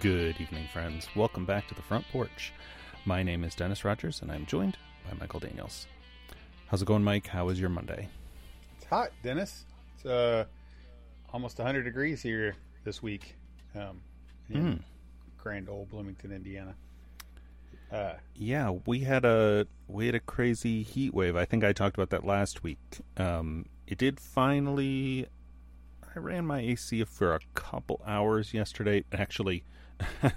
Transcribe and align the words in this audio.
Good 0.00 0.40
evening, 0.40 0.66
friends. 0.72 1.08
Welcome 1.14 1.44
back 1.44 1.68
to 1.68 1.74
the 1.74 1.82
front 1.82 2.06
porch. 2.10 2.52
My 3.04 3.22
name 3.22 3.44
is 3.44 3.54
Dennis 3.54 3.84
Rogers, 3.84 4.22
and 4.22 4.30
I'm 4.32 4.46
joined 4.46 4.76
by 5.08 5.16
Michael 5.18 5.40
Daniels. 5.40 5.86
How's 6.66 6.82
it 6.82 6.86
going, 6.86 7.04
Mike? 7.04 7.26
How 7.26 7.46
was 7.46 7.60
your 7.60 7.68
Monday? 7.68 8.08
It's 8.76 8.86
hot, 8.86 9.10
Dennis. 9.22 9.64
It's 9.96 10.06
uh, 10.06 10.44
almost 11.32 11.58
100 11.58 11.82
degrees 11.82 12.22
here 12.22 12.56
this 12.84 13.02
week 13.02 13.36
um, 13.74 14.00
in 14.50 14.62
Mm. 14.76 14.80
grand 15.38 15.68
old 15.68 15.90
Bloomington, 15.90 16.32
Indiana. 16.32 16.74
Uh, 17.92 18.14
Yeah, 18.34 18.70
we 18.86 19.00
had 19.00 19.24
a 19.24 19.66
we 19.88 20.06
had 20.06 20.14
a 20.14 20.20
crazy 20.20 20.82
heat 20.82 21.12
wave. 21.14 21.36
I 21.36 21.44
think 21.44 21.62
I 21.64 21.72
talked 21.72 21.96
about 21.96 22.10
that 22.10 22.24
last 22.24 22.62
week. 22.62 22.78
Um, 23.16 23.66
it 23.86 23.98
did 23.98 24.18
finally. 24.18 25.26
I 26.16 26.18
ran 26.18 26.46
my 26.46 26.60
AC 26.60 27.04
for 27.04 27.34
a 27.34 27.40
couple 27.54 28.00
hours 28.06 28.54
yesterday. 28.54 29.04
Actually, 29.12 29.64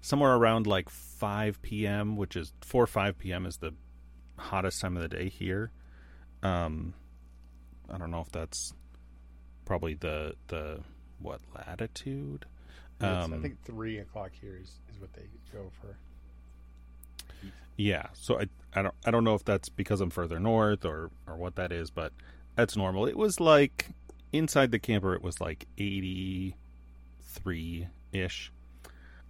somewhere 0.00 0.34
around 0.34 0.66
like 0.66 0.88
5 0.88 1.60
p.m., 1.62 2.16
which 2.16 2.36
is 2.36 2.52
4 2.62 2.84
or 2.84 2.86
5 2.86 3.18
p.m. 3.18 3.46
is 3.46 3.56
the 3.58 3.74
hottest 4.38 4.80
time 4.80 4.96
of 4.96 5.02
the 5.02 5.08
day 5.08 5.28
here. 5.28 5.70
Um, 6.42 6.94
I 7.90 7.98
don't 7.98 8.10
know 8.10 8.20
if 8.20 8.30
that's 8.30 8.72
probably 9.64 9.94
the 9.94 10.34
the 10.48 10.80
what 11.18 11.40
latitude. 11.54 12.46
it's- 13.00 13.16
I 13.30 13.34
Um, 13.34 13.42
think 13.42 13.62
3 13.64 13.98
o'clock 13.98 14.30
here 14.40 14.56
is, 14.60 14.78
is 14.92 15.00
what 15.00 15.12
they 15.14 15.28
go 15.52 15.70
for. 15.80 15.96
Yeah, 17.76 18.06
so 18.14 18.40
I 18.40 18.46
I 18.74 18.82
don't 18.82 18.94
I 19.04 19.10
don't 19.10 19.24
know 19.24 19.34
if 19.34 19.44
that's 19.44 19.68
because 19.68 20.00
I'm 20.00 20.08
further 20.10 20.40
north 20.40 20.84
or 20.86 21.10
or 21.26 21.36
what 21.36 21.56
that 21.56 21.72
is, 21.72 21.90
but 21.90 22.12
that's 22.54 22.74
normal. 22.76 23.06
It 23.06 23.18
was 23.18 23.38
like 23.38 23.88
inside 24.32 24.70
the 24.70 24.78
camper 24.78 25.14
it 25.14 25.22
was 25.22 25.40
like 25.42 25.66
83 25.76 26.54
ish. 28.20 28.52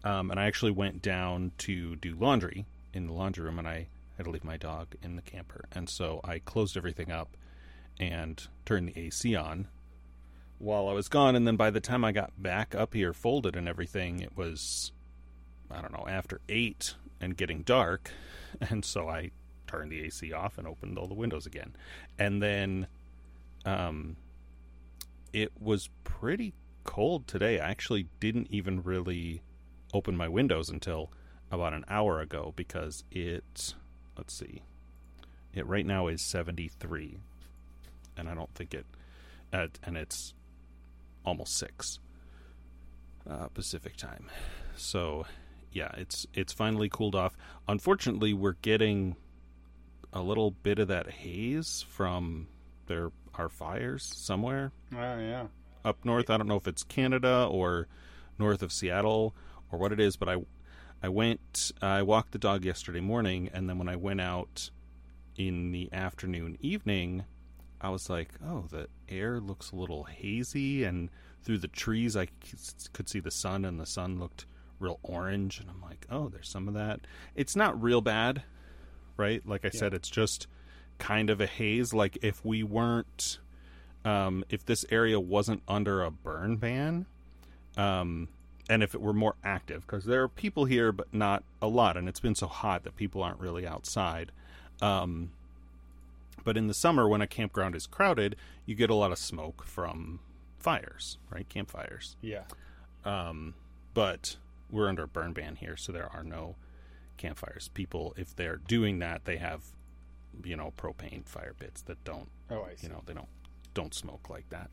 Um, 0.04 0.30
and 0.30 0.38
I 0.38 0.46
actually 0.46 0.72
went 0.72 1.02
down 1.02 1.52
to 1.58 1.96
do 1.96 2.14
laundry 2.14 2.66
in 2.92 3.06
the 3.06 3.12
laundry 3.12 3.44
room, 3.44 3.58
and 3.58 3.66
I 3.66 3.88
had 4.16 4.24
to 4.24 4.30
leave 4.30 4.44
my 4.44 4.56
dog 4.56 4.94
in 5.02 5.16
the 5.16 5.22
camper, 5.22 5.66
and 5.72 5.88
so 5.88 6.20
I 6.24 6.38
closed 6.38 6.76
everything 6.76 7.10
up 7.10 7.36
and 7.98 8.46
turned 8.64 8.88
the 8.88 8.98
AC 8.98 9.34
on 9.34 9.68
while 10.58 10.88
I 10.88 10.92
was 10.92 11.08
gone. 11.08 11.36
And 11.36 11.46
then 11.46 11.56
by 11.56 11.70
the 11.70 11.80
time 11.80 12.04
I 12.04 12.12
got 12.12 12.40
back 12.40 12.74
up 12.74 12.94
here, 12.94 13.12
folded 13.12 13.56
and 13.56 13.68
everything, 13.68 14.20
it 14.20 14.36
was 14.36 14.92
I 15.70 15.80
don't 15.80 15.92
know 15.92 16.06
after 16.08 16.40
eight 16.48 16.94
and 17.20 17.36
getting 17.36 17.62
dark, 17.62 18.10
and 18.60 18.84
so 18.84 19.08
I 19.08 19.30
turned 19.66 19.90
the 19.90 20.02
AC 20.04 20.32
off 20.32 20.58
and 20.58 20.66
opened 20.66 20.98
all 20.98 21.08
the 21.08 21.14
windows 21.14 21.46
again, 21.46 21.74
and 22.18 22.42
then 22.42 22.86
um, 23.64 24.16
it 25.32 25.52
was 25.60 25.90
pretty 26.04 26.54
cold 26.86 27.26
today. 27.26 27.60
I 27.60 27.68
actually 27.68 28.08
didn't 28.20 28.48
even 28.50 28.82
really 28.82 29.42
open 29.92 30.16
my 30.16 30.28
windows 30.28 30.68
until 30.70 31.12
about 31.50 31.72
an 31.72 31.84
hour 31.88 32.20
ago 32.20 32.52
because 32.56 33.04
it 33.10 33.74
let's 34.16 34.34
see 34.34 34.62
it 35.54 35.64
right 35.66 35.86
now 35.86 36.08
is 36.08 36.20
73 36.20 37.18
and 38.16 38.28
i 38.28 38.34
don't 38.34 38.52
think 38.54 38.74
it 38.74 38.84
at, 39.52 39.78
and 39.84 39.96
it's 39.96 40.34
almost 41.24 41.56
6 41.56 42.00
uh, 43.30 43.46
pacific 43.48 43.96
time 43.96 44.28
so 44.76 45.24
yeah 45.72 45.92
it's 45.96 46.26
it's 46.34 46.52
finally 46.52 46.88
cooled 46.88 47.14
off 47.14 47.36
unfortunately 47.68 48.34
we're 48.34 48.56
getting 48.62 49.14
a 50.12 50.20
little 50.20 50.50
bit 50.50 50.80
of 50.80 50.88
that 50.88 51.08
haze 51.10 51.84
from 51.88 52.48
their 52.86 53.12
our 53.34 53.48
fires 53.48 54.02
somewhere 54.02 54.72
Oh, 54.92 55.18
yeah. 55.18 55.46
Up 55.86 56.04
north. 56.04 56.28
I 56.28 56.36
don't 56.36 56.48
know 56.48 56.56
if 56.56 56.66
it's 56.66 56.82
Canada 56.82 57.48
or 57.50 57.86
north 58.38 58.62
of 58.62 58.72
Seattle 58.72 59.34
or 59.70 59.78
what 59.78 59.92
it 59.92 60.00
is, 60.00 60.16
but 60.16 60.28
I 60.28 60.36
I 61.02 61.08
went 61.08 61.72
I 61.80 62.02
walked 62.02 62.32
the 62.32 62.38
dog 62.38 62.64
yesterday 62.64 63.00
morning 63.00 63.48
and 63.52 63.68
then 63.68 63.78
when 63.78 63.88
I 63.88 63.96
went 63.96 64.20
out 64.20 64.70
in 65.36 65.70
the 65.70 65.92
afternoon 65.92 66.56
evening, 66.60 67.24
I 67.80 67.90
was 67.90 68.08
like, 68.10 68.30
"Oh, 68.44 68.64
the 68.70 68.88
air 69.08 69.38
looks 69.38 69.70
a 69.70 69.76
little 69.76 70.04
hazy 70.04 70.84
and 70.84 71.10
through 71.42 71.58
the 71.58 71.68
trees 71.68 72.16
I 72.16 72.28
could 72.92 73.08
see 73.08 73.20
the 73.20 73.30
sun 73.30 73.64
and 73.64 73.78
the 73.78 73.86
sun 73.86 74.18
looked 74.18 74.46
real 74.80 74.98
orange 75.02 75.60
and 75.60 75.70
I'm 75.70 75.80
like, 75.80 76.06
"Oh, 76.10 76.28
there's 76.28 76.48
some 76.48 76.68
of 76.68 76.74
that." 76.74 77.00
It's 77.34 77.54
not 77.54 77.80
real 77.80 78.00
bad, 78.00 78.42
right? 79.16 79.46
Like 79.46 79.64
I 79.64 79.70
said, 79.70 79.94
it's 79.94 80.10
just 80.10 80.46
kind 80.98 81.28
of 81.30 81.40
a 81.40 81.46
haze 81.46 81.92
like 81.92 82.18
if 82.22 82.44
we 82.44 82.62
weren't 82.62 83.38
um, 84.04 84.44
if 84.48 84.64
this 84.64 84.84
area 84.90 85.18
wasn't 85.18 85.62
under 85.66 86.02
a 86.02 86.10
burn 86.10 86.56
ban, 86.56 87.06
um, 87.76 88.28
and 88.68 88.82
if 88.82 88.94
it 88.94 89.00
were 89.00 89.12
more 89.12 89.34
active, 89.44 89.86
because 89.86 90.04
there 90.04 90.22
are 90.22 90.28
people 90.28 90.64
here, 90.64 90.92
but 90.92 91.12
not 91.12 91.44
a 91.62 91.68
lot, 91.68 91.96
and 91.96 92.08
it's 92.08 92.20
been 92.20 92.34
so 92.34 92.46
hot 92.46 92.84
that 92.84 92.96
people 92.96 93.22
aren't 93.22 93.40
really 93.40 93.66
outside. 93.66 94.32
Um, 94.82 95.30
but 96.44 96.56
in 96.56 96.66
the 96.66 96.74
summer, 96.74 97.08
when 97.08 97.20
a 97.20 97.26
campground 97.26 97.74
is 97.74 97.86
crowded, 97.86 98.36
you 98.64 98.74
get 98.74 98.90
a 98.90 98.94
lot 98.94 99.12
of 99.12 99.18
smoke 99.18 99.64
from 99.64 100.20
fires, 100.58 101.18
right? 101.30 101.48
Campfires. 101.48 102.16
Yeah. 102.20 102.42
Um, 103.04 103.54
but 103.94 104.36
we're 104.70 104.88
under 104.88 105.04
a 105.04 105.08
burn 105.08 105.32
ban 105.32 105.56
here, 105.56 105.76
so 105.76 105.92
there 105.92 106.08
are 106.12 106.22
no 106.24 106.56
campfires. 107.16 107.68
People, 107.74 108.14
if 108.16 108.34
they're 108.34 108.56
doing 108.58 108.98
that, 108.98 109.24
they 109.24 109.36
have, 109.36 109.62
you 110.44 110.56
know, 110.56 110.72
propane 110.76 111.24
fire 111.24 111.54
pits 111.58 111.82
that 111.82 112.02
don't, 112.04 112.28
Oh, 112.50 112.62
I 112.62 112.74
see. 112.76 112.86
you 112.88 112.92
know, 112.92 113.02
they 113.06 113.14
don't 113.14 113.28
don't 113.76 113.94
smoke 113.94 114.28
like 114.30 114.48
that. 114.48 114.70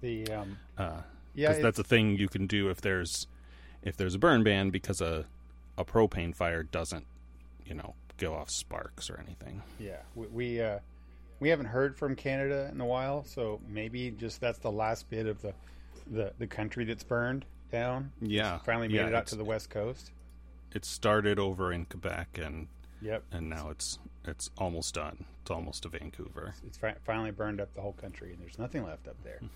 the, 0.00 0.26
um, 0.32 0.58
Uh, 0.76 1.02
yeah, 1.34 1.48
because 1.48 1.62
that's 1.62 1.78
a 1.78 1.84
thing 1.84 2.16
you 2.16 2.28
can 2.28 2.46
do 2.46 2.70
if 2.70 2.80
there's 2.80 3.28
if 3.82 3.96
there's 3.96 4.14
a 4.14 4.18
burn 4.18 4.42
ban 4.42 4.70
because 4.70 5.00
a 5.00 5.26
a 5.78 5.84
propane 5.84 6.34
fire 6.34 6.62
doesn't 6.62 7.06
you 7.66 7.74
know 7.74 7.94
go 8.16 8.34
off 8.34 8.50
sparks 8.50 9.10
or 9.10 9.20
anything. 9.24 9.62
Yeah, 9.78 9.98
we 10.14 10.26
we, 10.28 10.60
uh, 10.60 10.78
we 11.40 11.50
haven't 11.50 11.66
heard 11.66 11.96
from 11.96 12.16
Canada 12.16 12.70
in 12.72 12.80
a 12.80 12.86
while, 12.86 13.22
so 13.24 13.60
maybe 13.68 14.10
just 14.10 14.40
that's 14.40 14.58
the 14.58 14.72
last 14.72 15.08
bit 15.10 15.26
of 15.26 15.42
the 15.42 15.52
the, 16.10 16.32
the 16.38 16.46
country 16.46 16.84
that's 16.86 17.04
burned 17.04 17.44
down. 17.70 18.12
Yeah, 18.22 18.58
Finally 18.58 18.88
made 18.88 18.94
yeah, 18.94 19.08
it 19.08 19.14
out 19.14 19.26
to 19.28 19.36
the 19.36 19.44
west 19.44 19.68
coast. 19.68 20.12
It 20.74 20.84
started 20.84 21.38
over 21.38 21.72
in 21.72 21.84
Quebec 21.84 22.38
and 22.42 22.68
Yep, 23.02 23.22
and 23.32 23.48
now 23.50 23.70
it's 23.70 23.98
it's 24.24 24.50
almost 24.58 24.94
done. 24.94 25.24
It's 25.42 25.50
almost 25.50 25.82
to 25.84 25.88
Vancouver. 25.88 26.54
it's 26.66 26.78
fi- 26.78 26.96
finally 27.04 27.30
burned 27.30 27.60
up 27.60 27.72
the 27.74 27.80
whole 27.80 27.92
country, 27.92 28.32
and 28.32 28.40
there's 28.42 28.58
nothing 28.58 28.84
left 28.84 29.06
up 29.08 29.16
there. 29.24 29.40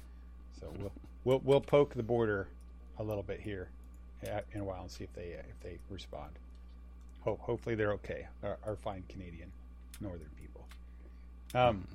So 0.60 0.70
we'll 0.78 0.92
we'll 1.24 1.40
we'll 1.42 1.60
poke 1.62 1.94
the 1.94 2.02
border 2.02 2.46
a 2.98 3.02
little 3.02 3.22
bit 3.22 3.40
here 3.40 3.70
in 4.52 4.60
a 4.60 4.64
while 4.64 4.82
and 4.82 4.90
see 4.90 5.04
if 5.04 5.12
they 5.14 5.34
uh, 5.38 5.42
if 5.48 5.58
they 5.62 5.78
respond. 5.88 6.32
Ho- 7.22 7.38
hopefully 7.40 7.74
they're 7.74 7.92
okay. 7.92 8.26
Our, 8.42 8.58
our 8.66 8.76
fine 8.76 9.02
Canadian 9.08 9.50
northern 10.02 10.28
people. 10.38 10.66
Um, 11.54 11.86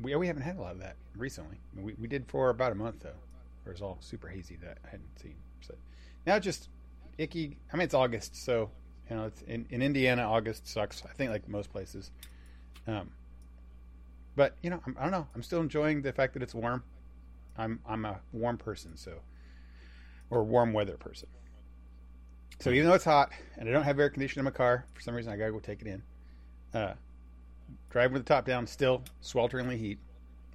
we 0.00 0.14
we 0.16 0.26
haven't 0.26 0.44
had 0.44 0.56
a 0.56 0.62
lot 0.62 0.72
of 0.72 0.78
that 0.80 0.96
recently. 1.14 1.58
We 1.76 1.92
we 2.00 2.08
did 2.08 2.24
for 2.26 2.48
about 2.48 2.72
a 2.72 2.74
month 2.74 3.00
though. 3.00 3.10
Where 3.64 3.72
it 3.72 3.74
was 3.74 3.82
all 3.82 3.98
super 4.00 4.28
hazy 4.28 4.56
that 4.62 4.78
I 4.82 4.88
hadn't 4.88 5.18
seen. 5.20 5.34
So 5.60 5.74
now 6.26 6.38
just 6.38 6.70
icky. 7.18 7.58
I 7.70 7.76
mean 7.76 7.84
it's 7.84 7.92
August, 7.92 8.34
so 8.34 8.70
you 9.10 9.16
know 9.16 9.26
it's 9.26 9.42
in, 9.42 9.66
in 9.70 9.82
Indiana. 9.82 10.22
August 10.22 10.66
sucks. 10.66 11.02
I 11.04 11.12
think 11.12 11.30
like 11.30 11.48
most 11.48 11.72
places. 11.72 12.10
Um, 12.86 13.10
but 14.36 14.54
you 14.62 14.70
know, 14.70 14.80
I'm, 14.86 14.96
I 14.98 15.02
don't 15.02 15.10
know. 15.10 15.26
I'm 15.34 15.42
still 15.42 15.60
enjoying 15.60 16.02
the 16.02 16.12
fact 16.12 16.34
that 16.34 16.42
it's 16.42 16.54
warm. 16.54 16.82
I'm 17.56 17.80
I'm 17.86 18.04
a 18.04 18.20
warm 18.32 18.58
person, 18.58 18.96
so 18.96 19.14
or 20.30 20.44
warm 20.44 20.72
weather 20.72 20.96
person. 20.96 21.28
So 22.60 22.70
even 22.70 22.88
though 22.88 22.94
it's 22.94 23.04
hot 23.04 23.30
and 23.56 23.68
I 23.68 23.72
don't 23.72 23.84
have 23.84 23.98
air 24.00 24.10
conditioning 24.10 24.40
in 24.40 24.44
my 24.44 24.56
car, 24.56 24.84
for 24.94 25.00
some 25.00 25.14
reason 25.14 25.32
I 25.32 25.36
gotta 25.36 25.52
go 25.52 25.60
take 25.60 25.80
it 25.80 25.86
in. 25.86 26.02
Uh, 26.74 26.94
driving 27.90 28.14
with 28.14 28.24
the 28.24 28.28
top 28.28 28.44
down, 28.44 28.66
still 28.66 29.02
swelteringly 29.22 29.78
heat. 29.78 29.98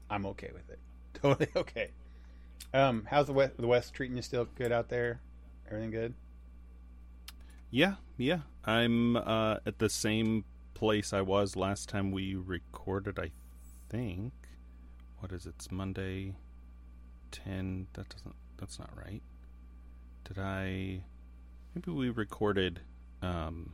I'm 0.09 0.25
okay 0.27 0.49
with 0.53 0.69
it. 0.69 0.79
Totally 1.21 1.47
okay. 1.55 1.89
Um, 2.73 3.07
how's 3.09 3.27
the 3.27 3.33
west 3.33 3.57
the 3.57 3.67
West 3.67 3.93
treating 3.93 4.15
you? 4.15 4.21
Still 4.21 4.47
good 4.55 4.71
out 4.71 4.89
there? 4.89 5.19
Everything 5.67 5.91
good? 5.91 6.13
Yeah, 7.71 7.95
yeah. 8.17 8.39
I'm 8.65 9.17
uh, 9.17 9.57
at 9.65 9.79
the 9.79 9.89
same 9.89 10.45
place 10.73 11.13
I 11.13 11.21
was 11.21 11.55
last 11.55 11.89
time 11.89 12.11
we 12.11 12.35
recorded. 12.35 13.19
I 13.19 13.31
think. 13.89 14.33
What 15.19 15.31
is 15.31 15.45
it? 15.45 15.55
It's 15.57 15.71
Monday. 15.71 16.35
Ten. 17.31 17.87
That 17.93 18.09
doesn't. 18.09 18.35
That's 18.57 18.79
not 18.79 18.89
right. 18.95 19.21
Did 20.25 20.39
I? 20.39 21.03
Maybe 21.75 21.91
we 21.91 22.09
recorded 22.09 22.81
um, 23.21 23.73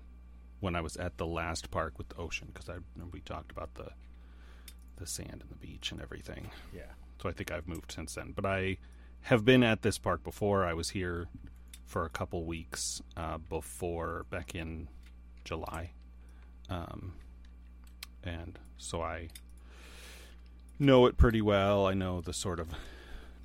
when 0.59 0.75
I 0.75 0.81
was 0.81 0.95
at 0.97 1.17
the 1.17 1.25
last 1.25 1.69
park 1.71 1.97
with 1.97 2.09
the 2.09 2.17
ocean 2.17 2.49
because 2.53 2.69
I 2.69 2.77
remember 2.95 3.13
we 3.13 3.21
talked 3.21 3.51
about 3.51 3.75
the 3.75 3.89
the 4.97 5.07
sand 5.07 5.41
and 5.41 5.49
the 5.49 5.55
beach 5.55 5.91
and 5.91 6.01
everything. 6.01 6.49
Yeah. 6.73 6.91
So 7.21 7.29
I 7.29 7.31
think 7.31 7.51
I've 7.51 7.67
moved 7.67 7.91
since 7.91 8.15
then. 8.15 8.33
But 8.35 8.45
I 8.45 8.77
have 9.21 9.45
been 9.45 9.63
at 9.63 9.81
this 9.81 9.97
park 9.97 10.23
before. 10.23 10.65
I 10.65 10.73
was 10.73 10.91
here 10.91 11.27
for 11.89 12.05
a 12.05 12.09
couple 12.09 12.45
weeks 12.45 13.01
uh, 13.17 13.39
before 13.39 14.27
back 14.29 14.53
in 14.53 14.87
July, 15.43 15.91
um, 16.69 17.15
and 18.23 18.59
so 18.77 19.01
I 19.01 19.29
know 20.77 21.07
it 21.07 21.17
pretty 21.17 21.41
well. 21.41 21.87
I 21.87 21.95
know 21.95 22.21
the 22.21 22.31
sort 22.31 22.59
of 22.59 22.69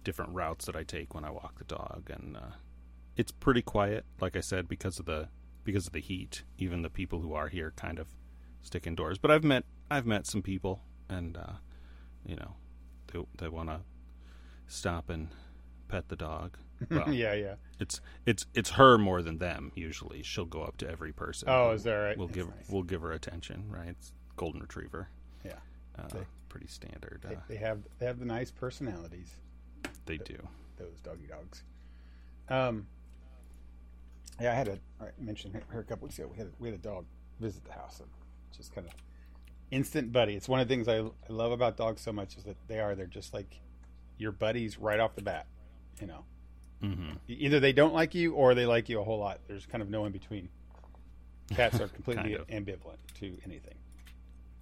different 0.04 0.34
routes 0.34 0.66
that 0.66 0.76
I 0.76 0.82
take 0.82 1.14
when 1.14 1.24
I 1.24 1.30
walk 1.30 1.58
the 1.58 1.64
dog, 1.64 2.10
and 2.10 2.36
uh, 2.36 2.56
it's 3.16 3.32
pretty 3.32 3.62
quiet, 3.62 4.04
like 4.20 4.36
I 4.36 4.40
said, 4.40 4.68
because 4.68 4.98
of 4.98 5.06
the 5.06 5.28
because 5.64 5.86
of 5.86 5.94
the 5.94 6.00
heat. 6.00 6.42
Even 6.58 6.82
the 6.82 6.90
people 6.90 7.20
who 7.20 7.32
are 7.32 7.48
here 7.48 7.72
kind 7.76 7.98
of 7.98 8.08
stick 8.60 8.86
indoors. 8.86 9.16
But 9.16 9.30
I've 9.30 9.42
met 9.44 9.64
I've 9.90 10.04
met 10.04 10.26
some 10.26 10.42
people, 10.42 10.82
and 11.08 11.38
uh, 11.38 11.54
you 12.26 12.36
know, 12.36 12.56
they 13.10 13.20
they 13.38 13.48
want 13.48 13.70
to 13.70 13.80
stop 14.66 15.08
and 15.08 15.28
pet 15.94 16.08
the 16.08 16.16
dog. 16.16 16.56
Well, 16.90 17.12
yeah, 17.14 17.32
yeah. 17.34 17.54
It's 17.78 18.00
it's 18.26 18.46
it's 18.52 18.70
her 18.70 18.98
more 18.98 19.22
than 19.22 19.38
them. 19.38 19.70
Usually, 19.76 20.22
she'll 20.24 20.44
go 20.44 20.62
up 20.62 20.76
to 20.78 20.90
every 20.90 21.12
person. 21.12 21.48
Oh, 21.48 21.70
is 21.70 21.84
that 21.84 21.94
right? 21.94 22.18
We'll 22.18 22.26
That's 22.26 22.36
give 22.36 22.48
nice. 22.48 22.68
we'll 22.68 22.82
give 22.82 23.00
her 23.02 23.12
attention, 23.12 23.64
right? 23.70 23.88
It's 23.88 24.12
golden 24.36 24.60
retriever. 24.60 25.08
Yeah. 25.44 25.52
Uh, 25.98 26.08
They- 26.08 26.26
pretty 26.48 26.66
standard. 26.66 27.20
They, 27.26 27.36
Uh, 27.36 27.40
they 27.48 27.56
have 27.56 27.78
they 27.98 28.06
have 28.06 28.18
the 28.18 28.24
nice 28.26 28.50
personalities. 28.50 29.36
they 30.06 30.18
do. 30.18 30.36
Those 30.76 31.00
doggy 31.02 31.26
dogs. 31.28 31.62
Um. 32.48 32.86
Yeah, 34.40 34.50
I 34.52 34.54
had 34.54 34.68
a 34.68 34.78
I 35.00 35.06
mentioned 35.18 35.58
her 35.68 35.80
a 35.80 35.84
couple 35.84 36.06
weeks 36.06 36.18
ago. 36.18 36.28
We 36.30 36.36
had 36.38 36.48
a, 36.48 36.50
we 36.58 36.68
had 36.68 36.74
a 36.78 36.82
dog 36.82 37.06
visit 37.40 37.64
the 37.64 37.72
house, 37.72 38.00
and 38.00 38.08
just 38.54 38.74
kind 38.74 38.86
of 38.86 38.92
instant 39.70 40.12
buddy. 40.12 40.34
It's 40.34 40.48
one 40.48 40.60
of 40.60 40.68
the 40.68 40.74
things 40.74 40.88
I, 40.88 40.98
I 40.98 41.32
love 41.32 41.52
about 41.52 41.76
dogs 41.76 42.02
so 42.02 42.12
much 42.12 42.36
is 42.36 42.44
that 42.44 42.56
they 42.66 42.80
are 42.80 42.94
they're 42.96 43.06
just 43.06 43.32
like 43.32 43.60
your 44.18 44.32
buddies 44.32 44.76
right 44.78 45.00
off 45.00 45.14
the 45.14 45.22
bat. 45.22 45.46
You 46.00 46.06
know, 46.08 46.24
hmm 46.80 47.10
E- 47.28 47.34
either 47.34 47.60
they 47.60 47.72
don't 47.72 47.94
like 47.94 48.14
you 48.14 48.34
or 48.34 48.54
they 48.54 48.66
like 48.66 48.88
you 48.88 49.00
a 49.00 49.04
whole 49.04 49.18
lot. 49.18 49.40
There's 49.46 49.66
kind 49.66 49.82
of 49.82 49.88
no 49.90 50.04
in 50.04 50.12
between. 50.12 50.48
Cats 51.50 51.80
are 51.80 51.88
completely 51.96 52.36
ambivalent 52.50 52.96
to 53.20 53.36
anything. 53.44 53.74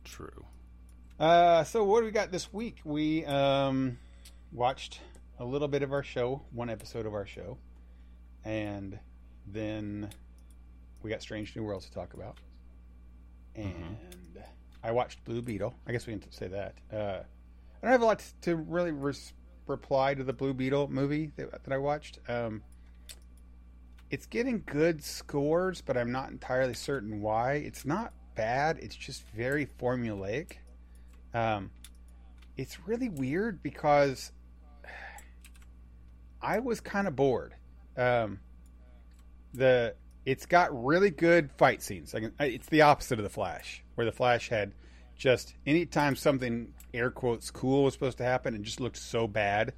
True. 0.04 0.44
Uh, 1.18 1.62
so 1.64 1.84
what 1.84 2.00
do 2.00 2.06
we 2.06 2.10
got 2.10 2.32
this 2.32 2.52
week? 2.52 2.78
We 2.84 3.24
um, 3.24 3.98
watched 4.50 5.00
a 5.38 5.44
little 5.44 5.68
bit 5.68 5.82
of 5.82 5.92
our 5.92 6.02
show, 6.02 6.42
one 6.52 6.68
episode 6.68 7.06
of 7.06 7.14
our 7.14 7.26
show, 7.26 7.58
and 8.44 8.98
then 9.46 10.10
we 11.02 11.10
got 11.10 11.22
Strange 11.22 11.54
New 11.56 11.62
Worlds 11.62 11.86
to 11.86 11.92
talk 11.92 12.14
about. 12.14 12.36
And 13.54 13.96
I 14.82 14.90
watched 14.92 15.24
Blue 15.24 15.42
Beetle. 15.42 15.74
I 15.86 15.92
guess 15.92 16.06
we 16.06 16.16
can 16.18 16.30
say 16.32 16.48
that. 16.48 16.74
Uh, 16.92 17.20
I 17.22 17.82
don't 17.82 17.92
have 17.92 18.02
a 18.02 18.06
lot 18.06 18.24
to 18.42 18.56
really 18.56 18.90
res- 18.92 19.32
reply 19.66 20.14
to 20.14 20.24
the 20.24 20.32
Blue 20.32 20.54
Beetle 20.54 20.88
movie 20.88 21.32
that, 21.36 21.64
that 21.64 21.72
I 21.72 21.78
watched. 21.78 22.18
Um, 22.28 22.62
it's 24.10 24.26
getting 24.26 24.62
good 24.66 25.02
scores, 25.02 25.80
but 25.80 25.96
I'm 25.96 26.12
not 26.12 26.30
entirely 26.30 26.74
certain 26.74 27.22
why. 27.22 27.54
It's 27.54 27.84
not 27.84 28.12
bad. 28.34 28.78
It's 28.78 28.94
just 28.94 29.24
very 29.34 29.66
formulaic. 29.80 30.56
Um, 31.32 31.70
it's 32.56 32.86
really 32.86 33.08
weird 33.08 33.62
because 33.62 34.32
I 36.42 36.58
was 36.58 36.80
kind 36.80 37.08
of 37.08 37.16
bored. 37.16 37.54
Um, 37.96 38.40
the 39.54 39.94
it's 40.24 40.46
got 40.46 40.84
really 40.84 41.10
good 41.10 41.50
fight 41.56 41.82
scenes. 41.82 42.14
It's 42.38 42.68
the 42.68 42.82
opposite 42.82 43.18
of 43.18 43.24
the 43.24 43.30
Flash, 43.30 43.82
where 43.94 44.04
the 44.04 44.12
Flash 44.12 44.48
had 44.48 44.72
just 45.22 45.54
anytime 45.64 46.16
something 46.16 46.74
air 46.92 47.08
quotes 47.08 47.48
cool 47.52 47.84
was 47.84 47.94
supposed 47.94 48.18
to 48.18 48.24
happen, 48.24 48.56
it 48.56 48.62
just 48.62 48.80
looked 48.80 48.96
so 48.96 49.28
bad 49.28 49.72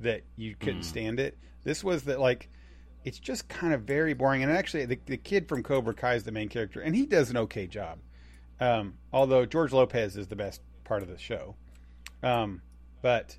that 0.00 0.20
you 0.36 0.54
couldn't 0.54 0.82
Mm. 0.82 0.84
stand 0.84 1.18
it. 1.18 1.38
This 1.64 1.82
was 1.82 2.02
that 2.04 2.20
like 2.20 2.50
it's 3.02 3.18
just 3.18 3.48
kind 3.48 3.72
of 3.72 3.84
very 3.84 4.12
boring. 4.12 4.42
And 4.42 4.52
actually, 4.52 4.84
the, 4.84 4.98
the 5.06 5.16
kid 5.16 5.48
from 5.48 5.62
Cobra 5.62 5.94
Kai 5.94 6.16
is 6.16 6.24
the 6.24 6.30
main 6.30 6.50
character, 6.50 6.82
and 6.82 6.94
he 6.94 7.06
does 7.06 7.30
an 7.30 7.38
okay 7.38 7.66
job. 7.66 8.00
Um, 8.60 8.98
although 9.14 9.46
George 9.46 9.72
Lopez 9.72 10.16
is 10.18 10.28
the 10.28 10.36
best 10.36 10.60
part 10.84 11.02
of 11.02 11.08
the 11.08 11.16
show, 11.18 11.56
um, 12.22 12.60
but 13.00 13.38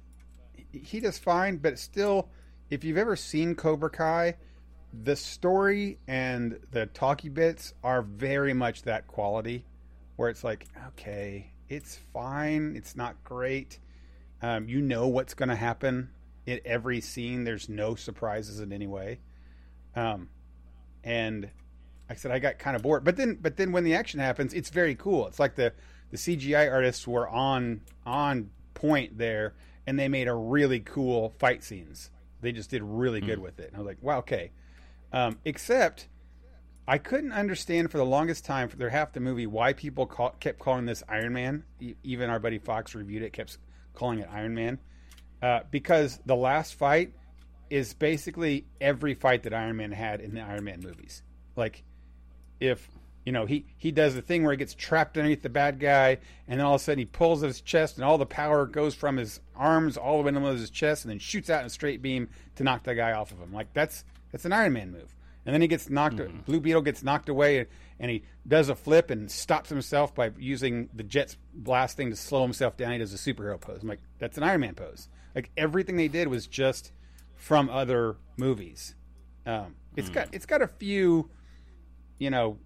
he- 0.71 0.79
he 0.79 0.99
does 0.99 1.19
fine. 1.19 1.57
But 1.57 1.77
still, 1.77 2.29
if 2.71 2.83
you've 2.83 2.97
ever 2.97 3.15
seen 3.15 3.53
Cobra 3.53 3.91
Kai, 3.91 4.37
the 4.91 5.15
story 5.15 5.99
and 6.07 6.59
the 6.71 6.87
talky 6.87 7.29
bits 7.29 7.75
are 7.83 8.01
very 8.01 8.53
much 8.55 8.81
that 8.83 9.05
quality, 9.07 9.65
where 10.15 10.29
it's 10.29 10.43
like, 10.43 10.67
okay, 10.89 11.51
it's 11.69 11.97
fine, 12.13 12.75
it's 12.75 12.95
not 12.95 13.23
great. 13.23 13.79
Um, 14.41 14.67
you 14.67 14.81
know 14.81 15.07
what's 15.07 15.33
going 15.33 15.49
to 15.49 15.55
happen 15.55 16.09
in 16.45 16.59
every 16.65 17.01
scene. 17.01 17.43
There's 17.43 17.69
no 17.69 17.95
surprises 17.95 18.59
in 18.59 18.73
any 18.73 18.87
way. 18.87 19.19
Um, 19.95 20.29
and 21.03 21.43
like 21.43 21.51
I 22.09 22.15
said 22.15 22.31
I 22.31 22.39
got 22.39 22.59
kind 22.59 22.75
of 22.75 22.81
bored, 22.81 23.03
but 23.03 23.15
then 23.15 23.37
but 23.41 23.57
then 23.57 23.71
when 23.71 23.83
the 23.83 23.95
action 23.95 24.19
happens, 24.19 24.53
it's 24.53 24.69
very 24.69 24.95
cool. 24.95 25.27
It's 25.27 25.39
like 25.39 25.55
the 25.55 25.73
the 26.11 26.17
CGI 26.17 26.71
artists 26.71 27.07
were 27.07 27.27
on 27.27 27.81
on 28.05 28.49
point 28.73 29.17
there, 29.17 29.55
and 29.87 29.97
they 29.97 30.07
made 30.07 30.27
a 30.27 30.33
really 30.33 30.79
cool 30.79 31.29
fight 31.39 31.63
scenes. 31.63 32.09
They 32.41 32.51
just 32.51 32.69
did 32.69 32.83
really 32.83 33.21
good 33.21 33.39
with 33.39 33.59
it. 33.59 33.67
And 33.67 33.75
I 33.77 33.79
was 33.79 33.87
like, 33.87 33.99
wow, 34.01 34.19
okay. 34.19 34.51
Um, 35.13 35.39
except 35.45 36.07
I 36.87 36.97
couldn't 36.97 37.31
understand 37.31 37.91
for 37.91 37.97
the 37.97 38.05
longest 38.05 38.43
time 38.43 38.67
for 38.67 38.75
their 38.75 38.89
half 38.89 39.13
the 39.13 39.21
movie 39.21 39.47
why 39.47 39.73
people 39.73 40.05
call, 40.05 40.31
kept 40.39 40.59
calling 40.59 40.85
this 40.85 41.01
Iron 41.07 41.33
Man. 41.33 41.63
Even 42.03 42.29
our 42.29 42.39
buddy 42.39 42.57
Fox 42.59 42.93
reviewed 42.93 43.23
it, 43.23 43.31
kept 43.31 43.57
calling 43.93 44.19
it 44.19 44.27
Iron 44.29 44.53
Man, 44.53 44.79
uh, 45.41 45.61
because 45.71 46.19
the 46.25 46.35
last 46.35 46.75
fight 46.75 47.13
is 47.69 47.93
basically 47.93 48.65
every 48.81 49.13
fight 49.13 49.43
that 49.43 49.53
Iron 49.53 49.77
Man 49.77 49.91
had 49.91 50.19
in 50.19 50.35
the 50.35 50.41
Iron 50.41 50.65
Man 50.65 50.81
movies. 50.81 51.23
Like, 51.55 51.83
if 52.59 52.87
you 53.25 53.31
know 53.31 53.45
he 53.45 53.65
he 53.77 53.91
does 53.91 54.15
the 54.15 54.21
thing 54.21 54.43
where 54.43 54.51
he 54.51 54.57
gets 54.57 54.73
trapped 54.73 55.17
underneath 55.17 55.41
the 55.41 55.49
bad 55.49 55.79
guy, 55.79 56.17
and 56.49 56.59
then 56.59 56.65
all 56.65 56.75
of 56.75 56.81
a 56.81 56.83
sudden 56.83 56.99
he 56.99 57.05
pulls 57.05 57.43
at 57.43 57.47
his 57.47 57.61
chest, 57.61 57.95
and 57.95 58.03
all 58.03 58.17
the 58.17 58.25
power 58.25 58.65
goes 58.65 58.93
from 58.93 59.15
his 59.15 59.39
arms 59.55 59.95
all 59.95 60.17
the 60.17 60.23
way 60.23 60.31
to 60.31 60.39
his 60.47 60.69
chest, 60.69 61.05
and 61.05 61.11
then 61.11 61.19
shoots 61.19 61.49
out 61.49 61.61
in 61.61 61.67
a 61.67 61.69
straight 61.69 62.01
beam 62.01 62.27
to 62.55 62.63
knock 62.65 62.83
the 62.83 62.93
guy 62.93 63.13
off 63.13 63.31
of 63.31 63.39
him. 63.39 63.53
Like 63.53 63.71
that's 63.73 64.03
that's 64.33 64.43
an 64.43 64.51
Iron 64.51 64.73
Man 64.73 64.91
move. 64.91 65.15
And 65.45 65.53
then 65.53 65.61
he 65.61 65.67
gets 65.67 65.89
knocked. 65.89 66.21
Blue 66.45 66.59
Beetle 66.59 66.81
gets 66.81 67.03
knocked 67.03 67.29
away, 67.29 67.65
and, 67.99 68.11
he 68.11 68.23
does 68.47 68.69
a 68.69 68.75
flip 68.75 69.09
and 69.11 69.29
stops 69.29 69.69
himself 69.69 70.13
by 70.13 70.31
using 70.37 70.89
the 70.93 71.03
jet's 71.03 71.37
blast 71.53 71.95
thing 71.97 72.09
to 72.09 72.15
slow 72.15 72.41
himself 72.41 72.75
down. 72.75 72.91
He 72.93 72.97
does 72.97 73.13
a 73.13 73.17
superhero 73.17 73.59
pose. 73.59 73.81
I'm 73.81 73.87
like, 73.87 74.01
that's 74.19 74.37
an 74.37 74.43
Iron 74.43 74.61
Man 74.61 74.75
pose. 74.75 75.07
Like 75.35 75.51
everything 75.57 75.95
they 75.95 76.09
did 76.09 76.27
was 76.27 76.47
just 76.47 76.91
from 77.35 77.69
other 77.69 78.17
movies. 78.37 78.95
Um, 79.45 79.75
it's 79.95 80.09
got 80.09 80.29
it's 80.33 80.45
got 80.45 80.61
a 80.61 80.67
few, 80.67 81.29
you 82.17 82.29
know, 82.29 82.57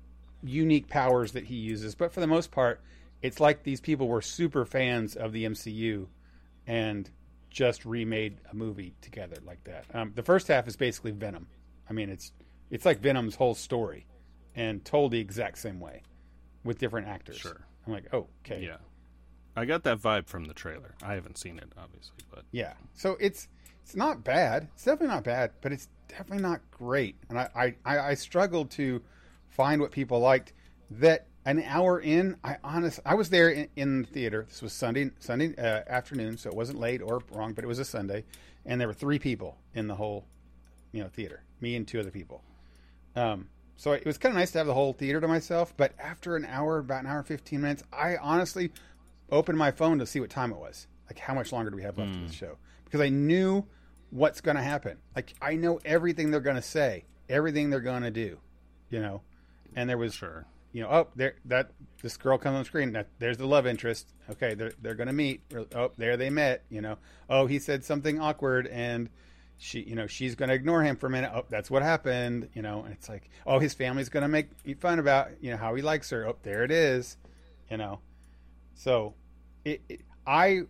unique 0.44 0.88
powers 0.88 1.34
that 1.34 1.46
he 1.46 1.56
uses, 1.56 1.96
but 1.96 2.14
for 2.14 2.20
the 2.20 2.28
most 2.28 2.52
part, 2.52 2.82
it's 3.22 3.40
like 3.40 3.64
these 3.64 3.82
people 3.82 4.08
were 4.08 4.22
super 4.22 4.66
fans 4.66 5.16
of 5.16 5.34
the 5.34 5.46
MCU 5.46 6.08
and 6.66 7.10
just 7.50 7.86
remade 7.86 8.38
a 8.52 8.56
movie 8.56 8.94
together 9.02 9.38
like 9.46 9.64
that. 9.64 9.86
Um, 9.94 10.12
the 10.16 10.24
first 10.24 10.48
half 10.48 10.68
is 10.68 10.76
basically 10.76 11.12
Venom. 11.12 11.48
I 11.90 11.94
mean, 11.94 12.10
it's 12.10 12.32
it's 12.70 12.86
like 12.86 13.00
Venom's 13.00 13.36
whole 13.36 13.56
story, 13.56 14.06
and 14.56 14.84
told 14.84 15.12
the 15.12 15.20
exact 15.20 15.58
same 15.58 15.80
way, 15.80 16.04
with 16.64 16.80
different 16.80 17.08
actors. 17.08 17.38
Sure. 17.38 17.66
I'm 17.86 17.94
like, 17.94 18.14
oh, 18.14 18.28
okay, 18.46 18.64
Yeah. 18.64 18.78
I 19.56 19.66
got 19.66 19.84
that 19.86 19.98
vibe 19.98 20.28
from 20.28 20.46
the 20.46 20.54
trailer. 20.54 20.94
I 21.02 21.16
haven't 21.16 21.40
seen 21.40 21.58
it, 21.58 21.72
obviously, 21.76 22.18
but 22.30 22.44
Yeah. 22.52 22.74
So 22.94 23.18
it's 23.20 23.48
it's 23.82 23.96
not 23.96 24.24
bad. 24.24 24.68
It's 24.76 24.84
definitely 24.84 25.16
not 25.16 25.24
bad, 25.24 25.52
but 25.62 25.72
it's 25.72 25.88
definitely 26.10 26.44
not 26.44 26.62
great. 26.70 27.16
And 27.30 27.40
I 27.40 27.76
I, 27.84 28.00
I, 28.00 28.14
struggled 28.14 28.70
to 28.72 29.02
find 29.48 29.82
what 29.82 29.92
people 29.92 30.20
liked. 30.20 30.54
That 30.92 31.28
an 31.46 31.64
hour 31.64 32.00
in, 32.00 32.36
I 32.44 32.58
honest 32.64 33.00
I 33.06 33.16
was 33.16 33.30
there 33.30 33.50
in, 33.50 33.68
in 33.76 34.02
the 34.04 34.08
theater. 34.08 34.46
This 34.48 34.62
was 34.62 34.74
Sunday 34.74 35.10
Sunday 35.20 35.56
uh, 35.58 35.84
afternoon, 35.88 36.38
so 36.38 36.50
it 36.50 36.56
wasn't 36.56 36.80
late 36.80 37.02
or 37.02 37.24
wrong, 37.32 37.54
but 37.54 37.64
it 37.64 37.68
was 37.68 37.80
a 37.80 37.86
Sunday, 37.86 38.26
and 38.66 38.80
there 38.80 38.88
were 38.88 38.94
three 38.94 39.18
people 39.18 39.58
in 39.74 39.88
the 39.88 39.96
whole 39.96 40.28
you 40.92 41.02
know 41.02 41.10
theater. 41.10 41.44
Me 41.62 41.76
and 41.76 41.88
two 41.88 42.00
other 42.00 42.12
people. 42.12 42.44
Um, 43.18 43.50
so 43.76 43.92
it 43.92 44.06
was 44.06 44.18
kind 44.18 44.34
of 44.34 44.38
nice 44.38 44.52
to 44.52 44.60
have 44.60 44.68
the 44.68 44.74
whole 44.74 44.94
theater 44.94 45.20
to 45.22 45.28
myself. 45.28 45.74
But 45.76 45.94
after 46.00 46.36
an 46.36 46.46
hour, 46.46 46.78
about 46.78 47.04
an 47.04 47.08
hour 47.10 47.18
and 47.18 47.28
fifteen 47.28 47.62
minutes, 47.62 47.84
I 47.92 48.18
honestly 48.18 48.72
opened 49.32 49.58
my 49.58 49.72
phone 49.72 50.00
to 50.00 50.06
see 50.06 50.20
what 50.20 50.30
time 50.30 50.52
it 50.52 50.58
was. 50.58 50.88
Like, 51.08 51.20
how 51.20 51.34
much 51.34 51.52
longer 51.52 51.70
do 51.70 51.76
we 51.78 51.84
have 51.84 51.98
left 51.98 52.16
of 52.16 52.28
the 52.28 52.34
show? 52.34 52.58
Because 52.86 53.02
I 53.02 53.10
knew 53.10 53.66
what's 54.10 54.42
going 54.42 54.58
to 54.58 54.64
happen. 54.64 54.98
Like, 55.16 55.34
I 55.42 55.56
know 55.56 55.80
everything 55.84 56.32
they're 56.32 56.40
going 56.40 56.56
to 56.58 56.62
say, 56.62 57.06
everything 57.28 57.70
they're 57.70 57.80
going 57.80 58.04
to 58.04 58.12
do. 58.12 58.40
You 58.90 59.02
know, 59.02 59.22
and 59.76 59.90
there 59.90 59.98
was 59.98 60.14
sure. 60.14 60.46
you 60.78 60.84
know, 60.84 60.90
oh, 60.90 61.08
there 61.16 61.34
that 61.46 61.72
this 62.04 62.18
girl 62.18 62.38
comes 62.38 62.56
on 62.56 62.66
screen. 62.66 62.92
That 62.94 63.08
there's 63.18 63.38
the 63.38 63.48
love 63.48 63.66
interest. 63.66 64.14
Okay, 64.30 64.54
they're 64.54 64.74
they're 64.80 64.96
gonna 64.96 65.12
meet. 65.12 65.42
Oh, 65.74 65.92
there 65.98 66.18
they 66.18 66.30
met. 66.30 66.66
You 66.70 66.82
know, 66.82 66.98
oh, 67.30 67.48
he 67.48 67.58
said 67.58 67.84
something 67.84 68.20
awkward, 68.20 68.68
and 68.68 69.10
she, 69.58 69.82
you 69.82 69.96
know, 69.96 70.08
she's 70.08 70.36
gonna 70.36 70.54
ignore 70.54 70.84
him 70.84 70.96
for 70.96 71.08
a 71.08 71.10
minute. 71.10 71.32
Oh, 71.34 71.46
that's 71.50 71.72
what 71.72 71.82
happened. 71.82 72.50
You 72.54 72.62
know, 72.62 72.84
and 72.84 72.94
it's 72.94 73.10
like, 73.10 73.30
oh, 73.46 73.60
his 73.60 73.74
family's 73.74 74.10
gonna 74.10 74.28
make 74.28 74.50
fun 74.80 75.00
about 75.00 75.30
you 75.42 75.52
know 75.52 75.58
how 75.58 75.76
he 75.76 75.82
likes 75.82 76.10
her. 76.12 76.28
Oh, 76.28 76.36
there 76.44 76.64
it 76.64 76.72
is. 76.72 77.18
You 77.70 77.78
know, 77.78 78.00
so 78.76 79.14
it, 79.66 79.82
it 79.90 80.02
I 80.26 80.62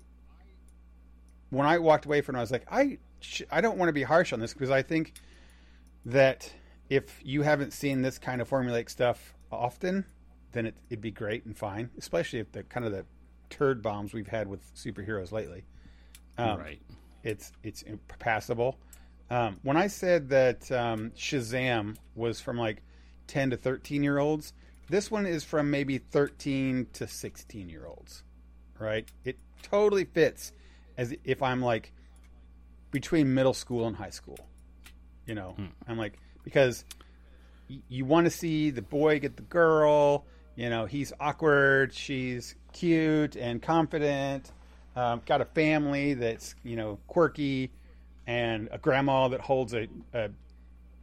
when 1.49 1.67
I 1.67 1.79
walked 1.79 2.05
away 2.05 2.21
from 2.21 2.35
it, 2.35 2.39
I 2.39 2.41
was 2.41 2.51
like, 2.51 2.65
I 2.71 2.97
I 3.51 3.61
don't 3.61 3.77
want 3.77 3.89
to 3.89 3.93
be 3.93 4.03
harsh 4.03 4.33
on 4.33 4.39
this 4.39 4.53
because 4.53 4.71
I 4.71 4.81
think 4.81 5.13
that 6.05 6.53
if 6.89 7.19
you 7.23 7.41
haven't 7.41 7.73
seen 7.73 8.01
this 8.01 8.17
kind 8.17 8.41
of 8.41 8.49
formulaic 8.49 8.89
stuff 8.89 9.33
often, 9.51 10.05
then 10.53 10.65
it, 10.67 10.75
it'd 10.89 11.01
be 11.01 11.11
great 11.11 11.45
and 11.45 11.57
fine, 11.57 11.89
especially 11.97 12.39
if 12.39 12.51
the 12.51 12.63
kind 12.63 12.85
of 12.85 12.91
the 12.91 13.05
turd 13.49 13.81
bombs 13.81 14.13
we've 14.13 14.27
had 14.27 14.47
with 14.47 14.73
superheroes 14.75 15.31
lately. 15.31 15.63
Um, 16.37 16.59
right. 16.59 16.81
It's 17.27 17.51
it's 17.61 17.83
passable. 18.19 18.77
Um, 19.29 19.57
when 19.61 19.75
I 19.75 19.87
said 19.87 20.29
that 20.29 20.71
um, 20.71 21.11
Shazam 21.11 21.97
was 22.15 22.39
from 22.39 22.57
like 22.57 22.81
10 23.27 23.49
to 23.49 23.57
13 23.57 24.01
year 24.01 24.17
olds, 24.17 24.53
this 24.89 25.11
one 25.11 25.25
is 25.25 25.43
from 25.43 25.69
maybe 25.69 25.97
13 25.97 26.87
to 26.93 27.05
16 27.07 27.69
year 27.69 27.85
olds, 27.85 28.23
right? 28.79 29.05
It 29.25 29.37
totally 29.61 30.05
fits 30.05 30.53
as 30.97 31.13
if 31.25 31.43
I'm 31.43 31.61
like 31.61 31.91
between 32.91 33.33
middle 33.33 33.53
school 33.53 33.87
and 33.87 33.95
high 33.97 34.11
school. 34.11 34.39
You 35.25 35.35
know, 35.35 35.55
I'm 35.85 35.97
like, 35.97 36.13
because 36.45 36.85
y- 37.69 37.81
you 37.89 38.05
want 38.05 38.25
to 38.25 38.31
see 38.31 38.69
the 38.69 38.81
boy 38.81 39.19
get 39.19 39.35
the 39.35 39.41
girl. 39.43 40.25
You 40.55 40.69
know, 40.69 40.85
he's 40.85 41.11
awkward, 41.19 41.93
she's 41.93 42.55
cute 42.71 43.35
and 43.35 43.61
confident, 43.61 44.53
um, 44.97 45.21
got 45.25 45.41
a 45.41 45.45
family 45.45 46.13
that's, 46.15 46.55
you 46.63 46.75
know, 46.75 46.97
quirky, 47.07 47.71
and 48.25 48.67
a 48.71 48.77
grandma 48.77 49.27
that 49.29 49.39
holds 49.41 49.73
a, 49.73 49.87
a 50.13 50.29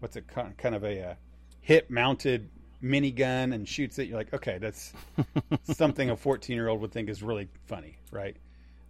what's 0.01 0.17
it, 0.17 0.27
kind 0.29 0.57
kind 0.59 0.75
of 0.75 0.85
a, 0.85 1.11
uh 1.11 1.15
hip 1.61 1.89
mounted 1.89 2.51
minigun 2.83 3.55
and 3.55 3.67
shoots 3.67 3.99
it. 3.99 4.09
You're 4.09 4.19
like, 4.19 4.35
okay, 4.35 4.59
that's 4.59 4.93
something 5.63 6.11
a 6.11 6.17
14 6.17 6.55
year 6.55 6.69
old 6.69 6.81
would 6.83 6.93
think 6.93 7.09
is 7.09 7.23
really 7.23 7.49
funny, 7.67 7.97
right? 8.11 8.37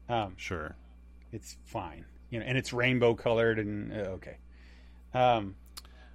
Um, 0.08 0.34
Sure. 0.36 0.74
it's 1.32 1.56
fine, 1.64 2.04
you 2.30 2.40
know, 2.40 2.46
and 2.46 2.58
it's 2.58 2.72
rainbow 2.72 3.14
colored 3.14 3.58
and 3.60 3.92
uh, 3.92 4.16
okay. 4.16 4.38
Um, 5.12 5.54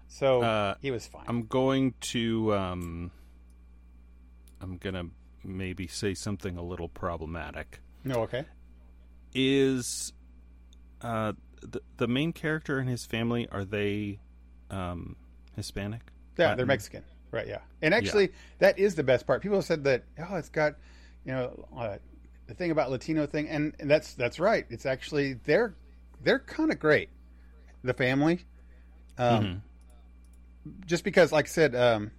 so 0.10 0.41
Uh, 0.41 0.75
he 0.81 0.91
was 0.91 1.08
fine. 1.08 1.24
I'm 1.27 1.46
going 1.46 1.93
to 2.13 2.53
um 2.55 3.12
I'm 4.62 4.77
going 4.77 4.96
to 4.96 5.05
maybe 5.43 5.88
say 5.88 6.13
something 6.13 6.58
a 6.58 6.62
little 6.63 6.89
problematic. 6.89 7.79
no, 8.03 8.15
okay. 8.24 8.43
Is 9.33 10.13
uh 11.01 11.33
the, 11.62 11.81
the 11.98 12.07
main 12.07 12.33
character 12.33 12.79
and 12.79 12.89
his 12.89 13.05
family 13.05 13.48
are 13.51 13.65
they 13.65 14.19
um 14.69 15.15
Hispanic? 15.55 16.01
Yeah, 16.38 16.45
Latin? 16.45 16.57
they're 16.57 16.65
Mexican, 16.65 17.03
right? 17.31 17.48
Yeah, 17.48 17.59
and 17.81 17.93
actually, 17.93 18.29
that 18.59 18.79
is 18.79 18.95
the 18.95 19.03
best 19.03 19.27
part. 19.27 19.41
People 19.41 19.57
have 19.57 19.65
said 19.65 19.83
that 19.83 20.03
oh, 20.19 20.36
it's 20.36 20.50
got 20.50 20.75
you 21.25 21.31
know 21.33 21.67
uh, 21.77 21.98
the 22.48 22.53
thing 22.53 22.71
about 22.71 22.89
Latino 22.89 23.25
thing, 23.27 23.48
and, 23.50 23.75
and 23.79 23.89
that's 23.89 24.13
that's 24.15 24.39
right. 24.39 24.65
It's 24.69 24.86
actually 24.86 25.33
they're 25.33 25.75
they're 26.24 26.39
kind 26.39 26.71
of 26.71 26.79
great. 26.79 27.09
The 27.83 27.93
family, 27.93 28.45
um, 29.17 29.62
Mhm. 30.67 30.86
just 30.86 31.03
because, 31.05 31.31
like 31.31 31.45
I 31.45 31.48
said, 31.48 31.75
um, 31.75 32.12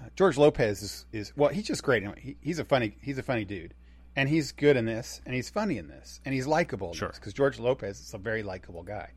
uh, 0.00 0.04
George 0.16 0.38
Lopez 0.38 0.82
is, 0.82 1.06
is 1.12 1.32
well, 1.36 1.50
he's 1.50 1.66
just 1.66 1.82
great. 1.82 2.02
He, 2.18 2.36
he's 2.40 2.58
a 2.58 2.64
funny 2.64 2.96
he's 3.02 3.18
a 3.18 3.22
funny 3.22 3.44
dude, 3.44 3.74
and 4.16 4.28
he's 4.28 4.52
good 4.52 4.76
in 4.76 4.84
this, 4.86 5.20
and 5.24 5.34
he's 5.34 5.48
funny 5.50 5.78
in 5.78 5.88
this, 5.88 6.20
and 6.24 6.34
he's 6.34 6.46
likable. 6.46 6.92
Sure. 6.94 7.10
because 7.14 7.32
George 7.32 7.58
Lopez 7.58 8.00
is 8.00 8.14
a 8.14 8.18
very 8.18 8.42
likable 8.42 8.82
guy. 8.82 9.10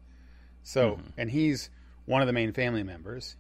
So, 0.64 1.00
and 1.18 1.30
he's 1.30 1.70
one 2.06 2.22
of 2.22 2.28
the 2.28 2.34
main 2.34 2.54
family 2.54 2.84
members. 2.84 3.36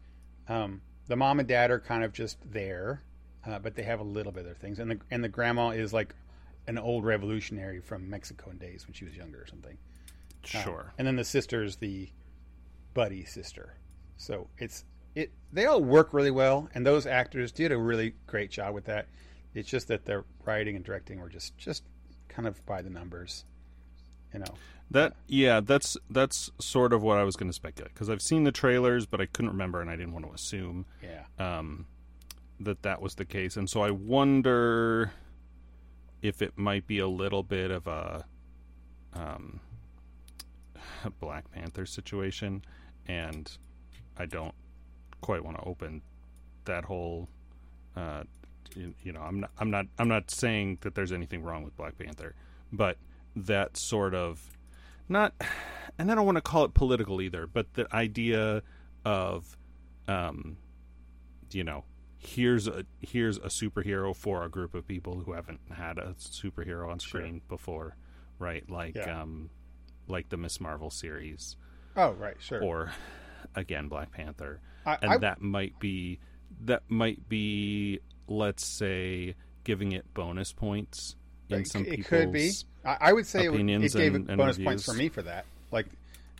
Um, 0.48 0.82
the 1.08 1.16
mom 1.16 1.40
and 1.40 1.48
dad 1.48 1.72
are 1.72 1.80
kind 1.80 2.04
of 2.04 2.12
just 2.12 2.38
there, 2.52 3.04
uh, 3.46 3.60
but 3.60 3.76
they 3.76 3.84
have 3.84 4.00
a 4.00 4.04
little 4.04 4.32
bit 4.32 4.42
of 4.42 4.46
their 4.46 4.56
things, 4.56 4.80
and 4.80 4.92
the 4.92 5.00
and 5.12 5.24
the 5.24 5.30
grandma 5.30 5.70
is 5.70 5.94
like 5.94 6.16
an 6.68 6.78
old 6.78 7.04
revolutionary 7.06 7.80
from 7.82 8.10
Mexican 8.10 8.58
days 8.58 8.86
when 8.88 8.94
she 8.94 9.06
was 9.06 9.16
younger 9.16 9.42
or 9.42 9.48
something. 9.48 9.78
Um, 10.56 10.62
Sure. 10.62 10.94
and 10.98 11.08
then 11.08 11.16
the 11.16 11.24
sister 11.24 11.64
is 11.64 11.78
the 11.78 12.10
buddy 12.94 13.24
sister. 13.26 13.76
So 14.18 14.48
it's 14.58 14.86
it 15.16 15.32
they 15.52 15.66
all 15.66 15.82
work 15.84 16.14
really 16.14 16.32
well 16.32 16.70
and 16.74 16.86
those 16.86 17.06
actors 17.06 17.52
did 17.52 17.72
a 17.72 17.78
really 17.78 18.16
great 18.28 18.50
job 18.52 18.74
with 18.74 18.86
that. 18.86 19.08
It's 19.56 19.70
just 19.70 19.88
that 19.90 20.06
their 20.06 20.24
writing 20.46 20.76
and 20.76 20.84
directing 20.84 21.20
were 21.20 21.30
just 21.30 21.58
just 21.58 21.84
kind 22.30 22.48
of 22.48 22.66
by 22.66 22.82
the 22.82 22.90
numbers. 22.90 23.46
You 24.34 24.40
know. 24.40 24.54
That 24.92 25.14
yeah, 25.28 25.60
that's 25.60 25.98
that's 26.10 26.52
sort 26.60 26.94
of 26.94 27.02
what 27.02 27.18
I 27.18 27.24
was 27.24 27.36
going 27.36 27.50
to 27.50 27.54
speculate 27.56 27.94
because 27.94 28.10
I've 28.10 28.22
seen 28.22 28.44
the 28.44 28.52
trailers, 28.52 29.06
but 29.06 29.22
I 29.22 29.26
couldn't 29.26 29.52
remember 29.52 29.82
and 29.82 29.90
I 29.90 29.96
didn't 29.96 30.14
want 30.14 30.26
to 30.28 30.34
assume 30.34 30.86
Yeah. 31.02 31.24
um, 31.40 31.86
that 32.60 32.82
that 32.84 33.02
was 33.02 33.16
the 33.16 33.26
case, 33.26 33.56
and 33.58 33.70
so 33.70 33.82
I 33.82 33.92
wonder 33.92 35.12
if 36.22 36.42
it 36.42 36.58
might 36.58 36.86
be 36.88 37.00
a 37.00 37.08
little 37.08 37.44
bit 37.44 37.72
of 37.72 37.88
a 37.88 38.26
um, 39.14 39.60
Black 41.20 41.50
Panther 41.52 41.86
situation, 41.86 42.64
and 43.08 43.52
I 44.18 44.26
don't 44.26 44.54
quite 45.22 45.44
want 45.44 45.58
to 45.58 45.64
open 45.64 46.02
that 46.66 46.86
whole. 46.86 47.30
Uh, 47.96 48.24
you, 48.76 48.94
you 49.04 49.12
know, 49.12 49.22
I'm 49.22 49.40
not, 49.42 49.52
I'm 49.60 49.70
not, 49.70 49.86
I'm 50.00 50.08
not 50.08 50.32
saying 50.32 50.80
that 50.82 50.96
there's 50.96 51.12
anything 51.12 51.44
wrong 51.44 51.64
with 51.64 51.76
Black 51.78 51.98
Panther, 51.98 52.36
but 52.72 52.98
that 53.36 53.78
sort 53.78 54.14
of 54.16 54.58
not, 55.10 55.34
and 55.98 56.12
I 56.12 56.16
don't 56.16 56.26
want 56.26 56.38
to 56.38 56.42
call 56.42 56.66
it 56.66 56.74
political 56.74 57.22
either, 57.22 57.46
but 57.48 57.74
the 57.74 57.94
idea 57.96 58.64
of, 59.06 59.58
um, 60.08 60.58
you 61.52 61.64
know, 61.64 61.84
here's 62.18 62.68
a 62.68 62.86
here's 63.02 63.38
a 63.38 63.48
superhero 63.50 64.16
for 64.16 64.44
a 64.46 64.50
group 64.50 64.74
of 64.74 64.88
people 64.88 65.20
who 65.26 65.34
haven't 65.34 65.60
had 65.76 65.98
a 65.98 66.16
superhero 66.18 66.90
on 66.90 66.98
Sure. 67.00 67.22
screen 67.22 67.42
before, 67.50 67.98
right? 68.40 68.68
Like, 68.70 68.96
Yeah. 68.96 69.22
um, 69.22 69.50
like 70.08 70.30
the 70.30 70.38
Miss 70.38 70.60
Marvel 70.62 70.90
series, 70.90 71.58
Oh, 71.96 72.12
right, 72.14 72.38
sure. 72.40 72.64
or 72.64 72.92
again 73.56 73.88
Black 73.88 74.12
Panther, 74.12 74.62
I, 74.86 74.98
and 75.02 75.12
I, 75.12 75.18
that 75.18 75.42
might 75.42 75.78
be 75.80 76.20
that 76.62 76.84
might 76.88 77.28
be 77.30 78.00
let's 78.28 78.66
say 78.66 79.36
giving 79.64 79.92
it 79.92 80.12
bonus 80.14 80.52
points 80.52 81.16
in 81.50 81.62
it, 81.62 81.68
some 81.68 81.86
it 81.86 82.06
could 82.06 82.32
be. 82.32 82.52
I, 82.86 82.98
I 83.02 83.14
would 83.14 83.26
say 83.28 83.46
it, 83.46 83.52
would- 83.52 83.60
it 83.84 83.94
gave 83.94 84.16
and- 84.16 84.30
and 84.30 84.38
bonus 84.38 84.58
points 84.58 84.86
for 84.86 84.94
me 84.94 85.10
for 85.10 85.22
that. 85.24 85.46
Like, 85.72 85.88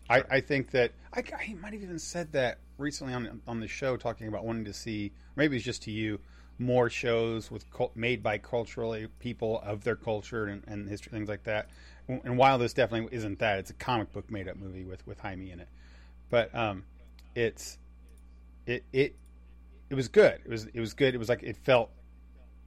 I, 0.10 0.24
I 0.30 0.42
think 0.42 0.72
that 0.72 0.92
I, 1.14 1.24
I 1.38 1.54
might 1.56 1.74
have 1.74 1.82
even 1.82 2.00
said 2.00 2.32
that 2.34 2.58
recently 2.78 3.14
on 3.14 3.42
on 3.48 3.60
the 3.60 3.68
show, 3.68 3.96
talking 3.98 4.28
about 4.28 4.44
wanting 4.46 4.66
to 4.66 4.74
see 4.74 5.12
maybe 5.36 5.56
it's 5.56 5.66
just 5.66 5.84
to 5.84 5.92
you 5.92 6.20
more 6.60 6.90
shows 6.90 7.50
with 7.50 7.66
made 7.96 8.22
by 8.22 8.38
culturally 8.38 9.08
people 9.20 9.60
of 9.62 9.84
their 9.84 9.96
culture 9.96 10.46
and, 10.46 10.64
and 10.68 10.88
history 10.88 11.12
things 11.12 11.28
like 11.30 11.44
that. 11.44 11.68
And 12.08 12.38
while 12.38 12.58
this 12.58 12.74
definitely 12.74 13.16
isn't 13.16 13.40
that, 13.40 13.60
it's 13.60 13.70
a 13.70 13.74
comic 13.74 14.12
book 14.12 14.30
made 14.30 14.48
up 14.50 14.58
movie 14.58 14.84
with 14.84 15.06
with 15.08 15.20
Jaime 15.20 15.52
in 15.52 15.60
it. 15.62 15.70
But 16.30 16.54
um, 16.54 16.84
it's 17.34 17.78
it 18.66 18.84
it 18.92 19.16
it 19.94 19.96
was 19.96 20.08
good. 20.08 20.42
It 20.44 20.50
was 20.50 20.66
it 20.74 20.80
was 20.80 20.96
good. 20.96 21.14
It 21.14 21.20
was 21.20 21.30
like 21.30 21.44
it 21.44 21.56
felt 21.56 21.92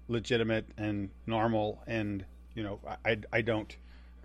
legitimate 0.06 0.64
and 0.78 1.10
normal 1.26 1.82
and 1.88 2.24
you 2.54 2.62
know 2.62 2.78
I, 2.86 3.10
I, 3.10 3.18
I 3.32 3.40
don't 3.40 3.76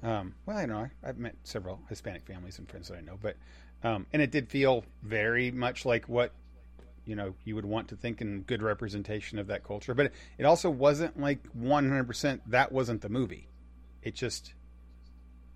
um, 0.03 0.35
well 0.45 0.55
I 0.55 0.67
know 0.67 0.87
I've 1.03 1.17
met 1.17 1.35
several 1.43 1.79
Hispanic 1.89 2.27
families 2.27 2.59
and 2.59 2.69
friends 2.69 2.89
that 2.89 2.99
I 2.99 3.01
know 3.01 3.17
but 3.19 3.35
um, 3.83 4.05
and 4.13 4.21
it 4.21 4.29
did 4.29 4.47
feel 4.47 4.83
very 5.01 5.49
much 5.49 5.83
like 5.83 6.07
what 6.07 6.33
you 7.03 7.15
know 7.15 7.33
you 7.43 7.55
would 7.55 7.65
want 7.65 7.87
to 7.87 7.95
think 7.95 8.21
in 8.21 8.41
good 8.41 8.61
representation 8.61 9.39
of 9.39 9.47
that 9.47 9.63
culture 9.63 9.95
but 9.95 10.11
it 10.37 10.45
also 10.45 10.69
wasn't 10.69 11.19
like 11.19 11.39
100% 11.59 12.41
that 12.45 12.71
wasn't 12.71 13.01
the 13.01 13.09
movie 13.09 13.47
it 14.03 14.13
just 14.13 14.53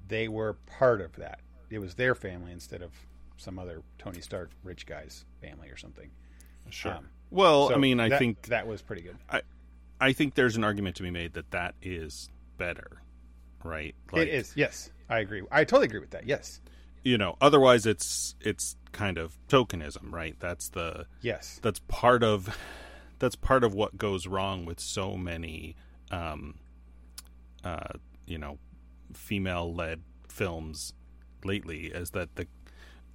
they 0.08 0.28
were 0.28 0.54
part 0.66 1.02
of 1.02 1.16
that 1.18 1.40
it 1.70 1.78
was 1.78 1.94
their 1.94 2.16
family 2.16 2.52
instead 2.52 2.82
of 2.82 2.92
some 3.38 3.60
other 3.60 3.84
Tony 4.00 4.22
Stark 4.22 4.50
rich 4.64 4.88
guy's 4.88 5.24
family 5.40 5.70
or 5.70 5.78
something 5.78 6.10
Sure. 6.70 6.94
Um, 6.94 7.10
well, 7.32 7.70
So 7.70 7.76
I 7.76 7.78
mean, 7.78 8.00
I 8.00 8.10
that- 8.10 8.20
think 8.20 8.44
that 8.44 8.68
was 8.68 8.82
pretty 8.82 9.02
good. 9.02 9.18
I 9.30 9.42
I 10.00 10.12
think 10.14 10.36
there's 10.36 10.56
an 10.58 10.64
argument 10.64 10.98
to 10.98 11.04
be 11.04 11.12
made 11.12 11.34
that 11.34 11.52
that 11.52 11.76
is 11.82 12.30
better, 12.58 13.02
right? 13.64 13.96
it 14.14 14.28
is 14.28 14.54
yes. 14.56 14.90
I 15.10 15.20
agree. 15.20 15.44
I 15.52 15.64
totally 15.64 15.86
agree 15.86 16.00
with 16.00 16.12
that 16.12 16.26
yes. 16.28 16.62
You 17.04 17.18
know, 17.18 17.38
otherwise 17.40 17.86
it's 17.86 18.36
it's 18.42 18.76
kind 18.92 19.18
of 19.18 19.38
tokenism, 19.48 20.12
right? 20.12 20.36
That's 20.40 20.70
the 20.70 21.06
yes. 21.22 21.60
that's 21.62 21.80
part 21.88 22.24
of 22.24 22.58
that's 23.20 23.36
part 23.36 23.64
of 23.64 23.74
what 23.74 23.98
goes 23.98 24.28
wrong 24.28 24.66
with 24.66 24.80
so 24.80 25.16
many 25.16 25.76
um 26.12 26.56
uh 27.64 27.94
you 28.26 28.38
know 28.38 28.58
female 29.14 29.74
led 29.74 30.02
films 30.28 30.94
lately 31.44 31.86
is 31.86 32.12
that 32.12 32.36
the 32.36 32.48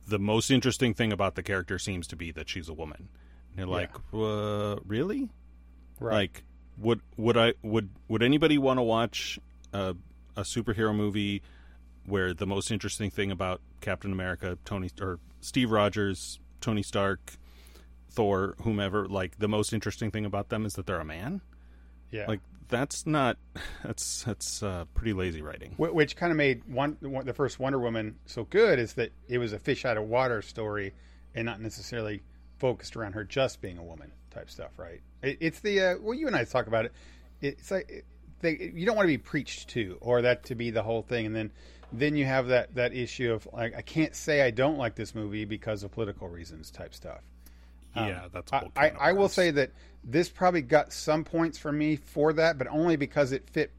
the 0.06 0.18
most 0.18 0.50
interesting 0.50 0.94
thing 0.94 1.12
about 1.12 1.34
the 1.34 1.42
character 1.42 1.78
seems 1.78 2.06
to 2.06 2.16
be 2.16 2.30
that 2.32 2.48
she's 2.48 2.68
a 2.68 2.72
woman 2.72 3.08
you're 3.60 3.68
like 3.68 3.94
uh, 4.12 4.76
really? 4.86 5.30
Right. 5.98 6.14
Like 6.14 6.44
would 6.78 7.00
would 7.18 7.36
i 7.36 7.52
would 7.62 7.90
would 8.08 8.22
anybody 8.22 8.56
want 8.56 8.78
to 8.78 8.82
watch 8.82 9.38
a, 9.74 9.94
a 10.34 10.42
superhero 10.42 10.94
movie 10.94 11.42
where 12.06 12.32
the 12.32 12.46
most 12.46 12.70
interesting 12.70 13.10
thing 13.10 13.30
about 13.30 13.60
captain 13.82 14.10
america 14.10 14.56
tony 14.64 14.88
or 14.98 15.18
steve 15.42 15.70
rogers 15.70 16.38
tony 16.62 16.82
stark 16.82 17.36
thor 18.10 18.54
whomever 18.62 19.06
like 19.08 19.38
the 19.38 19.48
most 19.48 19.72
interesting 19.72 20.10
thing 20.10 20.24
about 20.24 20.48
them 20.48 20.66
is 20.66 20.74
that 20.74 20.86
they're 20.86 21.00
a 21.00 21.04
man? 21.04 21.40
Yeah. 22.10 22.26
Like 22.26 22.40
that's 22.68 23.06
not 23.06 23.36
that's 23.84 24.24
that's 24.24 24.62
uh, 24.62 24.84
pretty 24.94 25.12
lazy 25.12 25.42
writing. 25.42 25.72
Wh- 25.72 25.94
which 25.94 26.16
kind 26.16 26.30
of 26.30 26.36
made 26.36 26.62
one 26.66 26.96
one- 27.00 27.24
the 27.24 27.34
first 27.34 27.58
Wonder 27.58 27.78
Woman 27.78 28.16
so 28.26 28.44
good 28.44 28.78
is 28.78 28.94
that 28.94 29.12
it 29.28 29.38
was 29.38 29.52
a 29.52 29.58
fish 29.58 29.84
out 29.84 29.96
of 29.96 30.04
water 30.04 30.42
story 30.42 30.92
and 31.34 31.46
not 31.46 31.60
necessarily 31.60 32.22
focused 32.60 32.94
around 32.96 33.14
her 33.14 33.24
just 33.24 33.60
being 33.60 33.78
a 33.78 33.82
woman 33.82 34.12
type 34.30 34.48
stuff, 34.50 34.70
right? 34.76 35.00
It, 35.22 35.38
it's 35.40 35.58
the 35.60 35.80
uh, 35.80 35.94
well, 36.00 36.14
you 36.14 36.28
and 36.28 36.36
I 36.36 36.44
talk 36.44 36.68
about 36.68 36.84
it. 36.84 36.92
It's 37.40 37.70
like 37.70 37.90
it- 37.90 38.04
they, 38.42 38.72
you 38.74 38.86
don't 38.86 38.96
want 38.96 39.04
to 39.04 39.12
be 39.12 39.18
preached 39.18 39.68
to 39.70 39.98
or 40.00 40.22
that 40.22 40.44
to 40.46 40.54
be 40.54 40.70
the 40.70 40.82
whole 40.82 41.02
thing, 41.02 41.26
and 41.26 41.36
then 41.36 41.50
then 41.92 42.16
you 42.16 42.24
have 42.24 42.46
that 42.48 42.74
that 42.76 42.94
issue 42.94 43.32
of 43.34 43.46
like 43.52 43.74
I 43.76 43.82
can't 43.82 44.14
say 44.16 44.40
I 44.40 44.50
don't 44.50 44.78
like 44.78 44.94
this 44.94 45.14
movie 45.14 45.44
because 45.44 45.82
of 45.82 45.90
political 45.92 46.26
reasons 46.26 46.70
type 46.70 46.94
stuff. 46.94 47.20
Um, 47.94 48.08
yeah, 48.08 48.28
that's. 48.32 48.50
I, 48.52 48.68
I, 48.76 48.88
I 48.90 49.12
will 49.12 49.28
say 49.28 49.50
that 49.50 49.72
this 50.04 50.30
probably 50.30 50.62
got 50.62 50.90
some 50.92 51.22
points 51.24 51.58
for 51.58 51.70
me 51.72 51.96
for 51.96 52.32
that, 52.32 52.56
but 52.56 52.66
only 52.68 52.96
because 52.96 53.32
it 53.32 53.50
fit. 53.50 53.72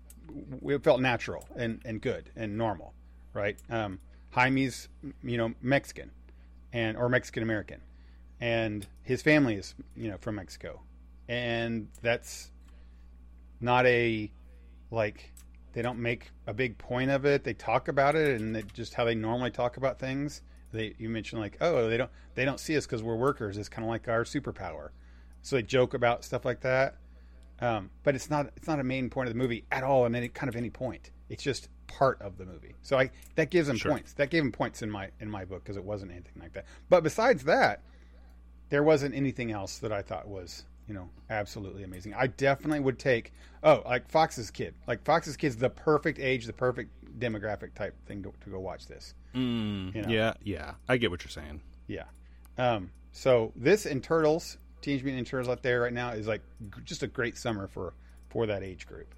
It 0.64 0.84
felt 0.84 1.02
natural 1.02 1.48
and, 1.56 1.82
and 1.84 2.00
good 2.00 2.30
and 2.36 2.56
normal, 2.58 2.94
right? 3.34 3.58
Um, 3.70 4.00
Jaime's, 4.30 4.88
you 5.24 5.38
know, 5.38 5.54
Mexican, 5.62 6.12
and 6.72 6.96
or 6.98 7.10
Mexican 7.10 7.42
American, 7.44 7.82
and 8.42 8.86
his 9.04 9.22
family 9.22 9.56
is, 9.56 9.76
you 9.96 10.10
know, 10.10 10.18
from 10.18 10.36
Mexico, 10.36 10.82
and 11.30 11.88
that's 12.02 12.52
not 13.62 13.86
a 13.86 14.32
like 14.90 15.32
they 15.74 15.82
don't 15.82 16.00
make 16.00 16.32
a 16.48 16.54
big 16.54 16.78
point 16.78 17.12
of 17.12 17.26
it. 17.26 17.44
They 17.44 17.54
talk 17.54 17.88
about 17.88 18.16
it 18.16 18.42
and 18.42 18.56
they, 18.56 18.64
just 18.74 18.94
how 18.94 19.06
they 19.06 19.16
normally 19.16 19.52
talk 19.52 19.78
about 19.78 20.00
things. 20.00 20.42
They 20.74 20.96
you 20.98 21.08
mentioned 21.10 21.42
like 21.42 21.58
oh 21.62 21.88
they 21.90 21.98
don't 21.98 22.12
they 22.36 22.44
don't 22.46 22.60
see 22.60 22.76
us 22.76 22.86
because 22.86 23.04
we're 23.04 23.16
workers. 23.16 23.58
It's 23.58 23.70
kind 23.70 23.86
of 23.86 23.90
like 23.90 24.08
our 24.08 24.24
superpower. 24.24 24.90
So 25.44 25.56
they 25.56 25.64
joke 25.64 25.94
about 25.94 26.24
stuff 26.26 26.44
like 26.44 26.62
that. 26.62 26.96
Um, 27.60 27.92
but 28.04 28.16
it's 28.16 28.30
not 28.30 28.52
it's 28.58 28.68
not 28.68 28.80
a 28.80 28.84
main 28.84 29.10
point 29.10 29.28
of 29.30 29.36
the 29.36 29.38
movie 29.38 29.66
at 29.72 29.84
all. 29.84 30.06
And 30.06 30.16
any 30.16 30.30
kind 30.30 30.50
of 30.50 30.56
any 30.56 30.70
point. 30.70 31.12
It's 31.30 31.44
just 31.44 31.70
part 31.88 32.22
of 32.22 32.38
the 32.38 32.46
movie. 32.46 32.76
So 32.82 32.98
I 32.98 33.12
that 33.36 33.52
gives 33.52 33.68
them 33.68 33.78
Sure. 33.78 33.92
points. 33.92 34.14
That 34.14 34.30
gave 34.30 34.44
them 34.44 34.52
points 34.52 34.82
in 34.82 34.90
my 34.90 35.12
in 35.20 35.30
my 35.30 35.46
book 35.46 35.64
because 35.64 35.78
it 35.78 35.84
wasn't 35.84 36.12
anything 36.12 36.42
like 36.42 36.54
that. 36.54 36.66
But 36.90 37.04
besides 37.04 37.44
that, 37.44 37.84
there 38.72 38.84
wasn't 38.84 39.14
anything 39.14 39.52
else 39.52 39.78
that 39.80 39.92
I 39.92 40.02
thought 40.02 40.28
was 40.28 40.66
you 40.88 40.96
know 40.96 41.10
absolutely 41.30 41.84
amazing. 41.84 42.16
I 42.16 42.26
definitely 42.28 42.80
would 42.80 42.98
take 42.98 43.32
oh 43.62 43.84
like 43.86 44.10
Fox's 44.10 44.50
Kid. 44.50 44.74
Like 44.88 45.04
Fox's 45.04 45.38
Kid's 45.38 45.58
the 45.58 45.70
perfect 45.70 46.18
age, 46.18 46.46
the 46.46 46.54
perfect 46.54 46.90
demographic 47.20 47.76
type 47.76 47.94
thing 48.08 48.24
to, 48.24 48.34
to 48.44 48.50
go 48.50 48.60
watch 48.60 48.88
this. 48.88 49.14
Mm, 49.36 49.94
you 49.96 50.02
know. 50.02 50.10
Yeah, 50.10 50.34
yeah, 50.44 50.74
I 50.90 50.98
get 50.98 51.12
what 51.12 51.24
you're 51.24 51.30
saying. 51.30 51.62
Yeah. 51.88 52.06
Um, 52.58 52.92
so 53.12 53.52
this 53.56 53.86
and 53.86 54.04
Turtles, 54.04 54.58
Teenage 54.82 55.04
Mutant 55.04 55.28
Ninja 55.28 55.30
Turtles 55.30 55.50
out 55.50 55.62
there 55.62 55.82
right 55.82 55.94
now 55.94 56.12
is 56.12 56.28
like 56.28 56.42
g- 56.76 56.82
just 56.84 57.04
a 57.04 57.08
great 57.08 57.38
summer 57.38 57.68
for 57.68 57.94
for 58.30 58.48
that 58.48 58.64
age 58.64 58.88
group 58.88 59.14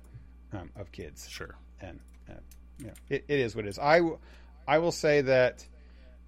um, 0.51 0.69
of 0.75 0.91
kids. 0.91 1.29
Sure. 1.29 1.55
And 1.79 1.99
uh, 2.29 2.33
you 2.79 2.87
know, 2.87 2.93
it, 3.09 3.25
it 3.27 3.39
is 3.39 3.55
what 3.55 3.65
it 3.65 3.69
is. 3.69 3.79
I 3.79 3.97
w- 3.99 4.17
I 4.67 4.79
will 4.79 4.91
say 4.91 5.21
that 5.21 5.65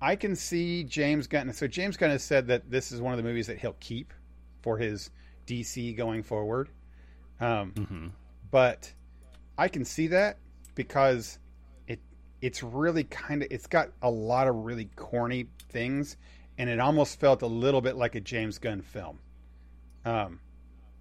I 0.01 0.15
can 0.15 0.35
see 0.35 0.83
James 0.83 1.27
Gunn. 1.27 1.51
So 1.53 1.67
James 1.67 1.97
Gunn 1.97 2.09
has 2.09 2.23
said 2.23 2.47
that 2.47 2.69
this 2.69 2.91
is 2.91 3.01
one 3.01 3.13
of 3.13 3.17
the 3.17 3.23
movies 3.23 3.47
that 3.47 3.57
he'll 3.57 3.77
keep 3.79 4.13
for 4.61 4.77
his 4.77 5.09
DC 5.47 5.95
going 5.95 6.23
forward. 6.23 6.69
Um, 7.39 7.71
hmm 7.71 8.07
but 8.55 8.93
I 9.57 9.67
can 9.67 9.83
see 9.83 10.07
that 10.07 10.37
because 10.75 11.39
it 11.87 11.99
it's 12.41 12.63
really 12.63 13.03
kind 13.03 13.43
of 13.43 13.49
it's 13.51 13.67
got 13.67 13.89
a 14.01 14.09
lot 14.09 14.47
of 14.47 14.55
really 14.55 14.85
corny 14.95 15.47
things, 15.69 16.15
and 16.57 16.69
it 16.69 16.79
almost 16.79 17.19
felt 17.19 17.41
a 17.41 17.47
little 17.47 17.81
bit 17.81 17.97
like 17.97 18.15
a 18.15 18.21
James 18.21 18.57
Gunn 18.57 18.81
film, 18.81 19.19
um, 20.05 20.39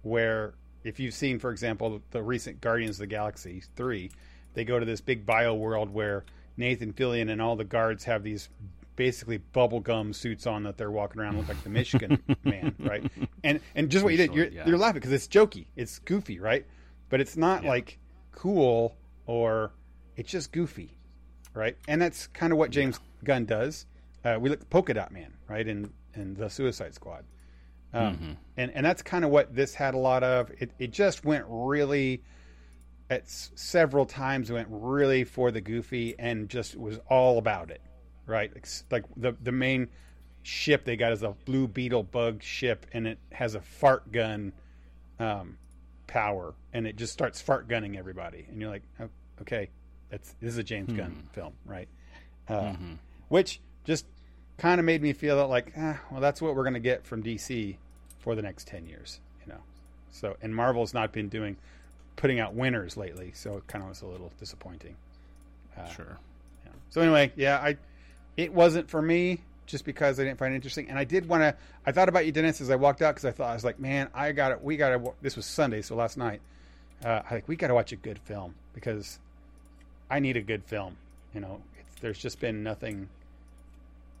where 0.01 0.55
if 0.83 0.99
you've 0.99 1.13
seen, 1.13 1.39
for 1.39 1.49
example, 1.51 2.01
the 2.11 2.21
recent 2.21 2.59
Guardians 2.59 2.97
of 2.97 3.01
the 3.01 3.07
Galaxy 3.07 3.63
three, 3.77 4.11
they 4.53 4.65
go 4.65 4.77
to 4.77 4.85
this 4.85 4.99
big 4.99 5.25
bio 5.25 5.53
world 5.53 5.89
where 5.89 6.25
Nathan 6.57 6.91
Fillion 6.91 7.31
and 7.31 7.41
all 7.41 7.55
the 7.55 7.63
guards 7.63 8.03
have 8.03 8.21
these 8.23 8.49
basically 8.95 9.39
bubblegum 9.53 10.13
suits 10.15 10.47
on 10.47 10.63
that 10.63 10.77
they're 10.77 10.91
walking 10.91 11.21
around 11.21 11.37
look 11.37 11.47
like 11.47 11.61
the 11.63 11.69
Michelin 11.69 12.21
man, 12.43 12.75
right? 12.79 13.03
And 13.43 13.59
and 13.75 13.89
just 13.89 14.03
what 14.03 14.11
you 14.11 14.17
did, 14.17 14.33
you're, 14.33 14.47
yeah. 14.47 14.65
you're 14.67 14.77
laughing 14.77 14.95
because 15.01 15.11
it's 15.11 15.27
jokey, 15.27 15.67
it's 15.75 15.99
goofy, 15.99 16.39
right? 16.39 16.65
But 17.09 17.21
it's 17.21 17.35
not 17.37 17.63
Yeah. 17.63 17.69
like 17.69 17.99
cool 18.31 18.95
or 19.25 19.71
it's 20.15 20.31
just 20.31 20.51
goofy, 20.51 20.97
right? 21.53 21.77
And 21.87 22.01
that's 22.01 22.27
kind 22.27 22.51
of 22.53 22.59
what 22.59 22.71
James 22.71 22.99
Gunn 23.23 23.45
does. 23.45 23.85
Uh, 24.23 24.37
we 24.39 24.49
look 24.49 24.67
Polka 24.69 24.93
Dot 24.93 25.11
Man, 25.11 25.33
right, 25.47 25.67
in 25.67 25.91
in 26.15 26.33
the 26.35 26.49
Suicide 26.49 26.93
Squad, 26.95 27.25
um, 27.93 28.17
Mhm. 28.17 28.37
and 28.57 28.71
and 28.71 28.85
that's 28.85 29.01
kind 29.01 29.23
of 29.25 29.31
what 29.31 29.53
this 29.53 29.75
had 29.75 29.93
a 29.93 29.97
lot 29.97 30.23
of. 30.23 30.51
It 30.59 30.71
it 30.79 30.91
just 30.91 31.23
went 31.25 31.45
really 31.47 32.23
at 33.09 33.29
several 33.29 34.05
times 34.05 34.51
went 34.51 34.67
really 34.71 35.23
for 35.23 35.51
the 35.51 35.61
goofy 35.61 36.15
and 36.17 36.49
just 36.49 36.75
was 36.75 36.97
all 37.07 37.37
about 37.37 37.69
it, 37.69 37.81
right? 38.27 38.51
Like, 38.91 39.05
the 39.17 39.35
the 39.43 39.51
main 39.51 39.87
ship 40.43 40.83
they 40.85 40.95
got 40.95 41.11
is 41.11 41.23
a 41.23 41.29
blue 41.45 41.67
beetle 41.67 42.03
bug 42.03 42.41
ship, 42.43 42.85
and 42.93 43.07
it 43.07 43.17
has 43.31 43.55
a 43.55 43.61
fart 43.61 44.11
gun 44.11 44.53
um, 45.19 45.57
power, 46.07 46.53
and 46.73 46.85
it 46.85 46.95
just 46.95 47.13
starts 47.13 47.41
fart 47.41 47.67
gunning 47.67 47.97
everybody, 47.97 48.45
and 48.49 48.59
you're 48.61 48.69
like, 48.69 48.83
"Oh, 48.99 49.09
okay, 49.41 49.69
that's 50.09 50.35
this 50.41 50.51
is 50.51 50.57
a 50.57 50.63
James 50.63 50.93
Gunn 50.93 51.27
film, 51.33 51.53
right? 51.65 51.87
Uh, 52.47 52.73
Mhm. 52.73 52.97
Which 53.29 53.59
just 53.85 54.05
kind 54.57 54.79
of 54.79 54.85
made 54.85 55.01
me 55.01 55.13
feel 55.13 55.35
that 55.37 55.47
like, 55.47 55.73
ah, 55.77 55.99
well, 56.11 56.21
that's 56.21 56.41
what 56.41 56.55
we're 56.55 56.63
going 56.63 56.75
to 56.75 56.79
get 56.79 57.03
from 57.05 57.23
DC 57.23 57.77
for 58.19 58.35
the 58.35 58.41
next 58.41 58.67
ten 58.67 58.85
years, 58.85 59.19
you 59.45 59.51
know. 59.51 59.59
So, 60.11 60.37
and 60.41 60.55
Marvel's 60.55 60.93
not 60.93 61.11
been 61.11 61.27
doing 61.27 61.57
putting 62.17 62.39
out 62.39 62.53
winners 62.53 62.95
lately, 62.97 63.31
so 63.33 63.57
it 63.57 63.67
kind 63.67 63.83
of 63.83 63.89
was 63.89 64.01
a 64.03 64.05
little 64.05 64.31
disappointing. 64.39 64.95
Uh, 65.75 65.85
Sure. 65.87 66.17
yeah. 66.65 66.71
So 66.89 67.01
anyway, 67.01 67.33
yeah, 67.35 67.57
I 67.57 67.77
it 68.37 68.53
wasn't 68.53 68.89
for 68.89 69.01
me 69.01 69.39
just 69.65 69.83
because 69.85 70.19
I 70.19 70.23
didn't 70.23 70.37
find 70.37 70.53
it 70.53 70.57
interesting, 70.57 70.89
and 70.89 70.97
I 70.99 71.03
did 71.05 71.27
want 71.27 71.41
to. 71.41 71.55
I 71.85 71.91
thought 71.91 72.09
about 72.09 72.25
you, 72.25 72.31
Dennis, 72.31 72.61
as 72.61 72.69
I 72.69 72.75
walked 72.75 73.01
out 73.01 73.15
because 73.15 73.25
I 73.25 73.31
thought 73.31 73.49
I 73.49 73.53
was 73.53 73.63
like, 73.65 73.79
man, 73.79 74.09
I 74.13 74.31
got 74.31 74.51
it. 74.51 74.63
We 74.63 74.77
got 74.77 74.89
to. 74.89 75.13
This 75.21 75.35
was 75.35 75.45
Sunday, 75.45 75.81
so 75.81 75.95
last 75.95 76.17
night, 76.17 76.41
uh, 77.03 77.21
I 77.29 77.35
like 77.35 77.47
we 77.47 77.55
got 77.55 77.67
to 77.67 77.73
watch 77.73 77.91
a 77.91 77.95
good 77.95 78.19
film 78.19 78.55
because 78.73 79.19
I 80.09 80.19
need 80.19 80.37
a 80.37 80.41
good 80.41 80.63
film. 80.65 80.97
You 81.33 81.41
know, 81.41 81.61
it's, 81.79 81.99
there's 82.01 82.19
just 82.19 82.39
been 82.39 82.61
nothing 82.63 83.09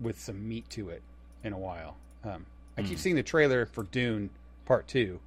with 0.01 0.19
some 0.19 0.47
meat 0.47 0.69
to 0.71 0.89
it 0.89 1.01
in 1.43 1.53
a 1.53 1.57
while. 1.57 1.95
Um, 2.23 2.45
I 2.77 2.81
keep 2.81 2.97
Mm. 2.97 3.01
seeing 3.01 3.15
the 3.15 3.23
trailer 3.23 3.65
for 3.65 3.83
Dune 3.83 4.29
Part 4.65 4.87
Two, 4.87 5.19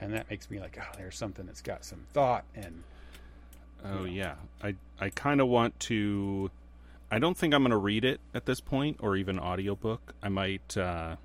and 0.00 0.12
that 0.14 0.30
makes 0.30 0.50
me 0.50 0.60
like, 0.60 0.78
oh, 0.80 0.94
there's 0.96 1.16
something 1.16 1.44
that's 1.46 1.62
got 1.62 1.84
some 1.84 2.06
thought 2.12 2.44
and 2.54 2.82
Oh 3.84 4.04
yeah. 4.04 4.34
I 4.62 4.74
I 5.00 5.10
kind 5.10 5.40
of 5.40 5.48
want 5.48 5.78
to. 5.80 6.50
I 7.10 7.18
don't 7.18 7.36
think 7.36 7.54
I'm 7.54 7.62
going 7.62 7.70
to 7.70 7.76
read 7.76 8.04
it 8.04 8.20
at 8.34 8.44
this 8.46 8.60
point, 8.60 8.98
or 9.00 9.16
even 9.16 9.38
audiobook. 9.38 10.14
I 10.22 10.28
might. 10.28 10.76
uh 10.76 11.16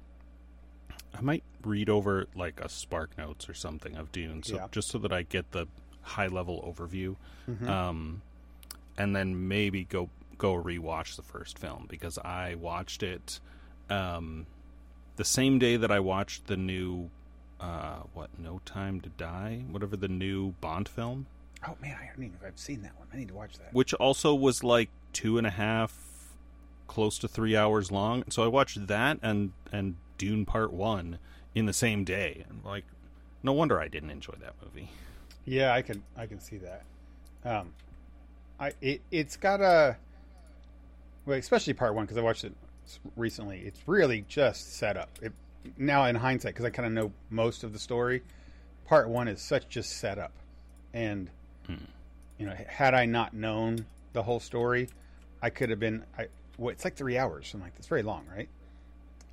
I 1.15 1.21
might 1.21 1.43
read 1.63 1.89
over 1.89 2.25
like 2.35 2.59
a 2.59 2.67
Spark 2.67 3.15
Notes 3.19 3.47
or 3.47 3.53
something 3.53 3.95
of 3.95 4.11
Dune, 4.11 4.41
so 4.41 4.55
Yeah. 4.55 4.67
just 4.71 4.87
so 4.87 4.97
that 4.97 5.13
I 5.13 5.21
get 5.21 5.51
the 5.51 5.67
high 6.01 6.25
level 6.27 6.61
overview, 6.67 7.15
Mhm. 7.47 7.67
um, 7.69 8.21
and 8.97 9.15
then 9.15 9.47
maybe 9.47 9.83
go 9.83 10.09
go 10.39 10.55
rewatch 10.55 11.15
the 11.15 11.21
first 11.21 11.59
film 11.59 11.85
because 11.87 12.17
I 12.17 12.55
watched 12.55 13.03
it 13.03 13.39
um, 13.91 14.47
the 15.17 15.23
same 15.25 15.59
day 15.59 15.77
that 15.77 15.91
I 15.91 15.99
watched 15.99 16.47
the 16.47 16.57
new. 16.57 17.09
Uh, 17.59 17.99
what? 18.13 18.29
No 18.39 18.59
Time 18.65 18.99
to 19.01 19.09
Die, 19.09 19.63
whatever 19.69 19.95
the 19.95 20.07
new 20.07 20.53
Bond 20.61 20.89
film. 20.89 21.27
oh 21.67 21.77
man, 21.79 21.95
I 22.01 22.07
don't 22.15 22.25
even 22.25 22.37
I've 22.45 22.57
seen 22.57 22.81
that 22.81 22.97
one. 22.97 23.07
I 23.13 23.17
need 23.17 23.27
to 23.27 23.33
watch 23.35 23.57
that. 23.59 23.71
which 23.73 23.93
also 23.93 24.33
was 24.33 24.63
like 24.63 24.89
two 25.13 25.37
and 25.37 25.47
a 25.47 25.51
half, 25.51 25.95
close 26.87 27.17
to 27.19 27.27
three 27.27 27.55
hours 27.55 27.91
long. 27.91 28.23
So 28.29 28.43
I 28.43 28.47
watched 28.47 28.87
that 28.87 29.19
and 29.21 29.53
and 29.71 29.95
Dune 30.17 30.45
Part 30.45 30.73
One 30.73 31.19
in 31.55 31.65
the 31.65 31.73
same 31.73 32.03
day, 32.03 32.43
and 32.49 32.63
like, 32.65 32.85
no 33.41 33.53
wonder 33.53 33.79
I 33.79 33.87
didn't 33.87 34.09
enjoy 34.09 34.33
that 34.41 34.55
movie. 34.63 34.89
Yeah, 35.45 35.73
I 35.73 35.81
can 35.81 36.03
I 36.17 36.25
can 36.25 36.39
see 36.39 36.57
that. 36.57 36.83
Um, 37.45 37.73
I 38.59 38.73
it 38.81 39.01
it's 39.11 39.37
got 39.37 39.61
a 39.61 39.97
well, 41.25 41.37
especially 41.37 41.73
part 41.73 41.95
one 41.95 42.05
because 42.05 42.17
I 42.17 42.21
watched 42.21 42.43
it 42.43 42.53
recently. 43.15 43.59
It's 43.59 43.79
really 43.87 44.25
just 44.27 44.75
set 44.75 44.97
up. 44.97 45.09
It, 45.21 45.33
now 45.77 46.05
in 46.05 46.15
hindsight, 46.15 46.53
because 46.53 46.65
I 46.65 46.69
kind 46.69 46.85
of 46.85 46.91
know 46.91 47.13
most 47.29 47.63
of 47.63 47.71
the 47.71 47.79
story, 47.79 48.21
part 48.85 49.07
one 49.07 49.27
is 49.29 49.41
such 49.41 49.69
just 49.69 49.97
set 49.97 50.17
up, 50.17 50.33
and 50.93 51.29
Hmm. 51.65 51.75
you 52.37 52.45
know, 52.45 52.55
had 52.67 52.93
I 52.93 53.05
not 53.05 53.33
known 53.33 53.85
the 54.11 54.23
whole 54.23 54.41
story, 54.41 54.89
I 55.43 55.49
could 55.49 55.69
have 55.69 55.79
been. 55.79 56.05
I 56.17 56.27
well, 56.57 56.69
it's 56.69 56.85
like 56.85 56.95
three 56.95 57.17
hours. 57.17 57.51
I'm 57.53 57.59
like, 57.59 57.75
that's 57.75 57.87
very 57.87 58.01
long, 58.03 58.25
right? 58.33 58.47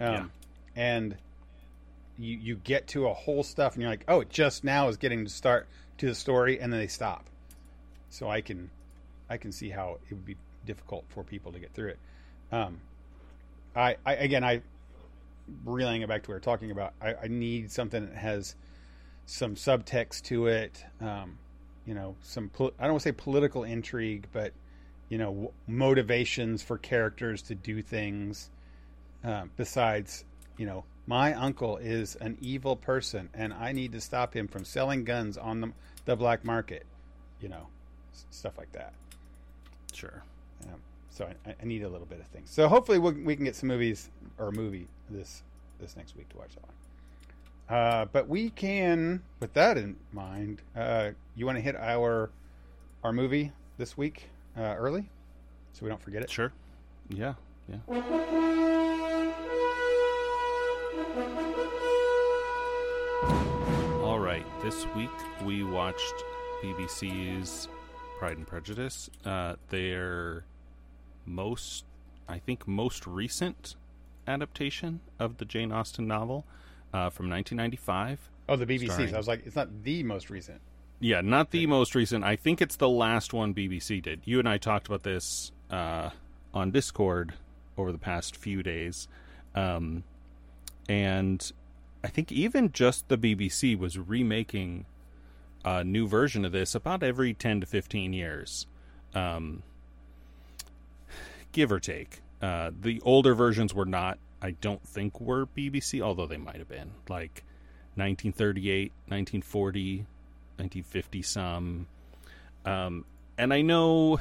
Um, 0.01 0.13
Yeah. 0.13 0.25
And 0.75 1.17
you 2.19 2.37
you 2.37 2.57
get 2.57 2.89
to 2.89 3.07
a 3.07 3.15
whole 3.15 3.45
stuff, 3.45 3.75
and 3.75 3.83
you're 3.83 3.91
like, 3.91 4.05
oh, 4.09 4.21
it 4.21 4.29
just 4.29 4.65
now 4.65 4.89
is 4.89 4.97
getting 4.97 5.25
to 5.25 5.31
start 5.31 5.69
to 5.99 6.07
the 6.07 6.15
story, 6.15 6.61
and 6.61 6.73
then 6.73 6.81
they 6.81 6.89
stop. 6.89 7.31
So 8.11 8.29
I 8.29 8.41
can 8.41 8.71
I 9.29 9.37
can 9.37 9.53
see 9.53 9.71
how 9.71 9.99
it 10.11 10.15
would 10.15 10.27
be 10.27 10.37
difficult 10.67 11.05
for 11.11 11.23
people 11.23 11.53
to 11.53 11.61
get 11.61 11.73
through 11.73 11.91
it. 11.91 11.99
Um, 12.51 12.81
I, 13.77 13.97
I 14.05 14.15
again 14.15 14.43
I 14.43 14.63
relaying 15.65 16.03
it 16.03 16.09
back 16.09 16.25
to 16.25 16.31
what 16.31 16.35
we 16.35 16.37
are 16.39 16.41
talking 16.41 16.73
about. 16.73 16.93
I, 17.01 17.15
I 17.15 17.27
need 17.29 17.71
something 17.71 18.07
that 18.07 18.17
has 18.17 18.57
some 19.27 19.55
subtext 19.55 20.23
to 20.23 20.49
it. 20.49 20.85
Um, 21.01 21.39
you 21.87 21.95
know, 21.95 22.17
some 22.23 22.49
pol- 22.49 22.73
I 22.79 22.85
don't 22.85 22.95
want 22.95 23.03
to 23.03 23.09
say 23.09 23.13
political 23.13 23.63
intrigue, 23.65 24.27
but 24.33 24.53
you 25.11 25.19
know, 25.19 25.53
motivations 25.67 26.63
for 26.63 26.79
characters 26.79 27.43
to 27.43 27.55
do 27.55 27.83
things. 27.83 28.49
Um, 29.23 29.51
besides, 29.57 30.25
you 30.57 30.65
know, 30.65 30.85
my 31.07 31.35
uncle 31.35 31.77
is 31.77 32.17
an 32.17 32.39
evil 32.41 32.77
person, 32.77 33.29
and 33.35 33.53
I 33.53 33.73
need 33.73 33.93
to 33.93 34.01
stop 34.01 34.35
him 34.35 34.49
from 34.49 34.65
selling 34.65 35.05
guns 35.05 35.37
on 35.37 35.61
the 35.61 35.73
the 36.07 36.17
black 36.17 36.45
market. 36.45 36.87
You 37.43 37.51
know, 37.51 37.67
stuff 38.31 38.57
like 38.57 38.73
that. 38.73 38.95
Sure. 39.93 40.23
Um, 40.65 40.81
so 41.11 41.29
I, 41.45 41.55
I 41.61 41.65
need 41.65 41.83
a 41.83 41.89
little 41.89 42.07
bit 42.07 42.21
of 42.21 42.27
things. 42.27 42.51
So 42.51 42.69
hopefully 42.69 42.99
we'll, 42.99 43.13
we 43.13 43.35
can 43.35 43.45
get 43.45 43.57
some 43.57 43.69
movies 43.69 44.09
or 44.39 44.49
a 44.49 44.53
movie 44.53 44.87
this 45.11 45.43
this 45.81 45.97
next 45.97 46.17
week 46.17 46.29
to 46.31 46.39
watch 46.39 46.55
that 46.55 46.63
one. 46.63 47.79
Uh, 47.79 48.05
but 48.13 48.29
we 48.29 48.51
can, 48.51 49.23
with 49.39 49.53
that 49.55 49.79
in 49.79 49.97
mind, 50.13 50.61
uh, 50.77 51.11
you 51.35 51.47
want 51.47 51.59
to 51.59 51.63
hit 51.63 51.75
our 51.77 52.31
our 53.03 53.13
movie 53.13 53.51
this 53.77 53.97
week 53.97 54.29
uh, 54.61 54.75
early, 54.77 55.09
so 55.73 55.81
we 55.85 55.89
don't 55.89 56.03
forget 56.03 56.23
it. 56.23 56.31
Sure. 56.31 56.53
Yeah. 57.09 57.35
Yeah. 57.69 57.79
All 64.03 64.19
right. 64.19 64.45
This 64.63 64.87
week 64.97 65.11
we 65.45 65.63
watched 65.63 66.25
BBC's 66.63 67.69
Pride 68.19 68.37
and 68.39 68.47
Prejudice. 68.47 69.09
Uh, 69.25 69.57
their 69.69 70.45
most, 71.27 71.85
I 72.29 72.39
think, 72.39 72.67
most 72.67 73.07
recent 73.07 73.77
adaptation 74.27 75.01
of 75.19 75.37
the 75.39 75.45
Jane 75.45 75.71
Austen 75.73 76.07
novel 76.07 76.45
uh, 76.93 77.11
from 77.11 77.29
1995. 77.31 78.19
Oh, 78.49 78.57
the 78.57 78.67
BBC's. 78.67 78.93
Starring- 78.93 79.15
I 79.15 79.19
was 79.19 79.29
like, 79.29 79.47
it's 79.47 79.57
not 79.57 79.83
the 79.85 80.03
most 80.03 80.31
recent. 80.31 80.61
Yeah, 81.01 81.23
not 81.23 81.51
the 81.51 81.67
most 81.67 81.95
recent. 81.95 82.25
I 82.25 82.37
think 82.37 82.61
it's 82.61 82.77
the 82.77 82.89
last 82.89 83.33
one 83.33 83.55
BBC 83.55 84.03
did. 84.03 84.21
You 84.25 84.39
and 84.39 84.49
I 84.49 84.59
talked 84.59 84.87
about 84.87 85.03
this 85.03 85.51
uh, 85.71 86.11
on 86.53 86.71
Discord 86.71 87.33
over 87.79 87.91
the 87.91 87.99
past 87.99 88.37
few 88.37 88.63
days. 88.63 89.09
Um, 89.55 90.05
and 90.91 91.51
I 92.05 92.09
think 92.09 92.31
even 92.31 92.71
just 92.71 93.09
the 93.09 93.17
BBC 93.17 93.79
was 93.79 93.99
remaking 93.99 94.85
a 95.65 95.83
new 95.83 96.07
version 96.07 96.45
of 96.45 96.53
this 96.53 96.75
about 96.75 97.03
every 97.03 97.33
10 97.33 97.63
to 97.63 97.67
15 97.67 98.13
years. 98.13 98.67
Um, 99.15 99.63
give 101.53 101.73
or 101.73 101.81
take. 101.81 102.21
Uh, 102.43 102.73
the 102.79 103.01
older 103.03 103.35
versions 103.35 103.73
were 103.73 103.87
not, 103.87 104.19
I 104.43 104.51
don't 104.53 104.87
think, 104.87 105.19
were 105.19 105.47
BBC, 105.47 106.03
although 106.03 106.27
they 106.27 106.37
might 106.37 106.57
have 106.57 106.69
been. 106.69 106.91
Like 107.09 107.43
1938, 107.97 108.93
1940, 109.09 110.07
1950 110.61 111.23
some. 111.23 111.87
Um, 112.67 113.05
and 113.39 113.55
I 113.55 113.63
know 113.63 114.21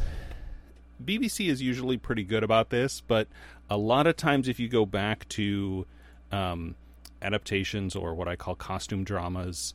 BBC 1.04 1.50
is 1.50 1.62
usually 1.62 1.98
pretty 1.98 2.24
good 2.24 2.44
about 2.44 2.70
this, 2.70 3.02
but 3.02 3.28
a 3.70 3.78
lot 3.78 4.08
of 4.08 4.16
times 4.16 4.48
if 4.48 4.60
you 4.60 4.70
go 4.70 4.86
back 4.86 5.28
to 5.30 5.86
um, 6.32 6.76
adaptations 7.22 7.96
or 7.96 8.14
what 8.14 8.30
I 8.30 8.38
call 8.38 8.56
costume 8.56 9.04
dramas 9.04 9.74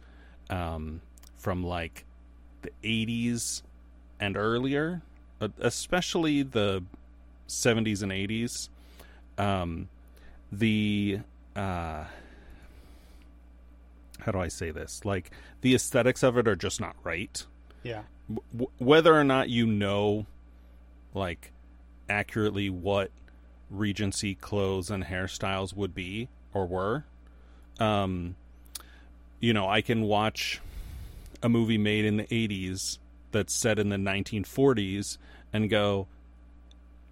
um, 0.48 1.02
from 1.36 1.62
like 1.62 2.06
the 2.62 2.70
80s 2.82 3.62
and 4.18 4.36
earlier, 4.36 5.02
uh, 5.42 5.48
especially 5.60 6.42
the 6.42 6.82
70s 7.48 8.02
and 8.02 8.10
80s, 8.10 8.68
um, 9.38 9.88
the. 10.50 11.20
Uh, 11.54 12.04
how 14.20 14.32
do 14.32 14.38
I 14.38 14.48
say 14.48 14.70
this? 14.70 15.04
Like 15.04 15.30
the 15.60 15.74
aesthetics 15.74 16.22
of 16.22 16.36
it 16.38 16.48
are 16.48 16.56
just 16.56 16.80
not 16.80 16.96
right. 17.02 17.44
Yeah. 17.82 18.02
W- 18.52 18.70
whether 18.78 19.14
or 19.14 19.24
not 19.24 19.50
you 19.50 19.66
know, 19.66 20.26
like, 21.12 21.52
accurately 22.08 22.70
what 22.70 23.10
Regency 23.70 24.34
clothes 24.34 24.90
and 24.90 25.04
hairstyles 25.04 25.74
would 25.74 25.94
be 25.94 26.28
or 26.52 26.66
were, 26.66 27.04
um, 27.80 28.36
you 29.40 29.52
know, 29.52 29.68
I 29.68 29.80
can 29.80 30.02
watch 30.02 30.60
a 31.42 31.48
movie 31.48 31.78
made 31.78 32.04
in 32.04 32.16
the 32.16 32.24
80s 32.24 32.98
that's 33.32 33.54
set 33.54 33.78
in 33.78 33.88
the 33.88 33.96
1940s 33.96 35.18
and 35.52 35.68
go, 35.68 36.06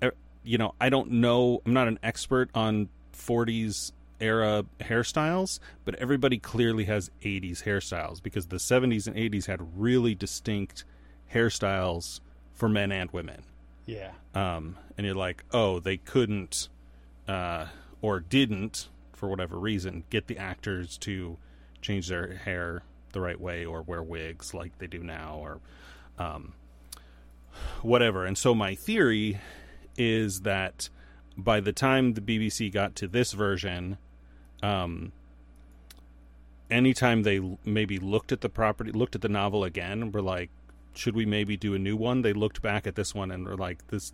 eh, 0.00 0.10
you 0.44 0.56
know, 0.56 0.74
I 0.80 0.88
don't 0.88 1.10
know, 1.10 1.60
I'm 1.66 1.74
not 1.74 1.88
an 1.88 1.98
expert 2.02 2.48
on 2.54 2.88
40s 3.12 3.92
era 4.22 4.64
hairstyles, 4.80 5.58
but 5.84 5.94
everybody 5.96 6.38
clearly 6.38 6.84
has 6.84 7.10
80s 7.22 7.64
hairstyles 7.64 8.22
because 8.22 8.46
the 8.46 8.56
70s 8.56 9.06
and 9.06 9.16
80s 9.16 9.46
had 9.46 9.60
really 9.78 10.14
distinct 10.14 10.84
hairstyles 11.32 12.20
for 12.54 12.68
men 12.68 12.92
and 12.92 13.10
women. 13.10 13.42
Yeah. 13.86 14.12
Um, 14.34 14.76
and 14.96 15.06
you're 15.06 15.16
like, 15.16 15.44
oh, 15.52 15.80
they 15.80 15.96
couldn't 15.96 16.68
uh, 17.28 17.66
or 18.00 18.20
didn't, 18.20 18.88
for 19.12 19.28
whatever 19.28 19.58
reason, 19.58 20.04
get 20.10 20.26
the 20.26 20.38
actors 20.38 20.96
to 20.98 21.36
change 21.80 22.08
their 22.08 22.34
hair 22.34 22.82
the 23.12 23.20
right 23.20 23.40
way 23.40 23.64
or 23.64 23.82
wear 23.82 24.02
wigs 24.02 24.54
like 24.54 24.78
they 24.78 24.86
do 24.86 25.02
now 25.02 25.36
or 25.38 25.60
um, 26.18 26.54
whatever. 27.82 28.24
And 28.24 28.38
so 28.38 28.54
my 28.54 28.74
theory 28.74 29.40
is 29.96 30.42
that 30.42 30.88
by 31.36 31.60
the 31.60 31.72
time 31.72 32.14
the 32.14 32.20
BBC 32.20 32.72
got 32.72 32.94
to 32.96 33.08
this 33.08 33.32
version, 33.32 33.98
um, 34.62 35.12
anytime 36.70 37.22
they 37.22 37.40
maybe 37.64 37.98
looked 37.98 38.32
at 38.32 38.40
the 38.40 38.48
property, 38.48 38.92
looked 38.92 39.14
at 39.14 39.20
the 39.20 39.28
novel 39.28 39.64
again, 39.64 40.02
and 40.02 40.14
were 40.14 40.22
like, 40.22 40.50
should 40.94 41.14
we 41.14 41.24
maybe 41.24 41.56
do 41.56 41.74
a 41.74 41.78
new 41.78 41.96
one? 41.96 42.22
They 42.22 42.32
looked 42.32 42.62
back 42.62 42.86
at 42.86 42.94
this 42.94 43.14
one 43.14 43.30
and 43.30 43.46
were 43.46 43.56
like, 43.56 43.86
this, 43.88 44.12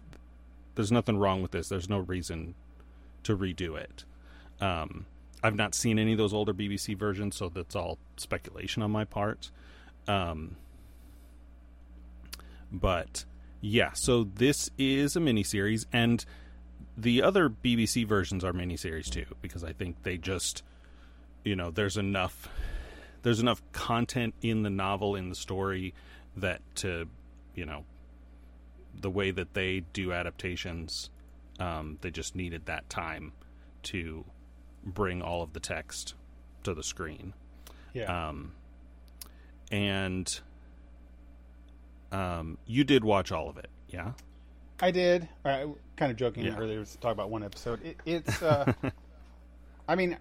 there's 0.75 0.93
nothing 0.93 1.19
wrong 1.19 1.43
with 1.43 1.51
this. 1.51 1.69
There's 1.69 1.89
no 1.89 1.99
reason 1.99 2.55
to 3.25 3.37
redo 3.37 3.77
it. 3.77 4.05
Um, 4.61 5.07
I've 5.43 5.57
not 5.57 5.75
seen 5.75 5.99
any 5.99 6.13
of 6.13 6.19
those 6.19 6.35
older 6.35 6.55
BBC 6.55 6.97
versions, 6.97 7.37
so 7.37 7.49
that's 7.49 7.77
all 7.77 7.99
speculation 8.17 8.83
on 8.83 8.91
my 8.91 9.05
part. 9.05 9.51
Um, 10.07 10.57
but 12.73 13.25
yeah, 13.61 13.93
so 13.93 14.25
this 14.25 14.71
is 14.79 15.17
a 15.17 15.21
miniseries, 15.21 15.87
and 15.93 16.25
the 16.99 17.23
other 17.23 17.49
BBC 17.49 18.05
versions 18.05 18.43
are 18.43 18.53
miniseries 18.53 19.09
too, 19.09 19.27
because 19.41 19.63
I 19.63 19.73
think 19.73 20.03
they 20.03 20.19
just, 20.19 20.65
you 21.45 21.55
know, 21.55 21.71
there's 21.71 21.97
enough, 21.97 22.49
there's 23.23 23.39
enough 23.39 23.63
content 23.71 24.35
in 24.43 24.65
the 24.65 24.71
novel 24.71 25.15
in 25.15 25.29
the 25.29 25.37
story 25.37 25.95
that 26.37 26.61
to, 26.77 27.09
you 27.55 27.65
know, 27.65 27.85
the 29.01 29.11
way 29.11 29.31
that 29.31 29.55
they 29.55 29.85
do 29.93 30.13
adaptations, 30.13 31.09
um, 31.61 31.99
they 32.01 32.11
just 32.11 32.35
needed 32.35 32.67
that 32.67 32.91
time 32.91 33.33
to 33.85 34.25
bring 34.85 35.23
all 35.23 35.43
of 35.43 35.53
the 35.53 35.61
text 35.61 36.15
to 36.65 36.75
the 36.75 36.83
screen. 36.83 37.33
Yeah. 37.95 38.29
Um, 38.29 38.53
and 39.71 40.41
um, 42.11 42.59
you 42.67 42.83
did 42.83 43.05
watch 43.05 43.31
all 43.31 43.49
of 43.49 43.57
it, 43.57 43.69
yeah? 43.89 44.13
I 44.81 44.91
did. 44.91 45.29
I 45.45 45.67
kind 45.99 46.11
of 46.11 46.17
joking 46.17 46.45
Yeah. 46.45 46.57
earlier 46.57 46.85
to 46.85 46.99
talk 46.99 47.13
about 47.13 47.29
one 47.29 47.43
episode. 47.43 47.85
It, 47.85 47.97
it's, 48.07 48.43
uh, 48.43 48.73
I 49.87 49.95
mean, 49.95 50.17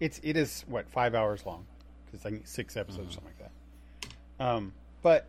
it's 0.00 0.20
it 0.22 0.36
is 0.36 0.64
what 0.68 0.88
five 0.90 1.14
hours 1.14 1.46
long 1.46 1.64
because 2.06 2.24
like 2.24 2.42
six 2.46 2.76
episodes 2.76 3.10
or 3.10 3.12
something 3.12 3.32
like 3.38 3.50
that. 4.38 4.44
Um, 4.44 4.72
but 5.02 5.26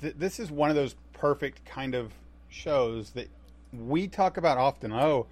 th- 0.00 0.14
this 0.18 0.40
is 0.40 0.50
one 0.50 0.70
of 0.70 0.76
those 0.76 0.94
perfect 1.12 1.64
kind 1.64 1.94
of 1.94 2.12
shows 2.48 3.10
that 3.10 3.28
we 3.72 4.08
talk 4.08 4.36
about 4.36 4.58
often. 4.58 4.92
Oh, 4.92 5.26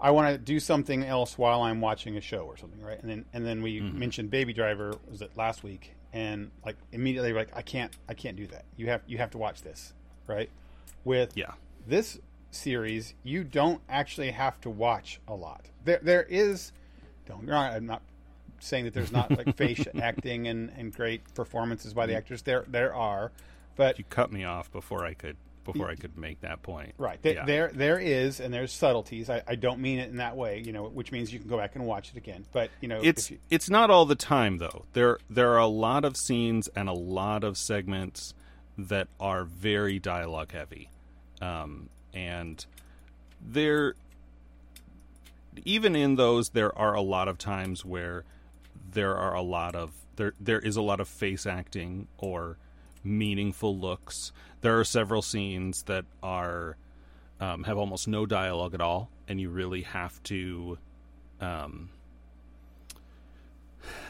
I 0.00 0.12
want 0.12 0.32
to 0.32 0.38
do 0.38 0.58
something 0.60 1.04
else 1.04 1.36
while 1.36 1.62
I'm 1.62 1.80
watching 1.80 2.16
a 2.16 2.20
show 2.20 2.40
or 2.46 2.56
something, 2.56 2.80
right? 2.80 3.00
And 3.02 3.10
then 3.10 3.24
and 3.34 3.44
then 3.44 3.62
we 3.62 3.80
mentioned 3.80 4.30
Baby 4.30 4.52
Driver 4.52 4.94
was 5.10 5.20
it 5.20 5.36
last 5.36 5.62
week, 5.64 5.92
and 6.12 6.50
like 6.64 6.76
immediately 6.92 7.32
like 7.32 7.48
I 7.54 7.62
can't 7.62 7.92
I 8.08 8.14
can't 8.14 8.36
do 8.36 8.46
that. 8.48 8.64
You 8.76 8.86
have 8.88 9.02
you 9.06 9.18
have 9.18 9.30
to 9.32 9.38
watch 9.38 9.62
this, 9.62 9.92
right? 10.26 10.48
With 11.04 11.32
Yeah. 11.36 11.52
this 11.86 12.18
series, 12.50 13.14
you 13.22 13.44
don't 13.44 13.80
actually 13.88 14.30
have 14.30 14.60
to 14.62 14.70
watch 14.70 15.20
a 15.28 15.34
lot. 15.34 15.66
There, 15.84 16.00
there 16.02 16.22
is. 16.28 16.72
Don't. 17.26 17.40
get 17.40 17.46
me 17.46 17.52
wrong, 17.52 17.72
I'm 17.72 17.86
not 17.86 18.02
saying 18.58 18.84
that 18.84 18.94
there's 18.94 19.12
not 19.12 19.30
like 19.30 19.56
face 19.56 19.84
acting 20.00 20.46
and, 20.48 20.70
and 20.76 20.94
great 20.94 21.22
performances 21.34 21.94
by 21.94 22.06
the 22.06 22.14
actors. 22.16 22.42
There, 22.42 22.64
there 22.68 22.94
are, 22.94 23.32
but 23.76 23.98
You 23.98 24.04
cut 24.10 24.30
me 24.32 24.44
off 24.44 24.70
before 24.72 25.04
I 25.04 25.14
could 25.14 25.36
before 25.62 25.88
I 25.90 25.94
could 25.94 26.16
make 26.16 26.40
that 26.40 26.62
point. 26.62 26.94
right 26.98 27.22
th- 27.22 27.36
Yeah. 27.36 27.44
there, 27.44 27.70
there 27.72 27.98
is, 28.00 28.40
and 28.40 28.52
there's 28.52 28.72
subtleties. 28.72 29.28
I, 29.30 29.42
I 29.46 29.54
don't 29.54 29.78
mean 29.78 29.98
it 30.00 30.08
in 30.08 30.16
that 30.16 30.34
way, 30.36 30.58
you 30.58 30.72
know, 30.72 30.84
which 30.88 31.12
means 31.12 31.32
you 31.32 31.38
can 31.38 31.48
go 31.48 31.58
back 31.58 31.76
and 31.76 31.84
watch 31.86 32.10
it 32.10 32.16
again. 32.16 32.44
But 32.50 32.70
you 32.80 32.88
know, 32.88 33.00
It's 33.02 33.30
you, 33.30 33.38
it's 33.50 33.68
not 33.70 33.90
all 33.90 34.04
the 34.06 34.14
time 34.16 34.56
though. 34.58 34.86
There 34.94 35.18
there 35.28 35.50
are 35.52 35.58
a 35.58 35.66
lot 35.66 36.04
of 36.04 36.16
scenes 36.16 36.68
and 36.74 36.88
a 36.88 36.92
lot 36.94 37.44
of 37.44 37.56
segments 37.56 38.34
that 38.78 39.08
are 39.20 39.44
very 39.44 39.98
dialogue 39.98 40.50
heavy, 40.52 40.90
um, 41.40 41.88
and 42.14 42.64
there 43.40 43.94
even 45.64 45.96
in 45.96 46.16
those 46.16 46.50
there 46.50 46.76
are 46.78 46.94
a 46.94 47.00
lot 47.00 47.28
of 47.28 47.38
times 47.38 47.84
where 47.84 48.24
there 48.92 49.16
are 49.16 49.34
a 49.34 49.42
lot 49.42 49.74
of 49.74 49.92
there 50.16 50.34
there 50.40 50.58
is 50.58 50.76
a 50.76 50.82
lot 50.82 51.00
of 51.00 51.08
face 51.08 51.46
acting 51.46 52.06
or 52.18 52.56
meaningful 53.02 53.76
looks. 53.76 54.32
There 54.60 54.78
are 54.78 54.84
several 54.84 55.22
scenes 55.22 55.82
that 55.84 56.04
are 56.22 56.76
um, 57.40 57.64
have 57.64 57.78
almost 57.78 58.06
no 58.06 58.26
dialogue 58.26 58.74
at 58.74 58.80
all, 58.80 59.10
and 59.26 59.40
you 59.40 59.48
really 59.48 59.82
have 59.82 60.22
to 60.24 60.78
um, 61.40 61.88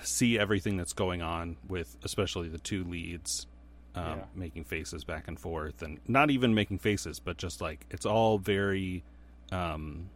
see 0.02 0.38
everything 0.38 0.76
that's 0.76 0.92
going 0.92 1.22
on 1.22 1.56
with 1.68 1.96
especially 2.02 2.48
the 2.48 2.58
two 2.58 2.84
leads 2.84 3.46
um, 3.94 4.04
Yeah. 4.18 4.24
making 4.34 4.64
faces 4.64 5.04
back 5.04 5.26
and 5.28 5.38
forth, 5.38 5.82
and 5.82 5.98
not 6.06 6.30
even 6.30 6.54
making 6.54 6.78
faces, 6.78 7.18
but 7.20 7.36
just 7.36 7.60
like 7.60 7.86
it's 7.90 8.06
all 8.06 8.38
very 8.38 9.02
um, 9.52 10.08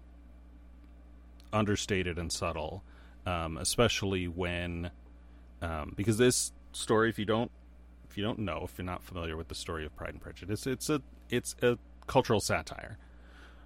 understated 1.52 2.18
and 2.18 2.32
subtle, 2.32 2.82
um, 3.26 3.56
especially 3.58 4.26
when 4.28 4.90
um, 5.62 5.92
because 5.96 6.18
this 6.18 6.52
story, 6.72 7.08
if 7.08 7.18
you 7.18 7.24
don't 7.24 7.50
if 8.08 8.16
you 8.18 8.22
don't 8.24 8.38
know, 8.38 8.62
if 8.64 8.78
you're 8.78 8.84
not 8.84 9.02
familiar 9.02 9.36
with 9.36 9.48
the 9.48 9.54
story 9.54 9.84
of 9.84 9.94
Pride 9.96 10.10
and 10.10 10.20
Prejudice, 10.20 10.66
it's 10.66 10.88
a 10.90 11.02
it's 11.30 11.56
a 11.62 11.78
cultural 12.06 12.40
satire, 12.40 12.98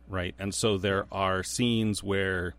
right? 0.08 0.34
And 0.38 0.54
so 0.54 0.78
there 0.78 1.06
are 1.12 1.42
scenes 1.42 2.02
where 2.02 2.54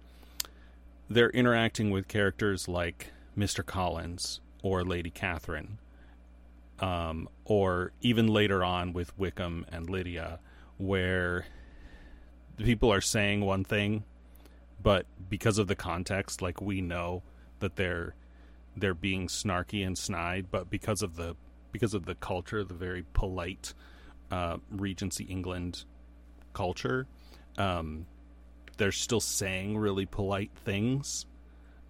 they're 1.10 1.30
interacting 1.32 1.90
with 1.90 2.08
characters 2.08 2.68
like 2.68 3.12
Mr. 3.38 3.66
Collins 3.66 4.42
or 4.62 4.84
Lady 4.84 5.10
Catherine, 5.10 5.80
um, 6.80 7.28
or 7.46 7.92
even 8.02 8.28
later 8.28 8.63
on 8.63 8.94
with 8.94 9.18
Wickham 9.18 9.65
and 9.72 9.89
Lydia, 9.89 10.39
where 10.78 11.46
the 12.58 12.63
people 12.63 12.92
are 12.92 13.02
saying 13.02 13.42
one 13.42 13.63
thing, 13.63 14.04
but 14.82 15.06
because 15.30 15.58
of 15.58 15.68
the 15.68 15.76
context, 15.76 16.42
like 16.42 16.62
we 16.62 16.82
know 16.82 17.24
that 17.60 17.76
they're 17.76 18.15
they're 18.78 18.94
being 18.94 19.28
snarky 19.28 19.86
and 19.86 19.98
snide, 19.98 20.48
but 20.52 20.70
because 20.70 21.02
of 21.02 21.15
the 21.15 21.36
because 21.72 21.94
of 21.94 22.06
the 22.06 22.15
culture, 22.15 22.63
the 22.63 22.74
very 22.74 23.06
polite 23.13 23.74
uh, 24.32 24.58
Regency 24.72 25.26
England 25.26 25.84
culture, 26.54 27.08
um, 27.58 28.06
they're 28.78 28.92
still 28.92 29.20
saying 29.20 29.78
really 29.78 30.06
polite 30.06 30.52
things. 30.65 31.26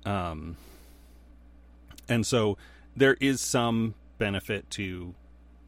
Um, 0.05 0.57
and 2.07 2.25
so 2.25 2.57
there 2.95 3.15
is 3.19 3.39
some 3.41 3.93
benefit 4.19 4.69
to, 4.71 5.15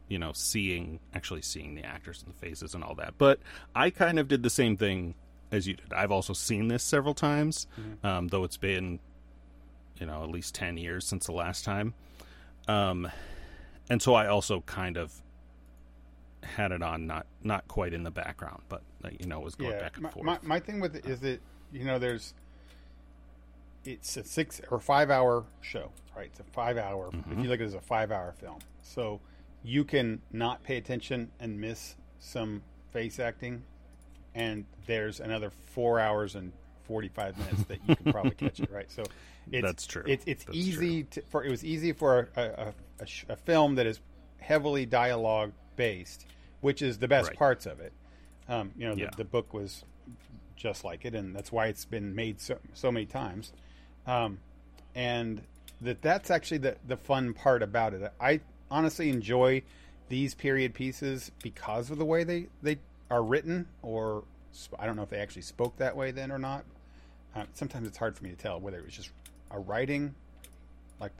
you 0.07 0.19
know, 0.19 0.31
seeing, 0.33 0.99
actually 1.15 1.41
seeing 1.41 1.73
the 1.73 1.83
actors 1.83 2.23
and 2.23 2.31
the 2.31 2.37
faces 2.37 2.75
and 2.75 2.83
all 2.83 2.93
that. 2.95 3.15
But 3.17 3.39
I 3.73 3.89
kind 3.89 4.19
of 4.19 4.27
did 4.27 4.43
the 4.43 4.49
same 4.51 4.77
thing 4.77 5.15
as 5.51 5.67
you 5.67 5.73
did. 5.73 5.91
I've 5.91 6.11
also 6.11 6.33
seen 6.33 6.67
this 6.67 6.83
several 6.83 7.15
times, 7.15 7.65
um, 8.03 8.27
though 8.27 8.43
it's 8.43 8.57
been, 8.57 8.99
you 9.99 10.05
know, 10.05 10.23
at 10.23 10.29
least 10.29 10.53
10 10.53 10.77
years 10.77 11.07
since 11.07 11.25
the 11.25 11.31
last 11.31 11.65
time. 11.65 11.95
Um, 12.67 13.09
and 13.89 14.01
so 14.01 14.13
I 14.13 14.27
also 14.27 14.61
kind 14.61 14.97
of 14.97 15.13
had 16.43 16.71
it 16.71 16.81
on, 16.81 17.07
not 17.07 17.25
not 17.43 17.67
quite 17.67 17.93
in 17.93 18.03
the 18.03 18.11
background, 18.11 18.63
but 18.69 18.81
you 19.19 19.27
know, 19.27 19.39
was 19.39 19.55
going 19.55 19.77
back 19.77 19.95
and 19.95 20.03
my, 20.03 20.09
forth. 20.09 20.25
My, 20.25 20.39
my 20.43 20.59
thing 20.59 20.79
with 20.79 20.95
it 20.95 21.05
is 21.05 21.19
that 21.21 21.41
you 21.71 21.83
know 21.83 21.99
there's 21.99 22.33
it's 23.85 24.17
a 24.17 24.23
six 24.23 24.61
or 24.69 24.79
five 24.79 25.09
hour 25.09 25.45
show, 25.61 25.91
right? 26.15 26.27
It's 26.27 26.39
a 26.39 26.43
five 26.43 26.77
hour. 26.77 27.09
Mm-hmm. 27.11 27.31
If 27.33 27.37
you 27.39 27.49
look 27.49 27.59
at 27.59 27.63
it 27.63 27.67
as 27.67 27.73
a 27.73 27.81
five 27.81 28.11
hour 28.11 28.33
film, 28.33 28.59
so 28.81 29.19
you 29.63 29.83
can 29.83 30.21
not 30.31 30.63
pay 30.63 30.77
attention 30.77 31.31
and 31.39 31.59
miss 31.59 31.95
some 32.19 32.63
face 32.91 33.19
acting, 33.19 33.63
and 34.35 34.65
there's 34.85 35.19
another 35.19 35.51
four 35.73 35.99
hours 35.99 36.35
and 36.35 36.51
forty 36.83 37.09
five 37.09 37.37
minutes 37.37 37.63
that 37.65 37.79
you 37.87 37.95
can 37.95 38.11
probably 38.11 38.31
catch 38.31 38.59
it, 38.59 38.71
right? 38.71 38.91
So 38.91 39.03
it's, 39.51 39.65
That's 39.65 39.87
true. 39.87 40.03
It's 40.07 40.23
it's 40.27 40.43
That's 40.45 40.57
easy 40.57 41.03
to, 41.03 41.21
for 41.29 41.43
it 41.43 41.49
was 41.51 41.63
easy 41.63 41.93
for 41.93 42.29
a, 42.35 42.41
a, 42.41 42.73
a, 42.99 43.33
a 43.33 43.35
film 43.35 43.75
that 43.75 43.85
is 43.85 43.99
heavily 44.39 44.85
dialogue 44.85 45.53
based, 45.75 46.25
which 46.61 46.81
is 46.81 46.97
the 46.97 47.07
best 47.07 47.29
Right. 47.29 47.37
parts 47.37 47.65
of 47.65 47.79
it. 47.79 47.93
Um, 48.49 48.71
you 48.75 48.87
know, 48.87 48.95
the, 48.95 49.09
the 49.17 49.23
book 49.23 49.53
was 49.53 49.83
just 50.55 50.83
like 50.83 51.05
it, 51.05 51.15
and 51.15 51.35
that's 51.35 51.51
why 51.51 51.67
it's 51.67 51.85
been 51.85 52.13
made 52.13 52.39
so 52.41 52.57
so 52.73 52.91
many 52.91 53.05
times. 53.05 53.53
Um, 54.07 54.39
and 54.95 55.41
that 55.81 56.01
that's 56.01 56.29
actually 56.31 56.59
the 56.59 56.75
the 56.87 56.97
fun 56.97 57.33
part 57.33 57.63
about 57.63 57.93
it. 57.93 58.11
I 58.19 58.41
honestly 58.69 59.09
enjoy 59.09 59.63
these 60.09 60.35
period 60.35 60.73
pieces 60.73 61.31
because 61.41 61.89
of 61.89 61.97
the 61.97 62.05
way 62.05 62.23
they 62.23 62.47
they 62.61 62.77
are 63.09 63.23
written, 63.23 63.67
or 63.81 64.23
sp- 64.53 64.79
I 64.79 64.85
don't 64.85 64.95
know 64.95 65.03
if 65.03 65.09
they 65.09 65.19
actually 65.19 65.43
spoke 65.43 65.77
that 65.77 65.95
way 65.95 66.11
then 66.11 66.31
or 66.31 66.39
not. 66.39 66.65
Um, 67.35 67.47
sometimes 67.53 67.87
it's 67.87 67.97
hard 67.97 68.17
for 68.17 68.23
me 68.23 68.29
to 68.31 68.35
tell 68.35 68.59
whether 68.59 68.77
it 68.77 68.85
was 68.85 68.95
just 68.95 69.11
a 69.51 69.59
writing, 69.59 70.15
like 70.99 71.11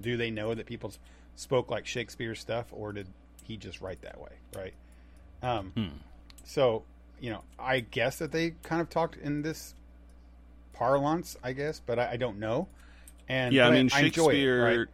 do 0.00 0.16
they 0.16 0.30
know 0.30 0.54
that 0.54 0.66
people 0.66 0.92
spoke 1.36 1.70
like 1.70 1.86
Shakespeare 1.86 2.34
stuff, 2.34 2.66
or 2.72 2.92
did 2.92 3.06
he 3.44 3.56
just 3.56 3.80
write 3.80 4.02
that 4.02 4.20
way, 4.20 4.32
right? 4.54 4.74
Um, 5.42 5.72
Hmm. 5.74 5.96
so, 6.44 6.84
you 7.20 7.30
know, 7.30 7.42
I 7.58 7.80
guess 7.80 8.18
that 8.18 8.30
they 8.30 8.54
kind 8.62 8.80
of 8.80 8.90
talked 8.90 9.16
in 9.16 9.42
this 9.42 9.74
parlance, 10.72 11.36
I 11.42 11.52
guess, 11.52 11.80
but 11.84 11.98
I, 11.98 12.12
I 12.12 12.16
don't 12.16 12.38
know. 12.38 12.68
And 13.28 13.54
yeah, 13.54 13.68
I 13.68 13.70
mean 13.70 13.80
enjoy 13.80 13.98
it, 13.98 14.14
Shakespeare. 14.14 14.64
right? 14.64 14.86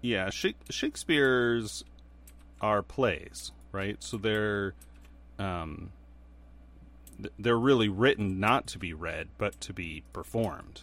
Yeah, 0.00 0.30
Shak- 0.30 0.56
Shakespeare's 0.70 1.84
are 2.60 2.82
plays, 2.82 3.52
right? 3.72 4.02
So 4.02 4.16
they're 4.16 4.74
um, 5.38 5.90
they're 7.38 7.58
really 7.58 7.88
written 7.88 8.40
not 8.40 8.66
to 8.68 8.78
be 8.78 8.92
read, 8.92 9.28
but 9.38 9.60
to 9.62 9.72
be 9.72 10.02
performed, 10.12 10.82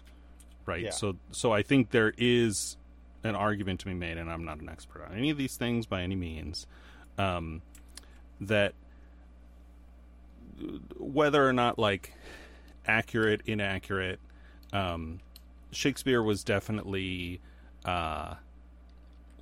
right? 0.66 0.84
Yeah. 0.84 0.92
So 0.92 1.16
so 1.32 1.52
I 1.52 1.62
think 1.62 1.92
there 1.92 2.14
is 2.18 2.78
an 3.24 3.36
argument 3.36 3.80
to 3.82 3.86
be 3.86 3.94
made, 3.94 4.18
and 4.18 4.30
I'm 4.30 4.44
not 4.44 4.60
an 4.60 4.70
expert 4.70 5.06
on 5.10 5.16
any 5.16 5.30
of 5.30 5.38
these 5.38 5.56
things 5.56 5.86
by 5.86 6.02
any 6.02 6.16
means, 6.16 6.68
um, 7.18 7.62
that 8.42 8.74
whether 10.98 11.48
or 11.48 11.54
not 11.54 11.80
like 11.80 12.14
accurate, 12.88 13.42
inaccurate, 13.46 14.20
um, 14.72 15.20
Shakespeare 15.72 16.22
was 16.22 16.44
definitely 16.44 17.40
uh, 17.86 18.36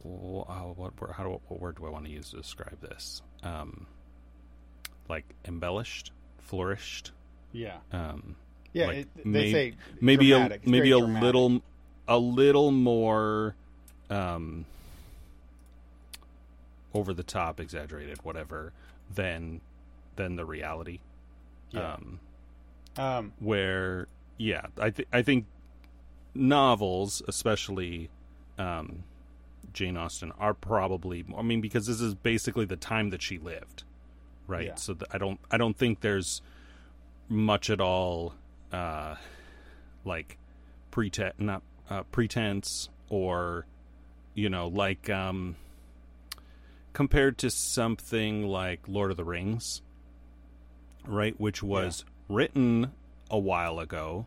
wh- 0.03 0.47
what 0.77 0.99
word- 0.99 1.11
how 1.13 1.23
do 1.23 1.41
what 1.47 1.59
word 1.59 1.75
do 1.77 1.85
I 1.85 1.89
want 1.89 2.05
to 2.05 2.11
use 2.11 2.29
to 2.31 2.37
describe 2.37 2.79
this? 2.81 3.21
Um, 3.43 3.85
like 5.09 5.25
embellished, 5.45 6.11
flourished. 6.39 7.11
Yeah, 7.53 7.77
Um, 7.91 8.35
yeah. 8.71 8.87
like, 8.87 8.97
it, 8.97 9.07
they 9.17 9.23
may- 9.29 9.51
say 9.51 9.73
maybe 9.99 10.29
dramatic. 10.29 10.61
a 10.61 10.63
It's 10.63 10.71
maybe 10.71 10.91
a 10.91 10.99
dramatic. 10.99 11.21
little 11.23 11.61
a 12.07 12.17
little 12.17 12.71
more 12.71 13.55
um, 14.09 14.65
over 16.93 17.13
the 17.13 17.23
top, 17.23 17.59
exaggerated, 17.59 18.23
whatever 18.23 18.73
than 19.13 19.61
than 20.15 20.35
the 20.35 20.45
reality. 20.45 20.99
Yeah. 21.71 21.93
Um, 21.93 22.19
Um, 22.97 23.33
where 23.39 24.07
yeah 24.37 24.65
i 24.77 24.89
th- 24.89 25.07
i 25.13 25.21
think 25.21 25.45
novels 26.33 27.21
especially 27.27 28.09
um 28.57 29.03
jane 29.71 29.95
austen 29.95 30.31
are 30.39 30.53
probably 30.53 31.23
i 31.37 31.41
mean 31.41 31.61
because 31.61 31.87
this 31.87 32.01
is 32.01 32.15
basically 32.15 32.65
the 32.65 32.75
time 32.75 33.09
that 33.11 33.21
she 33.21 33.37
lived 33.37 33.83
right? 34.47 34.65
Yeah. 34.67 34.75
so 34.75 34.93
th- 34.93 35.09
i 35.11 35.17
don't 35.17 35.39
i 35.49 35.57
don't 35.57 35.77
think 35.77 36.01
there's 36.01 36.41
much 37.29 37.69
at 37.69 37.79
all 37.79 38.33
uh 38.73 39.15
like 40.03 40.37
pretense 40.89 41.35
not 41.37 41.61
uh, 41.89 42.03
pretense 42.11 42.89
or 43.09 43.65
you 44.33 44.49
know 44.49 44.67
like 44.67 45.09
um 45.09 45.55
compared 46.93 47.37
to 47.37 47.49
something 47.49 48.47
like 48.47 48.81
lord 48.87 49.11
of 49.11 49.17
the 49.17 49.23
rings 49.23 49.81
right? 51.05 51.39
Which 51.39 51.63
was 51.63 52.05
written 52.31 52.91
a 53.29 53.37
while 53.39 53.79
ago 53.79 54.25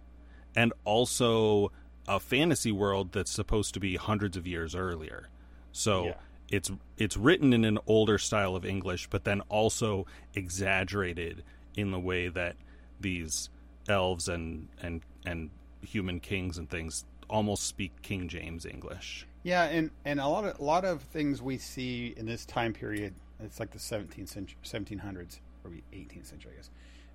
and 0.56 0.72
also 0.84 1.70
a 2.06 2.20
fantasy 2.20 2.70
world 2.72 3.12
that's 3.12 3.30
supposed 3.30 3.74
to 3.74 3.80
be 3.80 3.96
hundreds 3.96 4.36
of 4.36 4.46
years 4.46 4.74
earlier 4.74 5.28
so 5.72 6.06
Yeah. 6.06 6.14
it's 6.50 6.70
it's 6.98 7.16
written 7.16 7.52
in 7.52 7.64
an 7.64 7.78
older 7.86 8.18
style 8.18 8.54
of 8.56 8.64
english 8.64 9.06
but 9.08 9.24
then 9.24 9.40
also 9.42 10.06
exaggerated 10.34 11.42
in 11.76 11.90
the 11.90 11.98
way 11.98 12.28
that 12.28 12.56
these 13.00 13.50
elves 13.88 14.28
and 14.28 14.68
and 14.80 15.02
and 15.26 15.50
human 15.82 16.20
kings 16.20 16.56
and 16.58 16.70
things 16.70 17.04
almost 17.28 17.64
speak 17.66 17.90
king 18.02 18.28
james 18.28 18.64
english 18.66 19.26
Yeah, 19.42 19.64
and, 19.64 19.90
and 20.06 20.20
a 20.20 20.26
lot 20.28 20.44
of 20.44 20.58
a 20.58 20.62
lot 20.62 20.84
of 20.84 21.02
things 21.02 21.42
we 21.42 21.58
see 21.58 22.14
in 22.16 22.24
this 22.26 22.46
time 22.46 22.72
period, 22.72 23.12
it's 23.40 23.60
like 23.60 23.70
the 23.72 23.78
17th 23.78 24.28
century, 24.28 24.56
1700s 24.64 25.40
or 25.64 25.70
18th 25.92 26.26
century, 26.26 26.52
I 26.54 26.56
guess, 26.56 26.70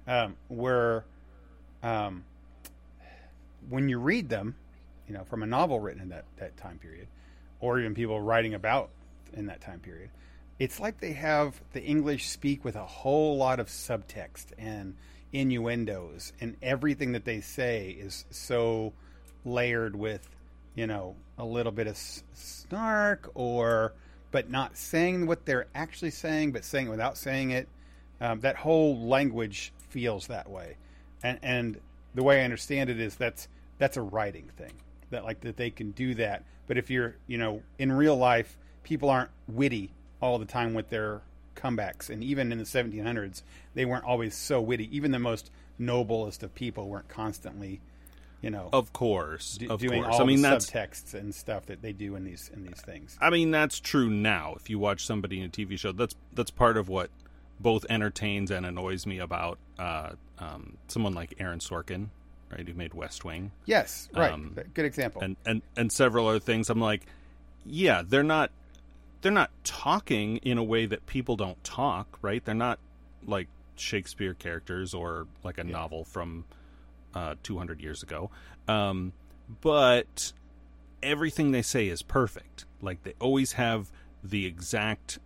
um, 0.10 0.36
where 0.48 1.06
um, 1.84 2.26
when 3.70 3.88
you 3.88 4.00
read 4.00 4.28
them, 4.28 4.56
you 5.08 5.14
know, 5.14 5.24
from 5.24 5.44
a 5.44 5.46
novel 5.46 5.80
written 5.80 6.02
in 6.02 6.10
that, 6.10 6.26
that 6.38 6.58
time 6.58 6.80
period, 6.80 7.08
or 7.60 7.80
even 7.80 7.94
people 7.94 8.20
writing 8.20 8.56
about 8.56 8.90
in 9.34 9.46
that 9.46 9.62
time 9.62 9.80
period, 9.80 10.10
it's 10.58 10.80
like 10.80 11.00
they 11.00 11.14
have 11.14 11.62
the 11.74 11.82
English 11.82 12.28
speak 12.28 12.66
with 12.66 12.76
a 12.76 12.86
whole 12.86 13.38
lot 13.38 13.60
of 13.60 13.68
subtext 13.68 14.48
and 14.58 14.96
innuendos, 15.32 16.34
and 16.42 16.58
everything 16.62 17.12
that 17.12 17.24
they 17.24 17.40
say 17.40 17.92
is 17.92 18.26
so 18.32 18.92
layered 19.46 19.96
with, 19.96 20.28
you 20.74 20.88
know, 20.88 21.16
a 21.38 21.46
little 21.46 21.72
bit 21.72 21.86
of 21.86 21.96
snark 22.34 23.30
or, 23.36 23.94
but 24.32 24.50
not 24.50 24.76
saying 24.76 25.28
what 25.28 25.46
they're 25.46 25.68
actually 25.76 26.10
saying, 26.10 26.52
but 26.52 26.66
saying 26.66 26.88
it 26.88 26.90
without 26.90 27.16
saying 27.16 27.52
it. 27.52 27.68
Um, 28.20 28.40
that 28.42 28.58
whole 28.58 29.08
language 29.08 29.72
feels 29.90 30.28
that 30.28 30.50
way, 30.50 30.76
and 31.24 31.40
and 31.44 31.80
the 32.16 32.24
way 32.24 32.42
I 32.42 32.44
understand 32.44 32.90
it 32.90 33.00
is 33.00 33.16
that's 33.16 33.48
that's 33.78 33.98
a 33.98 34.02
writing 34.02 34.50
thing 34.58 34.74
that 35.10 35.24
like 35.24 35.42
that 35.42 35.58
they 35.58 35.70
can 35.70 35.92
do 35.92 36.14
that. 36.16 36.44
But 36.68 36.78
if 36.78 36.90
you're 36.90 37.16
you 37.28 37.38
know 37.38 37.62
in 37.78 37.92
real 37.92 38.16
life, 38.18 38.58
people 38.84 39.10
aren't 39.10 39.32
witty 39.48 39.92
all 40.22 40.38
the 40.40 40.46
time 40.46 40.74
with 40.74 40.90
their 40.90 41.22
comebacks, 41.56 42.10
and 42.10 42.24
even 42.24 42.52
in 42.52 42.58
the 42.58 42.64
1700s, 42.64 43.42
they 43.74 43.86
weren't 43.86 44.06
always 44.06 44.36
so 44.36 44.62
witty. 44.62 44.94
Even 44.96 45.12
the 45.12 45.20
most 45.20 45.52
noblest 45.78 46.44
of 46.44 46.54
people 46.56 46.88
weren't 46.88 47.08
constantly, 47.10 47.80
you 48.42 48.50
know, 48.50 48.70
Of 48.74 48.92
course, 48.94 49.58
do- 49.58 49.70
of 49.70 49.80
doing 49.80 50.04
course. 50.04 50.16
all 50.16 50.22
I 50.22 50.26
mean, 50.26 50.42
the 50.42 50.50
that's 50.50 50.70
subtexts 50.70 51.14
and 51.14 51.34
stuff 51.34 51.66
that 51.68 51.82
they 51.82 51.92
do 51.94 52.16
in 52.16 52.24
these 52.24 52.50
in 52.54 52.64
these 52.66 52.82
things. 52.82 53.18
I 53.22 53.30
mean 53.30 53.52
that's 53.52 53.80
true 53.80 54.10
now. 54.10 54.54
If 54.58 54.70
you 54.70 54.80
watch 54.80 55.06
somebody 55.06 55.40
in 55.40 55.46
a 55.46 55.50
TV 55.50 55.78
show, 55.78 55.92
that's 55.92 56.16
that's 56.34 56.52
part 56.52 56.78
of 56.78 56.88
what 56.90 57.10
both 57.60 57.86
entertains 57.90 58.52
and 58.52 58.66
annoys 58.66 59.06
me 59.06 59.20
about 59.20 59.58
uh, 59.78 60.12
um, 60.40 60.78
someone 60.88 61.14
like 61.14 61.36
Aaron 61.40 61.60
Sorkin, 61.60 62.08
right, 62.52 62.68
who 62.68 62.74
made 62.74 62.94
West 62.94 63.26
Wing, 63.26 63.52
Yes, 63.66 64.10
right. 64.16 64.32
Um, 64.32 64.56
Good 64.74 64.86
example. 64.86 65.22
and 65.22 65.36
and 65.46 65.62
and 65.76 65.92
several 65.92 66.28
other 66.28 66.40
things. 66.40 66.70
I'm 66.70 66.80
like, 66.80 67.06
yeah, 67.66 68.02
they're 68.06 68.24
not 68.24 68.52
they're 69.22 69.32
not 69.32 69.52
talking 69.64 70.38
in 70.38 70.58
a 70.58 70.64
way 70.64 70.86
that 70.86 71.06
people 71.06 71.36
don't 71.36 71.62
talk, 71.64 72.18
right? 72.22 72.44
They're 72.44 72.56
not 72.56 72.80
like 73.26 73.48
Shakespeare 73.76 74.34
characters 74.34 74.94
or 74.94 75.28
like 75.44 75.58
a 75.58 75.64
novel 75.64 76.06
from 76.06 76.46
uh, 77.14 77.36
200 77.44 77.82
years 77.82 78.02
ago. 78.04 78.30
Um, 78.68 79.12
but 79.62 80.32
everything 81.04 81.52
they 81.52 81.62
say 81.62 81.88
is 81.90 82.02
perfect. 82.02 82.66
Like 82.82 83.04
they 83.04 83.14
always 83.20 83.54
have 83.54 83.92
the 84.24 84.46
exact 84.46 85.20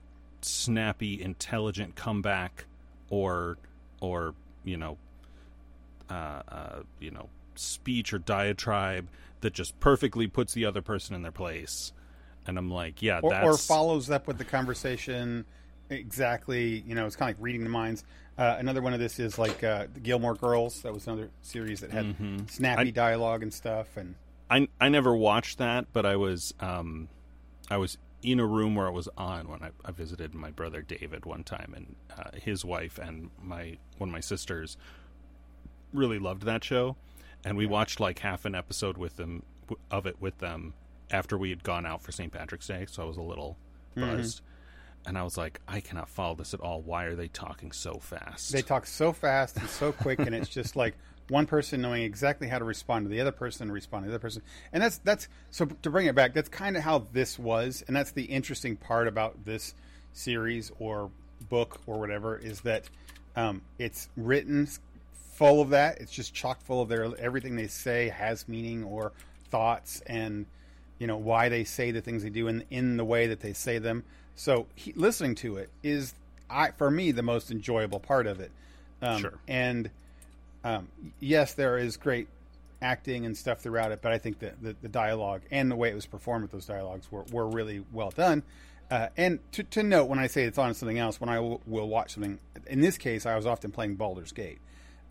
snappy, 0.43 1.21
intelligent 1.21 1.95
comeback, 1.95 2.65
or 3.09 3.57
or 4.01 4.33
you 4.63 4.77
know, 4.77 4.97
uh, 6.09 6.41
uh, 6.47 6.79
you 6.99 7.11
know, 7.11 7.29
speech 7.55 8.13
or 8.13 8.19
diatribe 8.19 9.07
that 9.41 9.53
just 9.53 9.79
perfectly 9.79 10.27
puts 10.27 10.53
the 10.53 10.65
other 10.65 10.81
person 10.81 11.15
in 11.15 11.21
their 11.21 11.31
place. 11.31 11.91
And 12.45 12.57
I'm 12.57 12.69
like, 12.69 13.01
yeah, 13.01 13.19
or, 13.21 13.29
that's 13.29 13.45
or 13.45 13.57
follows 13.57 14.09
up 14.09 14.27
with 14.27 14.37
the 14.37 14.45
conversation 14.45 15.45
exactly. 15.89 16.83
You 16.87 16.95
know, 16.95 17.05
it's 17.05 17.15
kind 17.15 17.31
of 17.31 17.37
like 17.37 17.43
reading 17.43 17.63
the 17.63 17.69
minds. 17.69 18.03
Uh, 18.37 18.55
another 18.57 18.81
one 18.81 18.93
of 18.93 18.99
this 18.99 19.19
is 19.19 19.37
like 19.37 19.63
uh, 19.63 19.87
the 19.93 19.99
Gilmore 19.99 20.35
Girls. 20.35 20.81
That 20.81 20.93
was 20.93 21.07
another 21.07 21.29
series 21.41 21.81
that 21.81 21.91
had 21.91 22.15
snappy 22.49 22.87
I- 22.87 22.91
dialogue 22.91 23.43
and 23.43 23.53
stuff. 23.53 23.95
And 23.95 24.15
I 24.49 24.67
I 24.79 24.89
never 24.89 25.15
watched 25.15 25.59
that, 25.59 25.85
but 25.93 26.05
I 26.05 26.15
was 26.15 26.53
um 26.59 27.09
I 27.69 27.77
was 27.77 27.97
in 28.23 28.39
a 28.39 28.45
room 28.45 28.75
where 28.75 28.87
it 28.87 28.93
was 28.93 29.09
on 29.17 29.47
when 29.49 29.61
I, 29.61 29.69
I 29.85 29.91
visited 29.91 30.33
my 30.33 30.49
brother 30.49 30.81
David 30.81 31.25
one 31.25 31.43
time, 31.43 31.73
and 31.75 31.95
uh, 32.17 32.31
his 32.41 32.63
wife 32.65 32.97
and 32.97 33.29
my 33.41 33.77
one 33.97 34.09
of 34.09 34.13
my 34.13 34.21
sisters 34.21 34.77
really 35.93 36.19
loved 36.19 36.43
that 36.43 36.63
show, 36.63 36.95
and 37.43 37.57
we 37.57 37.65
watched 37.65 37.99
like 37.99 38.19
half 38.19 38.45
an 38.45 38.55
episode 38.55 38.97
with 38.97 39.17
them 39.17 39.43
of 39.91 40.05
it 40.05 40.19
with 40.21 40.37
them 40.39 40.73
after 41.11 41.37
we 41.37 41.49
had 41.49 41.63
gone 41.63 41.85
out 41.85 42.01
for 42.01 42.11
St. 42.11 42.31
Patrick's 42.31 42.67
Day, 42.67 42.85
so 42.89 43.03
I 43.03 43.05
was 43.05 43.17
a 43.17 43.21
little 43.21 43.57
buzzed. 43.95 44.41
And 45.05 45.17
I 45.17 45.23
was 45.23 45.37
like, 45.37 45.59
I 45.67 45.81
cannot 45.81 46.07
follow 46.07 46.33
this 46.33 46.53
at 46.53 46.61
all. 46.61 46.81
Why 46.81 47.03
are 47.03 47.15
they 47.15 47.27
talking 47.27 47.73
so 47.73 47.95
fast? 47.99 48.53
they 48.53 48.61
talk 48.61 48.85
so 48.87 49.11
fast 49.11 49.57
and 49.57 49.67
so 49.69 49.91
quick, 49.91 50.19
and 50.19 50.33
it's 50.33 50.47
just 50.47 50.77
like 50.77 50.95
one 51.29 51.45
person 51.45 51.81
knowing 51.81 52.03
exactly 52.03 52.47
how 52.47 52.59
to 52.59 52.65
respond 52.65 53.05
to 53.05 53.09
the 53.09 53.21
other 53.21 53.31
person, 53.31 53.71
respond 53.71 54.03
to 54.03 54.09
the 54.09 54.15
other 54.15 54.21
person, 54.21 54.41
and 54.71 54.83
that's 54.83 54.97
that's 54.99 55.27
so 55.51 55.65
to 55.65 55.89
bring 55.89 56.05
it 56.07 56.15
back. 56.15 56.33
That's 56.33 56.49
kind 56.49 56.75
of 56.77 56.83
how 56.83 57.07
this 57.13 57.39
was, 57.39 57.83
and 57.87 57.95
that's 57.95 58.11
the 58.11 58.23
interesting 58.23 58.75
part 58.75 59.07
about 59.07 59.45
this 59.45 59.73
series 60.11 60.71
or 60.79 61.09
book 61.49 61.81
or 61.87 61.99
whatever 61.99 62.37
is 62.37 62.61
that 62.61 62.89
um, 63.35 63.61
it's 63.79 64.09
written 64.15 64.67
full 65.13 65.61
of 65.61 65.69
that. 65.71 65.99
It's 65.99 66.11
just 66.11 66.33
chock 66.33 66.61
full 66.61 66.81
of 66.81 66.89
their 66.89 67.07
everything 67.17 67.55
they 67.55 67.67
say 67.67 68.09
has 68.09 68.47
meaning 68.47 68.83
or 68.83 69.11
thoughts, 69.49 70.01
and 70.05 70.45
you 70.99 71.07
know 71.07 71.17
why 71.17 71.49
they 71.49 71.63
say 71.63 71.91
the 71.91 72.01
things 72.01 72.23
they 72.23 72.29
do 72.29 72.47
in 72.47 72.63
in 72.69 72.97
the 72.97 73.05
way 73.05 73.27
that 73.27 73.39
they 73.39 73.53
say 73.53 73.77
them. 73.79 74.03
So 74.35 74.67
he, 74.75 74.93
listening 74.93 75.35
to 75.35 75.57
it 75.57 75.69
is, 75.83 76.13
I 76.49 76.71
for 76.71 76.89
me, 76.91 77.11
the 77.11 77.23
most 77.23 77.51
enjoyable 77.51 77.99
part 77.99 78.27
of 78.27 78.39
it. 78.39 78.51
Um, 79.01 79.21
Sure. 79.21 79.33
And 79.47 79.89
um, 80.63 80.87
yes, 81.19 81.53
there 81.53 81.77
is 81.77 81.97
great 81.97 82.27
acting 82.81 83.25
and 83.25 83.35
stuff 83.35 83.59
throughout 83.59 83.91
it, 83.91 84.01
but 84.01 84.11
I 84.11 84.17
think 84.17 84.39
that 84.39 84.61
the, 84.61 84.75
the 84.81 84.89
dialogue 84.89 85.41
and 85.51 85.71
the 85.71 85.75
way 85.75 85.89
it 85.89 85.95
was 85.95 86.05
performed 86.05 86.43
with 86.43 86.51
those 86.51 86.65
dialogues 86.65 87.11
were, 87.11 87.23
were 87.31 87.47
really 87.47 87.83
well 87.91 88.11
done. 88.11 88.43
Uh, 88.91 89.07
and 89.17 89.39
to, 89.53 89.63
to 89.63 89.81
note, 89.81 90.05
when 90.05 90.19
I 90.19 90.27
say 90.27 90.43
it's 90.43 90.57
on 90.57 90.73
something 90.73 90.99
else, 90.99 91.19
when 91.19 91.29
I 91.29 91.39
will, 91.39 91.61
will 91.65 91.87
watch 91.87 92.13
something, 92.13 92.39
in 92.67 92.81
this 92.81 92.97
case, 92.97 93.25
I 93.25 93.35
was 93.35 93.45
often 93.45 93.71
playing 93.71 93.95
Baldur's 93.95 94.31
Gate. 94.31 94.59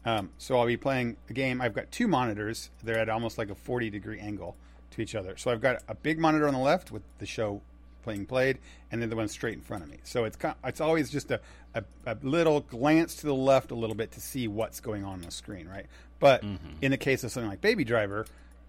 Um, 0.04 0.30
so 0.38 0.58
I'll 0.58 0.66
be 0.66 0.76
playing 0.76 1.16
a 1.30 1.32
game. 1.32 1.60
I've 1.60 1.74
got 1.74 1.90
two 1.90 2.08
monitors. 2.08 2.70
They're 2.82 2.98
at 2.98 3.08
almost 3.08 3.38
like 3.38 3.50
a 3.50 3.54
40 3.54 3.90
degree 3.90 4.20
angle 4.20 4.56
to 4.92 5.00
each 5.00 5.14
other. 5.14 5.36
So 5.36 5.50
I've 5.50 5.60
got 5.60 5.82
a 5.88 5.94
big 5.94 6.18
monitor 6.18 6.46
on 6.46 6.54
the 6.54 6.60
left 6.60 6.90
with 6.90 7.02
the 7.18 7.26
show 7.26 7.62
playing 8.02 8.26
played, 8.26 8.58
and 8.90 9.00
then 9.00 9.10
the 9.10 9.16
one 9.16 9.28
straight 9.28 9.54
in 9.54 9.60
front 9.60 9.84
of 9.84 9.90
me. 9.90 9.98
So 10.04 10.24
it's 10.24 10.36
it's 10.64 10.80
always 10.80 11.10
just 11.10 11.30
a, 11.30 11.40
a, 11.74 11.84
a 12.06 12.16
little 12.22 12.60
glance 12.60 13.16
to 13.16 13.26
the 13.26 13.34
left 13.34 13.70
a 13.70 13.74
little 13.74 13.96
bit 13.96 14.12
to 14.12 14.20
see 14.20 14.48
what's 14.48 14.80
going 14.80 15.04
on 15.04 15.14
on 15.14 15.20
the 15.22 15.30
screen, 15.30 15.68
right? 15.68 15.86
But 16.20 16.44
in 16.80 16.92
the 16.92 16.96
case 16.96 17.24
of 17.24 17.32
something 17.32 17.50
like 17.50 17.60
Baby 17.60 17.84
Driver, 17.84 18.26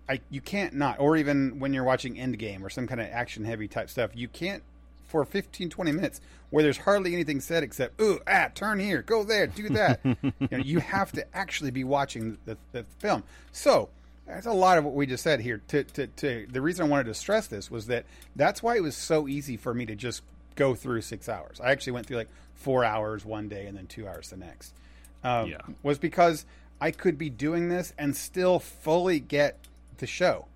I, 0.09 0.21
you 0.29 0.41
can't 0.41 0.73
not, 0.73 0.99
or 0.99 1.15
even 1.17 1.59
when 1.59 1.73
you're 1.73 1.83
watching 1.83 2.15
Endgame 2.15 2.63
or 2.63 2.69
some 2.69 2.87
kind 2.87 2.99
of 2.99 3.07
action 3.07 3.45
heavy 3.45 3.67
type 3.67 3.89
stuff, 3.89 4.11
you 4.15 4.27
can't 4.27 4.63
for 5.05 5.23
15, 5.23 5.69
20 5.69 5.91
minutes 5.91 6.21
where 6.49 6.63
there's 6.63 6.77
hardly 6.77 7.13
anything 7.13 7.39
said 7.39 7.61
except, 7.63 8.01
ooh, 8.01 8.19
ah, 8.27 8.49
turn 8.55 8.79
here, 8.79 9.03
go 9.03 9.23
there, 9.23 9.45
do 9.47 9.69
that. 9.69 9.99
you, 10.03 10.33
know, 10.51 10.57
you 10.57 10.79
have 10.79 11.11
to 11.11 11.25
actually 11.35 11.71
be 11.71 11.83
watching 11.83 12.37
the, 12.45 12.57
the 12.71 12.83
film. 12.97 13.23
So 13.51 13.89
that's 14.27 14.45
a 14.45 14.53
lot 14.53 14.77
of 14.77 14.85
what 14.85 14.93
we 14.93 15.05
just 15.05 15.23
said 15.23 15.41
here. 15.41 15.61
To, 15.69 15.83
to, 15.83 16.07
to 16.07 16.47
The 16.49 16.61
reason 16.61 16.85
I 16.85 16.89
wanted 16.89 17.05
to 17.05 17.13
stress 17.13 17.47
this 17.47 17.69
was 17.69 17.87
that 17.87 18.05
that's 18.35 18.63
why 18.63 18.77
it 18.77 18.81
was 18.81 18.95
so 18.95 19.27
easy 19.27 19.57
for 19.57 19.73
me 19.73 19.85
to 19.85 19.95
just 19.95 20.23
go 20.55 20.75
through 20.75 21.01
six 21.01 21.27
hours. 21.27 21.59
I 21.61 21.71
actually 21.71 21.93
went 21.93 22.07
through 22.07 22.17
like 22.17 22.29
four 22.55 22.85
hours 22.85 23.25
one 23.25 23.49
day 23.49 23.65
and 23.65 23.77
then 23.77 23.87
two 23.87 24.07
hours 24.07 24.29
the 24.29 24.37
next. 24.37 24.73
Um, 25.23 25.49
Yeah. 25.49 25.61
Was 25.81 25.97
because 25.97 26.45
I 26.79 26.91
could 26.91 27.17
be 27.17 27.29
doing 27.29 27.69
this 27.69 27.93
and 27.97 28.15
still 28.15 28.59
fully 28.59 29.19
get 29.19 29.57
the 29.97 30.07
show 30.07 30.47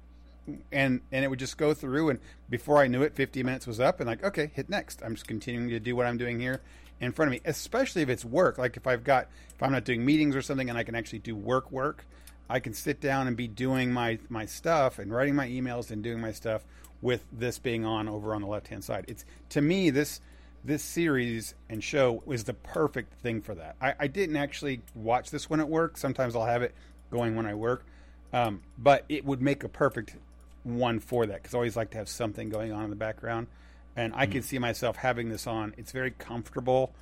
and 0.71 1.01
and 1.11 1.25
it 1.25 1.27
would 1.27 1.39
just 1.39 1.57
go 1.57 1.73
through 1.73 2.09
and 2.09 2.19
before 2.49 2.77
I 2.77 2.87
knew 2.87 3.01
it 3.03 3.13
50 3.13 3.43
minutes 3.43 3.67
was 3.67 3.79
up 3.79 3.99
and 3.99 4.07
like 4.07 4.23
okay 4.23 4.51
hit 4.53 4.69
next 4.69 5.01
I'm 5.03 5.15
just 5.15 5.27
continuing 5.27 5.69
to 5.69 5.79
do 5.79 5.95
what 5.95 6.05
I'm 6.05 6.17
doing 6.17 6.39
here 6.39 6.61
in 6.99 7.11
front 7.11 7.27
of 7.27 7.33
me 7.33 7.41
especially 7.45 8.01
if 8.01 8.09
it's 8.09 8.23
work 8.23 8.57
like 8.57 8.77
if 8.77 8.87
I've 8.87 9.03
got 9.03 9.27
if 9.53 9.61
I'm 9.61 9.71
not 9.71 9.83
doing 9.83 10.05
meetings 10.05 10.35
or 10.35 10.41
something 10.41 10.69
and 10.69 10.77
I 10.77 10.83
can 10.83 10.95
actually 10.95 11.19
do 11.19 11.35
work 11.35 11.71
work 11.71 12.05
I 12.49 12.59
can 12.59 12.73
sit 12.73 13.01
down 13.01 13.27
and 13.27 13.35
be 13.35 13.47
doing 13.47 13.91
my 13.91 14.19
my 14.29 14.45
stuff 14.45 14.99
and 14.99 15.13
writing 15.13 15.35
my 15.35 15.47
emails 15.47 15.91
and 15.91 16.03
doing 16.03 16.21
my 16.21 16.31
stuff 16.31 16.65
with 17.01 17.25
this 17.31 17.59
being 17.59 17.85
on 17.85 18.07
over 18.07 18.33
on 18.33 18.41
the 18.41 18.47
left 18.47 18.69
hand 18.69 18.83
side 18.83 19.05
it's 19.07 19.23
to 19.49 19.61
me 19.61 19.89
this 19.89 20.19
this 20.63 20.83
series 20.83 21.53
and 21.69 21.83
show 21.83 22.23
was 22.25 22.43
the 22.45 22.53
perfect 22.53 23.13
thing 23.21 23.41
for 23.41 23.53
that 23.53 23.75
I, 23.79 23.93
I 23.99 24.07
didn't 24.07 24.35
actually 24.35 24.81
watch 24.95 25.29
this 25.29 25.49
when 25.49 25.59
at 25.59 25.69
work 25.69 25.97
sometimes 25.97 26.35
I'll 26.35 26.45
have 26.45 26.63
it 26.63 26.73
going 27.11 27.35
when 27.35 27.45
I 27.45 27.53
work 27.53 27.85
um, 28.33 28.61
but 28.77 29.05
it 29.09 29.25
would 29.25 29.41
make 29.41 29.63
a 29.63 29.69
perfect 29.69 30.15
one 30.63 30.99
for 30.99 31.25
that 31.25 31.41
because 31.41 31.53
I 31.53 31.57
always 31.57 31.77
like 31.77 31.91
to 31.91 31.97
have 31.97 32.09
something 32.09 32.49
going 32.49 32.71
on 32.71 32.83
in 32.83 32.89
the 32.89 32.95
background. 32.95 33.47
And 33.95 34.13
I 34.15 34.27
can 34.27 34.43
see 34.43 34.59
myself 34.59 34.97
having 34.97 35.29
this 35.29 35.47
on. 35.47 35.73
It's 35.77 35.91
very 35.91 36.11
comfortable. 36.11 36.93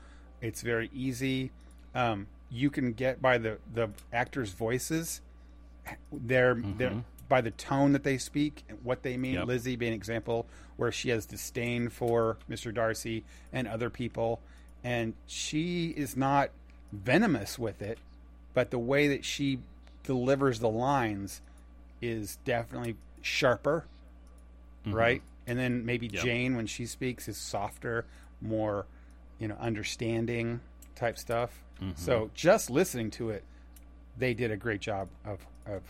It's 0.41 0.62
very 0.62 0.89
easy. 0.93 1.51
Um, 1.93 2.27
you 2.49 2.69
can 2.69 2.93
get 2.93 3.21
by 3.21 3.38
the 3.38 3.58
the 3.73 3.89
actors' 4.13 4.51
voices. 4.51 5.21
They're, 6.11 6.55
mm-hmm. 6.55 6.77
they're 6.77 7.03
by 7.27 7.41
the 7.41 7.51
tone 7.51 7.93
that 7.93 8.03
they 8.03 8.17
speak, 8.17 8.63
and 8.69 8.77
what 8.83 9.03
they 9.03 9.17
mean. 9.17 9.35
Yep. 9.35 9.47
Lizzie 9.47 9.75
being 9.75 9.93
an 9.93 9.95
example 9.95 10.45
where 10.77 10.91
she 10.91 11.09
has 11.09 11.25
disdain 11.25 11.89
for 11.89 12.37
Mr. 12.49 12.73
Darcy 12.73 13.23
and 13.51 13.67
other 13.67 13.89
people, 13.89 14.41
and 14.83 15.13
she 15.25 15.87
is 15.87 16.15
not 16.15 16.51
venomous 16.91 17.57
with 17.57 17.81
it, 17.81 17.97
but 18.53 18.71
the 18.71 18.79
way 18.79 19.07
that 19.07 19.25
she 19.25 19.59
delivers 20.03 20.59
the 20.59 20.69
lines 20.69 21.41
is 22.01 22.38
definitely 22.45 22.95
sharper, 23.21 23.86
mm-hmm. 24.86 24.95
right? 24.95 25.21
And 25.47 25.57
then 25.57 25.86
maybe 25.86 26.07
Yep. 26.07 26.23
Jane, 26.23 26.55
when 26.55 26.67
she 26.67 26.86
speaks, 26.86 27.27
is 27.27 27.38
softer, 27.38 28.05
more, 28.41 28.86
you 29.39 29.47
know, 29.47 29.55
understanding 29.59 30.59
type 30.95 31.17
stuff. 31.17 31.63
Mm-hmm. 31.81 31.91
So 31.95 32.29
just 32.33 32.69
listening 32.69 33.11
to 33.11 33.29
it, 33.29 33.43
they 34.17 34.33
did 34.33 34.51
a 34.51 34.57
great 34.57 34.81
job 34.81 35.07
of 35.25 35.45
of 35.68 35.82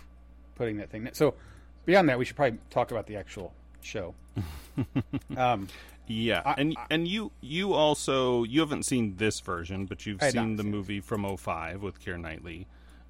putting 0.55 0.77
that 0.77 0.89
thing. 0.89 1.09
So 1.13 1.35
beyond 1.85 2.09
that, 2.09 2.17
we 2.17 2.25
should 2.25 2.35
probably 2.35 2.59
talk 2.69 2.91
about 2.91 3.07
the 3.07 3.15
actual 3.17 3.53
show. 3.81 4.15
um, 5.37 5.67
Yeah, 6.07 6.53
and 6.57 6.75
and 6.91 7.07
you 7.07 7.31
you 7.41 7.73
also 7.73 8.43
you 8.43 8.59
haven't 8.59 8.83
seen 8.83 9.15
this 9.17 9.39
version, 9.39 9.85
but 9.85 10.05
you've 10.05 10.21
seen 10.21 10.55
the 10.55 10.63
seen 10.63 10.73
it. 10.73 10.75
movie 10.75 10.99
from 10.99 11.37
05 11.37 11.81
with 11.81 12.03
Keira 12.03 12.19
Knightley. 12.19 12.67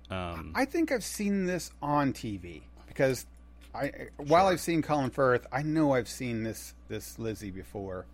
Um, 0.09 0.53
I 0.55 0.65
think 0.65 0.91
I've 0.91 1.03
seen 1.03 1.45
this 1.45 1.71
on 1.81 2.13
TV 2.13 2.61
because 2.87 3.25
I 3.73 3.91
while 4.17 4.47
I've 4.47 4.61
seen 4.61 4.81
Colin 4.81 5.09
Firth, 5.09 5.45
I 5.51 5.61
know 5.61 5.93
I've 5.93 6.07
seen 6.07 6.43
this 6.43 6.73
this 6.87 7.19
Lizzie 7.19 7.51
before, 7.51 8.05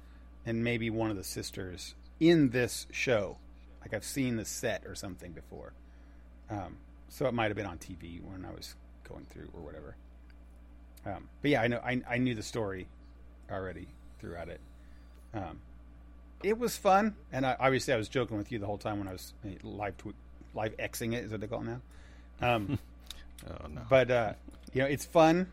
and 0.46 0.64
maybe 0.64 0.90
one 0.90 1.12
of 1.12 1.18
the 1.18 1.24
sisters 1.24 1.94
in 2.20 2.50
this 2.50 2.88
show. 2.92 3.38
Like 3.82 3.94
I've 3.94 4.06
seen 4.06 4.36
the 4.38 4.46
set 4.46 4.86
or 4.86 4.96
something 4.96 5.32
before, 5.32 5.74
um, 6.50 6.78
so 7.12 7.26
it 7.28 7.34
might 7.34 7.48
have 7.48 7.58
been 7.58 7.66
on 7.66 7.78
TV 7.78 8.24
when 8.24 8.46
I 8.46 8.52
was 8.52 8.74
going 9.08 9.26
through 9.26 9.50
or 9.54 9.62
whatever. 9.62 9.96
Um, 11.06 11.28
but 11.42 11.52
yeah, 11.52 11.62
I 11.62 11.68
know 11.68 11.80
I, 11.84 12.02
I 12.10 12.18
knew 12.18 12.34
the 12.34 12.42
story 12.44 12.88
already 13.52 13.88
throughout 14.20 14.48
it. 14.48 14.62
Um, 15.34 15.60
it 16.42 16.58
was 16.58 16.78
fun, 16.78 17.16
and 17.32 17.46
I, 17.46 17.56
obviously 17.60 17.94
I 17.94 17.98
was 17.98 18.08
joking 18.10 18.38
with 18.38 18.52
you 18.52 18.60
the 18.60 18.66
whole 18.66 18.78
time 18.78 18.98
when 18.98 19.08
I 19.08 19.12
was 19.12 19.34
eh, 19.46 19.56
live 19.64 19.98
tweet, 19.98 20.16
live 20.56 20.76
xing 20.78 21.14
it 21.14 21.26
is 21.26 21.32
what 21.32 21.42
they 21.42 21.48
call 21.48 21.62
it 21.62 21.66
now. 21.66 21.82
Um, 22.56 22.80
Oh 23.50 23.68
no. 23.68 23.82
but 23.90 24.12
uh, 24.12 24.34
you 24.72 24.82
know, 24.84 24.88
it's 24.88 25.04
fun, 25.06 25.48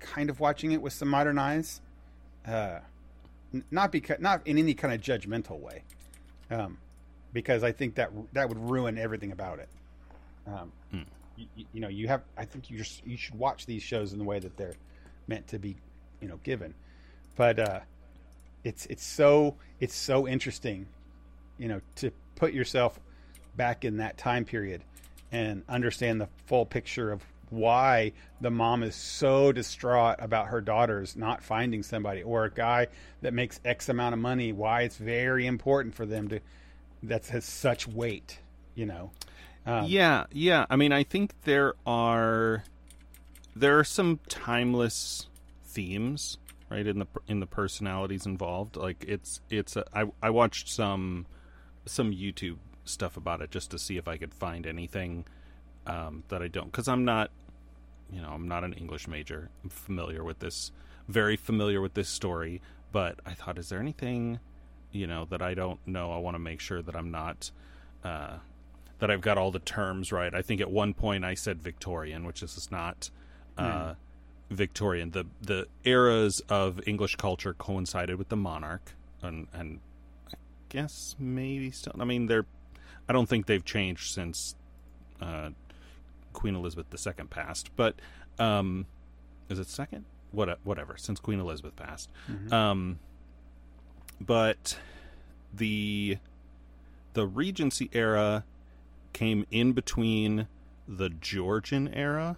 kind 0.00 0.30
of 0.30 0.40
watching 0.40 0.72
it 0.72 0.80
with 0.80 0.94
some 0.94 1.08
modern 1.08 1.38
eyes. 1.38 1.82
Uh, 2.46 2.78
n- 3.52 3.64
not 3.70 3.92
because 3.92 4.18
not 4.18 4.46
in 4.46 4.56
any 4.56 4.72
kind 4.72 4.94
of 4.94 5.00
judgmental 5.02 5.60
way, 5.60 5.82
um, 6.50 6.78
because 7.34 7.62
I 7.62 7.70
think 7.72 7.96
that 7.96 8.10
that 8.32 8.48
would 8.48 8.58
ruin 8.58 8.96
everything 8.96 9.30
about 9.30 9.58
it. 9.58 9.68
You, 11.36 11.46
you 11.72 11.80
know, 11.80 11.88
you 11.88 12.08
have. 12.08 12.22
I 12.36 12.44
think 12.44 12.70
you 12.70 12.78
just 12.78 13.06
you 13.06 13.16
should 13.16 13.34
watch 13.36 13.66
these 13.66 13.82
shows 13.82 14.12
in 14.12 14.18
the 14.18 14.24
way 14.24 14.38
that 14.38 14.56
they're 14.56 14.76
meant 15.26 15.48
to 15.48 15.58
be, 15.58 15.76
you 16.20 16.28
know, 16.28 16.38
given. 16.42 16.74
But 17.36 17.58
uh, 17.58 17.80
it's 18.62 18.86
it's 18.86 19.04
so 19.04 19.56
it's 19.80 19.94
so 19.94 20.26
interesting, 20.28 20.86
you 21.58 21.68
know, 21.68 21.80
to 21.96 22.12
put 22.36 22.52
yourself 22.52 22.98
back 23.56 23.84
in 23.84 23.98
that 23.98 24.16
time 24.16 24.44
period 24.44 24.82
and 25.32 25.62
understand 25.68 26.20
the 26.20 26.28
full 26.46 26.66
picture 26.66 27.10
of 27.10 27.22
why 27.50 28.12
the 28.40 28.50
mom 28.50 28.82
is 28.82 28.94
so 28.94 29.52
distraught 29.52 30.16
about 30.18 30.48
her 30.48 30.60
daughters 30.60 31.14
not 31.14 31.42
finding 31.42 31.82
somebody 31.82 32.22
or 32.22 32.44
a 32.44 32.50
guy 32.50 32.86
that 33.22 33.32
makes 33.32 33.60
x 33.64 33.88
amount 33.88 34.12
of 34.12 34.18
money 34.18 34.52
why 34.52 34.82
it's 34.82 34.96
very 34.96 35.46
important 35.46 35.94
for 35.94 36.06
them 36.06 36.26
to 36.28 36.40
that 37.02 37.26
has 37.26 37.44
such 37.44 37.86
weight 37.86 38.38
you 38.74 38.86
know 38.86 39.10
um, 39.66 39.86
yeah, 39.86 40.24
yeah. 40.32 40.66
I 40.68 40.76
mean, 40.76 40.92
I 40.92 41.02
think 41.02 41.32
there 41.42 41.74
are 41.86 42.64
there 43.56 43.78
are 43.78 43.84
some 43.84 44.20
timeless 44.28 45.28
themes, 45.64 46.38
right, 46.70 46.86
in 46.86 46.98
the 46.98 47.06
in 47.26 47.40
the 47.40 47.46
personalities 47.46 48.26
involved. 48.26 48.76
Like 48.76 49.04
it's 49.06 49.40
it's 49.50 49.76
a, 49.76 49.84
I 49.92 50.06
I 50.22 50.30
watched 50.30 50.68
some 50.68 51.26
some 51.86 52.12
YouTube 52.12 52.58
stuff 52.84 53.16
about 53.16 53.40
it 53.40 53.50
just 53.50 53.70
to 53.70 53.78
see 53.78 53.96
if 53.96 54.06
I 54.06 54.16
could 54.16 54.34
find 54.34 54.66
anything 54.66 55.24
um, 55.86 56.24
that 56.28 56.42
I 56.42 56.48
don't 56.48 56.66
because 56.66 56.88
I'm 56.88 57.04
not 57.04 57.30
you 58.10 58.20
know 58.20 58.30
I'm 58.30 58.48
not 58.48 58.64
an 58.64 58.74
English 58.74 59.08
major. 59.08 59.50
I'm 59.62 59.70
familiar 59.70 60.22
with 60.22 60.40
this, 60.40 60.72
very 61.08 61.36
familiar 61.36 61.80
with 61.80 61.94
this 61.94 62.08
story. 62.08 62.60
But 62.92 63.18
I 63.26 63.32
thought, 63.32 63.58
is 63.58 63.70
there 63.70 63.80
anything 63.80 64.38
you 64.92 65.06
know 65.06 65.24
that 65.30 65.42
I 65.42 65.54
don't 65.54 65.84
know? 65.86 66.12
I 66.12 66.18
want 66.18 66.34
to 66.34 66.38
make 66.38 66.60
sure 66.60 66.82
that 66.82 66.94
I'm 66.94 67.10
not. 67.10 67.50
Uh, 68.04 68.36
that 68.98 69.10
I've 69.10 69.20
got 69.20 69.38
all 69.38 69.50
the 69.50 69.58
terms 69.58 70.12
right. 70.12 70.34
I 70.34 70.42
think 70.42 70.60
at 70.60 70.70
one 70.70 70.94
point 70.94 71.24
I 71.24 71.34
said 71.34 71.62
Victorian, 71.62 72.24
which 72.24 72.42
is 72.42 72.68
not 72.70 73.10
uh, 73.58 73.94
Victorian. 74.50 75.10
The 75.10 75.26
the 75.42 75.66
eras 75.84 76.40
of 76.48 76.80
English 76.86 77.16
culture 77.16 77.54
coincided 77.54 78.16
with 78.16 78.28
the 78.28 78.36
monarch, 78.36 78.92
and 79.22 79.48
and 79.52 79.80
I 80.32 80.36
guess 80.68 81.16
maybe 81.18 81.70
still. 81.70 81.94
I 81.98 82.04
mean, 82.04 82.26
they're. 82.26 82.46
I 83.08 83.12
don't 83.12 83.28
think 83.28 83.46
they've 83.46 83.64
changed 83.64 84.14
since 84.14 84.54
uh, 85.20 85.50
Queen 86.32 86.54
Elizabeth 86.54 86.86
II 87.06 87.26
passed, 87.26 87.70
but 87.76 87.96
um, 88.38 88.86
is 89.48 89.58
it 89.58 89.68
second? 89.68 90.04
What 90.32 90.58
whatever 90.64 90.96
since 90.96 91.20
Queen 91.20 91.38
Elizabeth 91.38 91.76
passed. 91.76 92.10
Um, 92.52 92.98
but 94.20 94.78
the 95.52 96.18
the 97.14 97.26
Regency 97.26 97.88
era 97.92 98.44
came 99.14 99.46
in 99.50 99.72
between 99.72 100.46
the 100.86 101.08
Georgian 101.08 101.88
era, 101.94 102.36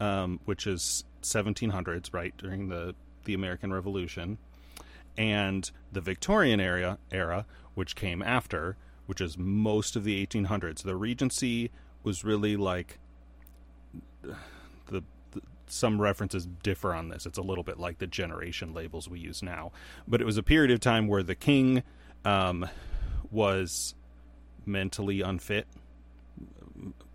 um, 0.00 0.40
which 0.44 0.66
is 0.66 1.04
1700s, 1.22 2.12
right 2.12 2.36
during 2.36 2.68
the 2.68 2.96
the 3.24 3.34
American 3.34 3.72
Revolution, 3.72 4.38
and 5.18 5.70
the 5.92 6.00
Victorian 6.00 6.60
era 6.60 6.98
era, 7.12 7.44
which 7.74 7.94
came 7.94 8.22
after, 8.22 8.76
which 9.06 9.20
is 9.20 9.36
most 9.36 9.96
of 9.96 10.04
the 10.04 10.24
1800s. 10.26 10.82
The 10.82 10.96
Regency 10.96 11.70
was 12.02 12.24
really 12.24 12.56
like 12.56 12.98
the, 14.22 14.36
the 15.32 15.42
some 15.66 16.00
references 16.00 16.46
differ 16.62 16.94
on 16.94 17.08
this. 17.08 17.26
It's 17.26 17.38
a 17.38 17.42
little 17.42 17.64
bit 17.64 17.78
like 17.78 17.98
the 17.98 18.06
generation 18.06 18.72
labels 18.72 19.08
we 19.08 19.18
use 19.18 19.42
now, 19.42 19.72
but 20.06 20.20
it 20.20 20.24
was 20.24 20.36
a 20.36 20.42
period 20.42 20.70
of 20.70 20.80
time 20.80 21.08
where 21.08 21.24
the 21.24 21.34
king 21.34 21.82
um, 22.24 22.68
was 23.30 23.94
mentally 24.64 25.20
unfit 25.20 25.66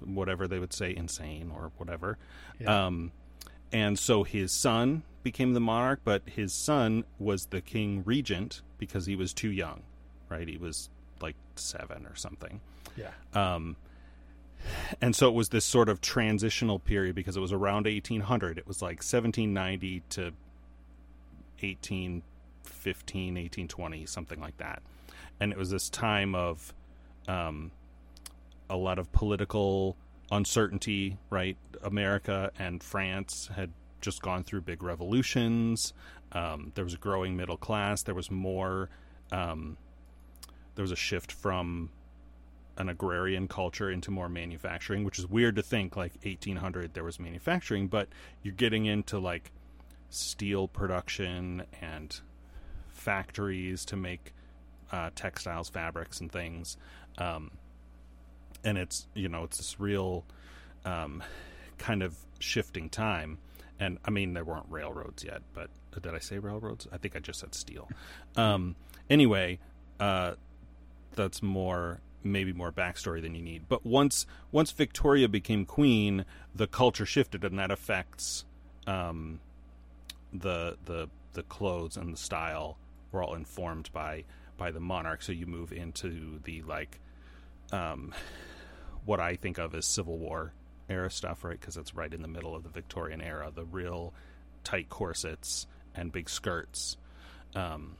whatever 0.06 0.48
they 0.48 0.60
would 0.60 0.74
say 0.74 0.96
insane 0.96 1.52
or 1.54 1.72
whatever. 1.78 2.18
Yeah. 2.60 2.86
um 2.86 3.12
and 3.74 3.98
so 3.98 4.24
his 4.24 4.52
son 4.52 5.04
became 5.24 5.54
the 5.54 5.60
monarch 5.60 6.02
but 6.04 6.24
his 6.26 6.54
son 6.54 7.04
was 7.20 7.48
the 7.48 7.62
king 7.62 8.04
regent 8.06 8.62
because 8.78 9.06
he 9.06 9.16
was 9.16 9.34
too 9.34 9.52
young 9.52 9.82
right? 10.30 10.48
He 10.48 10.58
was 10.58 10.90
like 11.22 11.36
7 11.56 12.06
or 12.06 12.16
something. 12.16 12.62
Yeah. 12.96 13.12
Um 13.34 13.76
and 15.02 15.16
so 15.16 15.28
it 15.28 15.34
was 15.34 15.50
this 15.50 15.66
sort 15.66 15.90
of 15.90 16.02
transitional 16.02 16.80
period 16.80 17.16
because 17.16 17.36
it 17.36 17.40
was 17.40 17.52
around 17.52 17.86
1800 17.86 18.58
it 18.58 18.68
was 18.68 18.82
like 18.82 18.98
1790 19.00 20.04
to 20.10 20.22
1815 21.60 23.34
1820 23.34 24.06
something 24.06 24.40
like 24.40 24.58
that. 24.58 24.82
And 25.40 25.52
it 25.52 25.58
was 25.58 25.72
this 25.72 25.90
time 25.90 26.36
of 26.36 26.74
um, 27.28 27.72
a 28.72 28.78
lot 28.78 28.98
of 28.98 29.12
political 29.12 29.96
uncertainty 30.32 31.18
right? 31.30 31.58
America 31.84 32.52
and 32.58 32.82
france 32.82 33.50
had 33.56 33.72
just 34.02 34.22
gone 34.22 34.44
through 34.44 34.62
big 34.62 34.84
revolutions. 34.84 35.94
Um, 36.34 36.72
there 36.76 36.84
was 36.84 36.94
a 36.94 36.98
growing 36.98 37.38
middle 37.38 37.58
class. 37.58 38.04
There 38.04 38.16
was 38.16 38.30
more 38.30 38.90
um, 39.32 39.78
there 40.76 40.84
was 40.84 40.92
a 40.92 40.98
shift 40.98 41.32
from 41.32 41.92
an 42.78 42.90
agrarian 42.90 43.48
culture 43.48 43.90
into 43.90 44.12
more 44.12 44.30
manufacturing, 44.30 45.04
which 45.04 45.20
is 45.20 45.28
weird 45.28 45.56
to 45.56 45.62
think 45.62 45.96
like 45.96 46.14
1800 46.24 46.94
there 46.94 47.04
was 47.04 47.20
manufacturing, 47.20 47.88
but 47.88 48.10
you're 48.44 48.54
getting 48.54 48.86
into 48.86 49.20
like 49.20 49.52
steel 50.10 50.68
production 50.68 51.64
and 51.82 52.20
factories 52.88 53.86
to 53.86 53.96
make 53.96 54.34
uh, 54.92 55.10
textiles, 55.16 55.70
fabrics, 55.70 56.20
and 56.20 56.32
things. 56.32 56.78
Um, 57.18 57.52
and 58.64 58.78
it's 58.78 59.08
you 59.14 59.30
know 59.30 59.44
it's 59.44 59.58
this 59.58 59.80
real 59.80 60.26
um, 60.86 61.24
kind 61.78 62.04
of 62.04 62.16
shifting 62.40 62.90
time. 62.90 63.38
And 63.80 63.98
I 64.06 64.12
mean 64.12 64.34
there 64.34 64.44
weren't 64.44 64.68
railroads 64.70 65.24
yet, 65.24 65.42
but 65.54 65.70
did 66.00 66.14
I 66.14 66.20
say 66.20 66.40
railroads? 66.40 66.88
I 66.92 66.98
think 66.98 67.16
I 67.16 67.20
just 67.20 67.40
said 67.40 67.54
steel. 67.56 67.90
Um, 68.36 68.76
anyway, 69.10 69.60
uh, 70.00 70.34
that's 71.16 71.42
more 71.42 72.00
maybe 72.24 72.54
more 72.54 72.72
backstory 72.72 73.22
than 73.22 73.36
you 73.36 73.42
need. 73.42 73.64
But 73.68 73.86
once 73.86 74.26
once 74.52 74.72
Victoria 74.72 75.28
became 75.28 75.66
queen, 75.66 76.26
the 76.56 76.68
culture 76.68 77.06
shifted, 77.06 77.44
and 77.44 77.58
that 77.60 77.72
affects 77.72 78.46
um, 78.88 79.40
the 80.34 80.78
the 80.86 81.10
the 81.34 81.44
clothes 81.44 81.98
and 81.98 82.14
the 82.14 82.18
style 82.18 82.78
were 83.12 83.24
all 83.24 83.36
informed 83.36 83.90
by 83.94 84.24
by 84.58 84.72
the 84.72 84.80
monarch. 84.80 85.22
So 85.22 85.32
you 85.32 85.46
move 85.46 85.72
into 85.74 86.40
the 86.44 86.62
like 86.64 87.00
um, 87.72 88.14
what 89.06 89.20
I 89.20 89.36
think 89.36 89.58
of 89.58 89.74
as 89.76 89.86
Civil 89.86 90.18
War 90.18 90.54
era 90.90 91.10
stuff, 91.10 91.44
right? 91.44 91.60
Because 91.60 91.78
it's 91.78 91.96
right 91.96 92.14
in 92.14 92.22
the 92.22 92.28
middle 92.28 92.56
of 92.56 92.64
the 92.64 92.70
Victorian 92.70 93.22
era, 93.22 93.52
the 93.54 93.66
real 93.66 94.14
tight 94.64 94.90
corsets 94.90 95.68
and 95.96 96.12
big 96.12 96.30
skirts. 96.30 96.98
Um, 97.56 97.96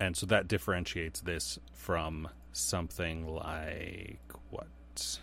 and 0.00 0.16
so 0.16 0.26
that 0.26 0.48
differentiates 0.48 1.20
this 1.20 1.58
from 1.72 2.28
something 2.52 3.26
like 3.26 4.20
what 4.50 5.18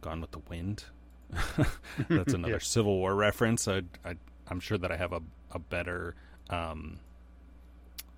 gone 0.00 0.20
with 0.20 0.30
the 0.30 0.38
wind 0.50 0.84
that's 2.08 2.32
another 2.34 2.54
Yeah. 2.54 2.58
civil 2.60 2.96
war 2.96 3.14
reference 3.14 3.68
I, 3.68 3.82
I 4.04 4.14
i'm 4.48 4.58
sure 4.60 4.78
that 4.78 4.90
i 4.90 4.96
have 4.96 5.12
a, 5.12 5.20
a 5.52 5.58
better 5.58 6.14
um, 6.48 6.98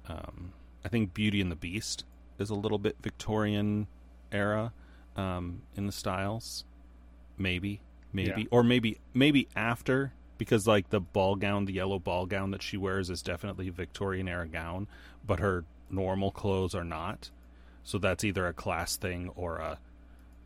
um, 0.08 0.52
i 0.84 0.88
think 0.88 1.14
beauty 1.14 1.40
and 1.40 1.50
the 1.50 1.56
beast 1.56 2.04
is 2.38 2.50
a 2.50 2.54
little 2.54 2.78
bit 2.78 2.96
victorian 3.02 3.88
era 4.30 4.72
um, 5.16 5.62
in 5.76 5.86
the 5.86 5.92
styles 5.92 6.64
maybe 7.38 7.80
maybe 8.12 8.42
Yeah. 8.42 8.48
or 8.50 8.62
maybe 8.62 8.98
maybe 9.14 9.48
after 9.56 10.12
because 10.38 10.66
like 10.66 10.90
the 10.90 11.00
ball 11.00 11.36
gown 11.36 11.64
the 11.66 11.72
yellow 11.74 11.98
ball 11.98 12.26
gown 12.26 12.50
that 12.52 12.62
she 12.62 12.76
wears 12.76 13.10
is 13.10 13.22
definitely 13.22 13.68
a 13.68 13.72
victorian 13.72 14.28
era 14.28 14.46
gown 14.46 14.86
but 15.26 15.38
her 15.40 15.64
normal 15.90 16.30
clothes 16.30 16.74
are 16.74 16.84
not. 16.84 17.30
So 17.82 17.98
that's 17.98 18.22
either 18.24 18.46
a 18.46 18.52
class 18.52 18.96
thing 18.96 19.30
or 19.36 19.56
a 19.56 19.78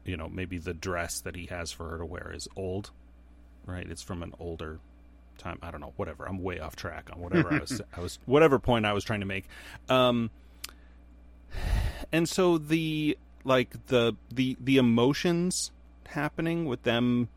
you 0.04 0.16
know 0.16 0.28
maybe 0.28 0.58
the 0.58 0.74
dress 0.74 1.20
that 1.20 1.34
he 1.36 1.46
has 1.46 1.70
for 1.72 1.88
her 1.90 1.98
to 1.98 2.06
wear 2.06 2.32
is 2.34 2.48
old 2.56 2.90
right? 3.66 3.88
It's 3.90 4.02
from 4.02 4.22
an 4.22 4.34
older 4.38 4.78
time. 5.38 5.58
I 5.62 5.70
don't 5.70 5.80
know. 5.80 5.92
Whatever. 5.96 6.26
I'm 6.28 6.42
way 6.42 6.60
off 6.60 6.76
track 6.76 7.08
on 7.12 7.20
whatever 7.20 7.52
i 7.54 7.58
was 7.58 7.80
i 7.96 8.00
was 8.00 8.18
whatever 8.26 8.58
point 8.58 8.86
i 8.86 8.92
was 8.92 9.04
trying 9.04 9.20
to 9.20 9.26
make. 9.26 9.46
Um 9.88 10.30
and 12.12 12.28
so 12.28 12.58
the 12.58 13.16
like 13.45 13.86
the 13.86 14.14
the 14.32 14.57
the 14.61 14.76
emotions 14.76 15.70
happening 16.07 16.64
with 16.64 16.82
them 16.82 17.28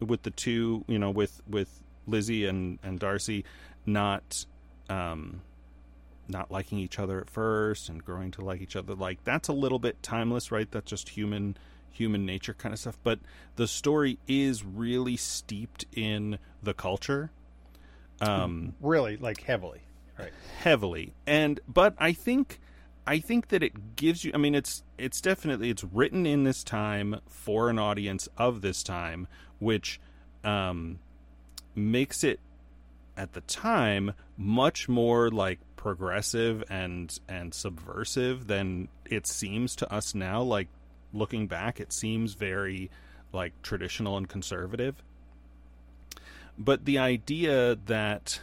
with 0.00 0.22
the 0.22 0.30
two 0.30 0.84
you 0.88 0.98
know 0.98 1.10
with 1.10 1.40
with 1.48 1.80
lizzie 2.06 2.46
and 2.46 2.78
and 2.82 2.98
darcy 2.98 3.44
not 3.86 4.44
um 4.88 5.40
not 6.28 6.50
liking 6.50 6.78
each 6.78 6.98
other 6.98 7.20
at 7.20 7.30
first 7.30 7.88
and 7.88 8.04
growing 8.04 8.30
to 8.30 8.40
like 8.42 8.60
each 8.60 8.76
other 8.76 8.94
like 8.94 9.22
that's 9.24 9.48
a 9.48 9.52
little 9.52 9.78
bit 9.78 10.02
timeless 10.02 10.50
right? 10.50 10.70
That's 10.70 10.90
just 10.90 11.10
human 11.10 11.56
human 11.90 12.24
nature 12.24 12.54
kind 12.54 12.72
of 12.72 12.78
stuff. 12.78 12.98
But 13.02 13.18
the 13.56 13.68
story 13.68 14.18
is 14.26 14.64
really 14.64 15.16
steeped 15.16 15.84
in 15.92 16.38
the 16.62 16.72
culture. 16.74 17.30
Um 18.20 18.74
really 18.80 19.16
like 19.16 19.42
heavily 19.42 19.82
right. 20.18 20.32
heavily. 20.60 21.14
And 21.26 21.60
but 21.68 21.94
i 21.98 22.12
think 22.12 22.60
i 23.06 23.18
think 23.18 23.48
that 23.48 23.62
it 23.62 23.96
gives 23.96 24.24
you 24.24 24.32
i 24.34 24.38
mean 24.38 24.54
it's 24.54 24.82
it's 24.98 25.20
definitely 25.20 25.70
it's 25.70 25.84
written 25.84 26.26
in 26.26 26.44
this 26.44 26.62
time 26.62 27.20
for 27.28 27.68
an 27.68 27.78
audience 27.78 28.28
of 28.36 28.60
this 28.60 28.82
time 28.82 29.26
which 29.58 30.00
um 30.44 30.98
makes 31.74 32.22
it 32.24 32.40
at 33.16 33.32
the 33.32 33.40
time 33.42 34.12
much 34.36 34.88
more 34.88 35.30
like 35.30 35.58
progressive 35.76 36.64
and 36.70 37.18
and 37.28 37.52
subversive 37.52 38.46
than 38.46 38.88
it 39.04 39.26
seems 39.26 39.76
to 39.76 39.92
us 39.92 40.14
now. 40.14 40.42
Like 40.42 40.68
looking 41.12 41.46
back 41.46 41.80
it 41.80 41.92
seems 41.92 42.34
very 42.34 42.90
like 43.32 43.60
traditional 43.62 44.16
and 44.16 44.28
conservative. 44.28 45.02
But 46.58 46.84
the 46.84 46.98
idea 46.98 47.76
that 47.86 48.40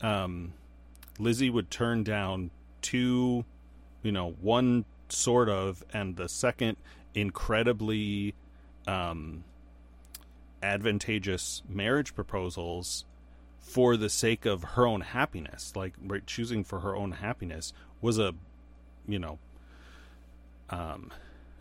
um, 0.00 0.54
Lizzie 1.18 1.50
would 1.50 1.70
turn 1.70 2.02
down 2.04 2.50
two, 2.80 3.44
you 4.02 4.12
know, 4.12 4.30
one 4.40 4.84
sort 5.08 5.48
of, 5.48 5.84
and 5.92 6.16
the 6.16 6.28
second 6.28 6.76
incredibly 7.14 8.34
um, 8.86 9.44
advantageous 10.62 11.62
marriage 11.68 12.14
proposals 12.14 13.04
for 13.58 13.96
the 13.96 14.08
sake 14.08 14.46
of 14.46 14.62
her 14.62 14.86
own 14.86 15.00
happiness, 15.02 15.72
like 15.76 15.94
right, 16.04 16.26
choosing 16.26 16.64
for 16.64 16.80
her 16.80 16.96
own 16.96 17.12
happiness, 17.12 17.72
was 18.00 18.18
a, 18.18 18.34
you 19.06 19.18
know, 19.18 19.38
um, 20.70 21.10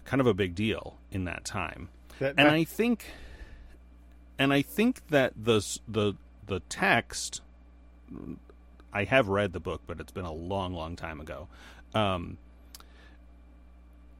kind 0.05 0.21
of 0.21 0.27
a 0.27 0.33
big 0.33 0.55
deal 0.55 0.97
in 1.11 1.25
that 1.25 1.45
time. 1.45 1.89
That- 2.19 2.35
and 2.37 2.47
I 2.47 2.63
think, 2.63 3.05
and 4.37 4.53
I 4.53 4.61
think 4.61 5.07
that 5.09 5.33
the 5.35 5.59
the 5.87 6.13
the 6.47 6.61
text, 6.61 7.41
I 8.91 9.03
have 9.03 9.27
read 9.27 9.53
the 9.53 9.59
book, 9.59 9.81
but 9.85 9.99
it's 9.99 10.11
been 10.11 10.25
a 10.25 10.33
long, 10.33 10.73
long 10.73 10.95
time 10.95 11.21
ago. 11.21 11.47
Um, 11.93 12.37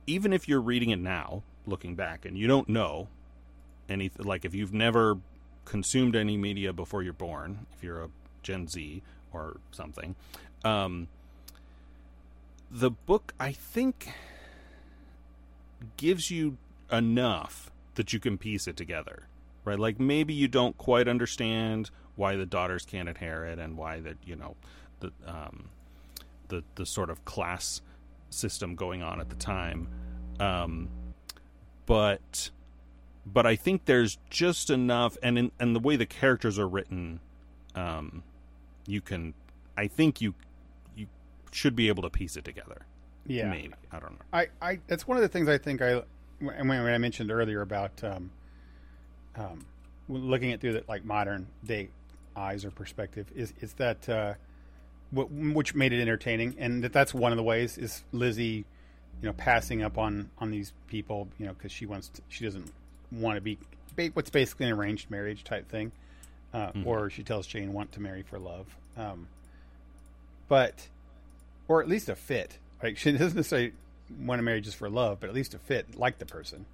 even 0.08 0.34
if 0.34 0.48
you're 0.48 0.62
reading 0.62 0.90
it 0.90 1.00
now, 1.00 1.44
looking 1.66 1.96
back, 1.96 2.26
and 2.26 2.38
you 2.38 2.48
don't 2.48 2.68
know 2.68 3.08
any, 3.88 4.12
like 4.18 4.46
if 4.46 4.56
you've 4.56 4.74
never 4.74 5.18
consumed 5.66 6.16
any 6.16 6.36
media 6.36 6.74
before 6.74 7.04
you're 7.04 7.14
born, 7.14 7.66
if 7.76 7.84
you're 7.84 8.04
a 8.04 8.10
Gen 8.42 8.68
Z 8.68 9.04
or 9.32 9.58
something, 9.72 10.16
um, 10.64 11.08
the 12.72 12.92
book 12.92 13.34
I 13.40 13.52
think 13.52 14.10
gives 15.98 16.30
you 16.32 16.58
enough 16.92 17.72
that 17.96 18.14
you 18.14 18.20
can 18.20 18.38
piece 18.38 18.68
it 18.68 18.78
together, 18.78 19.24
right? 19.66 19.80
Like 19.80 20.00
maybe 20.00 20.34
you 20.34 20.48
don't 20.48 20.78
quite 20.78 21.08
understand 21.08 21.90
why 22.16 22.36
the 22.36 22.46
daughters 22.46 22.86
can't 22.86 23.10
inherit 23.10 23.60
and 23.60 23.78
why 23.78 24.00
that 24.02 24.18
you 24.26 24.36
know 24.36 24.56
the 25.00 25.12
um, 25.26 25.70
the 26.50 26.64
the 26.76 26.86
sort 26.86 27.10
of 27.10 27.24
class 27.26 27.82
system 28.30 28.76
going 28.76 29.02
on 29.02 29.20
at 29.20 29.30
the 29.30 29.36
time, 29.36 29.88
um, 30.40 30.90
but 31.86 32.52
but 33.26 33.46
I 33.46 33.56
think 33.56 33.86
there's 33.86 34.18
just 34.30 34.70
enough, 34.70 35.18
and 35.22 35.38
in, 35.38 35.52
and 35.60 35.76
the 35.76 35.80
way 35.80 35.96
the 35.96 36.06
characters 36.06 36.58
are 36.60 36.68
written, 36.68 37.20
um, 37.76 38.24
you 38.88 39.02
can, 39.02 39.34
I 39.78 39.88
think 39.88 40.22
you 40.22 40.34
you 40.96 41.08
should 41.52 41.76
be 41.76 41.88
able 41.88 42.04
to 42.04 42.10
piece 42.10 42.36
it 42.36 42.44
together. 42.44 42.86
yeah 43.26 43.50
Maybe 43.50 43.74
I 43.92 44.00
don't 44.00 44.12
know. 44.12 44.26
I, 44.34 44.48
I 44.62 44.80
that's 44.88 45.08
one 45.08 45.18
of 45.18 45.22
the 45.22 45.30
things 45.30 45.48
I 45.48 45.58
think 45.58 45.82
I 45.82 46.02
when, 46.40 46.68
when 46.68 46.94
I 46.94 46.98
mentioned 46.98 47.32
earlier 47.32 47.62
about 47.62 48.04
um, 48.04 48.32
um, 49.36 49.66
looking 50.08 50.52
at 50.52 50.62
through 50.62 50.74
the 50.74 50.84
like 50.88 51.06
modern 51.06 51.48
day 51.64 51.90
eyes 52.36 52.66
or 52.66 52.72
perspective 52.72 53.32
is 53.36 53.54
is 53.60 53.74
that 53.74 54.08
uh, 54.10 54.34
which 55.12 55.74
made 55.76 55.92
it 55.94 56.02
entertaining 56.02 56.56
and 56.60 56.84
that 56.84 56.94
that's 56.94 57.14
one 57.14 57.32
of 57.32 57.38
the 57.38 57.44
ways 57.44 57.78
is 57.78 58.04
Lizzie 58.12 58.66
you 59.22 59.28
know 59.28 59.34
passing 59.34 59.82
up 59.82 59.98
on 59.98 60.30
on 60.38 60.52
these 60.52 60.72
people 60.88 61.28
you 61.40 61.46
know 61.48 61.54
because 61.54 61.72
she 61.72 61.86
wants 61.86 62.10
to, 62.10 62.22
she 62.30 62.44
doesn't 62.46 62.72
want 63.12 63.36
to 63.36 63.42
be 63.42 63.58
what's 64.14 64.30
basically 64.30 64.68
an 64.68 64.72
arranged 64.74 65.10
marriage 65.10 65.44
type 65.44 65.68
thing 65.70 65.92
uh, 66.54 66.72
or 66.86 67.10
she 67.10 67.24
tells 67.24 67.46
Jane 67.48 67.74
want 67.74 67.92
to 67.94 68.00
marry 68.02 68.22
for 68.22 68.38
love 68.40 68.68
um, 68.98 69.28
but 70.48 70.88
or 71.68 71.82
at 71.82 71.88
least 71.88 72.10
a 72.10 72.16
fit. 72.16 72.58
Like 72.82 72.98
she 72.98 73.12
doesn't 73.18 73.36
necessarily 73.36 73.74
want 74.20 74.40
to 74.40 74.44
marry 74.44 74.62
just 74.62 74.78
for 74.78 74.90
love, 74.90 75.20
but 75.20 75.30
at 75.30 75.36
least 75.36 75.54
a 75.54 75.60
fit, 75.60 75.96
like 75.98 76.18
the 76.18 76.26
person. 76.26 76.66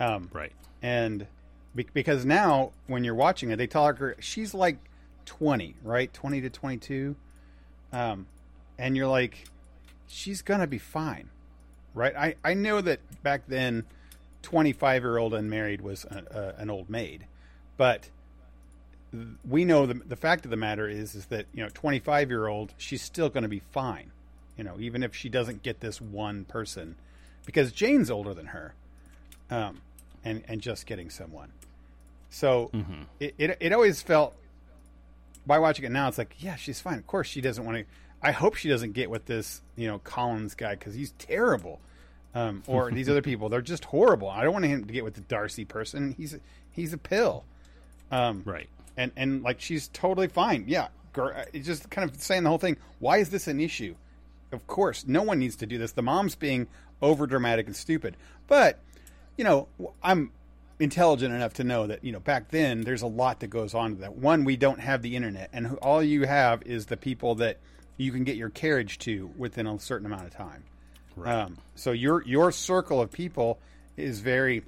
Um, 0.00 0.28
Right. 0.32 0.52
and 0.82 1.26
be- 1.76 1.86
because 1.92 2.24
now 2.24 2.72
when 2.88 3.04
you're 3.04 3.14
watching 3.14 3.50
it, 3.50 3.56
they 3.56 3.66
tell 3.68 3.86
her 3.86 4.16
she's 4.18 4.52
like 4.54 4.78
20, 5.26 5.76
right? 5.84 6.12
20 6.12 6.40
to 6.40 6.50
22. 6.50 7.14
Um, 7.92 8.26
and 8.78 8.96
you're 8.96 9.08
like, 9.08 9.44
she's 10.06 10.42
gonna 10.42 10.66
be 10.66 10.78
fine, 10.78 11.28
right? 11.94 12.14
I 12.16 12.34
I 12.42 12.54
know 12.54 12.80
that 12.80 13.00
back 13.22 13.42
then, 13.46 13.84
25 14.42 15.02
year 15.02 15.18
old 15.18 15.34
unmarried 15.34 15.80
was 15.80 16.04
a, 16.04 16.54
a, 16.58 16.62
an 16.62 16.70
old 16.70 16.88
maid, 16.90 17.26
but 17.76 18.08
we 19.48 19.64
know 19.64 19.86
the 19.86 19.94
the 19.94 20.16
fact 20.16 20.44
of 20.44 20.50
the 20.50 20.56
matter 20.56 20.88
is 20.88 21.14
is 21.14 21.26
that 21.26 21.46
you 21.52 21.62
know 21.62 21.68
25 21.74 22.30
year 22.30 22.46
old 22.46 22.72
she's 22.78 23.02
still 23.02 23.28
going 23.28 23.42
to 23.42 23.48
be 23.48 23.60
fine 23.70 24.10
you 24.56 24.64
know 24.64 24.76
even 24.80 25.02
if 25.02 25.14
she 25.14 25.28
doesn't 25.28 25.62
get 25.62 25.80
this 25.80 26.00
one 26.00 26.44
person 26.44 26.96
because 27.44 27.72
Jane's 27.72 28.10
older 28.10 28.32
than 28.32 28.46
her 28.46 28.74
um 29.50 29.82
and 30.24 30.42
and 30.48 30.62
just 30.62 30.86
getting 30.86 31.10
someone 31.10 31.50
so 32.30 32.70
it, 33.20 33.34
it 33.36 33.56
it 33.60 33.72
always 33.72 34.00
felt 34.00 34.34
by 35.46 35.58
watching 35.58 35.84
it 35.84 35.90
now 35.92 36.08
it's 36.08 36.18
like 36.18 36.34
yeah 36.38 36.56
she's 36.56 36.80
fine 36.80 36.98
of 36.98 37.06
course 37.06 37.26
she 37.28 37.40
doesn't 37.40 37.64
want 37.64 37.78
to 37.78 37.84
I 38.22 38.30
hope 38.32 38.54
she 38.54 38.68
doesn't 38.68 38.92
get 38.92 39.10
with 39.10 39.26
this 39.26 39.62
you 39.76 39.86
know 39.88 39.98
Collins 39.98 40.54
guy 40.54 40.76
cuz 40.76 40.94
he's 40.94 41.12
terrible 41.12 41.80
um, 42.34 42.62
or 42.66 42.90
these 42.90 43.08
other 43.10 43.20
people 43.22 43.48
they're 43.48 43.60
just 43.60 43.84
horrible 43.86 44.28
I 44.30 44.42
don't 44.44 44.52
want 44.52 44.64
him 44.64 44.84
to 44.84 44.92
get 44.92 45.04
with 45.04 45.14
the 45.14 45.20
Darcy 45.22 45.64
person 45.64 46.14
he's 46.16 46.32
a, 46.34 46.40
he's 46.70 46.92
a 46.92 46.98
pill 46.98 47.44
um, 48.10 48.42
Right. 48.44 48.68
and 48.96 49.10
and 49.16 49.42
like 49.42 49.60
she's 49.60 49.88
totally 49.88 50.28
fine. 50.28 50.64
Yeah, 50.68 50.88
girl, 51.14 51.32
it's 51.52 51.66
just 51.66 51.88
kind 51.90 52.08
of 52.08 52.20
saying 52.20 52.42
the 52.42 52.50
whole 52.50 52.58
thing. 52.58 52.76
Why 52.98 53.18
is 53.18 53.30
this 53.30 53.46
an 53.48 53.58
issue? 53.58 53.94
Of 54.52 54.66
course, 54.66 55.06
no 55.06 55.22
one 55.22 55.38
needs 55.38 55.56
to 55.56 55.66
do 55.66 55.78
this. 55.78 55.92
The 55.92 56.02
mom's 56.02 56.34
being 56.34 56.66
over 57.00 57.26
dramatic 57.26 57.66
and 57.66 57.74
stupid. 57.74 58.18
But 58.48 58.78
you 59.38 59.44
know, 59.44 59.66
I'm 60.02 60.30
intelligent 60.78 61.34
enough 61.34 61.54
to 61.54 61.64
know 61.64 61.86
that 61.86 62.04
you 62.04 62.12
know 62.12 62.20
back 62.20 62.48
then 62.50 62.82
there's 62.82 63.02
a 63.02 63.06
lot 63.06 63.40
that 63.40 63.48
goes 63.48 63.74
on 63.74 63.94
to 63.94 64.00
that. 64.02 64.16
One, 64.16 64.44
we 64.44 64.56
don't 64.56 64.80
have 64.80 65.02
the 65.02 65.16
internet, 65.16 65.50
and 65.52 65.76
all 65.82 66.02
you 66.02 66.26
have 66.26 66.62
is 66.64 66.86
the 66.86 66.96
people 66.96 67.36
that 67.36 67.58
you 67.96 68.12
can 68.12 68.24
get 68.24 68.36
your 68.36 68.50
carriage 68.50 68.98
to 69.00 69.30
within 69.36 69.66
a 69.66 69.78
certain 69.78 70.06
amount 70.06 70.24
of 70.24 70.34
time. 70.34 70.64
Right. 71.16 71.42
Um, 71.42 71.58
so 71.74 71.92
your 71.92 72.22
your 72.24 72.52
circle 72.52 73.00
of 73.00 73.12
people 73.12 73.58
is 73.96 74.20
very 74.20 74.64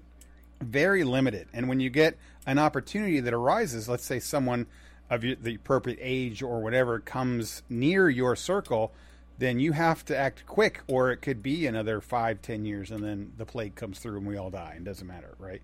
very 0.61 1.05
limited. 1.05 1.48
And 1.52 1.68
when 1.68 1.80
you 1.80 1.90
get 1.90 2.16
an 2.46 2.59
opportunity 2.59 3.20
that 3.20 3.34
arises, 3.34 3.88
let's 3.88 4.05
say 4.05 4.20
someone 4.20 4.66
of 5.11 5.20
the 5.20 5.55
appropriate 5.55 5.98
age 6.00 6.42
or 6.42 6.61
whatever 6.61 6.98
comes 6.98 7.62
near 7.68 8.09
your 8.09 8.36
circle, 8.36 8.92
then 9.38 9.59
you 9.59 9.72
have 9.72 10.05
to 10.07 10.16
act 10.16 10.46
quick, 10.46 10.80
or 10.86 11.11
it 11.11 11.18
could 11.18 11.42
be 11.42 11.66
another 11.66 12.00
five, 12.00 12.40
ten 12.40 12.64
years, 12.64 12.90
and 12.90 13.02
then 13.02 13.32
the 13.36 13.44
plague 13.44 13.74
comes 13.74 13.98
through 13.98 14.18
and 14.18 14.26
we 14.26 14.36
all 14.36 14.50
die. 14.50 14.74
and 14.76 14.84
doesn't 14.84 15.07
matter, 15.07 15.34
right? 15.38 15.62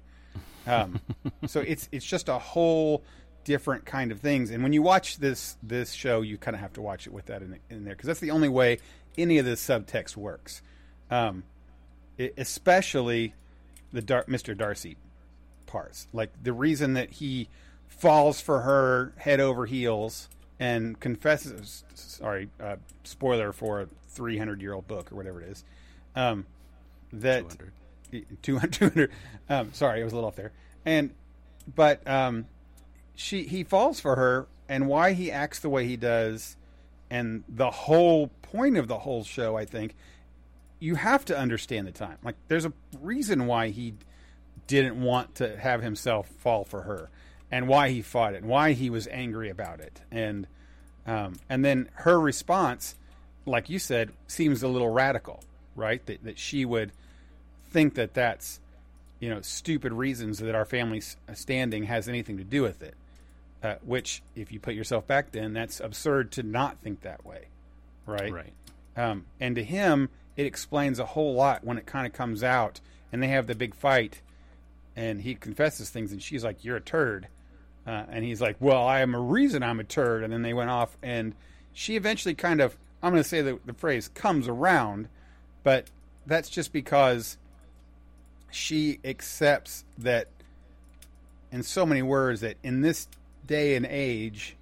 Um, 0.67 1.01
so 1.47 1.61
it's 1.61 1.89
it's 1.93 2.05
just 2.05 2.29
a 2.29 2.39
whole 2.39 3.03
different 3.45 3.85
kind 3.87 4.13
of 4.13 4.21
things. 4.21 4.51
And 4.51 4.63
when 4.63 4.73
you 4.73 4.83
watch 4.83 5.19
this 5.19 5.57
this 5.63 5.93
show, 5.93 6.21
you 6.21 6.39
kind 6.39 6.55
of 6.55 6.61
have 6.61 6.73
to 6.75 6.83
watch 6.83 7.07
it 7.07 7.13
with 7.13 7.27
that 7.27 7.43
in, 7.43 7.59
in 7.69 7.85
there 7.85 7.95
because 7.95 8.07
that's 8.07 8.21
the 8.21 8.31
only 8.31 8.49
way 8.49 8.79
any 9.19 9.39
of 9.39 9.45
this 9.45 9.65
subtext 9.67 10.17
works. 10.17 10.63
Um, 11.11 11.45
it, 12.19 12.35
especially 12.37 13.35
the 13.93 14.03
Dar- 14.03 14.25
Mr. 14.25 14.57
Darcy 14.57 14.97
parts. 15.67 16.07
Like 16.13 16.31
the 16.43 16.53
reason 16.53 16.95
that 16.95 17.11
he 17.11 17.49
falls 17.89 18.41
for 18.41 18.61
her 18.61 19.13
head 19.17 19.41
over 19.41 19.67
heels 19.67 20.29
and 20.59 20.99
confesses. 21.01 21.85
Sorry, 21.95 22.51
uh, 22.61 22.77
spoiler 23.05 23.53
for 23.53 23.81
a 23.81 23.89
300 24.11 24.61
year 24.61 24.75
old 24.75 24.87
book 24.87 25.11
or 25.11 25.17
whatever 25.17 25.41
it 25.41 25.49
is. 25.49 25.65
Um, 26.15 26.47
that 27.13 27.51
200. 27.51 27.73
200, 28.43 28.73
200 28.73 29.11
um, 29.49 29.73
sorry, 29.73 30.01
I 30.01 30.05
was 30.05 30.13
a 30.13 30.17
little 30.17 30.29
off 30.29 30.37
there. 30.37 30.53
And 30.85 31.11
but 31.75 32.07
um, 32.09 32.47
she 33.15 33.45
he 33.45 33.65
falls 33.65 34.01
for 34.01 34.17
her, 34.17 34.47
and 34.69 34.89
why 34.89 35.13
he 35.13 35.31
acts 35.31 35.61
the 35.61 35.69
way 35.69 35.87
he 35.87 35.97
does, 35.97 36.57
and 37.11 37.45
the 37.49 37.71
whole 37.71 38.29
point 38.43 38.77
of 38.77 38.89
the 38.89 38.99
whole 38.99 39.25
show, 39.25 39.57
I 39.57 39.65
think, 39.65 39.95
you 40.79 40.95
have 40.95 41.25
to 41.27 41.39
understand 41.39 41.87
the 41.87 41.93
time. 41.93 42.19
Like, 42.25 42.37
there's 42.49 42.65
a 42.65 42.73
reason 43.01 43.47
why 43.47 43.69
he 43.69 43.95
didn't 44.67 45.01
want 45.01 45.35
to 45.37 45.57
have 45.59 45.83
himself 45.83 46.29
fall 46.39 46.65
for 46.65 46.83
her, 46.83 47.11
and 47.51 47.69
why 47.69 47.91
he 47.91 48.03
fought 48.03 48.35
it, 48.35 48.39
and 48.39 48.49
why 48.49 48.73
he 48.73 48.89
was 48.89 49.07
angry 49.09 49.51
about 49.51 49.81
it, 49.81 50.01
and 50.11 50.47
um, 51.07 51.35
and 51.49 51.65
then 51.65 51.89
her 51.95 52.19
response 52.19 52.95
like 53.47 53.69
you 53.71 53.79
said, 53.79 54.13
seems 54.27 54.63
a 54.63 54.69
little 54.69 54.89
radical, 54.89 55.43
right? 55.75 56.05
That 56.07 56.25
that 56.25 56.39
she 56.39 56.65
would 56.65 56.93
think 57.71 57.95
that 57.95 58.15
that's 58.15 58.61
you 59.19 59.29
know 59.29 59.41
stupid 59.43 59.93
reasons 59.93 60.39
that 60.39 60.55
our 60.55 60.65
family 60.65 61.03
standing 61.35 61.85
has 61.85 62.09
anything 62.09 62.39
to 62.39 62.45
do 62.45 62.63
with 62.63 62.83
it. 62.83 62.95
Uh, 63.63 63.75
which, 63.85 64.23
if 64.35 64.51
you 64.51 64.59
put 64.59 64.73
yourself 64.75 65.07
back 65.07 65.33
then, 65.33 65.53
that's 65.53 65.81
absurd 65.81 66.33
to 66.33 66.43
not 66.43 66.79
think 66.79 67.03
that 67.03 67.27
way, 67.27 67.49
right? 68.07 68.33
Right. 68.33 68.53
Um, 68.97 69.27
and 69.39 69.55
to 69.57 69.63
him, 69.63 70.09
it 70.35 70.47
explains 70.47 70.99
a 70.99 71.05
whole 71.05 71.35
lot 71.35 71.63
when 71.63 71.77
it 71.77 71.85
kind 71.85 72.07
of 72.07 72.15
comes 72.15 72.43
out, 72.43 72.81
and 73.13 73.23
they 73.23 73.29
have 73.29 73.47
the 73.47 73.55
big 73.55 73.75
fight, 73.75 74.23
and 74.97 75.21
he 75.21 75.35
confesses 75.35 75.91
things, 75.91 76.11
and 76.11 76.23
she's 76.23 76.43
like, 76.43 76.65
"You're 76.65 76.79
a 76.79 76.81
turd," 76.81 77.29
uh, 77.87 78.05
and 78.09 78.25
he's 78.25 78.41
like, 78.41 78.57
"Well, 78.61 78.83
I 78.87 79.01
am 79.01 79.15
a 79.15 79.21
reason 79.21 79.63
I'm 79.63 79.79
a 79.79 79.85
turd," 79.85 80.25
and 80.25 80.33
then 80.33 80.41
they 80.41 80.55
went 80.55 80.71
off, 80.71 80.97
and 81.03 81.35
she 81.75 81.97
eventually 81.97 82.35
kind 82.35 82.63
of, 82.63 82.79
I'm 83.03 83.13
going 83.13 83.23
to 83.23 83.29
say 83.29 83.43
the, 83.43 83.59
the 83.67 83.75
phrase 83.75 84.09
comes 84.09 84.49
around, 84.49 85.09
but 85.63 85.89
that's 86.27 86.49
just 86.49 86.73
because 86.73 87.37
she 88.51 89.01
accepts 89.05 89.85
that, 89.99 90.29
in 91.53 91.63
so 91.63 91.85
many 91.87 92.03
words, 92.03 92.41
that 92.41 92.57
in 92.63 92.81
this 92.81 93.09
day 93.47 93.75
and 93.77 93.87
age, 93.87 94.57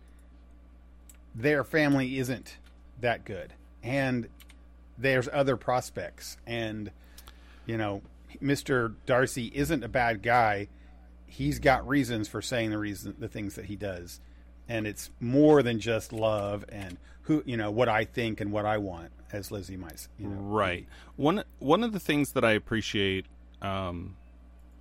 their 1.34 1.62
family 1.64 2.18
isn't 2.18 2.56
that 3.00 3.24
good, 3.24 3.52
and 3.82 4.28
there's 4.96 5.28
other 5.32 5.56
prospects, 5.56 6.36
and 6.46 6.90
you 7.66 7.76
know, 7.76 8.02
Mister 8.40 8.94
Darcy 9.06 9.52
isn't 9.54 9.84
a 9.84 9.88
bad 9.88 10.22
guy. 10.22 10.68
He's 11.26 11.58
got 11.58 11.86
reasons 11.86 12.26
for 12.26 12.42
saying 12.42 12.70
the 12.70 12.78
reason, 12.78 13.14
the 13.18 13.28
things 13.28 13.54
that 13.54 13.66
he 13.66 13.76
does, 13.76 14.20
and 14.68 14.86
it's 14.86 15.10
more 15.20 15.62
than 15.62 15.78
just 15.78 16.12
love 16.12 16.64
and 16.70 16.96
who 17.22 17.42
you 17.46 17.56
know 17.56 17.70
what 17.70 17.88
I 17.88 18.04
think 18.04 18.40
and 18.40 18.50
what 18.50 18.64
I 18.64 18.78
want, 18.78 19.12
as 19.30 19.52
Lizzie 19.52 19.76
might, 19.76 20.08
you 20.18 20.26
know. 20.26 20.40
Right. 20.40 20.86
One 21.16 21.44
one 21.58 21.84
of 21.84 21.92
the 21.92 22.00
things 22.00 22.32
that 22.32 22.44
I 22.44 22.52
appreciate, 22.52 23.26
um, 23.62 24.16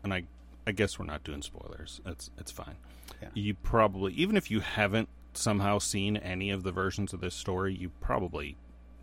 and 0.03 0.13
I 0.13 0.23
I 0.65 0.71
guess 0.71 0.99
we're 0.99 1.05
not 1.05 1.23
doing 1.23 1.41
spoilers. 1.41 2.01
It's 2.05 2.29
it's 2.37 2.51
fine. 2.51 2.75
Yeah. 3.21 3.29
You 3.33 3.53
probably 3.53 4.13
even 4.13 4.37
if 4.37 4.51
you 4.51 4.59
haven't 4.59 5.09
somehow 5.33 5.79
seen 5.79 6.17
any 6.17 6.49
of 6.49 6.63
the 6.63 6.71
versions 6.71 7.13
of 7.13 7.21
this 7.21 7.35
story, 7.35 7.73
you 7.73 7.89
probably 8.01 8.57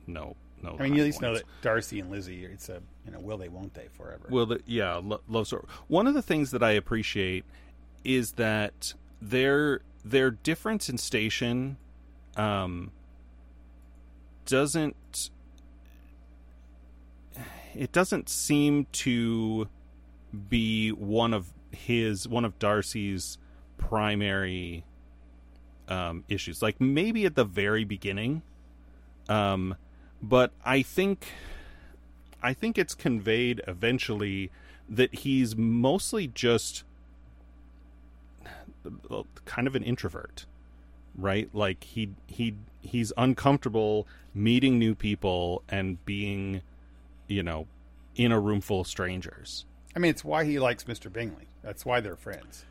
know 0.06 0.36
know. 0.62 0.76
I 0.78 0.84
mean, 0.84 0.94
you 0.94 1.02
at 1.02 1.06
least 1.06 1.20
know 1.20 1.34
that 1.34 1.44
Darcy 1.62 2.00
and 2.00 2.10
Lizzie, 2.10 2.44
it's 2.44 2.68
a 2.68 2.80
you 3.04 3.12
know, 3.12 3.20
will 3.20 3.38
they, 3.38 3.48
won't 3.48 3.74
they, 3.74 3.88
forever. 3.92 4.26
Will 4.30 4.46
the, 4.46 4.60
yeah, 4.66 4.96
lo- 4.96 5.20
love 5.28 5.46
story. 5.46 5.64
One 5.88 6.06
of 6.06 6.14
the 6.14 6.22
things 6.22 6.50
that 6.52 6.62
I 6.62 6.72
appreciate 6.72 7.44
is 8.02 8.32
that 8.32 8.94
their 9.20 9.80
their 10.04 10.30
difference 10.30 10.88
in 10.88 10.98
station 10.98 11.76
um, 12.36 12.90
doesn't 14.46 15.30
it 17.74 17.92
doesn't 17.92 18.28
seem 18.28 18.86
to 18.92 19.68
be 20.48 20.90
one 20.90 21.34
of 21.34 21.52
his 21.70 22.26
one 22.28 22.44
of 22.44 22.58
Darcy's 22.58 23.38
primary 23.76 24.84
um, 25.88 26.24
issues. 26.28 26.62
Like 26.62 26.80
maybe 26.80 27.24
at 27.26 27.34
the 27.34 27.44
very 27.44 27.84
beginning, 27.84 28.42
um, 29.28 29.76
but 30.22 30.52
I 30.64 30.82
think 30.82 31.26
I 32.42 32.52
think 32.52 32.78
it's 32.78 32.94
conveyed 32.94 33.62
eventually 33.66 34.50
that 34.88 35.14
he's 35.14 35.56
mostly 35.56 36.26
just 36.26 36.84
kind 39.44 39.66
of 39.66 39.74
an 39.74 39.82
introvert, 39.82 40.46
right? 41.16 41.48
Like 41.54 41.84
he 41.84 42.10
he 42.26 42.56
he's 42.82 43.12
uncomfortable 43.16 44.06
meeting 44.34 44.78
new 44.78 44.94
people 44.94 45.62
and 45.68 46.04
being, 46.04 46.60
you 47.28 47.42
know, 47.42 47.66
in 48.16 48.32
a 48.32 48.38
room 48.40 48.60
full 48.60 48.80
of 48.82 48.86
strangers. 48.86 49.64
I 49.96 49.98
mean, 49.98 50.10
it's 50.10 50.24
why 50.24 50.44
he 50.44 50.58
likes 50.58 50.84
Mr. 50.84 51.12
Bingley. 51.12 51.46
That's 51.62 51.84
why 51.84 52.00
they're 52.00 52.16
friends. 52.16 52.64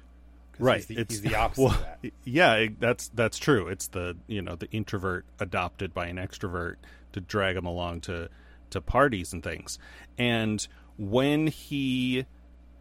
Right. 0.59 0.77
He's 0.77 0.85
the, 0.87 0.97
it's 0.97 1.15
he's 1.15 1.21
the 1.21 1.35
opposite 1.39 1.61
well, 1.63 1.85
that. 2.01 2.11
Yeah, 2.23 2.53
it- 2.55 2.79
that's 2.79 3.09
that's 3.09 3.37
true. 3.37 3.67
It's 3.67 3.87
the 3.87 4.15
you 4.27 4.41
know 4.41 4.55
the 4.55 4.69
introvert 4.71 5.25
adopted 5.39 5.93
by 5.93 6.07
an 6.07 6.17
extrovert 6.17 6.75
to 7.13 7.21
drag 7.21 7.55
him 7.55 7.65
along 7.65 8.01
to 8.01 8.29
to 8.71 8.81
parties 8.81 9.33
and 9.33 9.43
things. 9.43 9.79
And 10.17 10.65
when 10.97 11.47
he 11.47 12.25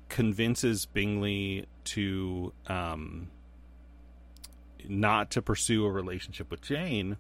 convinces 0.09 0.85
Bingley 0.87 1.67
to 1.85 2.53
um, 2.67 3.29
not 4.89 5.31
to 5.31 5.43
pursue 5.43 5.85
a 5.87 5.91
relationship 5.91 6.51
with 6.51 6.61
Jane, 6.63 7.17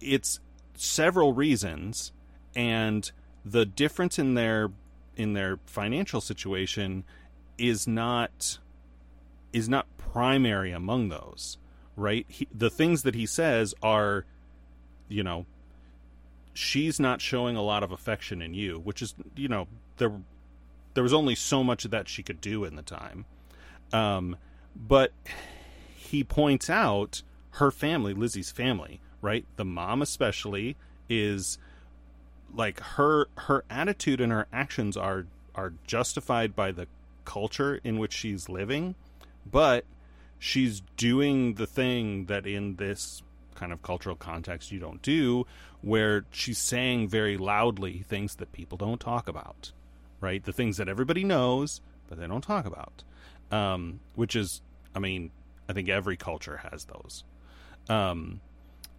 it's 0.00 0.40
several 0.74 1.32
reasons, 1.32 2.12
and 2.56 3.12
the 3.44 3.64
difference 3.64 4.18
in 4.18 4.34
their 4.34 4.70
in 5.16 5.34
their 5.34 5.58
financial 5.66 6.20
situation 6.20 7.04
is 7.58 7.86
not 7.86 8.58
is 9.52 9.68
not 9.68 9.86
primary 9.96 10.72
among 10.72 11.08
those, 11.08 11.58
right? 11.94 12.26
He, 12.28 12.48
the 12.52 12.70
things 12.70 13.02
that 13.02 13.14
he 13.14 13.26
says 13.26 13.74
are, 13.82 14.24
you 15.08 15.22
know, 15.22 15.46
she's 16.52 16.98
not 16.98 17.20
showing 17.20 17.56
a 17.56 17.62
lot 17.62 17.82
of 17.82 17.92
affection 17.92 18.42
in 18.42 18.54
you, 18.54 18.80
which 18.80 19.00
is, 19.00 19.14
you 19.36 19.48
know, 19.48 19.68
there 19.98 20.12
there 20.94 21.02
was 21.02 21.12
only 21.12 21.34
so 21.34 21.62
much 21.62 21.84
of 21.84 21.90
that 21.90 22.08
she 22.08 22.22
could 22.22 22.40
do 22.40 22.64
in 22.64 22.74
the 22.74 22.82
time. 22.82 23.26
Um, 23.92 24.36
but 24.74 25.12
he 25.94 26.24
points 26.24 26.68
out 26.70 27.22
her 27.52 27.70
family, 27.70 28.14
Lizzie's 28.14 28.50
family, 28.50 29.00
right? 29.20 29.44
The 29.56 29.64
mom 29.64 30.02
especially 30.02 30.76
is 31.08 31.58
like 32.56 32.80
her 32.80 33.28
her 33.36 33.64
attitude 33.70 34.20
and 34.20 34.32
her 34.32 34.46
actions 34.52 34.96
are 34.96 35.26
are 35.54 35.72
justified 35.86 36.56
by 36.56 36.72
the 36.72 36.86
culture 37.24 37.80
in 37.82 37.98
which 37.98 38.12
she's 38.12 38.48
living 38.48 38.94
but 39.50 39.84
she's 40.38 40.82
doing 40.96 41.54
the 41.54 41.66
thing 41.66 42.26
that 42.26 42.46
in 42.46 42.76
this 42.76 43.22
kind 43.54 43.72
of 43.72 43.82
cultural 43.82 44.16
context 44.16 44.70
you 44.70 44.78
don't 44.78 45.02
do 45.02 45.46
where 45.82 46.24
she's 46.30 46.58
saying 46.58 47.08
very 47.08 47.36
loudly 47.36 48.04
things 48.08 48.36
that 48.36 48.52
people 48.52 48.78
don't 48.78 49.00
talk 49.00 49.28
about 49.28 49.72
right? 50.20 50.42
The 50.44 50.52
things 50.52 50.78
that 50.78 50.88
everybody 50.88 51.24
knows 51.24 51.80
but 52.08 52.18
they 52.18 52.26
don't 52.26 52.42
talk 52.42 52.66
about. 52.66 53.02
Um, 53.50 54.00
which 54.16 54.34
is 54.34 54.60
i 54.94 54.98
mean 54.98 55.30
i 55.68 55.72
think 55.72 55.88
every 55.88 56.16
culture 56.16 56.60
has 56.70 56.86
those. 56.86 57.24
Um, 57.88 58.40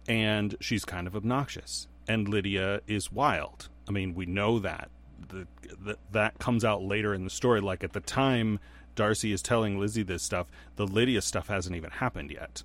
and 0.08 0.56
she's 0.60 0.86
kind 0.86 1.06
of 1.06 1.14
obnoxious 1.14 1.86
and 2.08 2.28
lydia 2.28 2.80
is 2.86 3.12
wild 3.12 3.68
i 3.88 3.92
mean 3.92 4.14
we 4.14 4.26
know 4.26 4.58
that 4.58 4.90
the, 5.28 5.46
the, 5.84 5.96
that 6.10 6.38
comes 6.38 6.64
out 6.64 6.82
later 6.82 7.12
in 7.12 7.24
the 7.24 7.30
story 7.30 7.60
like 7.60 7.84
at 7.84 7.92
the 7.92 8.00
time 8.00 8.58
Darcy 8.98 9.30
is 9.30 9.42
telling 9.42 9.78
Lizzie 9.78 10.02
this 10.02 10.24
stuff, 10.24 10.48
the 10.74 10.84
Lydia 10.84 11.22
stuff 11.22 11.46
hasn't 11.46 11.76
even 11.76 11.90
happened 11.90 12.32
yet. 12.32 12.64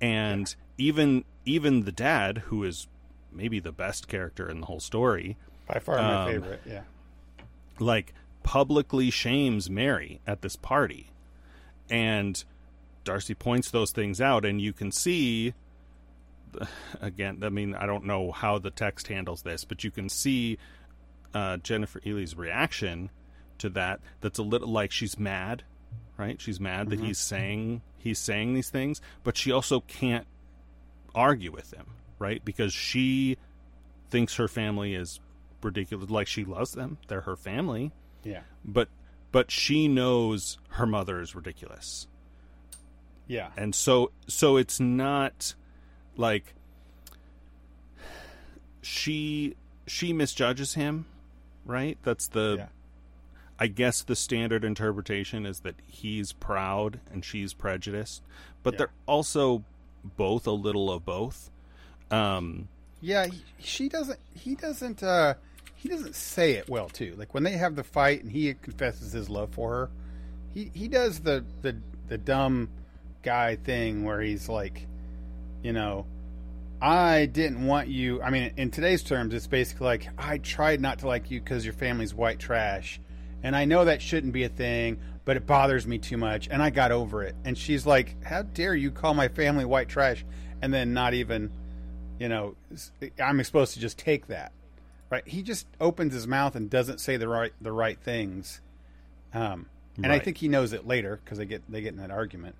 And 0.00 0.52
even 0.78 1.24
even 1.44 1.84
the 1.84 1.92
dad, 1.92 2.38
who 2.46 2.64
is 2.64 2.88
maybe 3.30 3.60
the 3.60 3.70
best 3.70 4.08
character 4.08 4.50
in 4.50 4.58
the 4.58 4.66
whole 4.66 4.80
story, 4.80 5.36
By 5.68 5.78
far 5.78 5.98
my 5.98 6.24
um, 6.24 6.28
favorite, 6.28 6.60
yeah. 6.66 6.82
like 7.78 8.14
publicly 8.42 9.10
shames 9.10 9.70
Mary 9.70 10.20
at 10.26 10.42
this 10.42 10.56
party. 10.56 11.10
And 11.88 12.42
Darcy 13.04 13.34
points 13.34 13.70
those 13.70 13.92
things 13.92 14.20
out 14.20 14.44
and 14.44 14.60
you 14.60 14.72
can 14.72 14.90
see 14.90 15.54
again, 17.00 17.40
I 17.42 17.48
mean, 17.48 17.74
I 17.74 17.86
don't 17.86 18.04
know 18.04 18.32
how 18.32 18.58
the 18.58 18.70
text 18.70 19.08
handles 19.08 19.42
this, 19.42 19.64
but 19.64 19.84
you 19.84 19.90
can 19.90 20.08
see 20.08 20.58
uh, 21.34 21.56
Jennifer 21.58 22.00
Ehle's 22.00 22.34
reaction 22.36 23.10
to 23.58 23.68
that 23.70 24.00
that's 24.20 24.38
a 24.38 24.42
little 24.42 24.68
like 24.68 24.90
she's 24.90 25.16
mad 25.18 25.62
right 26.16 26.40
she's 26.40 26.58
mad 26.58 26.90
that 26.90 26.98
he's 26.98 27.18
saying 27.18 27.80
he's 27.98 28.18
saying 28.18 28.52
these 28.52 28.68
things 28.68 29.00
but 29.22 29.36
she 29.36 29.52
also 29.52 29.80
can't 29.80 30.26
argue 31.14 31.52
with 31.52 31.72
him 31.72 31.86
right 32.18 32.44
because 32.44 32.72
she 32.72 33.36
thinks 34.10 34.34
her 34.36 34.48
family 34.48 34.94
is 34.94 35.20
ridiculous 35.62 36.10
like 36.10 36.26
she 36.26 36.44
loves 36.44 36.72
them 36.72 36.98
they're 37.06 37.20
her 37.22 37.36
family 37.36 37.92
Yeah. 38.24 38.40
but 38.64 38.88
but 39.30 39.52
she 39.52 39.86
knows 39.86 40.58
her 40.70 40.86
mother 40.86 41.20
is 41.20 41.34
ridiculous 41.36 42.08
Yeah. 43.28 43.50
and 43.56 43.72
so 43.74 44.10
so 44.26 44.56
it's 44.56 44.80
not 44.80 45.54
like 46.16 46.54
she 48.82 49.54
she 49.86 50.12
misjudges 50.12 50.74
him 50.74 51.06
right 51.64 51.98
that's 52.02 52.26
the 52.28 52.56
Yeah. 52.58 52.66
i 53.58 53.66
guess 53.66 54.02
the 54.02 54.16
standard 54.16 54.64
interpretation 54.64 55.46
is 55.46 55.60
that 55.60 55.74
he's 55.86 56.32
proud 56.32 57.00
and 57.12 57.24
she's 57.24 57.54
prejudiced 57.54 58.22
but 58.62 58.74
Yeah. 58.74 58.78
they're 58.78 58.90
also 59.06 59.64
both 60.16 60.46
a 60.46 60.52
little 60.52 60.90
of 60.90 61.04
both 61.04 61.50
um 62.10 62.68
Yeah, 63.00 63.26
he, 63.26 63.42
she 63.58 63.88
doesn't. 63.88 64.18
He 64.34 64.54
doesn't. 64.54 65.02
uh 65.02 65.34
He 65.74 65.88
doesn't 65.88 66.14
say 66.14 66.52
it 66.52 66.68
well 66.68 66.88
too. 66.90 67.14
Like 67.18 67.32
when 67.34 67.42
they 67.42 67.52
have 67.56 67.74
the 67.76 67.82
fight 67.84 68.22
and 68.22 68.30
he 68.30 68.52
confesses 68.54 69.12
his 69.12 69.28
love 69.30 69.50
for 69.52 69.70
her, 69.70 69.90
he 70.52 70.70
he 70.74 70.88
does 70.88 71.20
the 71.20 71.44
the 71.62 71.76
the 72.08 72.18
dumb 72.18 72.68
guy 73.22 73.56
thing 73.56 74.04
where 74.04 74.20
he's 74.20 74.48
like, 74.50 74.86
you 75.64 75.72
know, 75.72 76.06
I 76.80 77.24
didn't 77.26 77.66
want 77.66 77.88
you. 77.88 78.22
I 78.22 78.28
mean, 78.28 78.52
in 78.56 78.70
today's 78.70 79.02
terms, 79.02 79.32
it's 79.32 79.46
basically 79.46 79.86
like 79.86 80.08
I 80.18 80.38
tried 80.38 80.80
not 80.80 80.98
to 81.00 81.08
like 81.08 81.30
you 81.30 81.40
because 81.40 81.64
your 81.64 81.72
family's 81.72 82.14
white 82.14 82.38
trash, 82.38 83.00
and 83.42 83.56
I 83.56 83.64
know 83.64 83.86
that 83.86 84.02
shouldn't 84.02 84.34
be 84.34 84.44
a 84.44 84.50
thing, 84.50 85.00
but 85.24 85.38
it 85.38 85.46
bothers 85.46 85.86
me 85.86 85.98
too 85.98 86.18
much, 86.18 86.48
and 86.48 86.62
I 86.62 86.68
got 86.68 86.92
over 86.92 87.22
it. 87.22 87.34
And 87.44 87.56
she's 87.56 87.86
like, 87.86 88.22
"How 88.22 88.42
dare 88.42 88.74
you 88.74 88.90
call 88.90 89.14
my 89.14 89.28
family 89.28 89.64
white 89.64 89.88
trash?" 89.88 90.24
And 90.60 90.72
then 90.72 90.92
not 90.92 91.14
even, 91.14 91.50
you 92.18 92.28
know, 92.28 92.56
I'm 93.18 93.42
supposed 93.42 93.72
to 93.74 93.80
just 93.80 93.98
take 93.98 94.26
that, 94.26 94.52
right? 95.08 95.26
He 95.26 95.42
just 95.42 95.66
opens 95.80 96.12
his 96.12 96.26
mouth 96.26 96.54
and 96.54 96.68
doesn't 96.68 97.00
say 97.00 97.16
the 97.16 97.28
right 97.28 97.54
the 97.58 97.72
right 97.72 97.98
things, 97.98 98.60
um, 99.32 99.66
and 99.96 100.12
I 100.12 100.18
think 100.18 100.36
he 100.36 100.48
knows 100.48 100.74
it 100.74 100.86
later 100.86 101.18
because 101.24 101.38
they 101.38 101.46
get 101.46 101.62
they 101.70 101.80
get 101.80 101.94
in 101.94 101.98
that 102.00 102.10
argument, 102.10 102.56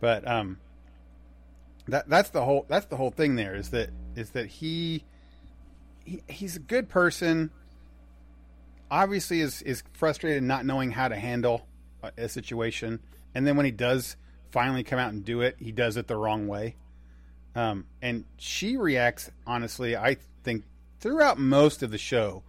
but 0.00 0.26
um, 0.26 0.56
that 1.88 2.08
that's 2.08 2.30
the 2.30 2.44
whole 2.44 2.66
that's 2.68 2.86
the 2.86 2.96
whole 2.96 3.10
thing 3.10 3.36
there 3.36 3.54
is 3.54 3.70
that 3.70 3.90
is 4.14 4.30
that 4.30 4.46
he, 4.46 5.04
he 6.04 6.22
he's 6.28 6.56
a 6.56 6.60
good 6.60 6.88
person. 6.88 7.50
Obviously 8.90 9.40
is 9.40 9.62
is 9.62 9.82
frustrated 9.92 10.42
not 10.42 10.64
knowing 10.64 10.90
how 10.90 11.08
to 11.08 11.16
handle 11.16 11.66
a, 12.02 12.12
a 12.16 12.28
situation. 12.28 13.00
And 13.34 13.46
then 13.46 13.56
when 13.56 13.66
he 13.66 13.72
does 13.72 14.16
finally 14.50 14.82
come 14.82 14.98
out 14.98 15.12
and 15.12 15.24
do 15.24 15.42
it 15.42 15.56
he 15.58 15.72
does 15.72 15.96
it 15.96 16.06
the 16.06 16.16
wrong 16.16 16.46
way. 16.46 16.76
Um, 17.54 17.86
and 18.00 18.24
she 18.36 18.76
reacts 18.76 19.30
honestly 19.46 19.96
i 19.96 20.18
think 20.44 20.64
throughout 21.00 21.38
most 21.38 21.82
of 21.82 21.90
the 21.90 21.98
show 21.98 22.44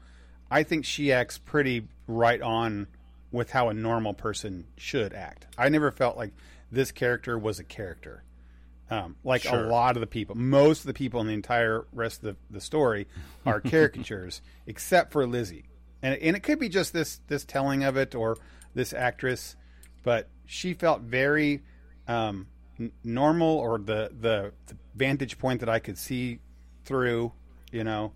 i 0.51 0.61
think 0.61 0.85
she 0.85 1.11
acts 1.11 1.39
pretty 1.39 1.87
right 2.05 2.41
on 2.41 2.87
with 3.31 3.51
how 3.51 3.69
a 3.69 3.73
normal 3.73 4.13
person 4.13 4.65
should 4.77 5.13
act. 5.13 5.47
I 5.57 5.69
never 5.69 5.91
felt 5.91 6.17
like 6.17 6.33
this 6.71 6.91
character 6.91 7.37
was 7.37 7.59
a 7.59 7.63
character 7.63 8.23
um, 8.89 9.15
like 9.23 9.43
Sure. 9.43 9.65
a 9.65 9.67
lot 9.67 9.95
of 9.97 10.01
the 10.01 10.07
people, 10.07 10.35
most 10.35 10.79
of 10.81 10.85
the 10.87 10.93
people 10.93 11.21
in 11.21 11.27
the 11.27 11.33
entire 11.33 11.85
rest 11.93 12.23
of 12.23 12.35
the, 12.35 12.35
the 12.49 12.61
story 12.61 13.07
are 13.45 13.59
caricatures, 13.73 14.41
except 14.67 15.11
for 15.11 15.25
Lizzie. 15.27 15.65
And, 16.01 16.15
and 16.21 16.35
it 16.35 16.41
could 16.41 16.59
be 16.59 16.69
just 16.69 16.93
this 16.93 17.19
this 17.27 17.43
telling 17.43 17.83
of 17.83 17.97
it 17.97 18.15
or 18.15 18.37
this 18.73 18.93
actress, 18.93 19.55
but 20.03 20.29
she 20.45 20.73
felt 20.73 21.01
very 21.01 21.61
um, 22.07 22.47
n- 22.79 22.91
normal 23.03 23.57
or 23.57 23.77
the, 23.77 24.11
the 24.19 24.53
the 24.67 24.77
vantage 24.95 25.37
point 25.37 25.59
that 25.59 25.69
I 25.69 25.79
could 25.79 25.97
see 25.97 26.39
through. 26.85 27.31
You 27.71 27.83
know, 27.83 28.13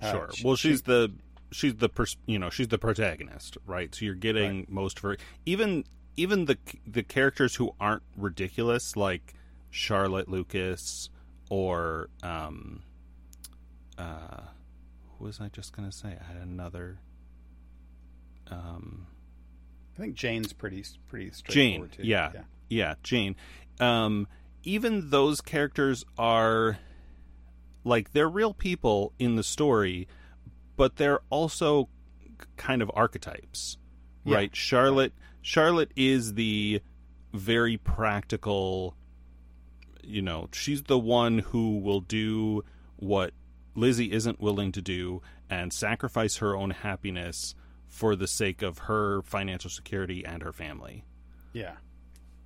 Uh, 0.00 0.10
Sure. 0.12 0.28
she- 0.34 0.44
well, 0.46 0.56
she- 0.56 0.68
she's 0.70 0.82
the 0.82 1.12
she's 1.50 1.74
the 1.76 1.88
pers- 1.88 2.16
you 2.26 2.38
know 2.38 2.50
she's 2.50 2.68
the 2.68 2.78
protagonist, 2.78 3.56
right? 3.66 3.94
So 3.94 4.04
you're 4.04 4.14
getting 4.14 4.66
most 4.68 4.98
of 4.98 5.02
her. 5.04 5.16
Even 5.46 5.84
even 6.16 6.44
the 6.44 6.58
the 6.86 7.02
characters 7.02 7.56
who 7.56 7.74
aren't 7.80 8.02
ridiculous, 8.16 8.94
like 8.96 9.34
Charlotte 9.72 10.28
Lucas 10.28 11.08
or 11.50 12.08
um, 12.22 12.82
uh, 13.98 14.42
who 15.18 15.24
was 15.24 15.40
I 15.40 15.48
just 15.48 15.74
gonna 15.74 15.90
say? 15.90 16.16
I 16.20 16.32
had 16.32 16.42
another. 16.42 16.98
Um, 18.50 19.06
I 19.96 20.00
think 20.00 20.14
Jane's 20.14 20.52
pretty 20.52 20.84
pretty 21.08 21.26
Jane, 21.26 21.32
straightforward 21.32 21.92
too. 21.92 22.02
yeah, 22.04 22.32
yeah, 22.68 22.94
Jane. 23.02 23.34
Um, 23.80 24.28
even 24.62 25.10
those 25.10 25.40
characters 25.40 26.04
are 26.18 26.78
like 27.84 28.12
they're 28.12 28.28
real 28.28 28.54
people 28.54 29.12
in 29.18 29.36
the 29.36 29.42
story, 29.42 30.06
but 30.76 30.96
they're 30.96 31.20
also 31.30 31.88
kind 32.56 32.82
of 32.82 32.90
archetypes, 32.94 33.78
Yeah. 34.24 34.36
right? 34.36 34.54
Charlotte, 34.56 35.12
Charlotte 35.40 35.92
is 35.96 36.34
the 36.34 36.80
very 37.32 37.76
practical. 37.78 38.96
You 40.02 40.22
know, 40.22 40.48
she's 40.52 40.82
the 40.82 40.98
one 40.98 41.38
who 41.38 41.78
will 41.78 42.00
do 42.00 42.64
what 42.96 43.32
Lizzie 43.74 44.12
isn't 44.12 44.40
willing 44.40 44.72
to 44.72 44.82
do 44.82 45.22
and 45.48 45.72
sacrifice 45.72 46.36
her 46.38 46.56
own 46.56 46.70
happiness 46.70 47.54
for 47.86 48.16
the 48.16 48.26
sake 48.26 48.62
of 48.62 48.78
her 48.78 49.22
financial 49.22 49.70
security 49.70 50.24
and 50.24 50.42
her 50.42 50.52
family. 50.52 51.04
Yeah, 51.52 51.74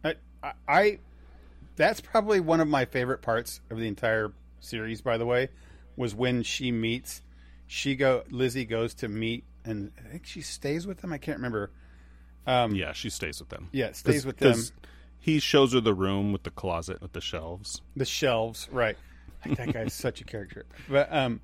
I, 0.04 0.14
I, 0.68 0.98
that's 1.76 2.00
probably 2.00 2.40
one 2.40 2.60
of 2.60 2.68
my 2.68 2.84
favorite 2.84 3.22
parts 3.22 3.60
of 3.70 3.78
the 3.78 3.86
entire 3.86 4.32
series. 4.60 5.00
By 5.00 5.18
the 5.18 5.26
way, 5.26 5.48
was 5.96 6.14
when 6.14 6.42
she 6.42 6.72
meets. 6.72 7.22
She 7.68 7.96
go 7.96 8.22
Lizzie 8.30 8.64
goes 8.64 8.94
to 8.94 9.08
meet, 9.08 9.44
and 9.64 9.92
I 10.04 10.10
think 10.10 10.26
she 10.26 10.40
stays 10.40 10.86
with 10.86 10.98
them. 11.00 11.12
I 11.12 11.18
can't 11.18 11.38
remember. 11.38 11.70
Um, 12.46 12.74
Yeah, 12.74 12.92
she 12.92 13.10
stays 13.10 13.40
with 13.40 13.48
them. 13.48 13.68
yeah, 13.72 13.92
stays 13.92 14.24
with 14.24 14.36
them. 14.38 14.54
He 15.18 15.38
shows 15.40 15.72
her 15.72 15.80
the 15.80 15.94
room 15.94 16.32
with 16.32 16.44
the 16.44 16.50
closet 16.50 17.02
with 17.02 17.12
the 17.12 17.20
shelves. 17.20 17.82
The 17.96 18.04
shelves, 18.04 18.68
right? 18.70 18.96
That 19.44 19.72
guy's 19.72 19.92
such 19.94 20.20
a 20.20 20.24
character. 20.24 20.66
But 20.88 21.12
um, 21.12 21.40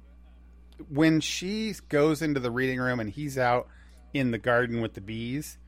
when 0.89 1.21
she 1.21 1.75
goes 1.89 2.23
into 2.23 2.41
the 2.41 2.51
reading 2.51 2.79
room 2.79 3.01
and 3.01 3.11
he's 3.11 3.39
out 3.39 3.69
in 4.15 4.31
the 4.31 4.39
garden 4.39 4.81
with 4.81 4.95
the 4.95 5.01
bees, 5.01 5.59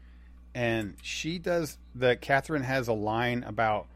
and 0.54 0.96
she 1.02 1.38
does 1.38 1.78
the 1.94 2.16
Catherine 2.16 2.62
has 2.62 2.88
a 2.88 2.92
line 2.92 3.42
about 3.44 3.86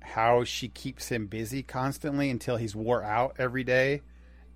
how 0.00 0.44
she 0.44 0.68
keeps 0.68 1.08
him 1.08 1.26
busy 1.26 1.62
constantly 1.62 2.30
until 2.30 2.56
he's 2.56 2.76
wore 2.76 3.02
out 3.02 3.36
every 3.38 3.64
day, 3.64 4.02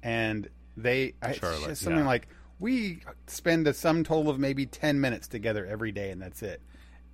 and 0.03 0.49
they 0.77 1.15
Charlotte, 1.35 1.77
something 1.77 2.01
yeah. 2.01 2.07
like 2.07 2.29
we 2.59 3.01
spend 3.27 3.67
a 3.67 3.73
sum 3.73 4.05
total 4.05 4.31
of 4.31 4.39
maybe 4.39 4.67
ten 4.67 5.01
minutes 5.01 5.29
together 5.29 5.67
every 5.67 5.93
day, 5.93 6.11
and 6.11 6.21
that's 6.21 6.43
it. 6.43 6.61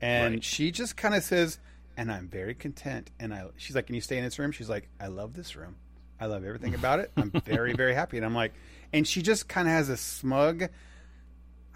And 0.01 0.35
Right. 0.35 0.45
she 0.45 0.71
just 0.71 0.97
kind 0.97 1.15
of 1.15 1.23
says, 1.23 1.59
"And 1.97 2.11
I'm 2.13 2.29
very 2.29 2.55
content." 2.55 3.11
And 3.19 3.33
I, 3.35 3.47
she's 3.57 3.75
like, 3.75 3.87
"Can 3.87 3.95
you 3.95 4.01
stay 4.01 4.19
in 4.19 4.25
this 4.25 4.39
room?" 4.39 4.53
She's 4.53 4.69
like, 4.69 4.89
"I 5.01 5.07
love 5.09 5.35
this 5.35 5.57
room. 5.57 5.77
I 6.21 6.27
love 6.27 6.45
everything 6.45 6.75
about 6.81 7.01
it. 7.01 7.11
I'm 7.17 7.31
very, 7.31 7.73
very 7.75 7.95
happy." 7.95 8.17
And 8.17 8.27
I'm 8.27 8.35
like, 8.35 8.53
and 8.93 9.07
she 9.07 9.23
just 9.23 9.49
kind 9.49 9.67
of 9.67 9.73
has 9.75 9.89
a 9.89 9.97
smug, 9.97 10.69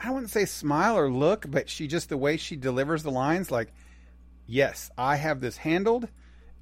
I 0.03 0.11
wouldn't 0.11 0.31
say 0.31 0.45
smile 0.47 0.97
or 0.97 1.11
look, 1.11 1.45
but 1.51 1.69
she 1.69 1.87
just 1.87 2.09
the 2.09 2.17
way 2.17 2.37
she 2.37 2.57
delivers 2.57 3.03
the 3.03 3.11
lines, 3.11 3.51
like, 3.51 3.73
"Yes, 4.47 4.91
I 4.97 5.17
have 5.17 5.41
this 5.41 5.57
handled." 5.59 6.09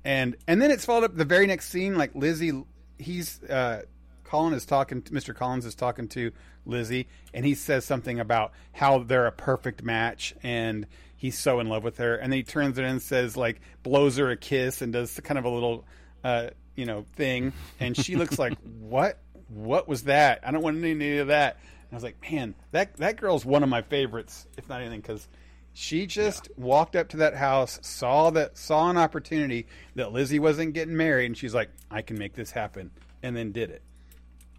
And 0.05 0.37
and 0.47 0.61
then 0.63 0.71
it's 0.71 0.85
followed 0.85 1.05
up 1.05 1.17
the 1.17 1.25
very 1.25 1.47
next 1.47 1.69
scene, 1.71 1.97
like 1.97 2.15
Lizzie, 2.15 2.65
he's 2.99 3.43
uh, 3.45 3.83
Colin 4.25 4.55
is 4.55 4.65
talking, 4.67 5.03
Mr. 5.03 5.35
Collins 5.35 5.65
is 5.67 5.75
talking 5.75 6.09
to 6.09 6.33
Lizzie, 6.67 7.09
and 7.35 7.45
he 7.45 7.55
says 7.55 7.85
something 7.85 8.19
about 8.21 8.53
how 8.73 8.99
they're 9.01 9.27
a 9.27 9.33
perfect 9.33 9.83
match, 9.83 10.35
and 10.43 10.87
he's 11.19 11.37
so 11.37 11.61
in 11.61 11.69
love 11.69 11.85
with 11.85 11.99
her, 11.99 12.15
and 12.17 12.33
then 12.33 12.39
he 12.39 12.43
turns 12.43 12.79
it 12.79 12.85
in 12.85 12.91
and 12.93 13.03
says 13.03 13.37
like 13.37 13.61
blows 13.83 14.17
her 14.17 14.31
a 14.31 14.37
kiss 14.37 14.81
and 14.81 14.95
does 14.95 15.21
kind 15.21 15.37
of 15.39 15.45
a 15.45 15.51
little, 15.51 15.85
uh, 16.25 16.49
you 16.75 16.87
know, 16.87 17.05
thing, 17.17 17.53
and 17.79 17.95
she 17.95 18.17
looks 18.17 18.39
like 18.39 18.57
what? 18.81 19.19
What 19.49 19.89
was 19.89 20.05
that? 20.05 20.41
I 20.45 20.51
don't 20.51 20.63
want 20.63 20.83
any 20.83 21.19
of 21.19 21.29
that. 21.29 21.57
And 21.57 21.93
I 21.93 21.97
was 21.97 22.05
like, 22.05 22.17
man, 22.31 22.55
that 22.71 22.97
that 22.97 23.19
girl's 23.19 23.45
one 23.45 23.63
of 23.63 23.69
my 23.69 23.83
favorites, 23.83 24.47
if 24.57 24.69
not 24.69 24.81
anything, 24.81 25.01
because 25.01 25.29
she 25.75 26.07
just 26.07 26.49
walked 26.57 26.97
up 26.97 27.09
to 27.11 27.19
that 27.19 27.35
house, 27.35 27.79
saw 27.83 28.31
that 28.31 28.57
saw 28.57 28.89
an 28.91 28.97
opportunity 28.97 29.67
that 29.97 30.13
Lizzie 30.13 30.39
wasn't 30.39 30.73
getting 30.73 30.97
married, 30.97 31.27
and 31.27 31.37
she's 31.37 31.55
like, 31.55 31.71
I 31.91 32.03
can 32.03 32.19
make 32.19 32.35
this 32.35 32.51
happen, 32.51 32.91
and 33.23 33.37
then 33.37 33.53
did 33.53 33.71
it. 33.71 33.83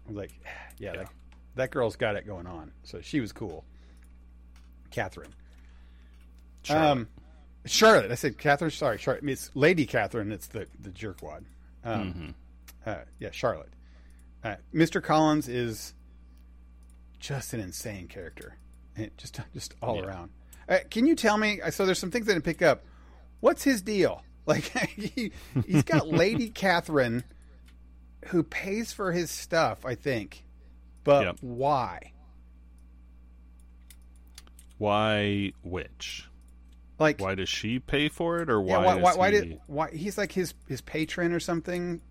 I 0.06 0.08
was 0.08 0.16
like, 0.16 0.32
yeah, 0.78 0.92
That, 0.96 1.08
that 1.56 1.70
girl's 1.70 1.96
got 1.96 2.16
it 2.16 2.26
going 2.26 2.46
on. 2.46 2.72
So 2.82 3.00
she 3.00 3.20
was 3.20 3.32
cool. 3.32 3.64
Catherine. 4.90 5.32
Charlotte. 6.62 6.90
Um, 6.90 7.08
Charlotte. 7.66 8.10
I 8.10 8.14
said 8.14 8.38
Catherine. 8.38 8.70
Sorry, 8.70 8.98
Charlotte. 8.98 9.22
I 9.22 9.26
mean, 9.26 9.32
it's 9.34 9.50
Lady 9.54 9.86
Catherine. 9.86 10.32
It's 10.32 10.46
the 10.48 10.66
the 10.80 10.90
jerkwad. 10.90 11.44
Um, 11.84 12.34
uh, 12.86 12.96
yeah, 13.18 13.30
Charlotte. 13.32 13.72
Uh, 14.42 14.56
Mr. 14.74 15.02
Collins 15.02 15.48
is 15.48 15.94
just 17.18 17.52
an 17.52 17.60
insane 17.60 18.08
character, 18.08 18.56
and 18.96 19.10
just 19.18 19.38
just 19.54 19.74
all 19.82 19.96
Yeah. 19.96 20.02
around. 20.04 20.30
Uh, 20.68 20.78
can 20.90 21.06
you 21.06 21.14
tell 21.16 21.36
me? 21.36 21.60
So 21.70 21.84
there's 21.84 21.98
some 21.98 22.10
things 22.10 22.28
I 22.28 22.32
didn't 22.32 22.44
pick 22.44 22.62
up. 22.62 22.84
What's 23.40 23.62
his 23.64 23.82
deal? 23.82 24.22
Like 24.46 24.64
he 24.64 25.30
he's 25.66 25.82
got 25.84 26.08
Lady 26.08 26.48
Catherine, 26.48 27.22
who 28.28 28.42
pays 28.42 28.90
for 28.92 29.12
his 29.12 29.30
stuff. 29.30 29.84
I 29.84 29.94
think, 29.94 30.42
but 31.04 31.24
Yep. 31.24 31.36
why? 31.42 32.12
why 34.78 35.52
which? 35.62 36.26
Like 37.00 37.20
Why 37.20 37.34
does 37.34 37.48
she 37.48 37.78
pay 37.78 38.08
for 38.08 38.40
it, 38.40 38.50
or 38.50 38.60
why? 38.60 38.80
Yeah, 38.80 38.84
why, 38.84 38.94
why, 38.96 39.14
why 39.16 39.30
he... 39.32 39.40
did 39.40 39.60
why 39.66 39.90
he's 39.90 40.18
like 40.18 40.32
his 40.32 40.54
his 40.68 40.82
patron 40.82 41.32
or 41.32 41.40
something, 41.40 42.02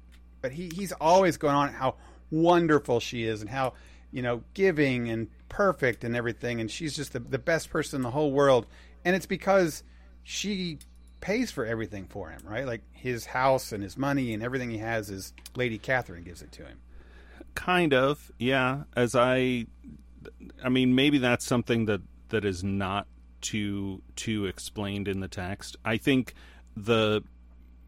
but 0.42 0.52
he 0.52 0.72
he's 0.76 0.92
always 0.94 1.38
going 1.38 1.56
on 1.56 1.72
how 1.72 1.96
wonderful 2.32 3.00
she 3.00 3.24
is 3.24 3.42
and 3.42 3.50
how 3.50 3.74
you 4.12 4.24
know 4.24 4.44
giving 4.56 5.10
and 5.10 5.28
perfect 5.48 6.04
and 6.04 6.16
everything, 6.16 6.60
and 6.60 6.72
she's 6.72 6.96
just 6.96 7.14
the 7.14 7.20
the 7.20 7.38
best 7.38 7.70
person 7.70 7.98
in 7.98 8.02
the 8.02 8.10
whole 8.12 8.32
world, 8.32 8.66
and 9.06 9.16
it's 9.16 9.28
because 9.28 9.84
she 10.24 10.80
pays 11.22 11.52
for 11.52 11.66
everything 11.66 12.06
for 12.08 12.30
him, 12.30 12.42
right? 12.44 12.66
Like 12.66 12.82
his 12.92 13.26
house 13.28 13.72
and 13.72 13.84
his 13.84 13.96
money 13.96 14.34
and 14.34 14.42
everything 14.42 14.72
he 14.72 14.80
has 14.80 15.10
is 15.12 15.34
Lady 15.56 15.78
Catherine 15.78 16.24
gives 16.24 16.42
it 16.42 16.52
to 16.54 16.66
him. 16.66 16.80
kind 17.56 17.94
of 17.94 18.32
yeah 18.38 18.84
as 18.96 19.16
i 19.16 19.66
i 20.64 20.70
mean 20.70 20.96
maybe 20.96 21.18
that's 21.18 21.46
something 21.46 21.86
that 21.86 22.02
that 22.30 22.46
is 22.46 22.64
not 22.64 23.08
too 23.42 24.02
too 24.16 24.46
explained 24.46 25.08
in 25.08 25.20
the 25.20 25.28
text 25.28 25.76
i 25.86 25.98
think 25.98 26.34
the 26.76 27.24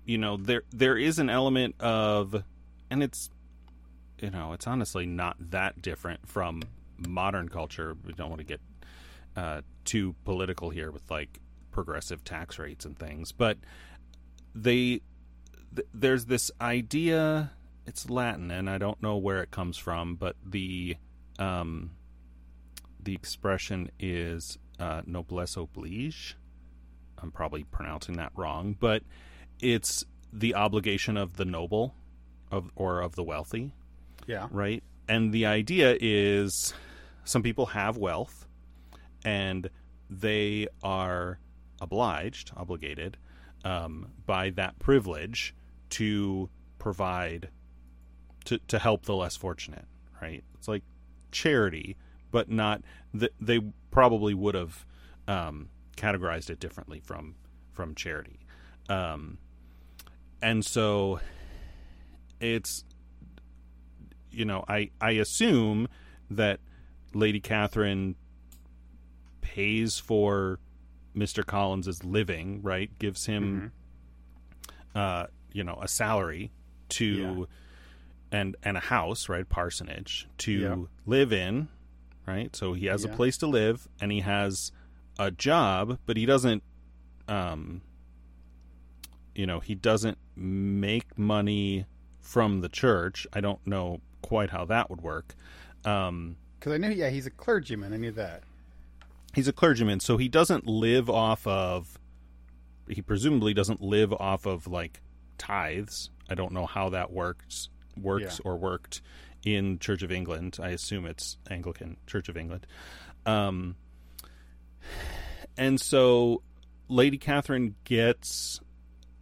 you 0.06 0.18
know 0.18 0.38
there 0.38 0.64
there 0.72 0.97
is 0.97 1.20
an 1.20 1.30
element 1.30 1.76
of 1.80 2.43
and 2.89 3.04
it's 3.04 3.30
you 4.22 4.30
know, 4.30 4.54
it's 4.54 4.68
honestly 4.68 5.06
not 5.06 5.36
that 5.52 5.82
different 5.82 6.28
from 6.28 6.62
modern 6.97 7.49
culture. 7.49 7.97
We 8.06 8.14
don't 8.14 8.30
want 8.30 8.39
to 8.39 8.45
get 8.45 8.62
uh, 9.36 9.62
too 9.84 10.16
political 10.24 10.70
here 10.70 10.91
with 10.91 11.10
like 11.10 11.39
progressive 11.72 12.24
tax 12.24 12.60
rates 12.60 12.86
and 12.86 12.97
things, 12.97 13.32
but 13.32 13.58
they 14.54 15.02
th- 15.76 15.88
there's 15.93 16.26
this 16.26 16.52
idea. 16.62 17.52
It's 17.88 18.10
Latin, 18.10 18.52
and 18.52 18.70
I 18.70 18.78
don't 18.78 19.02
know 19.02 19.18
where 19.18 19.41
it 19.41 19.49
comes 19.49 19.78
from, 19.78 20.16
but 20.16 20.36
the 20.45 20.97
um, 21.39 21.91
the 23.02 23.16
expression 23.16 23.89
is 23.99 24.60
uh, 24.82 25.01
noblesse 25.05 25.55
oblige. 25.55 26.36
I'm 27.17 27.32
probably 27.32 27.63
pronouncing 27.63 28.17
that 28.17 28.32
wrong, 28.36 28.75
but 28.79 29.03
it's 29.61 30.03
the 30.34 30.55
obligation 30.55 31.15
of 31.17 31.38
the 31.38 31.45
noble 31.45 31.93
of 32.51 32.71
or 32.75 32.99
of 33.01 33.15
the 33.15 33.23
wealthy 33.23 33.71
Yeah. 34.27 34.47
right? 34.51 34.84
And 35.07 35.32
the 35.32 35.45
idea 35.45 35.95
is 36.01 36.73
some 37.23 37.43
people 37.43 37.67
have 37.67 37.95
wealth 37.97 38.47
and 39.23 39.69
they 40.09 40.67
are 40.84 41.38
obliged, 41.79 42.51
obligated 42.57 43.17
um, 43.63 44.07
by 44.25 44.49
that 44.51 44.79
privilege 44.79 45.53
to 45.91 46.49
provide, 46.79 47.49
to, 48.45 48.57
to 48.67 48.79
help 48.79 49.05
the 49.05 49.15
less 49.15 49.36
fortunate, 49.38 49.86
right? 50.21 50.43
It's 50.55 50.67
like 50.67 50.84
charity, 51.32 51.95
but 52.32 52.49
not 52.49 52.82
that 53.13 53.32
they 53.39 53.59
probably 53.91 54.34
would 54.34 54.55
have 54.55 54.86
um, 55.27 55.69
categorized 55.97 56.49
it 56.49 56.59
differently 56.59 56.99
from 56.99 57.36
from 57.73 57.93
charity. 57.95 58.39
Um, 58.89 59.38
and 60.41 60.65
so 60.65 61.19
it's 62.39 62.84
you 64.32 64.45
know, 64.45 64.63
I 64.67 64.89
I 64.99 65.11
assume 65.11 65.88
that 66.29 66.59
Lady 67.13 67.39
Catherine 67.41 68.15
pays 69.41 69.99
for 69.99 70.59
Mr. 71.15 71.45
Collins's 71.45 72.03
living, 72.05 72.61
right? 72.61 72.89
Gives 72.99 73.25
him, 73.25 73.73
uh, 74.95 75.25
you 75.51 75.63
know, 75.63 75.77
a 75.82 75.88
salary 75.89 76.51
to, 76.89 77.05
Yeah. 77.05 77.45
and 78.32 78.55
and 78.63 78.77
a 78.77 78.82
house, 78.82 79.27
right? 79.27 79.47
Parsonage 79.47 80.27
to 80.39 80.51
Yeah. 80.53 80.75
live 81.05 81.34
in, 81.34 81.67
right? 82.32 82.55
So 82.55 82.73
he 82.73 82.86
has 82.88 83.03
a 83.03 83.09
place 83.09 83.38
to 83.38 83.47
live, 83.47 83.88
and 83.99 84.11
he 84.11 84.21
has 84.21 84.71
a 85.19 85.29
job, 85.32 85.99
but 86.05 86.17
he 86.17 86.25
doesn't, 86.25 86.63
um, 87.27 87.82
you 89.36 89.45
know, 89.45 89.59
he 89.59 89.75
doesn't 89.75 90.17
make 90.36 91.17
money 91.17 91.86
from 92.19 92.61
the 92.61 92.69
church. 92.69 93.27
I 93.34 93.41
don't 93.41 93.65
know 93.65 94.01
quite 94.21 94.49
how 94.51 94.65
that 94.65 94.89
would 94.89 95.01
work. 95.01 95.36
Um, 95.86 96.38
Because 96.59 96.73
I 96.73 96.77
knew, 96.77 96.89
yeah, 96.89 97.09
he's 97.09 97.25
a 97.25 97.32
clergyman. 97.32 97.93
I 97.93 97.97
knew 97.97 98.11
that. 98.11 98.43
he's 99.34 99.47
a 99.47 99.53
clergyman, 99.53 99.99
so 100.01 100.17
he 100.17 100.27
doesn't 100.27 100.67
live 100.67 101.09
off 101.09 101.47
of. 101.47 101.97
He 102.89 103.01
presumably 103.01 103.53
doesn't 103.53 103.82
live 103.82 104.11
off 104.13 104.45
of 104.45 104.67
like 104.67 105.01
tithes. 105.38 106.09
I 106.29 106.36
don't 106.36 106.51
know 106.51 106.65
how 106.65 106.89
that 106.89 107.11
works 107.11 107.69
works 107.97 108.39
Yeah. 108.43 108.49
or 108.51 108.57
worked 108.57 109.01
in 109.45 109.79
Church 109.79 110.03
of 110.03 110.11
England. 110.11 110.57
I 110.61 110.69
assume 110.69 111.05
it's 111.05 111.37
Anglican 111.49 111.97
Church 112.07 112.29
of 112.29 112.37
England. 112.37 112.67
Um, 113.25 113.75
and 115.57 115.79
so 115.79 116.41
Lady 116.87 117.17
Catherine 117.17 117.75
gets 117.83 118.59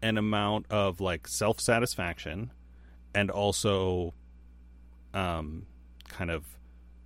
an 0.01 0.17
amount 0.17 0.65
of 0.69 1.01
like 1.01 1.27
self 1.27 1.59
satisfaction 1.59 2.51
and 3.13 3.29
also 3.29 4.13
um, 5.13 5.65
kind 6.07 6.31
of 6.31 6.45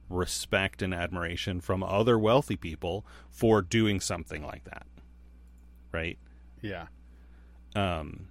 respect 0.10 0.82
and 0.82 0.94
admiration 0.94 1.62
from 1.62 1.84
other 1.84 2.20
wealthy 2.20 2.56
people 2.56 3.06
for 3.30 3.62
doing 3.62 4.00
something 4.00 4.44
like 4.44 4.64
that. 4.66 4.86
Right? 5.92 6.18
Yeah. 6.62 6.88
Um, 7.76 8.28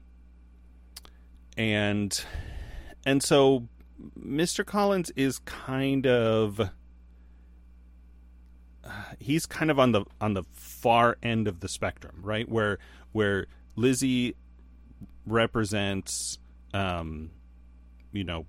and 1.57 2.25
and 3.05 3.23
so 3.23 3.69
Mr. 4.19 4.65
Collins 4.65 5.11
is 5.17 5.39
kind 5.41 6.07
of 6.07 6.71
he's 9.19 9.47
kind 9.47 9.71
of 9.71 9.79
on 9.79 9.93
the 9.93 10.05
on 10.21 10.35
the 10.35 10.43
far 10.53 11.17
end 11.23 11.49
of 11.49 11.61
the 11.61 11.69
spectrum, 11.69 12.17
right? 12.23 12.49
Where 12.49 12.79
where 13.13 13.47
Lizzie 13.77 14.37
represents 15.27 16.39
um 16.75 17.31
you 18.13 18.25
know 18.25 18.47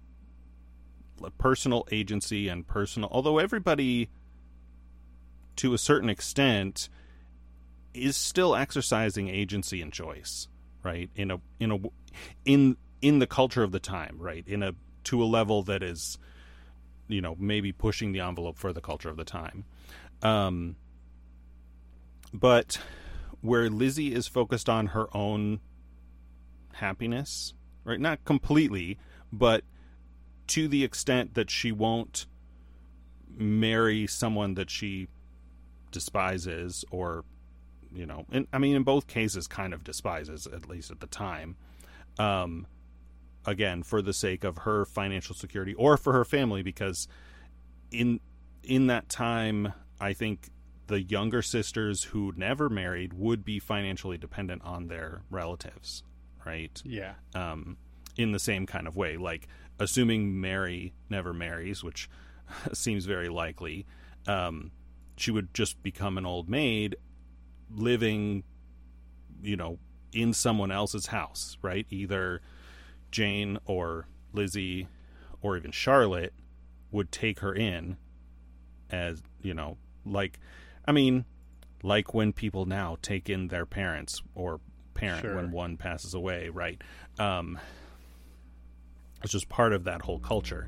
personal 1.38 1.88
agency 1.92 2.48
and 2.48 2.68
personal 2.68 3.08
although 3.12 3.38
everybody 3.38 4.10
to 5.56 5.74
a 5.74 5.78
certain 5.78 6.10
extent 6.10 6.90
is 7.94 8.18
still 8.18 8.56
exercising 8.56 9.30
agency 9.30 9.82
and 9.82 9.94
choice 9.94 10.48
right 10.82 11.10
in 11.16 11.30
a 11.30 11.40
in 11.60 11.72
a 11.72 11.80
in 12.44 12.76
in 13.02 13.20
the 13.20 13.28
culture 13.28 13.62
of 13.62 13.72
the 13.72 13.80
time 13.80 14.16
right 14.18 14.44
in 14.48 14.64
a 14.64 14.74
to 15.06 15.24
a 15.24 15.26
level 15.26 15.64
that 15.64 15.84
is 15.84 16.18
you 17.08 17.22
know 17.22 17.36
maybe 17.40 17.72
pushing 17.72 18.12
the 18.12 18.20
envelope 18.20 18.58
for 18.58 18.74
the 18.74 18.82
culture 18.82 19.10
of 19.10 19.18
the 19.18 19.26
time. 19.26 19.66
Um 20.22 20.76
but 22.34 22.80
where 23.42 23.70
Lizzie 23.70 24.14
is 24.14 24.28
focused 24.28 24.70
on 24.70 24.88
her 24.88 25.08
own 25.16 25.60
happiness 26.74 27.54
right 27.84 28.00
not 28.00 28.24
completely 28.26 28.98
but 29.32 29.64
to 30.48 30.68
the 30.68 30.84
extent 30.84 31.36
that 31.36 31.50
she 31.50 31.72
won't 31.72 32.26
marry 33.36 34.06
someone 34.08 34.56
that 34.56 34.70
she 34.70 35.08
despises 35.92 36.84
or 36.92 37.24
you 37.94 38.06
know 38.06 38.26
and 38.32 38.48
i 38.52 38.58
mean 38.58 38.76
in 38.76 38.84
both 38.84 39.08
cases 39.08 39.48
kind 39.48 39.74
of 39.74 39.84
despises 39.84 40.48
at 40.48 40.68
least 40.68 40.92
at 40.92 41.00
the 41.00 41.08
time 41.08 41.56
um 42.20 42.66
again 43.46 43.84
for 43.84 44.02
the 44.02 44.14
sake 44.14 44.44
of 44.44 44.60
her 44.60 44.86
financial 44.86 45.36
security 45.36 45.74
or 45.76 45.98
for 45.98 46.14
her 46.14 46.26
family 46.26 46.62
because 46.62 47.08
in 47.92 48.20
in 48.64 48.88
that 48.88 49.10
time 49.10 49.74
i 50.00 50.14
think 50.14 50.50
the 50.88 51.02
younger 51.02 51.42
sisters 51.42 52.04
who 52.06 52.34
never 52.36 52.70
married 52.70 53.14
would 53.14 53.44
be 53.46 53.60
financially 53.60 54.18
dependent 54.18 54.62
on 54.64 54.88
their 54.88 55.22
relatives 55.30 56.04
right 56.46 56.82
Yeah. 56.86 57.14
um, 57.36 57.78
in 58.18 58.32
the 58.32 58.38
same 58.40 58.68
kind 58.68 58.86
of 58.86 58.96
way. 58.96 59.18
Like, 59.18 59.48
assuming 59.80 60.40
Mary 60.40 60.94
never 61.10 61.34
marries, 61.34 61.84
which 61.84 62.08
seems 62.74 63.06
very 63.06 63.30
likely, 63.30 63.88
um, 64.28 64.72
she 65.16 65.32
would 65.32 65.52
just 65.54 65.82
become 65.82 66.18
an 66.20 66.26
old 66.26 66.48
maid 66.50 66.96
living, 67.74 68.44
you 69.42 69.56
know, 69.56 69.80
in 70.12 70.34
someone 70.34 70.70
else's 70.70 71.08
house, 71.08 71.58
right? 71.64 71.88
Either 71.90 72.42
Jane 73.14 73.60
or 73.66 74.08
Lizzie 74.34 74.88
or 75.42 75.56
even 75.56 75.72
Charlotte 75.72 76.34
would 76.92 77.12
take 77.12 77.40
her 77.40 77.54
in 77.54 77.96
as, 78.90 79.22
you 79.42 79.54
know, 79.54 79.78
like, 80.06 80.40
I 80.86 80.92
mean, 80.92 81.26
like 81.84 82.14
when 82.14 82.34
people 82.34 82.66
now 82.66 82.98
take 83.02 83.30
in 83.30 83.48
their 83.50 83.66
parents 83.66 84.22
or 84.36 84.60
parent 84.96 85.22
Sure. 85.22 85.36
when 85.36 85.52
one 85.52 85.78
passes 85.78 86.14
away, 86.14 86.50
right? 86.50 86.82
Um, 87.20 87.60
it's 89.24 89.32
just 89.32 89.48
part 89.48 89.74
of 89.74 89.84
that 89.86 90.02
whole 90.02 90.20
culture. 90.20 90.68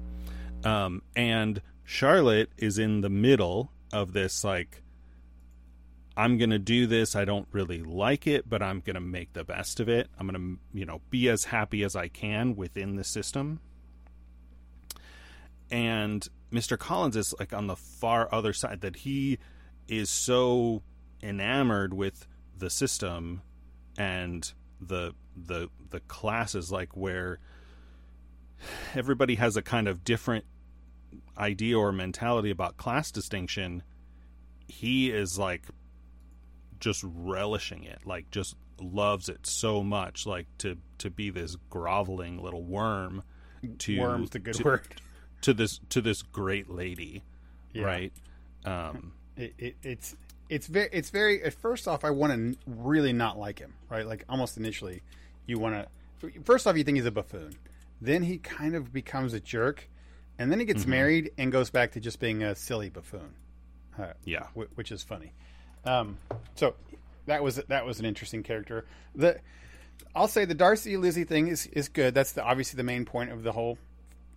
Um, 0.63 1.01
and 1.15 1.61
Charlotte 1.83 2.51
is 2.57 2.77
in 2.77 3.01
the 3.01 3.09
middle 3.09 3.71
of 3.91 4.13
this, 4.13 4.43
like, 4.43 4.81
I'm 6.17 6.37
going 6.37 6.51
to 6.51 6.59
do 6.59 6.87
this. 6.87 7.15
I 7.15 7.25
don't 7.25 7.47
really 7.51 7.83
like 7.83 8.25
it, 8.25 8.49
but 8.49 8.61
I'm 8.61 8.79
going 8.79 8.95
to 8.95 9.01
make 9.01 9.33
the 9.33 9.43
best 9.43 9.79
of 9.79 9.89
it. 9.89 10.07
I'm 10.17 10.27
going 10.27 10.41
to, 10.73 10.77
you 10.77 10.85
know, 10.85 11.01
be 11.09 11.29
as 11.29 11.45
happy 11.45 11.83
as 11.83 11.95
I 11.95 12.07
can 12.07 12.55
within 12.55 12.95
the 12.95 13.03
system. 13.03 13.59
And 15.69 16.27
Mr. 16.51 16.77
Collins 16.77 17.17
is 17.17 17.33
like 17.39 17.53
on 17.53 17.67
the 17.67 17.75
far 17.75 18.29
other 18.33 18.53
side 18.53 18.81
that 18.81 18.97
he 18.97 19.39
is 19.87 20.09
so 20.09 20.83
enamored 21.21 21.93
with 21.93 22.27
the 22.57 22.69
system 22.69 23.41
and 23.97 24.53
the 24.79 25.13
the 25.35 25.69
the 25.89 25.99
classes 26.01 26.71
like 26.71 26.95
where 26.95 27.39
everybody 28.93 29.35
has 29.35 29.57
a 29.57 29.61
kind 29.61 29.87
of 29.87 30.03
different 30.03 30.45
idea 31.37 31.77
or 31.77 31.91
mentality 31.91 32.49
about 32.49 32.77
class 32.77 33.11
distinction 33.11 33.83
he 34.67 35.11
is 35.11 35.37
like 35.37 35.63
just 36.85 37.03
relishing 37.03 37.83
it 37.83 37.99
like 38.05 38.29
just 38.31 38.55
loves 38.79 39.27
it 39.29 39.45
so 39.47 39.81
much 39.83 40.25
like 40.27 40.45
to 40.59 40.77
to 40.99 41.09
be 41.09 41.29
this 41.31 41.57
groveling 41.69 42.41
little 42.41 42.61
worm 42.63 43.23
to 43.79 43.99
Worm's 43.99 44.29
the 44.29 44.37
good 44.39 44.53
to, 44.55 44.63
word. 44.63 44.81
to 45.41 45.53
this 45.53 45.79
to 45.89 45.99
this 46.01 46.21
great 46.21 46.69
lady 46.69 47.23
Yeah. 47.73 47.83
right 47.85 48.13
um 48.65 49.13
It, 49.35 49.53
it, 49.57 49.75
it's 49.81 50.15
it's 50.47 50.67
very 50.67 50.89
it's 50.91 51.09
very. 51.09 51.41
At 51.43 51.55
first 51.55 51.87
off, 51.87 52.05
I 52.05 52.11
want 52.11 52.31
to 52.33 52.55
really 52.67 53.13
not 53.13 53.39
like 53.39 53.57
him, 53.57 53.73
right? 53.89 54.05
Like 54.05 54.23
almost 54.29 54.57
initially, 54.57 55.01
you 55.47 55.57
want 55.57 55.87
to. 56.21 56.29
First 56.43 56.67
off, 56.67 56.77
you 56.77 56.83
think 56.83 56.97
he's 56.97 57.05
a 57.07 57.11
buffoon. 57.11 57.55
Then 57.99 58.21
he 58.21 58.37
kind 58.37 58.75
of 58.75 58.93
becomes 58.93 59.33
a 59.33 59.39
jerk, 59.39 59.89
and 60.37 60.51
then 60.51 60.59
he 60.59 60.65
gets 60.67 60.85
married 60.85 61.31
and 61.39 61.51
goes 61.51 61.71
back 61.71 61.93
to 61.93 61.99
just 61.99 62.19
being 62.19 62.43
a 62.43 62.53
silly 62.53 62.91
buffoon. 62.91 63.33
Uh, 63.97 64.13
Yeah. 64.23 64.43
wh- 64.53 64.69
which 64.77 64.91
is 64.91 65.01
funny. 65.01 65.33
Um, 65.85 66.17
so 66.55 66.75
that 67.25 67.43
was 67.43 67.57
that 67.57 67.85
was 67.85 67.99
an 67.99 68.05
interesting 68.05 68.43
character. 68.43 68.85
The 69.15 69.39
I'll 70.15 70.27
say 70.27 70.45
the 70.45 70.53
Darcy 70.55 70.97
Lizzie 70.97 71.23
thing 71.23 71.47
is 71.47 71.67
is 71.67 71.89
good. 71.89 72.13
That's 72.13 72.33
the, 72.33 72.43
obviously 72.43 72.77
the 72.77 72.83
main 72.83 73.05
point 73.05 73.31
of 73.31 73.43
the 73.43 73.51
whole 73.51 73.77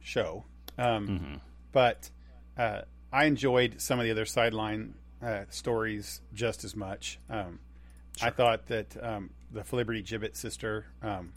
show. 0.01 0.45
Um, 0.77 1.41
But 1.73 2.11
uh, 2.57 2.83
I 3.13 3.25
enjoyed 3.27 3.81
some 3.81 3.99
of 3.99 4.05
the 4.05 4.11
other 4.11 4.25
sideline 4.25 4.95
uh, 5.23 5.45
stories 5.51 6.21
just 6.35 6.65
as 6.65 6.75
much. 6.77 7.19
Um, 7.29 7.59
I 8.23 8.31
thought 8.31 8.67
that 8.67 8.97
um, 9.03 9.31
the 9.53 9.61
Filiberty 9.61 10.05
Gibbet 10.05 10.37
sister, 10.37 10.87
um, 11.03 11.33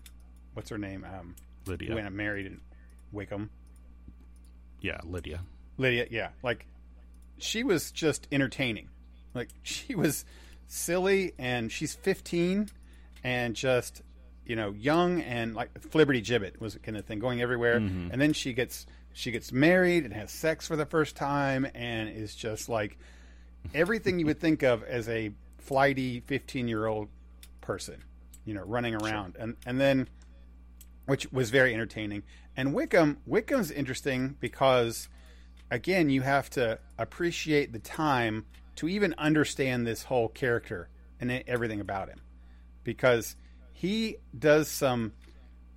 what's 0.54 0.70
her 0.70 0.78
name, 0.78 1.06
um, 1.06 1.36
Lydia. 1.68 1.94
went 1.94 2.08
and 2.08 2.16
married 2.16 2.46
in 2.48 2.62
Wickham, 3.12 3.50
Yeah, 4.80 5.00
Lydia. 5.04 5.42
Lydia, 5.78 6.08
yeah, 6.10 6.30
like 6.44 6.66
she 7.38 7.64
was 7.64 7.92
just 7.92 8.28
entertaining. 8.32 8.90
Like 9.34 9.50
she 9.64 9.96
was 9.96 10.26
silly, 10.68 11.34
and 11.38 11.72
she's 11.72 11.96
15, 11.96 12.70
and 13.24 13.56
just 13.56 14.02
you 14.46 14.56
know 14.56 14.72
young 14.72 15.22
and 15.22 15.54
like 15.54 15.70
Liberty 15.94 16.22
Gibbet 16.22 16.60
was 16.60 16.78
kind 16.84 16.98
of 16.98 17.06
thing 17.06 17.20
going 17.20 17.42
everywhere. 17.42 17.80
Mm-hmm. 17.80 18.10
And 18.12 18.22
then 18.22 18.34
she 18.34 18.54
gets 18.54 18.86
she 19.14 19.32
gets 19.32 19.52
married 19.52 20.06
and 20.06 20.14
has 20.14 20.32
sex 20.32 20.68
for 20.68 20.76
the 20.76 20.86
first 20.86 21.16
time, 21.16 21.68
and 21.76 22.10
is 22.10 22.36
just 22.36 22.70
like 22.70 22.98
everything 23.74 24.20
you 24.20 24.26
would 24.26 24.40
think 24.40 24.64
of 24.64 24.84
as 24.84 25.08
a 25.10 25.32
flighty 25.58 26.22
15 26.22 26.68
year 26.68 26.88
old 26.88 27.10
person, 27.62 28.04
you 28.46 28.54
know, 28.54 28.64
running 28.64 28.96
around, 28.96 29.36
and 29.40 29.56
and 29.66 29.80
then 29.80 30.08
which 31.06 31.32
was 31.32 31.50
very 31.50 31.74
entertaining. 31.74 32.24
And 32.56 32.74
Wickham, 32.74 33.18
Wickham's 33.26 33.72
interesting 33.72 34.36
because, 34.40 35.10
again, 35.70 36.10
you 36.10 36.22
have 36.22 36.50
to 36.52 36.80
appreciate 36.98 37.74
the 37.74 37.80
time 37.80 38.46
to 38.78 38.88
even 38.88 39.14
understand 39.18 39.86
this 39.86 40.04
whole 40.04 40.28
character 40.30 40.90
and 41.20 41.32
everything 41.48 41.80
about 41.82 42.10
him, 42.10 42.22
because 42.84 43.36
he 43.74 44.18
does 44.38 44.68
some 44.70 45.14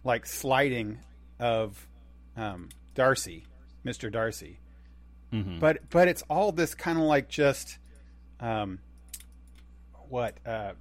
like 0.04 0.26
sliding 0.26 0.98
of 1.38 1.86
um, 2.36 2.68
Darcy, 2.94 3.44
Mister 3.82 4.10
Darcy, 4.10 4.58
Mhm. 5.32 5.58
but 5.60 5.88
but 5.90 6.08
it's 6.08 6.22
all 6.30 6.52
this 6.52 6.74
kind 6.74 6.98
of 6.98 7.04
like 7.04 7.28
just 7.28 7.78
um, 8.40 8.78
what 10.08 10.38
uh, 10.46 10.72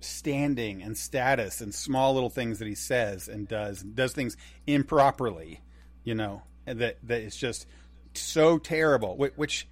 standing 0.00 0.82
and 0.82 0.96
status 0.96 1.60
and 1.60 1.74
small 1.74 2.14
little 2.14 2.30
things 2.30 2.58
that 2.58 2.68
he 2.68 2.74
says 2.74 3.28
and 3.28 3.46
does 3.48 3.82
does 3.82 4.12
things 4.12 4.36
improperly 4.66 5.60
you 6.04 6.14
know 6.14 6.42
that 6.64 6.96
that 7.02 7.20
is 7.20 7.36
just 7.36 7.66
so 8.14 8.58
terrible 8.58 9.14
whi- 9.16 9.30
which 9.36 9.68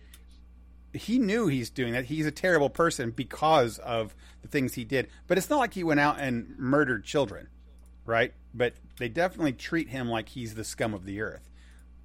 he 0.93 1.18
knew 1.18 1.47
he's 1.47 1.70
doing 1.70 1.93
that. 1.93 2.07
He's 2.07 2.26
a 2.26 2.30
terrible 2.30 2.70
person 2.70 3.11
because 3.11 3.78
of 3.78 4.14
the 4.43 4.49
things 4.49 4.74
he 4.74 4.84
did. 4.84 5.09
But 5.26 5.39
it's 5.39 5.51
not 5.51 5.59
like 5.59 5.74
he 5.74 5.84
went 5.84 6.01
out 6.01 6.18
and 6.18 6.57
murdered 6.59 7.05
children 7.05 7.49
right? 8.09 8.32
But 8.55 8.72
they 8.99 9.11
definitely 9.11 9.53
treat 9.53 9.91
him 9.91 10.09
like 10.09 10.30
he's 10.30 10.55
the 10.55 10.64
scum 10.64 10.95
of 10.95 11.05
the 11.05 11.20
earth 11.20 11.49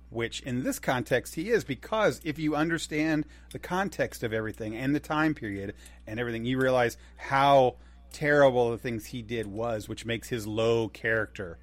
which 0.09 0.41
in 0.41 0.61
this 0.61 0.77
context 0.77 1.33
he 1.33 1.49
is 1.49 1.63
because 1.63 2.21
if 2.23 2.37
you 2.37 2.55
understand 2.55 3.25
the 3.51 3.57
context 3.57 4.21
of 4.21 4.31
everything 4.31 4.75
and 4.75 4.93
the 4.93 4.99
time 4.99 5.33
period 5.33 5.73
and 6.05 6.19
everything 6.19 6.45
you 6.45 6.59
realize 6.59 6.97
how 7.17 7.75
terrible 8.11 8.69
the 8.69 8.77
things 8.77 9.07
he 9.07 9.23
did 9.23 9.47
was 9.47 9.89
which 9.89 10.05
makes 10.05 10.29
his 10.29 10.45
low 10.45 10.87
character 10.87 11.57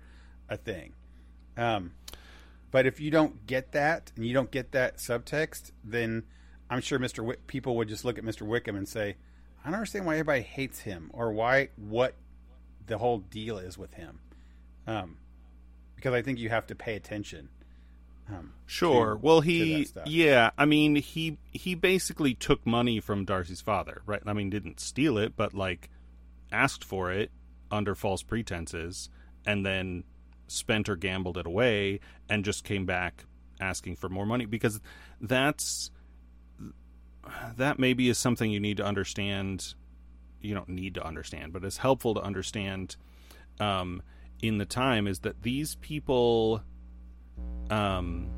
a 0.48 0.56
thing. 0.56 0.92
Um, 1.56 1.92
but 2.72 2.86
if 2.86 2.98
you 2.98 3.12
don't 3.12 3.46
get 3.46 3.70
that 3.70 4.10
and 4.16 4.26
you 4.26 4.34
don't 4.34 4.50
get 4.50 4.72
that 4.72 4.96
subtext 4.96 5.70
then 5.84 6.24
i'm 6.70 6.80
sure 6.80 6.98
mr 6.98 7.22
Wick- 7.24 7.46
people 7.46 7.76
would 7.76 7.88
just 7.88 8.04
look 8.04 8.16
at 8.18 8.24
mr 8.24 8.42
wickham 8.42 8.76
and 8.76 8.88
say 8.88 9.16
i 9.62 9.66
don't 9.66 9.74
understand 9.74 10.06
why 10.06 10.14
everybody 10.14 10.40
hates 10.42 10.80
him 10.80 11.10
or 11.12 11.32
why 11.32 11.68
what 11.76 12.14
the 12.86 12.96
whole 12.98 13.18
deal 13.18 13.58
is 13.58 13.76
with 13.76 13.92
him 13.94 14.20
um, 14.86 15.16
because 15.96 16.14
i 16.14 16.22
think 16.22 16.38
you 16.38 16.48
have 16.48 16.66
to 16.66 16.74
pay 16.74 16.96
attention 16.96 17.48
um, 18.28 18.52
Sure. 18.66 19.14
to- 19.14 19.20
well, 19.20 19.40
he, 19.40 19.88
yeah. 20.06 20.50
I 20.56 20.64
mean, 20.64 20.94
he 20.94 21.38
he 21.50 21.74
basically 21.74 22.32
took 22.34 22.64
money 22.64 23.00
from 23.00 23.24
Darcy's 23.24 23.60
father, 23.60 24.02
right? 24.06 24.22
I 24.24 24.32
mean, 24.34 24.50
didn't 24.50 24.78
steal 24.78 25.18
it, 25.18 25.34
but 25.36 25.52
like 25.52 25.90
asked 26.52 26.84
for 26.84 27.10
it 27.10 27.32
under 27.72 27.96
false 27.96 28.22
pretenses, 28.22 29.08
and 29.44 29.66
then 29.66 30.04
spent 30.46 30.88
or 30.88 30.94
gambled 30.94 31.38
it 31.38 31.46
away, 31.46 31.98
and 32.28 32.44
just 32.44 32.62
came 32.62 32.86
back 32.86 33.24
asking 33.60 33.96
for 33.96 34.08
more 34.08 34.26
money 34.26 34.44
because 34.46 34.80
that's 35.20 35.90
that 37.56 37.78
maybe 37.78 38.08
is 38.08 38.18
something 38.18 38.50
you 38.50 38.60
need 38.60 38.78
to 38.78 38.84
understand. 38.84 39.74
You 40.40 40.54
don't 40.54 40.68
need 40.68 40.94
to 40.94 41.04
understand, 41.04 41.52
but 41.52 41.64
it's 41.64 41.76
helpful 41.76 42.14
to 42.14 42.20
understand 42.20 42.96
um, 43.60 44.02
in 44.42 44.58
the 44.58 44.64
time 44.64 45.06
is 45.06 45.20
that 45.20 45.42
these 45.42 45.74
people 45.76 46.62
um 47.70 48.28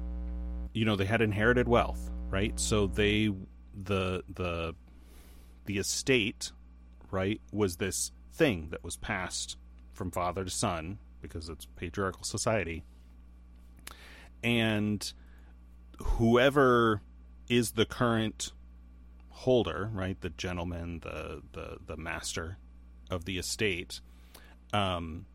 you 0.72 0.84
know 0.84 0.96
they 0.96 1.04
had 1.04 1.20
inherited 1.20 1.68
wealth 1.68 2.10
right 2.28 2.58
so 2.58 2.86
they 2.86 3.30
the 3.84 4.22
the 4.34 4.74
the 5.66 5.78
estate 5.78 6.52
right 7.10 7.40
was 7.52 7.76
this 7.76 8.12
thing 8.32 8.68
that 8.70 8.82
was 8.84 8.96
passed 8.96 9.56
from 9.92 10.10
father 10.10 10.44
to 10.44 10.50
son 10.50 10.98
because 11.20 11.48
it's 11.48 11.66
patriarchal 11.76 12.24
society 12.24 12.84
and 14.42 15.12
whoever 15.98 17.00
is 17.48 17.72
the 17.72 17.84
current 17.84 18.52
holder 19.32 19.90
right 19.92 20.20
the 20.20 20.30
gentleman 20.30 21.00
the 21.00 21.42
the 21.52 21.78
the 21.86 21.96
master 21.96 22.58
of 23.10 23.24
the 23.24 23.38
estate 23.38 24.00
um 24.72 25.26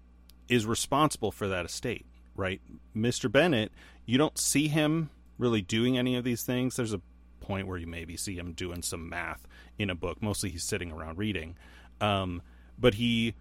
is 0.48 0.66
responsible 0.66 1.32
for 1.32 1.48
that 1.48 1.66
estate 1.66 2.06
right? 2.38 2.62
Mr. 2.96 3.30
Bennet, 3.30 3.72
you 4.06 4.18
don't 4.18 4.38
see 4.38 4.70
him 4.70 5.10
really 5.38 5.62
doing 5.62 5.98
any 5.98 6.16
of 6.16 6.24
these 6.24 6.44
things. 6.44 6.78
There's 6.78 6.94
a 6.94 7.02
point 7.42 7.68
where 7.68 7.78
you 7.78 7.88
maybe 7.88 8.16
see 8.16 8.36
him 8.36 8.54
doing 8.54 8.82
some 8.82 9.10
math 9.10 9.46
in 9.78 9.90
a 9.90 9.96
book. 9.96 10.22
Mostly 10.22 10.52
he's 10.52 10.64
sitting 10.64 10.92
around 10.92 11.18
reading. 11.18 11.58
Um, 12.00 12.42
but 12.80 12.94
he 12.94 13.34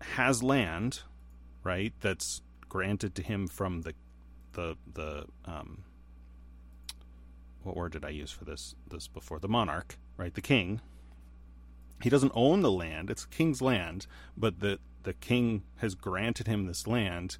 has 0.00 0.42
land, 0.42 1.00
right, 1.62 1.92
that's 2.00 2.42
granted 2.68 3.14
to 3.14 3.22
him 3.22 3.46
from 3.46 3.82
the 3.82 3.94
the 4.52 4.76
the 4.92 5.24
um 5.46 5.84
what 7.68 7.76
word 7.76 7.92
did 7.92 8.04
I 8.04 8.08
use 8.08 8.30
for 8.30 8.44
this 8.44 8.74
this 8.88 9.06
before? 9.06 9.38
The 9.38 9.48
monarch, 9.48 9.98
right? 10.16 10.34
The 10.34 10.40
king. 10.40 10.80
He 12.02 12.10
doesn't 12.10 12.32
own 12.34 12.62
the 12.62 12.70
land, 12.70 13.10
it's 13.10 13.24
king's 13.24 13.60
land, 13.60 14.06
but 14.36 14.60
the 14.60 14.78
the 15.02 15.12
king 15.14 15.62
has 15.76 15.94
granted 15.94 16.46
him 16.46 16.66
this 16.66 16.86
land 16.86 17.38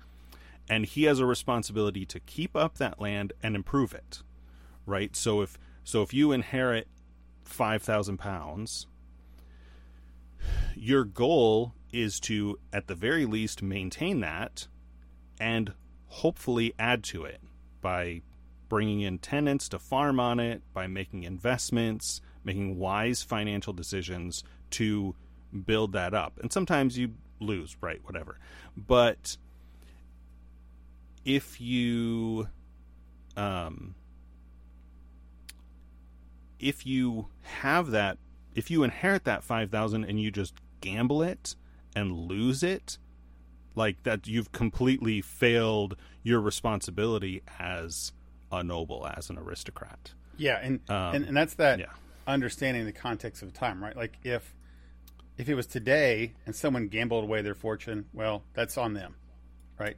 and 0.71 0.85
he 0.85 1.05
has 1.05 1.19
a 1.19 1.27
responsibility 1.27 2.05
to 2.07 2.21
keep 2.21 2.55
up 2.55 2.79
that 2.79 3.01
land 3.01 3.33
and 3.43 3.57
improve 3.57 3.93
it 3.93 4.23
right 4.87 5.17
so 5.17 5.43
if 5.43 5.59
so 5.85 6.03
if 6.03 6.15
you 6.15 6.33
inherit 6.33 6.89
5000 7.45 8.17
pounds 8.17 8.87
your 10.75 11.05
goal 11.05 11.75
is 11.93 12.21
to 12.21 12.59
at 12.73 12.87
the 12.87 12.95
very 12.95 13.27
least 13.27 13.63
maintain 13.63 14.21
that 14.21 14.67
and 15.41 15.73
hopefully 16.07 16.75
add 16.79 17.03
to 17.03 17.25
it 17.25 17.41
by 17.81 18.23
bringing 18.69 19.01
in 19.01 19.19
tenants 19.19 19.69
to 19.69 19.79
farm 19.79 20.21
on 20.21 20.39
it 20.41 20.63
by 20.73 20.87
making 20.87 21.23
investments 21.23 22.21
making 22.49 22.79
wise 22.79 23.23
financial 23.23 23.75
decisions 23.75 24.43
to 24.71 25.15
build 25.67 25.93
that 25.93 26.15
up. 26.15 26.39
And 26.41 26.53
sometimes 26.53 26.99
you 26.99 27.13
lose 27.41 27.77
right 27.81 28.01
whatever. 28.05 28.39
But 28.77 29.37
if 31.25 31.61
you 31.61 32.49
um 33.37 33.95
if 36.59 36.87
you 36.87 37.27
have 37.43 37.91
that 37.91 38.17
if 38.55 38.71
you 38.71 38.83
inherit 38.83 39.25
that 39.25 39.45
5000 39.45 40.05
and 40.05 40.19
you 40.19 40.31
just 40.31 40.55
gamble 40.81 41.23
it 41.23 41.55
and 41.95 42.17
lose 42.17 42.63
it 42.63 42.97
like 43.75 44.03
that 44.05 44.27
you've 44.27 44.53
completely 44.53 45.21
failed 45.21 45.97
your 46.23 46.41
responsibility 46.41 47.43
as 47.59 48.13
a 48.53 48.63
noble 48.65 49.07
as 49.07 49.31
an 49.31 49.39
aristocrat 49.39 50.13
Yeah, 50.37 50.59
and, 50.63 50.81
Um, 50.89 51.15
and 51.17 51.25
and 51.27 51.37
that's 51.37 51.55
that 51.55 51.79
yeah. 51.81 51.87
understanding 52.27 52.85
the 52.87 52.93
context 52.93 53.43
of 53.43 53.53
time, 53.53 53.83
right? 53.83 53.97
Like 53.97 54.19
if 54.25 54.55
if 55.37 55.49
it 55.49 55.55
was 55.55 55.67
today 55.67 56.35
and 56.47 56.55
someone 56.57 56.89
gambled 56.89 57.25
away 57.25 57.43
their 57.43 57.55
fortune, 57.55 58.07
well, 58.13 58.43
that's 58.55 58.77
on 58.77 58.95
them, 58.95 59.15
right? 59.79 59.97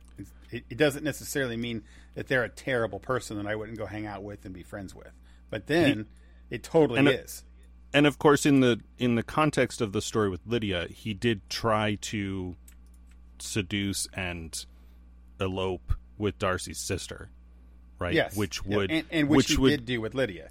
It, 0.50 0.64
it 0.68 0.76
doesn't 0.76 1.02
necessarily 1.04 1.56
mean 1.56 1.82
that 2.14 2.26
they're 2.28 2.44
a 2.44 2.48
terrible 2.48 2.98
person 2.98 3.36
that 3.38 3.46
I 3.46 3.54
wouldn't 3.54 3.78
go 3.78 3.86
hang 3.86 4.04
out 4.06 4.22
with 4.22 4.44
and 4.44 4.52
be 4.52 4.62
friends 4.62 4.94
with, 4.94 5.12
but 5.48 5.66
then 5.66 6.06
it 6.50 6.62
totally 6.62 6.98
and 6.98 7.08
it- 7.08 7.20
is. 7.20 7.44
and 7.94 8.06
of 8.06 8.18
course 8.18 8.44
in 8.44 8.60
the 8.60 8.80
in 8.98 9.14
the 9.14 9.22
context 9.22 9.80
of 9.80 9.92
the 9.92 10.02
story 10.02 10.28
with 10.28 10.40
Lydia, 10.46 10.88
he 10.90 11.14
did 11.14 11.48
try 11.48 11.94
to 12.02 12.56
seduce 13.38 14.06
and 14.12 14.66
elope 15.40 15.94
with 16.18 16.38
Darcy's 16.38 16.78
sister, 16.78 17.30
right? 18.00 18.14
Yes, 18.14 18.36
Which 18.36 18.60
Yeah, 18.64 18.76
would 18.76 18.90
and, 18.90 19.04
and 19.10 19.28
which, 19.28 19.48
he 19.48 19.56
would 19.56 19.70
did 19.70 19.84
do 19.86 20.00
with 20.00 20.14
Lydia. 20.14 20.48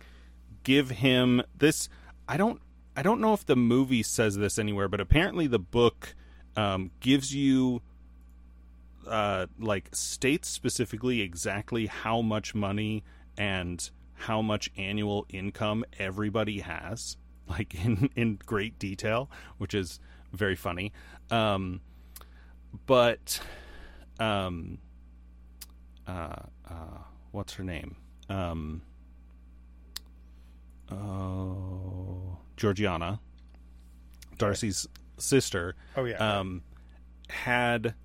give 0.63 0.89
him 0.89 1.41
this 1.57 1.89
i 2.27 2.37
don't 2.37 2.61
i 2.95 3.01
don't 3.01 3.19
know 3.19 3.33
if 3.33 3.45
the 3.45 3.55
movie 3.55 4.03
says 4.03 4.35
this 4.37 4.59
anywhere 4.59 4.87
but 4.87 4.99
apparently 4.99 5.47
the 5.47 5.59
book 5.59 6.13
um, 6.55 6.91
gives 6.99 7.33
you 7.33 7.81
uh, 9.07 9.47
like 9.59 9.89
states 9.95 10.47
specifically 10.49 11.21
exactly 11.21 11.87
how 11.87 12.21
much 12.21 12.53
money 12.53 13.03
and 13.37 13.89
how 14.13 14.41
much 14.41 14.69
annual 14.77 15.25
income 15.29 15.83
everybody 15.97 16.59
has 16.59 17.17
like 17.47 17.73
in 17.83 18.09
in 18.15 18.37
great 18.45 18.77
detail 18.77 19.29
which 19.57 19.73
is 19.73 19.99
very 20.33 20.55
funny 20.55 20.91
um, 21.31 21.81
but 22.85 23.39
um 24.19 24.77
uh, 26.07 26.35
uh 26.69 26.97
what's 27.31 27.53
her 27.53 27.63
name 27.63 27.95
um 28.29 28.81
oh, 30.91 32.37
Georgiana, 32.57 33.19
Darcy's 34.37 34.87
sister, 35.17 35.75
Oh 35.95 36.05
yeah, 36.05 36.17
um, 36.17 36.63
had, 37.29 37.95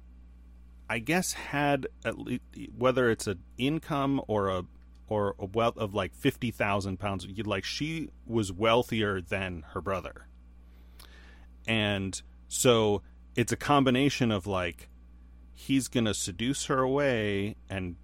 I 0.88 0.98
guess, 0.98 1.32
had 1.32 1.86
at 2.04 2.18
least 2.18 2.42
whether 2.76 3.10
it's 3.10 3.26
an 3.26 3.40
income 3.58 4.20
or 4.28 4.48
a 4.48 4.64
or 5.06 5.34
a 5.38 5.46
wealth 5.46 5.76
of 5.76 5.94
like 5.94 6.14
fifty 6.14 6.50
thousand 6.50 6.98
pounds. 6.98 7.26
Like 7.44 7.64
she 7.64 8.10
was 8.26 8.52
wealthier 8.52 9.20
than 9.20 9.64
her 9.72 9.80
brother, 9.80 10.26
and 11.66 12.20
so 12.48 13.02
it's 13.34 13.52
a 13.52 13.56
combination 13.56 14.30
of 14.30 14.46
like 14.46 14.88
he's 15.52 15.88
gonna 15.88 16.14
seduce 16.14 16.66
her 16.66 16.80
away 16.80 17.56
and 17.68 17.96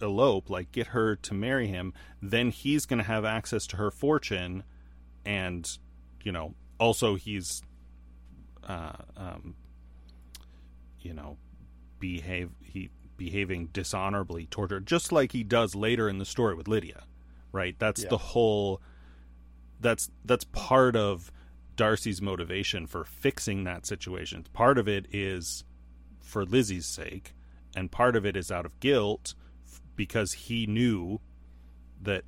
elope, 0.00 0.50
like 0.50 0.72
get 0.72 0.88
her 0.88 1.16
to 1.16 1.34
marry 1.34 1.66
him, 1.68 1.92
then 2.22 2.50
he's 2.50 2.86
going 2.86 2.98
to 2.98 3.04
have 3.04 3.24
access 3.24 3.66
to 3.68 3.76
her 3.76 3.90
fortune, 3.90 4.64
and 5.24 5.78
you 6.22 6.32
know, 6.32 6.54
also 6.78 7.14
he's, 7.14 7.62
uh, 8.64 8.92
um, 9.16 9.54
you 11.00 11.14
know, 11.14 11.36
behave 11.98 12.50
he 12.62 12.90
behaving 13.16 13.68
dishonorably 13.72 14.46
toward 14.46 14.70
her, 14.70 14.80
just 14.80 15.12
like 15.12 15.32
he 15.32 15.42
does 15.42 15.74
later 15.74 16.08
in 16.08 16.18
the 16.18 16.24
story 16.24 16.54
with 16.54 16.68
Lydia, 16.68 17.04
right? 17.52 17.76
That's 17.78 18.02
Yeah. 18.02 18.10
the 18.10 18.18
whole. 18.18 18.80
That's 19.80 20.10
that's 20.24 20.44
part 20.44 20.96
of 20.96 21.30
Darcy's 21.76 22.22
motivation 22.22 22.86
for 22.86 23.04
fixing 23.04 23.64
that 23.64 23.86
situation. 23.86 24.44
Part 24.52 24.78
of 24.78 24.88
it 24.88 25.06
is 25.12 25.64
for 26.20 26.44
Lizzie's 26.44 26.86
sake, 26.86 27.34
and 27.74 27.92
part 27.92 28.16
of 28.16 28.24
it 28.26 28.36
is 28.36 28.50
out 28.50 28.66
of 28.66 28.78
guilt 28.80 29.34
because 29.96 30.32
he 30.32 30.66
knew 30.66 31.20
that 32.02 32.24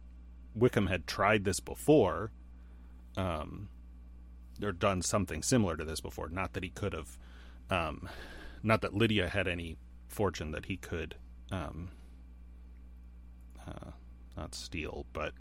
Wickham 0.54 0.86
had 0.86 1.06
tried 1.06 1.44
this 1.44 1.60
before, 1.60 2.32
um, 3.16 3.68
or 4.62 4.72
done 4.72 5.02
something 5.02 5.42
similar 5.42 5.76
to 5.76 5.84
this 5.84 6.00
before. 6.00 6.28
Not 6.28 6.54
that 6.54 6.64
he 6.64 6.70
could 6.70 6.92
have, 6.92 7.18
um, 7.70 8.08
not 8.62 8.80
that 8.80 8.94
Lydia 8.94 9.28
had 9.28 9.46
any 9.46 9.76
fortune 10.08 10.50
that 10.52 10.66
he 10.66 10.76
could, 10.76 11.14
um, 11.52 11.90
uh, 13.66 13.90
not 14.36 14.54
steal 14.54 15.06
but 15.12 15.32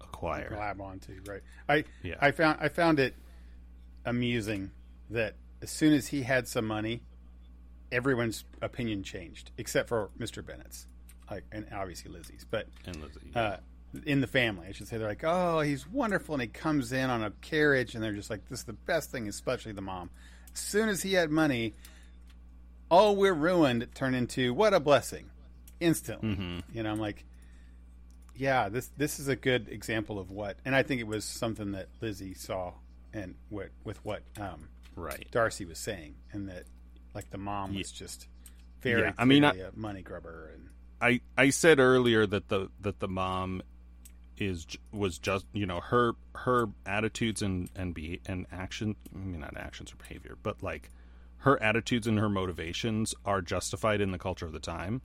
acquire. 0.00 0.48
grab 0.48 0.80
onto 0.80 1.20
right. 1.26 1.42
I 1.68 1.84
Yeah. 2.02 2.16
I 2.20 2.30
found 2.30 2.58
I 2.60 2.68
found 2.68 2.98
it 3.00 3.14
amusing 4.04 4.70
that 5.10 5.34
as 5.62 5.70
soon 5.70 5.92
as 5.92 6.08
he 6.08 6.22
had 6.22 6.46
some 6.46 6.66
money, 6.66 7.02
everyone's 7.90 8.44
opinion 8.62 9.02
changed 9.02 9.50
except 9.58 9.88
for 9.88 10.10
Mr. 10.18 10.44
Bennet's, 10.44 10.86
like 11.30 11.44
and 11.52 11.66
obviously 11.72 12.10
Lizzie's, 12.10 12.44
but 12.50 12.66
And 12.86 12.96
Lizzie, 13.02 13.20
uh, 13.34 13.56
in 14.04 14.20
the 14.20 14.26
family, 14.26 14.66
I 14.68 14.72
should 14.72 14.88
say, 14.88 14.98
they're 14.98 15.08
like, 15.08 15.22
"Oh, 15.24 15.60
he's 15.60 15.86
wonderful," 15.88 16.34
and 16.34 16.42
he 16.42 16.48
comes 16.48 16.92
in 16.92 17.10
on 17.10 17.22
a 17.22 17.30
carriage, 17.30 17.94
and 17.94 18.02
they're 18.02 18.12
just 18.12 18.30
like, 18.30 18.48
"This 18.48 18.60
is 18.60 18.64
the 18.64 18.72
best 18.72 19.10
thing," 19.10 19.28
especially 19.28 19.72
the 19.72 19.80
mom. 19.82 20.10
As 20.52 20.60
soon 20.60 20.88
as 20.88 21.02
he 21.02 21.12
had 21.14 21.30
money, 21.30 21.74
all 22.90 23.16
we're 23.16 23.34
ruined 23.34 23.88
turned 23.94 24.16
into 24.16 24.52
what 24.54 24.74
a 24.74 24.80
blessing, 24.80 25.30
instantly. 25.80 26.62
You 26.72 26.82
know, 26.82 26.90
I'm 26.90 26.98
like, 27.00 27.24
yeah, 28.36 28.68
this 28.68 28.88
this 28.96 29.18
is 29.20 29.28
a 29.28 29.36
good 29.36 29.68
example 29.68 30.18
of 30.18 30.30
what, 30.30 30.56
and 30.64 30.74
I 30.74 30.82
think 30.82 31.00
it 31.00 31.06
was 31.06 31.24
something 31.24 31.72
that 31.72 31.88
Lizzie 32.00 32.34
saw 32.34 32.72
and 33.12 33.36
what 33.48 33.68
with 33.84 34.04
what 34.04 34.22
um, 34.40 34.68
right. 34.96 35.26
Darcy 35.30 35.64
was 35.64 35.78
saying, 35.78 36.16
and 36.32 36.48
that 36.48 36.64
like 37.14 37.30
the 37.30 37.38
mom 37.38 37.74
was 37.76 37.92
just 37.92 38.26
very, 38.80 39.02
Yeah, 39.02 39.12
I 39.16 39.24
mean, 39.24 39.44
I- 39.44 39.54
a 39.56 39.70
money 39.74 40.02
grubber, 40.02 40.50
and 40.52 40.68
I 41.04 41.20
I 41.36 41.50
said 41.50 41.80
earlier 41.80 42.26
that 42.26 42.48
the 42.48 42.70
that 42.80 43.00
the 43.00 43.08
mom 43.08 43.60
is 44.38 44.66
was 44.90 45.18
just 45.18 45.44
you 45.52 45.66
know 45.66 45.80
her 45.80 46.14
her 46.34 46.68
attitudes 46.86 47.42
and 47.42 47.68
and 47.76 47.94
be 47.94 48.22
and 48.26 48.46
action 48.50 48.96
I 49.14 49.18
mean 49.18 49.40
not 49.40 49.56
actions 49.56 49.92
or 49.92 49.96
behavior 49.96 50.36
but 50.42 50.62
like 50.62 50.90
her 51.38 51.62
attitudes 51.62 52.06
and 52.06 52.18
her 52.18 52.30
motivations 52.30 53.14
are 53.26 53.42
justified 53.42 54.00
in 54.00 54.12
the 54.12 54.18
culture 54.18 54.46
of 54.46 54.52
the 54.52 54.58
time. 54.58 55.02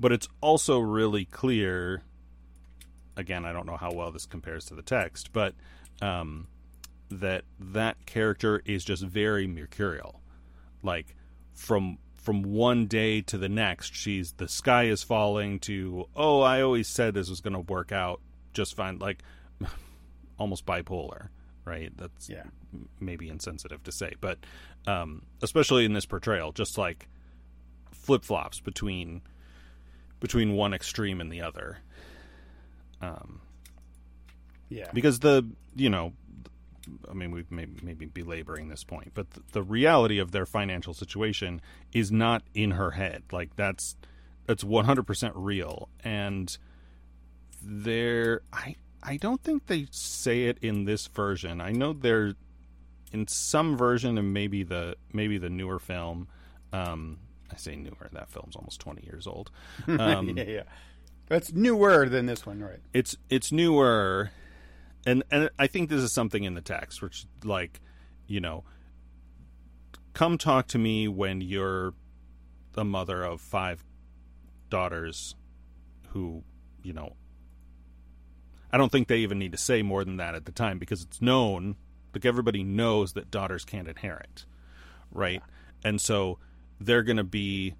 But 0.00 0.10
it's 0.10 0.26
also 0.40 0.78
really 0.78 1.26
clear 1.26 2.02
again 3.14 3.44
I 3.44 3.52
don't 3.52 3.66
know 3.66 3.76
how 3.76 3.92
well 3.92 4.10
this 4.10 4.24
compares 4.24 4.64
to 4.66 4.74
the 4.74 4.82
text 4.82 5.34
but 5.34 5.54
um 6.00 6.48
that 7.10 7.44
that 7.60 8.06
character 8.06 8.62
is 8.64 8.86
just 8.86 9.04
very 9.04 9.46
mercurial. 9.46 10.22
Like 10.82 11.14
from 11.52 11.98
from 12.22 12.42
one 12.42 12.86
day 12.86 13.20
to 13.20 13.36
the 13.36 13.48
next. 13.48 13.94
She's 13.94 14.32
the 14.32 14.48
sky 14.48 14.84
is 14.84 15.02
falling 15.02 15.58
to 15.60 16.08
oh 16.16 16.40
i 16.40 16.62
always 16.62 16.88
said 16.88 17.12
this 17.14 17.28
was 17.28 17.40
going 17.40 17.52
to 17.52 17.72
work 17.72 17.92
out 17.92 18.20
just 18.54 18.74
fine 18.74 18.98
like 18.98 19.22
almost 20.38 20.64
bipolar 20.64 21.28
right? 21.64 21.92
That's 21.96 22.28
yeah, 22.28 22.44
maybe 23.00 23.28
insensitive 23.28 23.82
to 23.84 23.92
say 23.92 24.14
but 24.20 24.38
um 24.86 25.22
especially 25.42 25.84
in 25.84 25.92
this 25.92 26.06
portrayal 26.06 26.52
just 26.52 26.76
like 26.76 27.08
flip-flops 27.92 28.60
between 28.60 29.22
between 30.20 30.54
one 30.54 30.74
extreme 30.74 31.20
and 31.20 31.30
the 31.30 31.42
other. 31.42 31.78
Um 33.00 33.40
yeah, 34.68 34.90
because 34.92 35.20
the 35.20 35.46
you 35.76 35.90
know 35.90 36.12
i 37.10 37.14
mean 37.14 37.30
we've 37.30 37.50
may, 37.50 37.66
maybe 37.82 38.06
belaboring 38.06 38.68
this 38.68 38.84
point 38.84 39.12
but 39.14 39.30
the, 39.30 39.42
the 39.52 39.62
reality 39.62 40.18
of 40.18 40.32
their 40.32 40.46
financial 40.46 40.94
situation 40.94 41.60
is 41.92 42.10
not 42.10 42.42
in 42.54 42.72
her 42.72 42.92
head. 42.92 43.22
Like 43.32 43.56
that's 43.56 43.96
that's 44.46 44.64
100% 44.64 45.32
real. 45.34 45.88
And 46.02 46.56
there 47.64 48.40
i 48.52 48.74
i 49.04 49.16
don't 49.16 49.42
think 49.42 49.66
they 49.66 49.86
say 49.90 50.44
it 50.46 50.58
in 50.62 50.84
this 50.84 51.06
version. 51.06 51.60
I 51.60 51.70
know 51.70 51.92
they're 51.92 52.34
in 53.12 53.28
some 53.28 53.76
version 53.76 54.18
and 54.18 54.32
maybe 54.32 54.62
the 54.64 54.96
maybe 55.12 55.38
the 55.38 55.50
newer 55.50 55.78
film. 55.78 56.28
Um 56.72 57.18
i 57.52 57.56
say 57.56 57.76
newer 57.76 58.08
that 58.12 58.30
film's 58.30 58.56
almost 58.56 58.80
20 58.80 59.04
years 59.04 59.26
old. 59.26 59.50
Um 59.86 60.36
yeah, 60.36 60.44
yeah. 60.44 60.62
That's 61.28 61.52
newer 61.52 62.08
than 62.08 62.26
this 62.26 62.44
one, 62.44 62.60
right? 62.62 62.80
it's 62.92 63.16
it's 63.30 63.52
newer 63.52 64.30
and 65.06 65.22
and 65.30 65.50
I 65.58 65.66
think 65.66 65.88
this 65.88 66.02
is 66.02 66.12
something 66.12 66.44
in 66.44 66.54
the 66.54 66.60
text 66.60 67.02
which 67.02 67.26
like 67.44 67.80
you 68.26 68.40
know 68.40 68.64
come 70.14 70.38
talk 70.38 70.68
to 70.68 70.78
me 70.78 71.08
when 71.08 71.40
you're 71.40 71.94
the 72.72 72.84
mother 72.84 73.22
of 73.22 73.40
five 73.40 73.84
daughters 74.70 75.34
who 76.08 76.42
you 76.82 76.92
know 76.92 77.14
I 78.70 78.78
don't 78.78 78.90
think 78.90 79.08
they 79.08 79.18
even 79.18 79.38
need 79.38 79.52
to 79.52 79.58
say 79.58 79.82
more 79.82 80.04
than 80.04 80.16
that 80.16 80.34
at 80.34 80.46
the 80.46 80.52
time 80.52 80.78
because 80.78 81.02
it's 81.02 81.20
known 81.20 81.76
like 82.14 82.24
everybody 82.24 82.62
knows 82.62 83.14
that 83.14 83.30
daughters 83.30 83.64
can't 83.64 83.88
inherit 83.88 84.44
right? 85.10 85.42
And 85.84 86.00
so 86.00 86.38
they're 86.80 87.02
going 87.02 87.18
to 87.18 87.24
be 87.24 87.74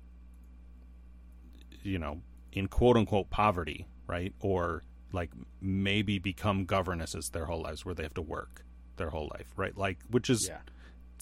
you 1.83 1.99
know 1.99 2.21
in 2.53 2.69
quote 2.69 2.97
unquote 2.97 3.31
poverty 3.31 3.87
right? 4.07 4.35
Or 4.41 4.83
like 5.13 5.31
maybe 5.61 6.19
become 6.19 6.65
governesses 6.65 7.31
their 7.31 7.47
whole 7.47 7.63
lives 7.63 7.85
where 7.85 7.95
they 7.95 8.03
have 8.03 8.15
to 8.15 8.23
work 8.23 8.65
their 8.97 9.11
whole 9.11 9.31
life 9.33 9.53
right 9.57 9.77
like 9.77 9.99
which 10.11 10.29
is 10.31 10.47
Yeah, 10.49 10.59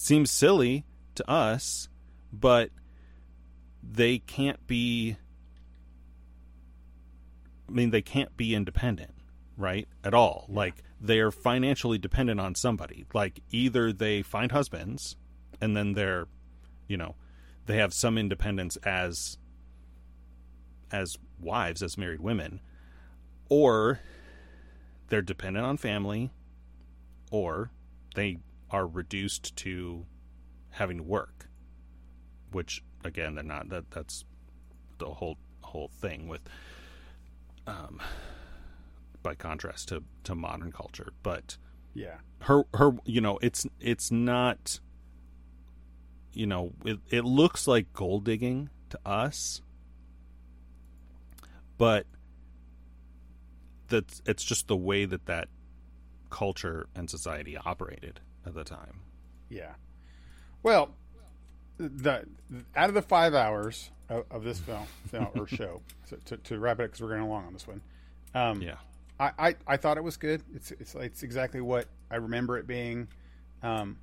seems 0.01 0.31
silly 0.31 0.85
to 1.15 1.29
us, 1.29 1.87
but 2.33 2.71
they 3.83 4.19
can't 4.19 4.65
be. 4.67 5.17
I 7.69 7.71
mean, 7.71 7.91
they 7.91 8.01
can't 8.01 8.35
be 8.35 8.53
independent, 8.53 9.13
right? 9.57 9.87
At 10.03 10.13
all. 10.13 10.45
Like, 10.49 10.83
they 10.99 11.19
are 11.19 11.31
financially 11.31 11.97
dependent 11.97 12.39
on 12.39 12.55
somebody. 12.55 13.05
Like, 13.13 13.39
either 13.51 13.93
they 13.93 14.23
find 14.23 14.51
husbands 14.51 15.15
and 15.61 15.77
then 15.77 15.93
they're, 15.93 16.27
you 16.87 16.97
know, 16.97 17.15
they 17.67 17.77
have 17.77 17.93
some 17.93 18.17
independence 18.17 18.75
as 18.77 19.37
as 20.91 21.17
wives, 21.39 21.81
as 21.81 21.97
married 21.97 22.19
women, 22.19 22.59
or 23.51 23.99
they're 25.09 25.21
dependent 25.21 25.65
on 25.65 25.75
family, 25.75 26.31
or 27.31 27.69
they 28.15 28.37
are 28.69 28.87
reduced 28.87 29.53
to 29.57 30.05
having 30.71 30.95
to 30.97 31.03
work 31.03 31.47
which 32.51 32.81
again 33.03 33.35
they're 33.35 33.43
not 33.43 33.69
that 33.69 33.89
that's 33.91 34.23
the 34.97 35.05
whole 35.05 35.37
whole 35.61 35.87
thing 35.89 36.27
with 36.27 36.41
um, 37.67 38.01
by 39.23 39.33
contrast 39.35 39.87
to 39.89 40.03
to 40.23 40.35
modern 40.35 40.71
culture. 40.71 41.13
But 41.23 41.57
Yeah. 41.93 42.17
her 42.41 42.63
her 42.73 42.91
you 43.05 43.21
know 43.21 43.37
it's 43.41 43.65
it's 43.79 44.11
not 44.11 44.79
you 46.33 46.45
know 46.45 46.73
it, 46.85 46.99
it 47.09 47.23
looks 47.25 47.67
like 47.67 47.93
gold 47.93 48.25
digging 48.25 48.69
to 48.89 48.99
us 49.05 49.61
but 51.77 52.05
that's 53.91 54.21
it's 54.25 54.43
just 54.43 54.67
the 54.67 54.75
way 54.75 55.05
that 55.05 55.27
that 55.27 55.47
culture 56.31 56.87
and 56.95 57.09
society 57.09 57.55
operated 57.57 58.19
at 58.45 58.55
the 58.55 58.63
time 58.63 59.01
Yeah. 59.49 59.73
Well, 60.63 60.95
the 61.77 62.25
out 62.75 62.89
of 62.89 62.95
the 62.95 63.01
five 63.01 63.33
hours 63.33 63.91
of, 64.09 64.25
of 64.31 64.43
this 64.43 64.59
film, 64.59 64.85
film 65.09 65.29
or 65.35 65.47
show, 65.59 65.81
so 66.05 66.17
to, 66.25 66.37
to 66.37 66.59
wrap 66.59 66.79
it 66.79 66.83
up 66.83 66.89
because 66.89 67.01
we're 67.01 67.09
going 67.09 67.21
along 67.21 67.45
on 67.45 67.53
this 67.53 67.67
one. 67.67 67.81
Um, 68.33 68.61
yeah 68.61 68.75
I, 69.21 69.31
I, 69.37 69.55
I 69.67 69.77
thought 69.77 69.97
it 69.97 70.03
was 70.03 70.17
good. 70.17 70.41
It's 70.55 70.71
it's 70.71 70.95
it's 70.95 71.21
exactly 71.21 71.61
what 71.61 71.85
I 72.09 72.15
remember 72.15 72.57
it 72.57 72.65
being. 72.65 73.07
Um, 73.61 73.99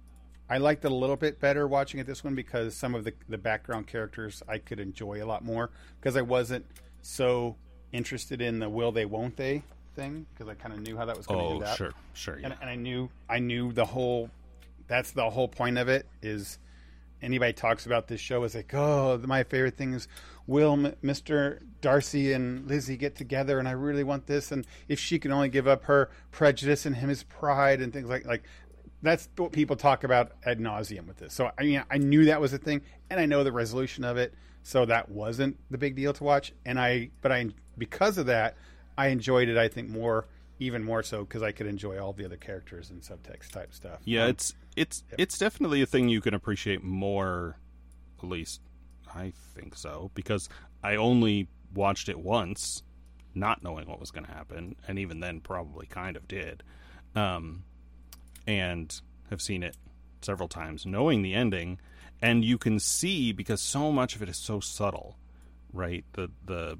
I 0.49 0.59
liked 0.59 0.85
it 0.85 0.93
a 0.93 0.95
little 0.95 1.17
bit 1.17 1.41
better 1.41 1.67
watching 1.67 1.99
it 1.99 2.07
this 2.07 2.23
one 2.23 2.37
because 2.37 2.77
some 2.77 2.95
of 2.95 3.03
the 3.03 3.13
the 3.29 3.37
background 3.37 3.89
characters 3.89 4.43
I 4.49 4.59
could 4.59 4.79
enjoy 4.79 5.23
a 5.23 5.27
lot 5.27 5.45
more 5.45 5.71
because 6.01 6.17
I 6.17 6.23
wasn't 6.23 6.67
so 7.03 7.57
interested 7.91 8.41
in 8.41 8.61
the 8.61 8.69
will 8.69 8.93
they 8.93 9.07
won't 9.07 9.37
they 9.37 9.65
thing 9.99 10.27
because 10.33 10.49
I 10.49 10.55
kind 10.55 10.73
of 10.73 10.81
knew 10.81 10.97
how 10.97 11.05
that 11.07 11.17
was 11.17 11.27
going 11.27 11.41
to 11.41 11.45
oh 11.45 11.55
end 11.55 11.65
up 11.65 11.77
sure 11.77 11.93
sure 12.15 12.39
yeah. 12.39 12.47
and, 12.47 12.57
and 12.61 12.71
I 12.71 12.77
knew 12.77 13.11
I 13.29 13.41
knew 13.41 13.73
the 13.73 13.85
whole 13.85 14.31
that's 14.87 15.11
the 15.11 15.29
whole 15.29 15.49
point 15.49 15.77
of 15.77 15.89
it 15.89 16.07
is 16.23 16.59
anybody 17.21 17.53
talks 17.53 17.85
about 17.85 18.07
this 18.07 18.21
show 18.21 18.45
is 18.45 18.55
like 18.55 18.73
oh 18.75 19.21
my 19.27 19.43
favorite 19.43 19.77
thing 19.77 19.95
is 19.95 20.07
will 20.47 20.75
M- 20.75 20.95
Mr. 21.03 21.59
Darcy 21.81 22.33
and 22.33 22.69
Lizzie 22.69 22.97
get 22.97 23.17
together 23.17 23.59
and 23.59 23.67
I 23.67 23.73
really 23.73 24.05
want 24.05 24.29
this 24.29 24.53
and 24.53 24.65
if 24.87 25.01
she 25.01 25.19
can 25.19 25.33
only 25.33 25.49
give 25.49 25.67
up 25.67 25.85
her 25.85 26.11
prejudice 26.31 26.87
and 26.87 26.95
him 26.95 27.09
his 27.09 27.25
pride 27.25 27.81
and 27.81 27.93
things 27.93 28.09
like 28.09 28.25
like 28.25 28.45
that's 29.03 29.29
what 29.37 29.51
people 29.51 29.75
talk 29.75 30.05
about 30.05 30.33
ad 30.47 30.61
nauseum 30.61 31.09
with 31.09 31.17
this 31.17 31.35
so 31.35 31.51
I 31.59 31.65
mean 31.65 31.83
I 31.91 31.99
knew 31.99 32.27
that 32.27 32.41
was 32.41 32.53
a 32.53 32.59
thing 32.59 32.83
and 33.11 33.19
I 33.19 33.27
know 33.27 33.43
the 33.43 33.53
resolution 33.53 34.05
of 34.05 34.17
it 34.17 34.33
so 34.63 34.85
that 34.85 35.09
wasn't 35.09 35.57
the 35.73 35.79
big 35.79 35.97
deal 35.97 36.13
to 36.13 36.23
watch 36.23 36.53
and 36.65 36.79
I 36.79 37.11
but 37.21 37.33
I 37.33 37.49
because 37.77 38.17
of 38.17 38.27
that 38.27 38.57
I 38.99 39.09
enjoyed 39.09 39.49
it 39.49 39.57
I 39.57 39.69
think 39.69 39.89
more 39.89 40.27
even 40.59 40.83
more 40.83 41.03
so 41.03 41.21
because 41.25 41.43
I 41.43 41.53
could 41.53 41.67
enjoy 41.67 41.99
all 41.99 42.13
the 42.13 42.25
other 42.25 42.37
characters 42.37 42.91
and 42.91 43.01
subtext 43.01 43.53
type 43.53 43.73
stuff. 43.73 44.01
Yeah, 44.05 44.25
Um, 44.25 44.31
it's 44.31 44.55
it's 44.77 45.05
it's 45.17 45.39
definitely 45.39 45.81
a 45.83 45.87
thing 45.87 46.09
you 46.09 46.21
can 46.21 46.35
appreciate 46.35 46.83
more. 46.83 47.57
At 48.23 48.29
least 48.29 48.61
I 49.15 49.33
think 49.55 49.77
so 49.77 50.11
because 50.15 50.49
I 50.83 50.97
only 50.97 51.49
watched 51.75 52.09
it 52.09 52.19
once, 52.19 52.83
not 53.35 53.63
knowing 53.63 53.89
what 53.89 54.01
was 54.01 54.11
going 54.11 54.27
to 54.27 54.33
happen, 54.33 54.77
and 54.87 54.99
even 54.99 55.21
then 55.21 55.41
probably 55.41 55.87
kind 55.87 56.17
of 56.17 56.27
did, 56.27 56.63
um, 57.15 57.63
and 58.47 59.01
have 59.31 59.41
seen 59.41 59.63
it 59.63 59.77
several 60.23 60.49
times, 60.49 60.85
knowing 60.85 61.23
the 61.23 61.35
ending, 61.35 61.79
and 62.21 62.45
you 62.45 62.59
can 62.59 62.81
see 62.81 63.33
because 63.33 63.61
so 63.61 63.93
much 63.93 64.17
of 64.17 64.23
it 64.23 64.29
is 64.29 64.37
so 64.37 64.59
subtle, 64.59 65.17
right? 65.73 66.05
The 66.15 66.31
the 66.45 66.79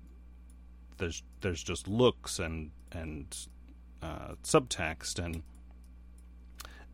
there's 0.99 1.23
there's 1.41 1.63
just 1.63 1.89
looks 1.89 2.39
and 2.39 2.71
and 2.93 3.37
uh, 4.03 4.35
subtext 4.43 5.19
and 5.19 5.43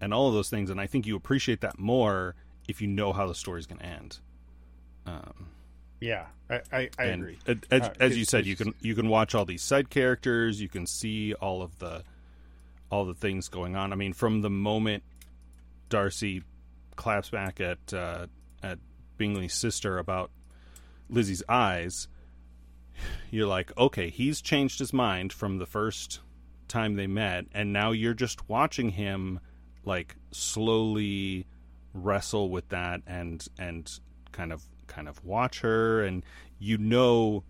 and 0.01 0.15
all 0.15 0.29
of 0.29 0.35
those 0.35 0.51
things. 0.51 0.71
And 0.71 0.81
I 0.81 0.87
think 0.87 1.07
you 1.07 1.17
appreciate 1.17 1.61
that 1.63 1.79
more 1.79 2.35
if 2.69 2.81
you 2.81 2.89
know 2.89 3.13
how 3.13 3.27
the 3.27 3.35
story's 3.35 3.67
going 3.67 3.81
to 3.81 3.87
end. 3.87 4.19
Um, 5.07 5.49
yeah, 6.01 6.27
I, 6.51 6.61
I, 6.73 6.91
I 6.99 7.05
agree. 7.05 7.39
As, 7.47 7.57
as, 7.71 7.83
Uh, 7.83 7.95
as 8.01 8.17
you 8.17 8.25
said, 8.25 8.47
you 8.47 8.57
can 8.57 8.75
you 8.81 8.95
can 8.95 9.09
watch 9.09 9.35
all 9.35 9.45
these 9.45 9.63
side 9.63 9.91
characters. 9.91 10.61
You 10.61 10.69
can 10.69 10.87
see 10.87 11.35
all 11.35 11.63
of 11.63 11.79
the 11.79 12.03
all 12.91 13.05
the 13.05 13.15
things 13.15 13.49
going 13.49 13.77
on. 13.77 13.93
I 13.93 13.97
mean, 13.97 14.13
from 14.13 14.43
the 14.43 14.51
moment 14.51 15.03
Darcy 15.89 16.43
claps 16.97 17.31
back 17.31 17.61
at 17.61 17.93
uh, 17.93 18.27
at 18.63 18.79
Bingley's 19.17 19.55
sister 19.55 19.99
about 19.99 20.31
Lizzie's 21.09 21.43
eyes, 21.49 22.09
you're 23.31 23.47
like, 23.47 23.77
okay, 23.79 24.11
he's 24.11 24.41
changed 24.41 24.79
his 24.79 24.93
mind 24.93 25.33
from 25.33 25.59
the 25.59 25.67
first 25.67 26.21
time 26.69 26.97
they 26.97 27.07
met, 27.07 27.47
and 27.53 27.73
now 27.73 27.91
you're 27.91 28.15
just 28.15 28.49
watching 28.49 28.91
him 28.91 29.41
like 29.85 30.17
slowly 30.33 31.47
wrestle 31.93 32.49
with 32.51 32.69
that 32.71 33.01
and 33.07 33.47
and 33.59 34.01
kind 34.33 34.53
of 34.53 34.65
kind 34.87 35.09
of 35.09 35.23
watch 35.25 35.61
her 35.61 36.03
and 36.03 36.25
you 36.59 36.77
know 36.79 37.45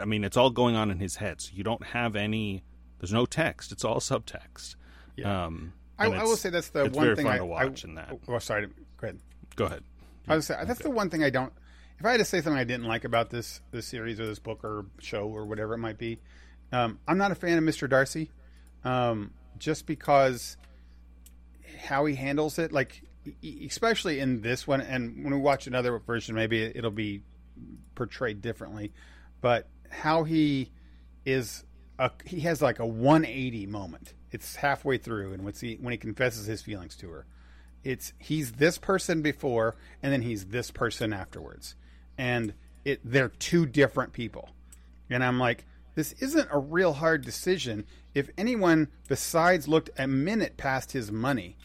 I 0.00 0.04
mean 0.04 0.24
it's 0.24 0.36
all 0.36 0.50
going 0.50 0.74
on 0.76 0.90
in 0.90 0.98
his 0.98 1.16
head 1.16 1.40
so 1.40 1.50
you 1.54 1.62
don't 1.62 1.84
have 1.88 2.16
any 2.16 2.64
there's 2.98 3.12
no 3.12 3.26
text 3.26 3.70
it's 3.70 3.84
all 3.84 4.00
subtext 4.00 4.74
Yeah. 5.16 5.44
um 5.44 5.72
I, 5.98 6.06
I 6.06 6.24
will 6.24 6.36
say 6.36 6.50
that's 6.50 6.70
the 6.70 6.88
one 6.90 7.14
thing 7.14 7.26
I 7.28 7.40
watch 7.40 7.84
I, 7.84 7.88
in 7.88 7.94
that 7.94 8.18
Oh, 8.26 8.38
sorry. 8.38 8.66
Go 8.96 9.06
ahead. 9.06 9.18
go 9.54 9.64
ahead 9.66 9.84
I 10.26 10.36
was 10.36 10.46
say 10.46 10.56
that's 10.64 10.82
the 10.82 10.90
one 10.90 11.10
thing 11.10 11.22
I 11.22 11.30
don't. 11.30 11.52
If 12.02 12.06
I 12.06 12.10
had 12.10 12.16
to 12.16 12.24
say 12.24 12.40
something 12.40 12.58
I 12.58 12.64
didn't 12.64 12.88
like 12.88 13.04
about 13.04 13.30
this 13.30 13.60
this 13.70 13.86
series 13.86 14.18
or 14.18 14.26
this 14.26 14.40
book 14.40 14.64
or 14.64 14.86
show 14.98 15.28
or 15.28 15.46
whatever 15.46 15.72
it 15.74 15.78
might 15.78 15.98
be, 15.98 16.18
um, 16.72 16.98
I'm 17.06 17.16
not 17.16 17.30
a 17.30 17.36
fan 17.36 17.58
of 17.58 17.62
Mr. 17.62 17.88
Darcy, 17.88 18.28
um, 18.82 19.30
just 19.56 19.86
because 19.86 20.56
how 21.78 22.04
he 22.06 22.16
handles 22.16 22.58
it, 22.58 22.72
like 22.72 23.04
especially 23.64 24.18
in 24.18 24.40
this 24.40 24.66
one, 24.66 24.80
and 24.80 25.22
when 25.22 25.32
we 25.32 25.38
watch 25.38 25.68
another 25.68 25.96
version, 26.00 26.34
maybe 26.34 26.60
it'll 26.60 26.90
be 26.90 27.22
portrayed 27.94 28.42
differently, 28.42 28.92
but 29.40 29.68
how 29.88 30.24
he 30.24 30.72
is 31.24 31.62
a, 32.00 32.10
he 32.24 32.40
has 32.40 32.60
like 32.60 32.80
a 32.80 32.86
180 32.86 33.66
moment. 33.66 34.14
It's 34.32 34.56
halfway 34.56 34.98
through, 34.98 35.34
and 35.34 35.44
when 35.44 35.54
he 35.54 35.76
when 35.76 35.92
he 35.92 35.98
confesses 35.98 36.46
his 36.46 36.62
feelings 36.62 36.96
to 36.96 37.10
her, 37.10 37.26
it's 37.84 38.12
he's 38.18 38.50
this 38.50 38.76
person 38.76 39.22
before 39.22 39.76
and 40.02 40.12
then 40.12 40.22
he's 40.22 40.46
this 40.46 40.72
person 40.72 41.12
afterwards 41.12 41.76
and 42.18 42.54
it 42.84 43.00
they're 43.04 43.28
two 43.28 43.66
different 43.66 44.12
people. 44.12 44.50
And 45.10 45.22
i'm 45.22 45.38
like 45.38 45.64
this 45.94 46.12
isn't 46.20 46.48
a 46.50 46.58
real 46.58 46.94
hard 46.94 47.22
decision. 47.24 47.84
If 48.14 48.30
anyone 48.38 48.88
besides 49.08 49.68
looked 49.68 49.90
a 49.98 50.06
minute 50.06 50.56
past 50.56 50.92
his 50.92 51.12
money 51.12 51.56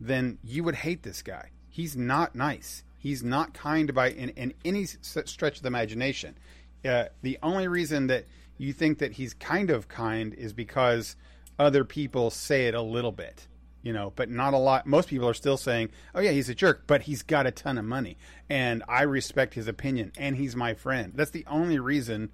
then 0.00 0.38
you 0.42 0.64
would 0.64 0.76
hate 0.76 1.02
this 1.02 1.22
guy. 1.22 1.50
He's 1.68 1.96
not 1.96 2.34
nice. 2.34 2.82
He's 2.98 3.22
not 3.22 3.54
kind 3.54 3.94
by 3.94 4.10
in, 4.10 4.30
in 4.30 4.54
any 4.64 4.86
stretch 4.86 5.56
of 5.56 5.62
the 5.62 5.68
imagination. 5.68 6.36
Uh, 6.84 7.04
the 7.22 7.38
only 7.42 7.68
reason 7.68 8.06
that 8.08 8.24
you 8.58 8.72
think 8.72 8.98
that 8.98 9.12
he's 9.12 9.34
kind 9.34 9.70
of 9.70 9.88
kind 9.88 10.34
is 10.34 10.52
because 10.52 11.16
other 11.58 11.84
people 11.84 12.30
say 12.30 12.66
it 12.66 12.74
a 12.74 12.82
little 12.82 13.12
bit 13.12 13.46
you 13.82 13.92
know, 13.92 14.12
but 14.14 14.28
not 14.28 14.54
a 14.54 14.58
lot. 14.58 14.86
Most 14.86 15.08
people 15.08 15.28
are 15.28 15.34
still 15.34 15.56
saying, 15.56 15.90
"Oh 16.14 16.20
yeah, 16.20 16.32
he's 16.32 16.48
a 16.48 16.54
jerk," 16.54 16.84
but 16.86 17.02
he's 17.02 17.22
got 17.22 17.46
a 17.46 17.50
ton 17.50 17.78
of 17.78 17.84
money, 17.84 18.18
and 18.48 18.82
I 18.88 19.02
respect 19.02 19.54
his 19.54 19.68
opinion, 19.68 20.12
and 20.18 20.36
he's 20.36 20.54
my 20.56 20.74
friend. 20.74 21.12
That's 21.14 21.30
the 21.30 21.46
only 21.46 21.78
reason 21.78 22.30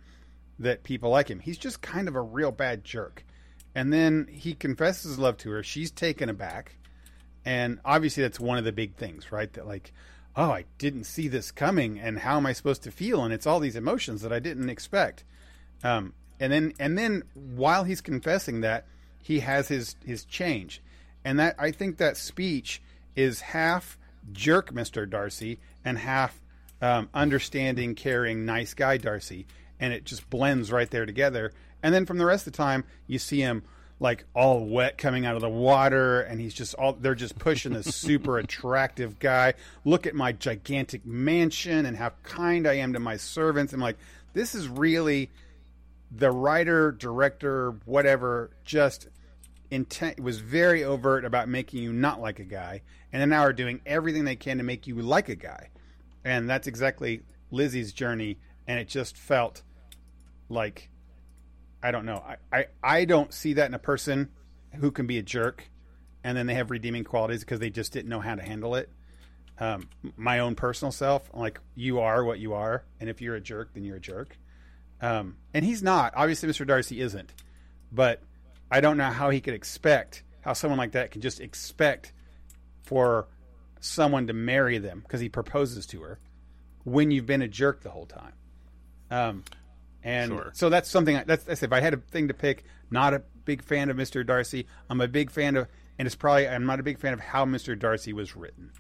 that 0.59 0.83
people 0.83 1.11
like 1.11 1.29
him. 1.29 1.41
He's 1.41 1.59
just 1.59 1.83
kind 1.83 2.09
of 2.09 2.17
a 2.17 2.21
real 2.21 2.51
bad 2.51 2.85
jerk. 2.85 3.25
And 3.75 3.93
then 3.93 4.27
he 4.31 4.55
confesses 4.55 5.05
his 5.05 5.19
love 5.19 5.37
to 5.39 5.51
her. 5.51 5.63
She's 5.63 5.91
taken 5.91 6.31
aback, 6.31 6.77
and 7.45 7.79
obviously 7.85 8.23
that's 8.23 8.41
one 8.41 8.59
of 8.59 8.65
the 8.65 8.73
big 8.73 8.97
things, 8.97 9.31
right? 9.31 9.53
That 9.53 9.67
like, 9.67 9.93
oh, 10.35 10.51
I 10.51 10.65
didn't 10.79 11.05
see 11.05 11.29
this 11.29 11.53
coming, 11.53 12.01
and 12.01 12.19
how 12.19 12.39
am 12.39 12.47
I 12.47 12.55
supposed 12.55 12.83
to 12.85 12.91
feel? 12.91 13.23
And 13.23 13.35
it's 13.35 13.47
all 13.47 13.61
these 13.61 13.77
emotions 13.77 14.23
that 14.23 14.33
I 14.33 14.39
didn't 14.39 14.71
expect. 14.71 15.25
Um, 15.85 16.15
and 16.41 16.53
then 16.53 16.73
and 16.79 16.97
then 16.99 17.23
while 17.35 17.85
he's 17.85 18.01
confessing 18.01 18.63
that, 18.63 18.87
he 19.23 19.41
has 19.41 19.69
his 19.69 19.97
his 20.05 20.25
change 20.25 20.83
and 21.27 21.41
that 21.41 21.57
I 21.59 21.73
think 21.73 21.97
that 21.97 22.17
speech 22.17 22.81
is 23.17 23.41
half 23.41 23.99
jerk, 24.33 24.73
Mister 24.73 25.05
Darcy, 25.07 25.59
and 25.85 25.99
half 25.99 26.41
um, 26.81 27.09
understanding, 27.13 27.97
caring, 27.97 28.47
nice 28.47 28.75
guy 28.75 28.97
Darcy, 28.97 29.45
and 29.81 29.93
it 29.93 30.05
just 30.05 30.31
blends 30.31 30.71
right 30.71 30.89
there 30.89 31.05
together. 31.05 31.53
And 31.83 31.93
then 31.93 32.07
from 32.07 32.19
the 32.19 32.25
rest 32.25 32.47
of 32.47 32.53
the 32.53 32.57
time, 32.57 32.85
you 33.09 33.19
see 33.19 33.41
him 33.41 33.65
like 33.99 34.25
all 34.35 34.67
wet 34.67 34.99
coming 34.99 35.27
out 35.27 35.35
of 35.35 35.41
the 35.41 35.49
water, 35.49 36.21
and 36.21 36.41
he's 36.41 36.55
just 36.55 36.75
all 36.75 36.93
they're 36.93 37.17
just 37.17 37.37
pushing 37.41 37.73
this 37.73 37.87
super 37.97 38.39
attractive 38.39 39.19
guy. 39.19 39.55
Look 39.85 40.07
at 40.07 40.15
my 40.15 40.31
gigantic 40.31 41.05
mansion 41.05 41.87
and 41.87 41.97
how 41.97 42.13
kind 42.23 42.69
I 42.69 42.75
am 42.75 42.93
to 42.93 43.01
my 43.01 43.17
servants. 43.17 43.73
I'm 43.73 43.81
like, 43.81 43.99
this 44.33 44.55
is 44.55 44.69
really 44.69 45.31
the 46.13 46.31
writer, 46.31 46.93
director, 46.93 47.75
whatever, 47.85 48.51
just 48.65 49.09
intent 49.71 50.21
was 50.21 50.39
very 50.39 50.85
overt 50.85 51.25
about 51.25 51.49
making 51.49 51.83
you 51.83 51.93
not 51.93 52.21
like 52.21 52.39
a 52.39 52.45
guy, 52.45 52.83
and 53.13 53.21
then 53.21 53.31
now 53.31 53.41
are 53.41 53.53
doing 53.53 53.81
everything 53.87 54.25
they 54.25 54.37
can 54.37 54.59
to 54.59 54.65
make 54.65 54.87
you 54.87 54.97
like 54.97 55.29
a 55.29 55.37
guy, 55.37 55.71
and 56.25 56.49
that's 56.49 56.67
exactly 56.67 57.23
Lizzie's 57.51 57.93
journey. 57.93 58.39
And 58.69 58.81
it 58.81 58.89
just 58.89 59.17
felt 59.17 59.63
like 60.49 60.91
I 61.83 61.91
don't 61.91 62.05
know. 62.05 62.23
I, 62.27 62.59
I, 62.59 62.67
I 62.83 63.05
don't 63.05 63.33
see 63.33 63.53
that 63.55 63.67
in 63.67 63.75
a 63.75 63.79
person 63.79 64.31
who 64.75 64.91
can 64.91 65.07
be 65.07 65.19
a 65.19 65.23
jerk, 65.23 65.69
and 66.25 66.37
then 66.37 66.47
they 66.47 66.55
have 66.55 66.71
redeeming 66.71 67.05
qualities 67.05 67.41
because 67.41 67.61
they 67.61 67.71
just 67.71 67.93
didn't 67.93 68.09
know 68.09 68.21
how 68.21 68.35
to 68.35 68.43
handle 68.43 68.75
it. 68.75 68.91
Um, 69.59 69.89
my 70.17 70.41
own 70.41 70.55
personal 70.55 70.93
self, 70.93 71.31
like 71.33 71.61
you 71.75 72.01
are 72.01 72.25
what 72.25 72.39
you 72.39 72.55
are, 72.55 72.85
and 73.01 73.09
if 73.09 73.23
you're 73.23 73.37
a 73.37 73.41
jerk, 73.41 73.71
then 73.75 73.85
you're 73.85 73.97
a 73.97 74.01
jerk. 74.01 74.37
Um, 75.01 75.37
and 75.55 75.65
he's 75.65 75.83
not. 75.83 76.13
Obviously, 76.17 76.49
Mr. 76.49 76.67
Darcy 76.67 77.01
isn't. 77.01 77.33
But 77.93 78.23
I 78.71 78.81
don't 78.81 78.97
know 78.97 79.11
how 79.11 79.31
he 79.31 79.41
could 79.41 79.55
expect 79.55 80.23
how 80.41 80.53
someone 80.53 80.79
like 80.79 80.93
that 80.93 81.11
can 81.11 81.21
just 81.21 81.41
expect 81.41 82.13
for 82.83 83.29
someone 83.81 84.27
to 84.29 84.33
marry 84.33 84.79
them 84.79 85.01
because 85.01 85.21
he 85.21 85.29
proposes 85.29 85.87
to 85.87 86.03
her 86.03 86.19
when 86.85 87.11
you've 87.11 87.27
been 87.27 87.43
a 87.43 87.49
jerk 87.49 87.83
the 87.83 87.91
whole 87.91 88.07
time. 88.07 88.33
Um, 89.11 89.45
and 90.03 90.31
Sure. 90.31 90.51
so 90.55 90.69
that's 90.69 90.89
something 90.91 91.21
that's, 91.27 91.45
that's 91.45 91.63
if 91.63 91.73
I 91.73 91.81
had 91.81 91.95
a 91.95 91.97
thing 91.99 92.29
to 92.29 92.35
pick, 92.35 92.65
not 92.91 93.13
a 93.15 93.23
big 93.45 93.63
fan 93.63 93.91
of 93.91 93.97
Mr. 93.97 94.25
Darcy. 94.25 94.67
I'm 94.89 95.01
a 95.01 95.09
big 95.09 95.31
fan 95.31 95.57
of, 95.57 95.69
and 95.99 96.07
it's 96.07 96.15
probably 96.15 96.49
I'm 96.49 96.67
not 96.67 96.79
a 96.81 96.83
big 96.85 96.99
fan 96.99 97.13
of 97.13 97.21
how 97.21 97.45
Mr. 97.45 97.79
Darcy 97.79 98.13
was 98.13 98.37
written. 98.37 98.71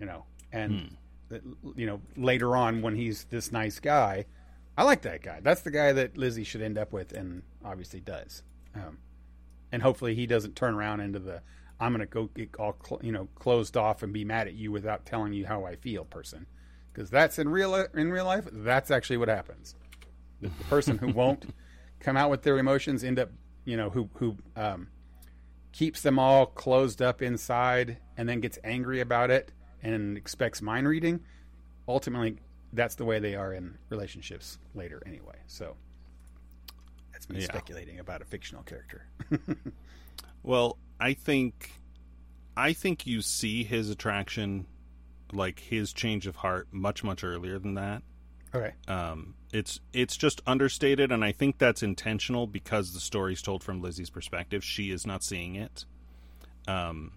You 0.00 0.06
know, 0.06 0.24
and 0.52 0.96
that, 1.28 1.42
you 1.74 1.86
know 1.86 2.00
later 2.16 2.56
on 2.56 2.82
when 2.82 2.94
he's 2.96 3.24
this 3.24 3.50
nice 3.52 3.78
guy, 3.78 4.26
I 4.76 4.82
like 4.82 5.02
that 5.02 5.22
guy. 5.22 5.40
That's 5.42 5.62
the 5.62 5.70
guy 5.70 5.92
that 5.92 6.16
Lizzie 6.18 6.44
should 6.44 6.62
end 6.62 6.76
up 6.76 6.92
with, 6.92 7.12
and 7.12 7.42
obviously 7.64 8.00
does. 8.00 8.42
Um, 8.76 8.98
and 9.72 9.82
hopefully 9.82 10.14
he 10.14 10.26
doesn't 10.26 10.54
turn 10.54 10.74
around 10.74 11.00
into 11.00 11.18
the 11.18 11.42
I'm 11.78 11.92
going 11.92 12.00
to 12.00 12.06
go 12.06 12.30
get 12.34 12.54
all 12.58 12.76
cl- 12.84 13.00
you 13.02 13.12
know 13.12 13.28
closed 13.34 13.76
off 13.76 14.02
and 14.02 14.12
be 14.12 14.24
mad 14.24 14.48
at 14.48 14.54
you 14.54 14.72
without 14.72 15.04
telling 15.04 15.32
you 15.32 15.46
how 15.46 15.64
I 15.64 15.76
feel 15.76 16.04
person, 16.04 16.46
because 16.92 17.10
that's 17.10 17.38
in 17.38 17.48
real 17.48 17.74
in 17.74 18.10
real 18.10 18.24
life. 18.24 18.46
That's 18.50 18.90
actually 18.90 19.18
what 19.18 19.28
happens. 19.28 19.74
The, 20.40 20.48
the 20.48 20.64
person 20.64 20.98
who 20.98 21.08
won't 21.08 21.54
come 22.00 22.16
out 22.16 22.30
with 22.30 22.42
their 22.42 22.58
emotions 22.58 23.04
end 23.04 23.18
up 23.18 23.30
you 23.64 23.76
know 23.76 23.90
who 23.90 24.08
who 24.14 24.36
um, 24.56 24.88
keeps 25.72 26.00
them 26.00 26.18
all 26.18 26.46
closed 26.46 27.02
up 27.02 27.20
inside 27.20 27.98
and 28.16 28.28
then 28.28 28.40
gets 28.40 28.58
angry 28.64 29.00
about 29.00 29.30
it 29.30 29.52
and 29.82 30.16
expects 30.16 30.62
mind 30.62 30.88
reading. 30.88 31.20
Ultimately, 31.86 32.38
that's 32.72 32.94
the 32.94 33.04
way 33.04 33.18
they 33.18 33.34
are 33.34 33.52
in 33.52 33.76
relationships 33.90 34.58
later 34.74 35.02
anyway. 35.06 35.36
So 35.46 35.76
that's 37.16 37.28
me 37.30 37.40
Yeah. 37.40 37.46
speculating 37.46 37.98
about 37.98 38.20
a 38.20 38.24
fictional 38.26 38.62
character. 38.62 39.06
Well, 40.42 40.78
I 41.00 41.14
think 41.14 41.72
I 42.56 42.72
think 42.72 43.04
you 43.06 43.20
see 43.20 43.64
his 43.64 43.90
attraction 43.90 44.66
like 45.32 45.58
his 45.58 45.92
change 45.92 46.26
of 46.28 46.36
heart 46.36 46.68
much 46.70 47.02
much 47.02 47.24
earlier 47.24 47.58
than 47.58 47.74
that. 47.74 48.02
okay. 48.54 48.72
Um 48.86 49.34
it's 49.52 49.80
it's 49.92 50.16
just 50.16 50.40
understated 50.46 51.10
and 51.10 51.24
I 51.24 51.32
think 51.32 51.58
that's 51.58 51.82
intentional 51.82 52.46
because 52.46 52.92
the 52.94 53.00
story's 53.00 53.42
told 53.42 53.64
from 53.64 53.82
Lizzie's 53.82 54.10
perspective. 54.10 54.62
She 54.62 54.90
is 54.92 55.04
not 55.04 55.24
seeing 55.24 55.56
it. 55.56 55.84
Um 56.68 57.12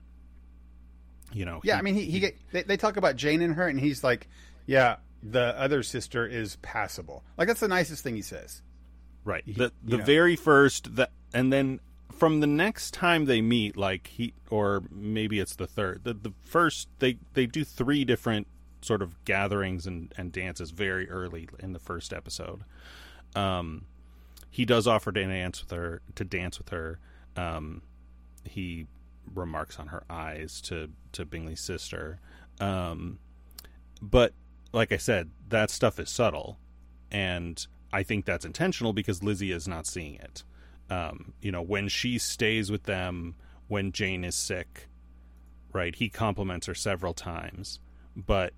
you 1.31 1.45
know, 1.45 1.61
Yeah, 1.63 1.75
he- 1.75 1.79
I 1.79 1.81
mean, 1.83 1.93
he, 1.93 2.05
he 2.05 2.19
get, 2.19 2.35
they, 2.51 2.63
they 2.63 2.77
talk 2.77 2.97
about 2.97 3.15
Jane 3.15 3.41
and 3.43 3.53
her, 3.53 3.67
and 3.67 3.79
he's 3.79 4.03
like, 4.03 4.27
"Yeah, 4.65 4.95
the 5.21 5.55
other 5.59 5.83
sister 5.83 6.25
is 6.25 6.55
passable." 6.63 7.23
Like 7.37 7.47
that's 7.47 7.59
the 7.59 7.67
nicest 7.67 8.03
thing 8.03 8.15
he 8.15 8.23
says. 8.23 8.63
Right. 9.25 9.43
He- 9.45 9.53
The 9.53 9.71
you 9.83 9.91
the 9.91 9.97
know. 9.97 10.03
very 10.05 10.35
first 10.35 10.95
that 10.95 11.11
and 11.33 11.51
then 11.53 11.79
from 12.11 12.39
the 12.41 12.47
next 12.47 12.93
time 12.93 13.25
they 13.25 13.41
meet, 13.41 13.77
like 13.77 14.07
he 14.07 14.33
or 14.49 14.83
maybe 14.91 15.39
it's 15.39 15.55
the 15.55 15.67
third. 15.67 16.01
The 16.03 16.13
the 16.13 16.33
first 16.41 16.87
they 16.99 17.17
they 17.33 17.45
do 17.45 17.63
three 17.63 18.03
different 18.05 18.47
sort 18.81 19.01
of 19.01 19.23
gatherings 19.25 19.85
and, 19.85 20.13
and 20.17 20.31
dances 20.31 20.71
very 20.71 21.09
early 21.09 21.47
in 21.59 21.73
the 21.73 21.79
first 21.79 22.11
episode. 22.13 22.61
Um 23.35 23.85
he 24.51 24.65
does 24.65 24.87
offer 24.87 25.11
to 25.11 25.23
dance 25.25 25.61
with 25.61 25.71
her 25.71 26.01
to 26.15 26.23
dance 26.23 26.57
with 26.57 26.69
her. 26.69 26.99
Um 27.35 27.81
he 28.43 28.87
remarks 29.35 29.77
on 29.79 29.87
her 29.87 30.03
eyes 30.09 30.59
to 30.61 30.89
to 31.13 31.25
Bingley's 31.25 31.59
sister. 31.61 32.19
Um 32.59 33.19
but 34.01 34.33
like 34.71 34.91
I 34.91 34.97
said, 34.97 35.29
that 35.49 35.69
stuff 35.69 35.99
is 35.99 36.09
subtle 36.09 36.57
and 37.11 37.65
I 37.91 38.03
think 38.03 38.25
that's 38.25 38.45
intentional 38.45 38.93
because 38.93 39.23
Lizzie 39.23 39.51
is 39.51 39.67
not 39.67 39.87
seeing 39.87 40.15
it. 40.15 40.43
Um, 40.89 41.33
you 41.41 41.51
know, 41.51 41.61
when 41.61 41.87
she 41.87 42.17
stays 42.17 42.71
with 42.71 42.83
them 42.83 43.35
when 43.69 43.91
Jane 43.91 44.25
is 44.25 44.35
sick, 44.35 44.87
right? 45.71 45.95
He 45.95 46.09
compliments 46.09 46.67
her 46.67 46.75
several 46.75 47.13
times, 47.13 47.79
but 48.15 48.53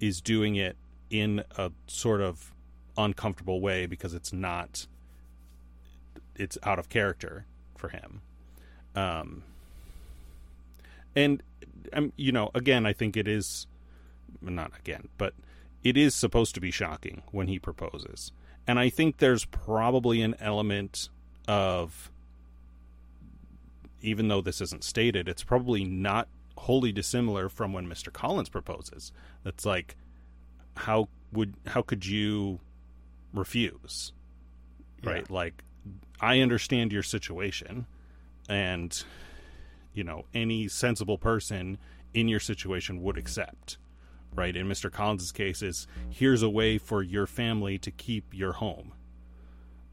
is 0.00 0.20
doing 0.20 0.56
it 0.56 0.76
in 1.08 1.42
a 1.56 1.70
sort 1.86 2.20
of 2.20 2.52
uncomfortable 2.98 3.60
way 3.60 3.86
because 3.86 4.12
it's 4.12 4.32
not 4.32 4.86
it's 6.34 6.58
out 6.64 6.78
of 6.78 6.88
character 6.88 7.46
for 7.76 7.88
him. 7.88 8.20
Um 8.94 9.44
and 11.14 11.42
um, 11.92 12.12
you 12.16 12.32
know, 12.32 12.50
again, 12.54 12.84
I 12.84 12.92
think 12.92 13.16
it 13.16 13.28
is 13.28 13.66
not 14.42 14.72
again, 14.78 15.08
but 15.16 15.34
it 15.84 15.96
is 15.96 16.14
supposed 16.14 16.54
to 16.56 16.60
be 16.60 16.70
shocking 16.70 17.22
when 17.30 17.46
he 17.46 17.58
proposes. 17.58 18.32
And 18.66 18.78
I 18.78 18.88
think 18.88 19.18
there's 19.18 19.44
probably 19.44 20.22
an 20.22 20.34
element 20.40 21.08
of, 21.46 22.10
even 24.02 24.28
though 24.28 24.40
this 24.40 24.60
isn't 24.60 24.82
stated, 24.82 25.28
it's 25.28 25.44
probably 25.44 25.84
not 25.84 26.28
wholly 26.58 26.90
dissimilar 26.90 27.48
from 27.48 27.72
when 27.72 27.86
Mr. 27.86 28.12
Collins 28.12 28.48
proposes. 28.48 29.12
That's 29.44 29.64
like, 29.64 29.96
how 30.76 31.08
would 31.32 31.54
how 31.66 31.82
could 31.82 32.06
you 32.06 32.60
refuse? 33.32 34.12
Right? 35.04 35.30
Like, 35.30 35.62
I 36.20 36.40
understand 36.40 36.92
your 36.92 37.02
situation, 37.02 37.86
and 38.48 39.02
you 39.94 40.02
know 40.02 40.24
any 40.34 40.68
sensible 40.68 41.18
person 41.18 41.78
in 42.14 42.28
your 42.28 42.40
situation 42.40 43.02
would 43.02 43.16
accept 43.18 43.78
right? 44.36 44.54
In 44.56 44.68
Mr. 44.68 44.90
Collins's 44.92 45.32
case, 45.32 45.62
is 45.62 45.86
here's 46.10 46.42
a 46.42 46.48
way 46.50 46.78
for 46.78 47.02
your 47.02 47.26
family 47.26 47.78
to 47.78 47.90
keep 47.90 48.32
your 48.34 48.52
home. 48.52 48.92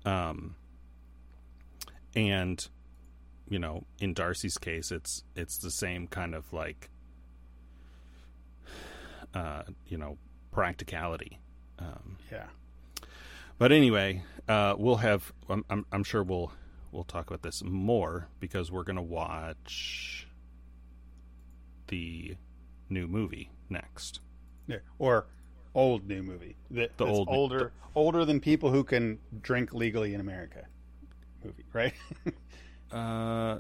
Um, 0.06 0.56
and 2.16 2.68
you 3.50 3.60
know, 3.60 3.86
in 4.00 4.14
Darcy's 4.14 4.58
case, 4.58 4.92
it's 4.92 5.24
it's 5.36 5.58
the 5.58 5.72
same 5.72 6.08
kind 6.08 6.34
of 6.36 6.52
like, 6.54 6.90
uh, 9.34 9.64
you 9.88 9.98
know, 9.98 10.18
practicality. 10.52 11.40
Um, 11.80 12.18
Yeah. 12.32 12.46
but 13.58 13.72
anyway, 13.72 14.24
uh, 14.48 14.76
we'll 14.78 14.98
have. 14.98 15.34
I'm, 15.50 15.66
I'm, 15.70 15.86
I'm 15.92 16.04
sure 16.04 16.24
we'll 16.24 16.52
we'll 16.92 17.04
talk 17.04 17.28
about 17.28 17.42
this 17.42 17.64
more 17.64 18.28
because 18.40 18.72
we're 18.72 18.84
gonna 18.84 19.02
watch 19.02 20.28
the 21.88 22.36
new 22.90 23.08
movie 23.08 23.50
next. 23.70 24.20
Yeah. 24.68 24.78
Or 25.00 25.26
old 25.76 26.08
new 26.08 26.24
movie. 26.24 26.56
That, 26.72 26.98
The 26.98 27.06
that's 27.06 27.18
old- 27.18 27.28
older 27.30 27.72
older 27.96 28.26
than 28.26 28.40
people 28.40 28.72
who 28.72 28.84
can 28.84 29.20
drink 29.42 29.74
legally 29.74 30.14
in 30.14 30.20
America. 30.22 30.66
Movie, 31.44 31.66
right? 31.74 31.94
Uh, 32.92 33.60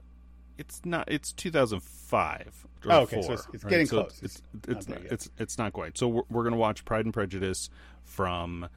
it's 0.59 0.81
not. 0.85 1.11
It's 1.11 1.33
2005. 1.33 2.67
Or 2.85 2.91
Oh, 2.91 2.99
okay, 3.01 3.15
so 3.15 3.21
four, 3.23 3.33
it's- 3.33 3.47
it's 3.51 3.63
right? 3.63 3.69
getting 3.71 3.85
So 3.87 4.01
close. 4.03 4.19
It's 4.21 4.41
It's 4.53 4.67
it's 4.67 4.87
not 4.87 5.01
it's, 5.05 5.29
it's 5.39 5.57
not 5.57 5.73
quite. 5.73 5.97
So 5.97 6.07
we're, 6.07 6.21
we're 6.29 6.43
gonna 6.43 6.55
watch 6.57 6.85
Pride 6.85 7.05
and 7.05 7.13
Prejudice 7.13 7.71
from 8.03 8.69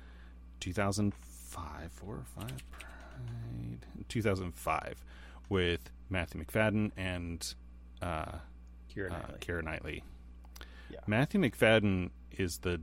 2005, 0.60 1.92
four 1.92 2.14
or 2.14 2.24
five, 2.24 2.56
Pride, 2.70 3.84
2005, 4.08 5.04
with 5.50 5.90
Matthew 6.08 6.42
Macfadyen 6.42 6.90
and 6.96 7.54
uh, 8.00 8.32
Keira 8.94 9.10
uh, 9.10 9.18
Knightley. 9.18 9.38
Keira 9.40 9.62
Knightley. 9.64 10.04
Yeah. 10.90 11.00
Matthew 11.06 11.40
Macfadyen 11.40 12.10
is 12.32 12.58
the 12.58 12.80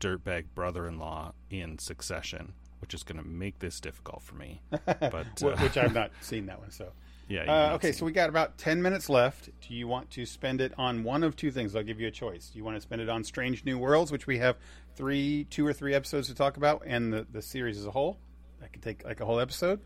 dirtbag 0.00 0.46
brother-in-law 0.54 1.32
in 1.50 1.78
Succession, 1.78 2.54
which 2.80 2.94
is 2.94 3.02
going 3.02 3.22
to 3.22 3.26
make 3.28 3.58
this 3.58 3.80
difficult 3.80 4.22
for 4.22 4.34
me. 4.36 4.62
But 4.84 5.42
uh, 5.42 5.56
Which 5.60 5.76
I've 5.76 5.94
not 6.02 6.10
seen 6.20 6.46
that 6.46 6.58
one. 6.60 6.70
So 6.70 6.92
yeah, 7.28 7.70
Uh, 7.70 7.74
okay, 7.74 7.92
so 7.92 8.04
we 8.04 8.12
got 8.12 8.28
about 8.28 8.58
10 8.58 8.82
minutes 8.82 9.08
left. 9.08 9.50
Do 9.60 9.74
you 9.74 9.86
want 9.86 10.10
to 10.10 10.26
spend 10.26 10.60
it 10.60 10.72
on 10.78 11.04
one 11.04 11.22
of 11.22 11.36
two 11.36 11.50
things? 11.50 11.76
I'll 11.76 11.82
give 11.82 12.00
you 12.00 12.08
a 12.08 12.12
choice. 12.12 12.50
Do 12.50 12.58
you 12.58 12.64
want 12.64 12.76
to 12.76 12.80
spend 12.80 13.02
it 13.02 13.08
on 13.08 13.22
Strange 13.22 13.64
New 13.64 13.78
Worlds, 13.78 14.10
which 14.10 14.26
we 14.26 14.38
have 14.38 14.56
three, 14.96 15.44
two 15.44 15.66
or 15.66 15.72
three 15.72 15.94
episodes 15.94 16.28
to 16.28 16.34
talk 16.34 16.56
about, 16.56 16.82
and 16.86 17.12
the, 17.12 17.26
the 17.30 17.42
series 17.42 17.78
as 17.78 17.86
a 17.86 17.90
whole? 17.90 18.18
That 18.60 18.72
could 18.72 18.82
take 18.82 19.04
like 19.04 19.20
a 19.20 19.24
whole 19.26 19.38
episode. 19.40 19.80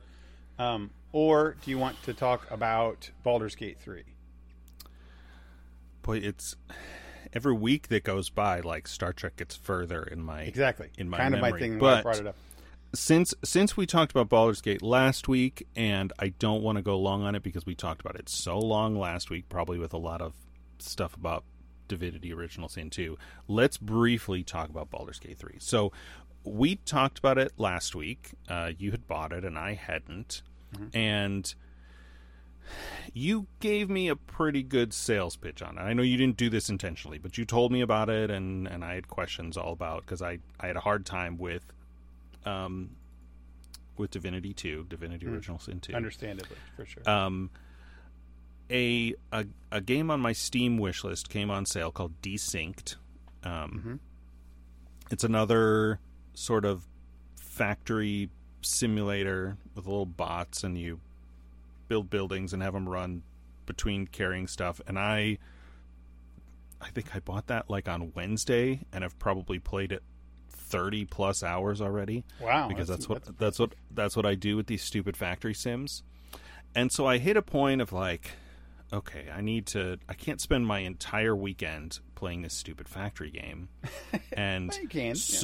Um, 0.59 0.91
or 1.13 1.57
do 1.65 1.71
you 1.71 1.79
want 1.79 2.01
to 2.05 2.15
talk 2.15 2.51
about 2.51 3.11
Baldur's 3.25 3.57
Gate 3.57 3.79
3? 3.81 4.05
boy 6.03 6.19
it's 6.19 6.55
every 7.35 7.53
week 7.55 7.89
that 7.89 8.05
goes 8.05 8.31
by 8.31 8.61
like 8.61 8.87
star 8.89 9.13
trek 9.13 9.37
gets 9.37 9.57
further 9.57 10.03
in 10.03 10.23
my 10.23 10.43
Exactly. 10.43 10.91
in 10.97 11.09
my 11.09 11.19
kind 11.19 11.35
of 11.35 11.41
my 11.41 11.49
memory. 11.49 11.61
thing. 11.61 11.79
why 11.79 11.89
I 11.89 11.95
But- 11.97 12.03
brought 12.05 12.19
it 12.21 12.27
up. 12.27 12.37
since 12.95 13.35
since 13.43 13.77
we 13.77 13.87
talked 13.87 14.13
about 14.13 14.29
Baldur's 14.29 14.61
Gate 14.61 14.83
last 14.83 15.27
week 15.29 15.67
and 15.75 16.13
I 16.19 16.29
don't 16.29 16.63
want 16.63 16.77
to 16.77 16.83
go 16.83 16.99
long 16.99 17.23
on 17.23 17.35
it 17.35 17.43
because 17.43 17.67
we 17.67 17.75
talked 17.75 18.01
about 18.01 18.17
it 18.17 18.29
so 18.29 18.59
long 18.59 18.97
last 18.97 19.31
week 19.31 19.49
probably 19.49 19.79
with 19.79 19.93
a 19.93 19.99
lot 19.99 20.21
of 20.23 20.35
stuff 20.79 21.15
about 21.17 21.45
Divinity 21.89 22.33
Original 22.33 22.69
Sin 22.69 22.89
2 22.91 23.19
let's 23.49 23.77
briefly 23.79 24.43
talk 24.45 24.69
about 24.71 24.91
Baldur's 24.91 25.19
Gate 25.19 25.39
3 25.39 25.57
so 25.59 25.93
we 26.45 26.77
talked 26.77 27.19
about 27.19 27.37
it 27.39 27.53
last 27.59 27.95
week 27.97 28.31
uh, 28.49 28.71
you 28.79 28.91
had 28.93 29.07
bought 29.09 29.33
it 29.33 29.45
and 29.45 29.59
I 29.59 29.75
hadn't 29.75 30.43
and 30.93 31.55
you 33.13 33.47
gave 33.61 33.89
me 33.91 34.09
a 34.09 34.17
pretty 34.17 34.63
good 34.63 34.93
sales 34.93 35.37
pitch 35.37 35.63
on 35.63 35.79
it. 35.79 35.81
I 35.83 35.93
know 35.93 36.03
you 36.03 36.17
didn't 36.17 36.37
do 36.37 36.49
this 36.51 36.69
intentionally, 36.69 37.19
but 37.19 37.37
you 37.39 37.45
told 37.45 37.71
me 37.73 37.81
about 37.81 38.09
it, 38.09 38.31
and, 38.31 38.67
and 38.67 38.85
I 38.85 38.95
had 38.95 39.09
questions 39.09 39.57
all 39.57 39.73
about 39.73 40.01
because 40.05 40.23
I, 40.23 40.39
I 40.59 40.67
had 40.69 40.77
a 40.77 40.81
hard 40.81 41.05
time 41.07 41.37
with 41.39 41.65
um, 42.45 42.91
with 43.97 44.11
Divinity 44.11 44.53
2, 44.53 44.87
Divinity 44.89 45.27
Mm. 45.27 45.35
Original 45.35 45.59
Sin 45.59 45.81
2. 45.81 45.95
Understandably, 45.95 46.57
for 46.77 46.85
sure. 46.85 47.09
Um, 47.09 47.51
a, 48.71 49.15
a 49.33 49.47
a 49.71 49.81
game 49.81 50.11
on 50.11 50.21
my 50.21 50.33
Steam 50.33 50.79
wish 50.79 51.05
list 51.05 51.29
came 51.29 51.51
on 51.51 51.67
sale 51.67 51.91
called 51.93 52.21
Desynced. 52.23 52.97
Um, 53.43 53.83
Mhm. 53.87 53.99
It's 55.11 55.23
another 55.25 56.01
sort 56.33 56.65
of 56.65 56.87
factory 57.37 58.31
simulator 58.63 59.59
with 59.75 59.87
little 59.87 60.07
bots, 60.07 60.65
and 60.65 60.77
you 60.79 61.01
build 61.95 62.11
buildings 62.11 62.53
and 62.53 62.61
have 62.61 62.73
them 62.73 62.89
run 62.89 63.23
between 63.67 64.09
carrying 64.09 64.49
stuff. 64.49 64.81
And 64.89 64.99
I, 64.99 65.39
I 66.81 66.89
think 66.91 67.15
I 67.15 67.21
bought 67.21 67.47
that 67.47 67.71
like 67.71 67.89
on 67.89 68.13
Wednesday, 68.17 68.81
and 68.93 69.05
I've 69.05 69.17
probably 69.21 69.61
played 69.61 69.93
it 69.93 70.03
thirty 70.51 71.05
plus 71.05 71.45
hours 71.45 71.81
already 71.81 72.25
wow, 72.41 72.67
because 72.67 72.89
that's, 72.89 73.09
what 73.09 73.25
that's 73.25 73.39
that's, 73.39 73.59
what 73.61 73.75
that's 73.93 74.17
what 74.17 74.27
I 74.27 74.35
do 74.35 74.57
with 74.57 74.67
these 74.67 74.83
stupid 74.83 75.17
factory 75.17 75.55
sims. 75.55 76.03
And 76.75 76.91
so 76.91 77.07
I 77.07 77.19
hit 77.19 77.37
a 77.37 77.43
point 77.43 77.81
of 77.81 77.93
like, 77.93 78.33
okay, 78.93 79.27
I 79.33 79.41
need 79.41 79.67
to. 79.69 79.99
I 80.09 80.15
can't 80.15 80.41
spend 80.41 80.67
my 80.67 80.81
entire 80.81 81.37
weekend 81.37 82.01
playing 82.17 82.43
this 82.43 82.55
stupid 82.55 82.89
factory 82.89 83.31
game. 83.31 83.69
And 84.37 84.75
so, 84.75 84.81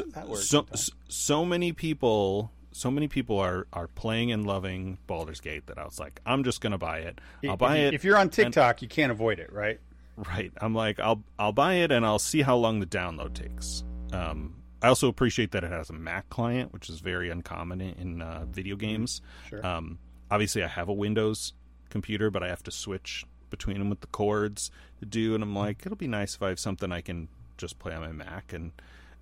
Yeah, 0.05 0.13
that 0.15 0.29
works 0.29 0.49
so, 0.49 0.67
so 1.09 1.45
many 1.45 1.73
people. 1.73 2.51
So 2.73 2.91
many 2.91 3.09
people 3.09 3.39
are, 3.39 3.67
are 3.73 3.89
playing 3.89 4.31
and 4.33 4.47
loving 4.47 4.99
Baldur's 5.07 5.41
Gate 5.41 5.67
that 5.67 5.79
I 5.79 5.85
was 5.85 5.99
like, 5.99 6.21
I'm 6.25 6.45
just 6.45 6.61
gonna 6.61 6.79
buy 6.79 6.99
it. 7.01 7.21
I'll 7.45 7.55
if, 7.55 7.59
buy 7.59 7.79
you- 7.79 7.87
it. 7.89 7.95
If 7.95 8.05
you're 8.05 8.17
on 8.19 8.31
TikTok, 8.31 8.83
you 8.83 8.89
can't 8.89 9.11
avoid 9.11 9.39
it, 9.41 9.53
right? 9.53 9.81
Right. 10.17 10.53
I'm 10.61 10.75
like, 10.75 11.01
I'll 11.01 11.23
I'll 11.39 11.53
buy 11.53 11.75
it 11.75 11.91
and 11.91 12.05
I'll 12.05 12.19
see 12.19 12.43
how 12.43 12.57
long 12.57 12.81
the 12.81 12.87
download 12.87 13.35
takes. 13.35 13.83
Um, 14.13 14.57
I 14.83 14.89
also 14.89 15.09
appreciate 15.09 15.53
that 15.53 15.65
it 15.65 15.71
has 15.73 15.91
a 15.91 15.95
Mac 15.95 16.29
client, 16.31 16.73
which 16.73 16.89
is 16.91 17.01
very 17.01 17.31
uncommon 17.31 17.81
in, 17.81 17.95
in 17.95 18.23
uh, 18.23 18.45
video 18.51 18.77
games. 18.77 19.21
Sure. 19.49 19.65
Um, 19.67 19.99
obviously, 20.31 20.63
I 20.63 20.69
have 20.69 20.89
a 20.89 20.93
Windows 20.93 21.53
computer, 21.91 22.31
but 22.31 22.43
I 22.43 22.49
have 22.49 22.63
to 22.65 22.71
switch 22.71 23.25
between 23.51 23.79
them 23.79 23.91
with 23.91 24.01
the 24.01 24.07
cords 24.09 24.71
to 25.01 25.07
do. 25.07 25.35
And 25.35 25.43
I'm 25.43 25.55
like, 25.55 25.85
it'll 25.85 25.97
be 25.97 26.07
nice 26.07 26.35
if 26.35 26.43
I 26.43 26.49
have 26.51 26.61
something 26.61 26.93
I 26.93 27.01
can 27.01 27.29
just 27.57 27.79
play 27.79 27.95
on 27.95 28.01
my 28.03 28.13
Mac 28.13 28.53
and 28.53 28.73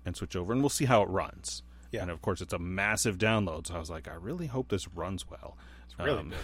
and 0.05 0.15
switch 0.15 0.35
over, 0.35 0.53
and 0.53 0.61
we'll 0.61 0.69
see 0.69 0.85
how 0.85 1.01
it 1.01 1.09
runs. 1.09 1.61
Yeah. 1.91 2.03
And 2.03 2.11
of 2.11 2.21
course, 2.21 2.41
it's 2.41 2.53
a 2.53 2.59
massive 2.59 3.17
download, 3.17 3.67
so 3.67 3.75
I 3.75 3.79
was 3.79 3.89
like, 3.89 4.07
I 4.07 4.13
really 4.13 4.47
hope 4.47 4.69
this 4.69 4.87
runs 4.89 5.27
well. 5.29 5.57
It's 5.85 5.97
really 5.97 6.19
um, 6.19 6.29
good, 6.29 6.37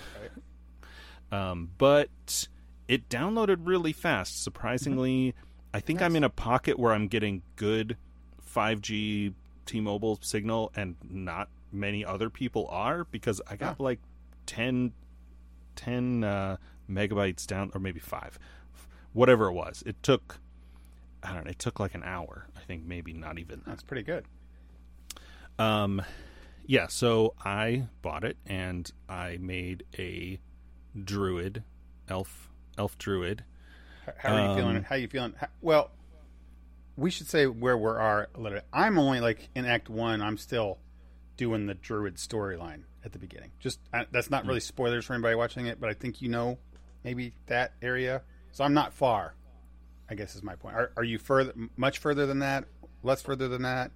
right? 1.31 1.49
Um, 1.51 1.71
but 1.77 2.47
it 2.87 3.09
downloaded 3.09 3.57
really 3.61 3.93
fast. 3.93 4.43
Surprisingly, 4.43 5.33
I 5.73 5.79
think 5.79 6.01
I'm 6.01 6.15
in 6.15 6.23
a 6.23 6.29
pocket 6.29 6.79
where 6.79 6.93
I'm 6.93 7.07
getting 7.07 7.41
good 7.55 7.97
5G 8.55 9.33
T-Mobile 9.65 10.19
signal, 10.21 10.71
and 10.75 10.95
not 11.09 11.49
many 11.71 12.05
other 12.05 12.29
people 12.29 12.67
are 12.69 13.03
because 13.05 13.41
I 13.47 13.55
got 13.55 13.77
Huh. 13.77 13.83
like 13.83 13.99
10, 14.45 14.93
10 15.75 16.23
uh, 16.23 16.57
megabytes 16.89 17.45
down, 17.45 17.71
or 17.73 17.79
maybe 17.79 17.99
five, 17.99 18.39
whatever 19.13 19.47
it 19.47 19.53
was. 19.53 19.83
It 19.85 20.01
took, 20.03 20.37
I 21.23 21.33
don't 21.33 21.45
know, 21.45 21.51
it 21.51 21.59
took 21.59 21.79
like 21.79 21.95
an 21.95 22.03
hour. 22.03 22.47
I 22.55 22.61
think 22.61 22.85
maybe 22.85 23.13
not 23.13 23.39
even 23.39 23.59
that. 23.59 23.65
That's 23.65 23.83
pretty 23.83 24.03
good. 24.03 24.25
Um, 25.57 26.01
yeah, 26.65 26.87
so 26.87 27.33
I 27.43 27.87
bought 28.01 28.23
it 28.23 28.37
and 28.45 28.89
I 29.07 29.37
made 29.39 29.83
a 29.97 30.39
druid, 31.03 31.63
elf, 32.09 32.49
elf 32.77 32.97
druid. 32.97 33.43
How 34.17 34.35
are 34.35 34.49
you 34.49 34.55
feeling? 34.55 34.83
How 34.83 34.95
are 34.95 34.97
you 34.97 35.07
feeling? 35.07 35.33
How- 35.39 35.47
well, 35.61 35.91
we 36.97 37.09
should 37.09 37.27
say 37.27 37.45
where 37.47 37.77
we 37.77 37.87
are 37.87 38.29
a 38.33 38.39
little 38.39 38.57
bit. 38.57 38.65
I'm 38.71 38.97
only 38.97 39.19
like 39.19 39.49
in 39.55 39.65
Act 39.65 39.89
One. 39.89 40.21
I'm 40.21 40.37
still 40.37 40.77
doing 41.37 41.65
the 41.65 41.73
Druid 41.73 42.15
storyline 42.15 42.83
at 43.03 43.11
the 43.11 43.19
beginning. 43.19 43.51
Just 43.59 43.79
I, 43.93 44.05
that's 44.11 44.29
not 44.29 44.45
really 44.45 44.59
spoilers 44.61 45.05
for 45.05 45.13
anybody 45.13 45.35
watching 45.35 45.65
it, 45.65 45.79
but 45.79 45.89
I 45.89 45.93
think 45.93 46.21
you 46.21 46.29
know 46.29 46.57
maybe 47.03 47.33
that 47.47 47.73
area. 47.81 48.21
So 48.51 48.63
I'm 48.63 48.73
not 48.73 48.93
far. 48.93 49.35
I 50.09 50.15
guess 50.15 50.35
is 50.35 50.43
my 50.43 50.55
point. 50.55 50.75
Are, 50.75 50.91
are 50.95 51.03
you 51.03 51.17
further, 51.17 51.53
much 51.75 51.97
further 51.97 52.25
than 52.25 52.39
that? 52.39 52.65
Less 53.03 53.21
further 53.21 53.47
than 53.47 53.63
that? 53.63 53.91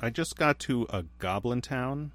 I 0.00 0.10
just 0.10 0.36
got 0.36 0.58
to 0.60 0.86
a 0.90 1.04
goblin 1.18 1.60
town. 1.62 2.12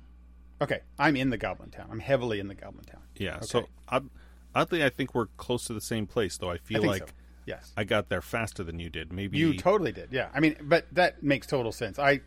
Okay, 0.61 0.81
I'm 0.99 1.15
in 1.15 1.31
the 1.31 1.37
Goblin 1.37 1.71
Town. 1.71 1.87
I'm 1.91 1.99
heavily 1.99 2.39
in 2.39 2.47
the 2.47 2.53
Goblin 2.53 2.85
Town. 2.85 3.01
Yeah, 3.15 3.37
Okay. 3.37 3.45
so 3.47 3.67
I'm, 3.89 4.11
oddly, 4.53 4.83
I 4.83 4.89
think 4.89 5.15
we're 5.15 5.25
close 5.37 5.65
to 5.65 5.73
the 5.73 5.81
same 5.81 6.05
place, 6.05 6.37
though. 6.37 6.51
I 6.51 6.53
I 6.53 6.57
feel 6.59 6.81
think 6.81 6.91
like 6.91 7.07
so. 7.07 7.13
Yes. 7.47 7.73
I 7.75 7.83
got 7.83 8.09
there 8.09 8.21
faster 8.21 8.63
than 8.63 8.77
you 8.79 8.87
did. 8.91 9.11
Maybe 9.11 9.39
You 9.39 9.57
totally 9.57 9.91
did, 9.91 10.09
yeah. 10.11 10.29
I 10.35 10.39
mean, 10.39 10.55
but 10.61 10.85
that 10.91 11.23
makes 11.23 11.47
total 11.47 11.71
sense. 11.71 11.97
I, 11.97 12.21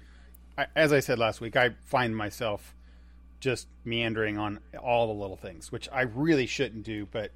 I, 0.58 0.66
as 0.74 0.92
I 0.92 0.98
said 0.98 1.20
last 1.20 1.40
week, 1.40 1.54
I 1.54 1.70
find 1.84 2.16
myself 2.16 2.74
just 3.38 3.68
meandering 3.84 4.36
on 4.36 4.58
all 4.82 5.06
the 5.06 5.12
little 5.20 5.36
things, 5.36 5.70
which 5.70 5.88
I 5.92 6.02
really 6.02 6.46
shouldn't 6.46 6.82
do. 6.82 7.06
But 7.06 7.30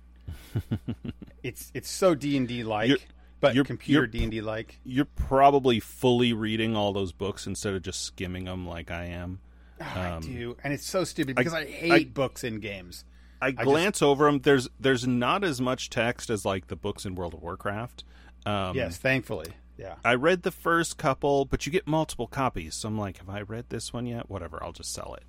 it's 1.44 1.70
it's 1.74 1.88
so 1.88 2.14
D 2.16 2.36
and 2.36 2.48
D 2.48 2.64
like, 2.64 3.06
but 3.40 3.54
you're- 3.54 3.66
computer 3.66 4.06
D 4.06 4.22
and 4.22 4.30
D 4.30 4.40
like. 4.40 4.78
you're 4.84 5.04
probably 5.04 5.80
fully 5.80 6.32
reading 6.32 6.76
all 6.76 6.92
those 6.92 7.12
books 7.12 7.46
instead 7.46 7.74
of 7.74 7.82
just 7.82 8.02
skimming 8.02 8.44
them 8.44 8.66
like 8.66 8.90
I 8.90 9.04
am. 9.06 9.40
I 9.80 10.10
Um, 10.10 10.22
do, 10.22 10.56
and 10.64 10.72
it's 10.72 10.86
so 10.86 11.04
stupid 11.04 11.36
because 11.36 11.54
I, 11.54 11.64
hate 11.64 11.92
I- 11.92 12.04
books 12.04 12.42
in 12.44 12.60
games. 12.60 13.04
I 13.40 13.52
glance 13.52 14.02
over 14.02 14.24
them. 14.26 14.40
There's 14.40 14.68
there's 14.80 15.06
not 15.06 15.44
as 15.44 15.60
much 15.60 15.90
text 15.90 16.28
as 16.28 16.44
like 16.44 16.66
the 16.66 16.74
books 16.74 17.04
in 17.04 17.14
World 17.14 17.34
of 17.34 17.40
Warcraft. 17.42 18.02
Um, 18.44 18.74
yes, 18.76 18.96
thankfully, 18.96 19.52
yeah. 19.76 19.94
I 20.04 20.14
read 20.14 20.42
the 20.42 20.50
first 20.50 20.96
couple, 20.98 21.44
but 21.44 21.64
you 21.64 21.70
get 21.70 21.86
multiple 21.86 22.26
copies. 22.26 22.74
So 22.74 22.88
I'm 22.88 22.98
like, 22.98 23.18
have 23.18 23.28
I 23.30 23.42
read 23.42 23.66
this 23.68 23.92
one 23.92 24.06
yet? 24.06 24.28
Whatever, 24.28 24.58
I'll 24.60 24.72
just 24.72 24.92
sell 24.92 25.14
it. 25.14 25.22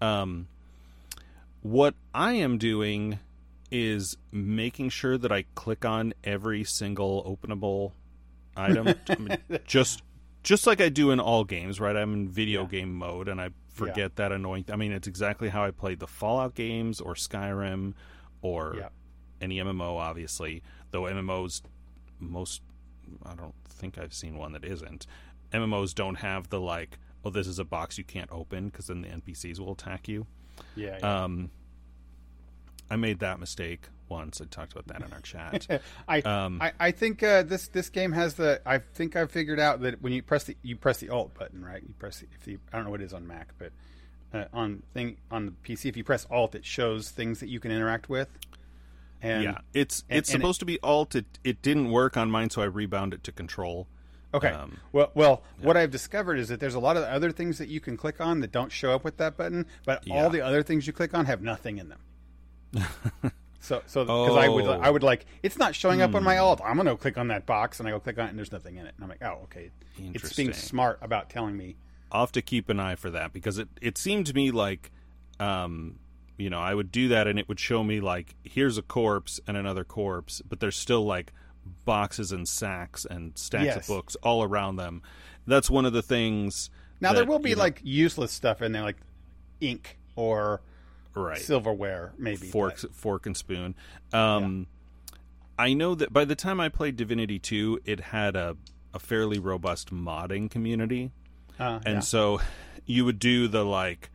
Um, 0.00 0.46
what 1.62 1.94
I 2.14 2.34
am 2.34 2.58
doing 2.58 3.18
is 3.70 4.16
making 4.32 4.90
sure 4.90 5.18
that 5.18 5.32
I 5.32 5.44
click 5.54 5.84
on 5.84 6.14
every 6.24 6.64
single 6.64 7.24
openable 7.24 7.92
item, 8.56 8.94
I 9.08 9.16
mean, 9.16 9.38
just 9.66 10.02
just 10.42 10.66
like 10.66 10.80
I 10.80 10.88
do 10.88 11.10
in 11.10 11.18
all 11.20 11.44
games. 11.44 11.80
Right, 11.80 11.96
I'm 11.96 12.12
in 12.12 12.28
video 12.28 12.62
Yeah. 12.62 12.68
game 12.68 12.94
mode, 12.94 13.28
and 13.28 13.40
I 13.40 13.50
forget 13.68 14.16
that 14.16 14.32
annoying. 14.32 14.64
I 14.72 14.76
mean, 14.76 14.92
it's 14.92 15.08
exactly 15.08 15.48
how 15.48 15.64
I 15.64 15.70
played 15.72 15.98
the 16.00 16.06
Fallout 16.06 16.54
games 16.54 17.00
or 17.00 17.14
Skyrim 17.14 17.94
or 18.42 18.74
Yeah. 18.78 18.88
any 19.40 19.58
MMO, 19.60 19.96
obviously. 19.98 20.62
Though 20.92 21.02
MMOs, 21.02 21.62
most 22.20 22.62
I 23.24 23.34
don't 23.34 23.54
think 23.68 23.98
I've 23.98 24.14
seen 24.14 24.36
one 24.38 24.52
that 24.52 24.64
isn't. 24.64 25.06
MMOs 25.52 25.94
don't 25.94 26.16
have 26.16 26.48
the 26.48 26.60
like, 26.60 26.98
oh, 27.24 27.30
this 27.30 27.46
is 27.46 27.58
a 27.58 27.64
box 27.64 27.98
you 27.98 28.04
can't 28.04 28.30
open 28.32 28.66
because 28.68 28.86
then 28.86 29.02
the 29.02 29.08
NPCs 29.08 29.58
will 29.60 29.72
attack 29.72 30.08
you. 30.08 30.26
Yeah, 30.74 30.98
yeah. 31.00 31.24
Um, 31.24 31.50
I 32.90 32.96
made 32.96 33.18
that 33.20 33.40
mistake 33.40 33.82
once. 34.08 34.40
I 34.40 34.44
talked 34.44 34.72
about 34.72 34.86
that 34.88 35.02
in 35.06 35.12
our 35.12 35.20
chat. 35.20 35.66
I, 36.08 36.20
Um, 36.20 36.60
I 36.62 36.72
I 36.78 36.90
think 36.92 37.22
uh, 37.22 37.42
this 37.42 37.68
this 37.68 37.88
game 37.90 38.12
has 38.12 38.34
the. 38.34 38.60
I 38.66 38.78
think 38.78 39.16
I've 39.16 39.30
figured 39.30 39.58
out 39.60 39.80
that 39.82 40.00
when 40.02 40.12
you 40.12 40.22
press 40.22 40.44
the 40.44 40.56
you 40.62 40.76
press 40.76 40.98
the 40.98 41.08
Alt 41.10 41.34
button, 41.34 41.64
right? 41.64 41.82
You 41.82 41.94
press 41.98 42.20
the, 42.20 42.26
if 42.32 42.44
the 42.44 42.58
I 42.72 42.76
don't 42.76 42.84
know 42.84 42.90
what 42.90 43.00
it 43.00 43.04
is 43.04 43.12
on 43.14 43.26
Mac, 43.26 43.48
but 43.58 43.72
uh, 44.32 44.44
on 44.52 44.82
thing 44.94 45.16
on 45.30 45.46
the 45.46 45.52
PC, 45.64 45.86
if 45.86 45.96
you 45.96 46.04
press 46.04 46.26
Alt, 46.30 46.54
it 46.54 46.64
shows 46.64 47.10
things 47.10 47.40
that 47.40 47.48
you 47.48 47.58
can 47.60 47.70
interact 47.72 48.08
with. 48.08 48.28
And 49.22 49.42
yeah, 49.44 49.58
it's 49.74 50.04
and- 50.08 50.18
it's 50.18 50.28
and 50.30 50.36
it- 50.36 50.40
supposed 50.40 50.60
to 50.60 50.66
be 50.66 50.78
alt. 50.82 51.14
It 51.14 51.24
it 51.42 51.62
didn't 51.62 51.90
work 51.90 52.16
on 52.16 52.30
mine, 52.30 52.50
so 52.50 52.62
I 52.62 52.66
rebound 52.66 53.14
it 53.14 53.24
to 53.24 53.32
control. 53.32 53.88
okay. 54.34 54.48
um, 54.50 54.78
well, 54.92 55.10
well, 55.14 55.42
what 55.62 55.76
I've 55.76 55.90
discovered 55.90 56.38
is 56.38 56.48
that 56.48 56.60
there's 56.60 56.74
a 56.74 56.80
lot 56.80 56.96
of 56.98 57.04
other 57.04 57.32
things 57.32 57.56
that 57.58 57.68
you 57.68 57.80
can 57.80 57.96
click 57.96 58.20
on 58.20 58.40
that 58.40 58.52
don't 58.52 58.70
show 58.70 58.92
up 58.92 59.02
with 59.04 59.16
that 59.16 59.36
button, 59.36 59.64
but 59.86 60.06
Yeah. 60.06 60.14
all 60.14 60.28
the 60.30 60.42
other 60.42 60.62
things 60.62 60.86
you 60.86 60.92
click 60.92 61.14
on 61.14 61.24
have 61.24 61.40
nothing 61.40 61.78
in 61.78 61.88
them. 61.88 61.98
So, 63.60 63.82
so 63.86 64.04
because 64.04 64.36
I 64.36 64.48
would, 64.48 64.64
Oh. 64.64 64.76
Hmm. 64.76 64.84
I 64.84 64.90
would 64.90 65.02
like, 65.02 65.26
it's 65.42 65.58
not 65.58 65.74
showing 65.74 66.00
up 66.00 66.14
on 66.14 66.22
my 66.22 66.38
alt. 66.38 66.60
I'm 66.64 66.76
gonna 66.76 66.96
click 66.96 67.18
on 67.18 67.28
that 67.28 67.46
box, 67.46 67.80
and 67.80 67.88
I 67.88 67.90
go 67.92 67.98
click 67.98 68.16
on 68.18 68.26
it, 68.26 68.28
and 68.30 68.38
there's 68.38 68.52
nothing 68.52 68.76
in 68.76 68.86
it. 68.86 68.94
And 68.96 69.02
I'm 69.02 69.08
like, 69.08 69.22
oh, 69.22 69.40
okay. 69.44 69.70
It's 69.98 70.32
being 70.34 70.52
smart 70.52 70.98
about 71.02 71.30
telling 71.30 71.56
me. 71.56 71.74
I'll 72.12 72.20
have 72.22 72.32
to 72.32 72.42
keep 72.42 72.68
an 72.68 72.78
eye 72.78 72.94
for 72.94 73.10
that 73.10 73.32
because 73.32 73.58
it, 73.58 73.68
it 73.82 73.98
seemed 73.98 74.26
to 74.26 74.34
me 74.34 74.52
like, 74.52 74.92
um, 75.40 75.98
you 76.38 76.48
know, 76.48 76.60
I 76.60 76.72
would 76.74 76.92
do 76.92 77.08
that 77.08 77.26
and 77.26 77.38
it 77.40 77.48
would 77.48 77.58
show 77.58 77.82
me 77.82 77.98
like, 78.00 78.36
here's 78.44 78.78
a 78.78 78.82
corpse 78.82 79.40
and 79.48 79.56
another 79.56 79.82
corpse, 79.82 80.40
but 80.48 80.60
there's 80.60 80.76
still 80.76 81.04
like 81.04 81.32
boxes 81.84 82.30
and 82.30 82.46
sacks 82.46 83.04
and 83.04 83.36
stacks 83.36 83.64
Yes. 83.64 83.76
of 83.78 83.86
books 83.88 84.14
all 84.22 84.44
around 84.44 84.76
them. 84.76 85.02
That's 85.48 85.68
one 85.68 85.84
of 85.84 85.92
the 85.92 86.02
things. 86.02 86.70
Now 87.00 87.12
there 87.12 87.24
will 87.24 87.40
be 87.40 87.50
you 87.50 87.56
know- 87.56 87.62
like 87.62 87.80
useless 87.82 88.30
stuff 88.30 88.62
in 88.62 88.70
there, 88.70 88.82
like 88.82 88.98
ink 89.60 89.98
or 90.14 90.60
right 91.16 91.38
silverware, 91.38 92.12
maybe. 92.18 92.46
forks, 92.48 92.84
fork 92.92 93.26
and 93.26 93.36
spoon. 93.36 93.74
Um, 94.12 94.66
I 95.58 95.72
know 95.74 95.94
that 95.94 96.12
by 96.12 96.24
the 96.24 96.34
time 96.36 96.60
I 96.60 96.68
played 96.68 96.96
Divinity 96.96 97.38
Two, 97.38 97.80
it 97.84 98.00
had 98.00 98.36
a 98.36 98.56
a 98.94 98.98
fairly 98.98 99.38
robust 99.38 99.92
modding 99.92 100.50
community. 100.50 101.10
uh, 101.58 101.80
and 101.84 101.94
yeah. 101.96 102.00
so 102.00 102.40
you 102.86 103.04
would 103.04 103.18
do 103.18 103.48
the 103.48 103.64
like 103.64 104.10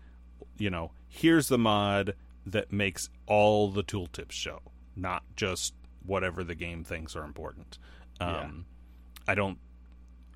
you 0.58 0.70
know 0.70 0.92
here's 1.08 1.48
the 1.50 1.58
mod 1.58 2.16
that 2.46 2.72
makes 2.72 3.10
all 3.28 3.70
the 3.70 3.84
tooltips 3.84 4.32
show 4.32 4.60
not 4.96 5.24
just 5.36 5.74
whatever 6.06 6.44
the 6.44 6.56
game 6.56 6.84
thinks 6.84 7.16
are 7.16 7.24
important 7.24 7.78
um 8.20 8.66
Yeah. 9.28 9.32
i 9.32 9.36
don't 9.36 9.58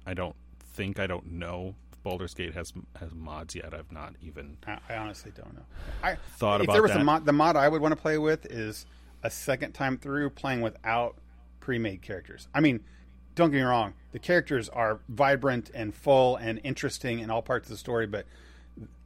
i 0.05 0.13
don't 0.13 0.35
think 0.59 0.99
i 0.99 1.07
don't 1.07 1.31
know 1.31 1.75
Baldur's 2.05 2.35
Gate 2.35 2.53
has 2.53 2.71
has 2.97 3.11
mods 3.13 3.55
yet. 3.55 3.73
I've 3.73 3.91
not 3.91 4.13
even 4.21 4.57
I, 4.67 4.77
I 4.87 4.95
honestly 4.97 5.31
don't 5.35 5.53
know. 5.55 5.65
I 6.03 6.15
thought 6.37 6.61
if 6.61 6.65
about 6.65 6.73
there 6.73 6.81
was 6.83 6.91
that. 6.91 7.01
a 7.01 7.03
mod, 7.03 7.25
the 7.25 7.33
mod 7.33 7.55
I 7.57 7.67
would 7.67 7.81
want 7.81 7.93
to 7.93 7.99
play 8.01 8.19
with 8.19 8.45
is 8.45 8.85
a 9.23 9.29
second 9.31 9.73
time 9.73 9.97
through 9.97 10.29
playing 10.29 10.61
without 10.61 11.17
pre-made 11.59 12.03
characters. 12.03 12.47
I 12.53 12.59
mean, 12.61 12.81
don't 13.33 13.49
get 13.49 13.57
me 13.57 13.63
wrong, 13.63 13.95
the 14.11 14.19
characters 14.19 14.69
are 14.69 14.99
vibrant 15.09 15.71
and 15.73 15.95
full 15.95 16.35
and 16.35 16.61
interesting 16.63 17.19
in 17.19 17.31
all 17.31 17.41
parts 17.41 17.65
of 17.67 17.71
the 17.71 17.77
story, 17.77 18.05
but 18.05 18.27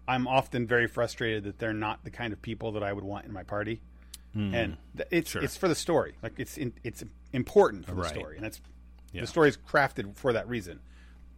I'm 0.05 0.27
often 0.27 0.67
very 0.67 0.87
frustrated 0.87 1.45
that 1.45 1.57
they're 1.57 1.71
not 1.71 2.03
the 2.03 2.09
kind 2.11 2.33
of 2.33 2.41
people 2.41 2.73
that 2.73 2.83
I 2.83 2.91
would 2.91 3.05
want 3.05 3.25
in 3.25 3.31
my 3.31 3.43
party. 3.43 3.79
Hmm. 4.33 4.53
And 4.53 4.77
th- 4.97 5.07
it's. 5.09 5.29
Sure. 5.31 5.41
it's 5.41 5.55
for 5.55 5.69
the 5.69 5.73
story. 5.75 6.15
Like 6.21 6.33
it's 6.37 6.57
in, 6.57 6.73
it's 6.83 7.01
important 7.31 7.85
for 7.85 7.95
the 7.95 8.01
Right. 8.01 8.09
story, 8.13 8.35
and 8.35 8.43
that's 8.43 8.59
Yeah. 9.13 9.21
the 9.21 9.27
story's 9.27 9.55
crafted 9.57 10.17
for 10.17 10.33
that 10.33 10.47
reason. 10.49 10.81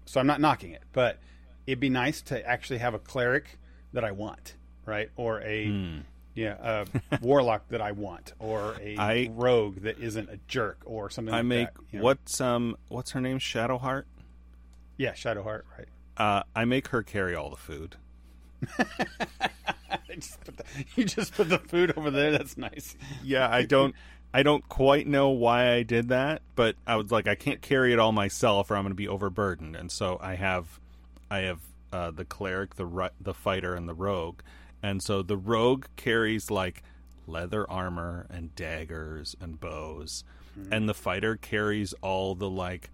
So 0.05 0.19
I'm 0.19 0.27
not 0.27 0.41
knocking 0.41 0.71
it, 0.71 0.81
but 0.91 1.19
it'd 1.67 1.79
be 1.79 1.89
nice 1.89 2.21
to 2.23 2.45
actually 2.47 2.79
have 2.79 2.93
a 2.93 2.99
cleric 2.99 3.57
that 3.93 4.03
I 4.03 4.11
want, 4.11 4.55
right? 4.85 5.09
Or 5.15 5.41
a 5.41 6.01
yeah, 6.33 6.83
a 7.11 7.19
warlock 7.21 7.67
that 7.69 7.81
I 7.81 7.91
want, 7.91 8.33
or 8.39 8.75
a 8.81 8.97
I- 8.97 9.29
rogue 9.33 9.81
that 9.81 9.99
isn't 9.99 10.29
a 10.29 10.39
jerk, 10.47 10.79
or 10.85 11.09
something. 11.09 11.33
I 11.33 11.38
like 11.38 11.45
make 11.45 11.73
that, 11.73 11.81
you 11.91 11.99
know? 11.99 12.05
what's 12.05 12.39
um 12.41 12.77
what's 12.88 13.11
her 13.11 13.21
name 13.21 13.39
Shadowheart. 13.39 14.03
Yeah, 14.97 15.13
Shadowheart, 15.13 15.63
right? 15.77 15.88
Uh, 16.17 16.43
I 16.55 16.65
make 16.65 16.89
her 16.89 17.01
carry 17.03 17.33
all 17.35 17.49
the 17.49 17.55
food. 17.55 17.95
Just 20.13 20.41
put 20.43 20.57
the, 20.57 20.63
you 20.95 21.05
just 21.05 21.33
put 21.33 21.47
the 21.49 21.57
food 21.57 21.93
over 21.97 22.11
there. 22.11 22.31
That's 22.31 22.57
nice. 22.57 22.95
Yeah, 23.23 23.49
I 23.49 23.63
don't 23.63 23.95
I 24.33 24.43
don't 24.43 24.67
quite 24.67 25.07
know 25.07 25.29
why 25.29 25.71
I 25.71 25.83
did 25.83 26.09
that, 26.09 26.41
but 26.55 26.75
I 26.85 26.97
was 26.97 27.11
like 27.11 27.27
I 27.27 27.35
can't 27.35 27.61
carry 27.61 27.93
it 27.93 27.99
all 27.99 28.11
myself 28.11 28.69
or 28.69 28.75
I'm 28.75 28.83
going 28.83 28.91
to 28.91 28.95
be 28.95 29.07
overburdened. 29.07 29.75
And 29.77 29.89
so 29.89 30.17
I 30.21 30.35
have 30.35 30.81
I 31.32 31.40
have 31.40 31.60
uh, 31.91 32.12
the 32.12 32.26
cleric, 32.26 32.76
the 32.76 32.86
ru- 32.86 33.10
the 33.20 33.34
fighter 33.34 33.74
and 33.74 33.90
the 33.90 33.94
rogue. 33.94 34.41
And 34.84 35.02
so 35.02 35.22
the 35.24 35.38
rogue 35.38 35.86
carries 35.95 36.52
like 36.52 36.84
leather 37.26 37.70
armor 37.70 38.28
and 38.30 38.56
daggers 38.56 39.36
and 39.41 39.60
bows 39.60 40.24
and 40.70 40.88
the 40.88 40.94
fighter 40.94 41.36
carries 41.36 41.94
all 42.02 42.36
the 42.36 42.49
like 42.49 42.90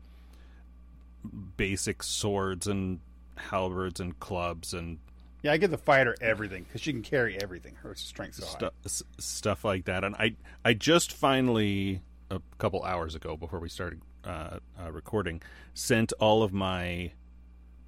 basic 1.57 2.03
swords 2.03 2.67
and 2.67 2.99
halberds 3.35 3.99
and 3.99 4.19
clubs 4.19 4.73
and 4.73 4.99
Yeah, 5.41 5.51
I 5.51 5.57
give 5.57 5.71
the 5.71 5.77
fighter 5.77 6.15
everything 6.21 6.63
because 6.63 6.81
she 6.81 6.91
can 6.93 7.01
carry 7.01 7.41
everything. 7.41 7.75
Her 7.81 7.95
strength's 7.95 8.37
so 8.37 8.71
stuff 9.17 9.65
like 9.65 9.85
that. 9.85 10.03
And 10.03 10.15
I 10.15 10.35
I 10.63 10.73
just 10.73 11.11
finally 11.13 12.01
a 12.29 12.41
couple 12.57 12.83
hours 12.83 13.15
ago 13.15 13.35
before 13.37 13.59
we 13.59 13.69
started 13.69 14.01
uh, 14.23 14.59
uh, 14.79 14.91
recording 14.91 15.41
sent 15.73 16.13
all 16.19 16.43
of 16.43 16.53
my 16.53 17.11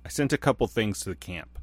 I 0.05 0.09
sent 0.09 0.33
a 0.33 0.37
couple 0.37 0.67
things 0.67 0.99
to 1.01 1.09
the 1.09 1.15
camp. 1.15 1.59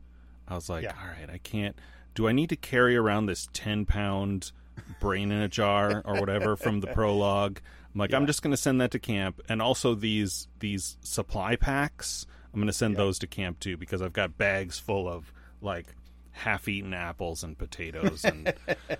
I 0.48 0.54
was 0.54 0.68
like, 0.68 0.84
Yeah. 0.84 0.92
all 1.00 1.08
right, 1.08 1.28
I 1.30 1.38
can't. 1.38 1.76
Do 2.14 2.28
I 2.28 2.32
need 2.32 2.48
to 2.50 2.56
carry 2.56 2.96
around 2.96 3.26
this 3.26 3.48
ten 3.52 3.84
pound 3.84 4.52
brain 5.00 5.30
in 5.32 5.40
a 5.40 5.48
jar 5.48 6.02
or 6.04 6.20
whatever 6.20 6.56
from 6.56 6.80
the 6.80 6.86
prologue? 6.88 7.60
I'm 7.94 7.98
like, 7.98 8.12
I'm 8.14 8.26
just 8.26 8.42
going 8.42 8.50
to 8.52 8.56
send 8.58 8.80
that 8.80 8.90
to 8.92 8.98
camp, 8.98 9.40
and 9.48 9.60
also 9.62 9.94
these 9.94 10.48
these 10.60 10.96
supply 11.02 11.56
packs. 11.56 12.26
I'm 12.52 12.60
going 12.60 12.68
to 12.68 12.72
send 12.72 12.96
those 12.96 13.18
to 13.20 13.26
camp 13.26 13.60
too 13.60 13.76
because 13.76 14.00
I've 14.00 14.12
got 14.14 14.38
bags 14.38 14.78
full 14.78 15.08
of 15.08 15.32
like 15.60 15.86
half-eaten 16.32 16.92
apples 16.92 17.42
and 17.42 17.56
potatoes 17.56 18.22
and 18.24 18.52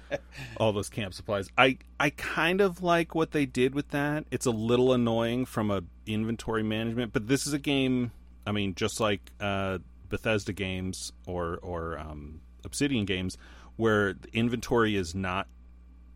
all 0.57 0.73
those 0.73 0.89
camp 0.89 1.15
supplies. 1.15 1.49
I 1.57 1.79
I 2.01 2.11
kind 2.11 2.61
of 2.61 2.83
like 2.83 3.15
what 3.15 3.33
they 3.33 3.47
did 3.47 3.75
with 3.75 3.91
that. 3.91 4.25
It's 4.31 4.47
a 4.47 4.51
little 4.51 4.93
annoying 4.93 5.45
from 5.47 5.71
a 5.71 5.83
inventory 6.07 6.63
management, 6.63 7.13
but 7.13 7.29
this 7.29 7.47
is 7.47 7.53
a 7.53 7.59
game. 7.59 8.13
I 8.47 8.53
mean, 8.53 8.75
just 8.75 9.01
like 9.01 9.33
uh, 9.41 9.79
Bethesda 10.09 10.53
games 10.53 11.13
or 11.27 11.59
or 11.63 11.99
um, 11.99 12.41
Obsidian 12.65 13.05
games, 13.05 13.37
where 13.77 14.13
the 14.15 14.29
inventory 14.33 14.97
is 14.97 15.15
not 15.15 15.49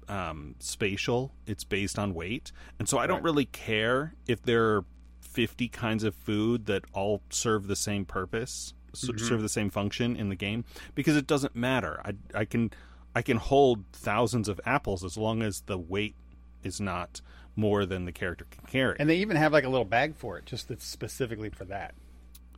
um, 0.08 0.54
spatial. 0.58 1.32
It's 1.46 1.64
based 1.64 1.98
on 1.98 2.14
weight, 2.14 2.52
and 2.78 2.88
so 2.88 2.98
I 2.98 3.06
don't 3.06 3.16
Right. 3.18 3.24
really 3.24 3.44
care 3.46 4.14
if 4.26 4.42
there 4.42 4.76
are 4.76 4.84
fifty 5.20 5.68
kinds 5.68 6.04
of 6.04 6.14
food 6.14 6.66
that 6.66 6.84
all 6.92 7.22
serve 7.30 7.66
the 7.68 7.76
same 7.76 8.04
purpose, 8.04 8.74
s- 8.94 9.08
serve 9.16 9.42
the 9.42 9.48
same 9.48 9.70
function 9.70 10.16
in 10.16 10.28
the 10.28 10.34
game, 10.36 10.64
because 10.94 11.16
it 11.16 11.26
doesn't 11.26 11.54
matter. 11.54 12.00
I 12.04 12.12
I 12.34 12.44
can 12.44 12.70
I 13.14 13.22
can 13.22 13.36
hold 13.38 13.84
thousands 13.92 14.48
of 14.48 14.60
apples 14.64 15.04
as 15.04 15.16
long 15.16 15.42
as 15.42 15.62
the 15.62 15.78
weight 15.78 16.14
is 16.62 16.80
not 16.80 17.20
more 17.56 17.84
than 17.86 18.04
the 18.04 18.12
character 18.12 18.46
can 18.50 18.64
carry. 18.66 18.96
And 19.00 19.08
they 19.10 19.16
even 19.16 19.36
have 19.36 19.52
like 19.52 19.64
a 19.64 19.68
little 19.68 19.84
bag 19.84 20.14
for 20.14 20.38
it, 20.38 20.46
just 20.46 20.68
that's 20.68 20.84
specifically 20.86 21.50
for 21.50 21.64
that, 21.66 21.94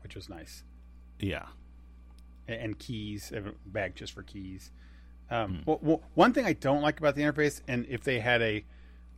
which 0.03 0.15
was 0.15 0.29
nice. 0.29 0.62
yeah, 1.19 1.47
and, 2.49 2.61
and 2.61 2.79
keys, 2.79 3.33
a 3.33 3.43
bag 3.66 3.95
just 3.95 4.12
for 4.12 4.23
keys. 4.23 4.70
Um, 5.31 5.62
well, 5.65 5.79
well, 5.83 6.03
one 6.15 6.33
thing 6.33 6.45
I 6.45 6.53
don't 6.53 6.83
like 6.83 6.99
about 6.99 7.15
the 7.15 7.23
interface, 7.23 7.61
and 7.66 7.87
if 7.89 8.05
they 8.05 8.20
had 8.20 8.43
a 8.43 8.65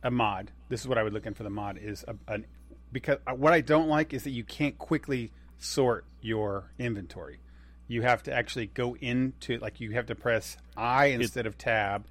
a 0.03 0.11
mod, 0.11 0.51
this 0.69 0.81
is 0.81 0.87
what 0.87 0.97
I 0.97 1.03
would 1.03 1.13
look 1.13 1.25
in 1.25 1.33
for 1.33 1.43
the 1.43 1.49
mod 1.49 1.77
is 1.77 2.05
a, 2.07 2.15
an 2.31 2.45
because 2.91 3.17
uh, 3.27 3.33
what 3.33 3.53
I 3.53 3.61
don't 3.61 3.89
like 3.89 4.13
is 4.13 4.23
that 4.23 4.29
you 4.29 4.43
can't 4.43 4.77
quickly 4.77 5.31
sort 5.57 6.05
your 6.21 6.71
inventory. 6.77 7.39
You 7.87 8.01
have 8.03 8.23
to 8.23 8.33
actually 8.33 8.67
go 8.67 8.95
into 8.95 9.57
like 9.59 9.79
you 9.79 9.91
have 9.91 10.05
to 10.07 10.15
press 10.15 10.57
I 10.77 11.07
instead 11.07 11.45
of 11.45 11.57
tab, 11.57 12.05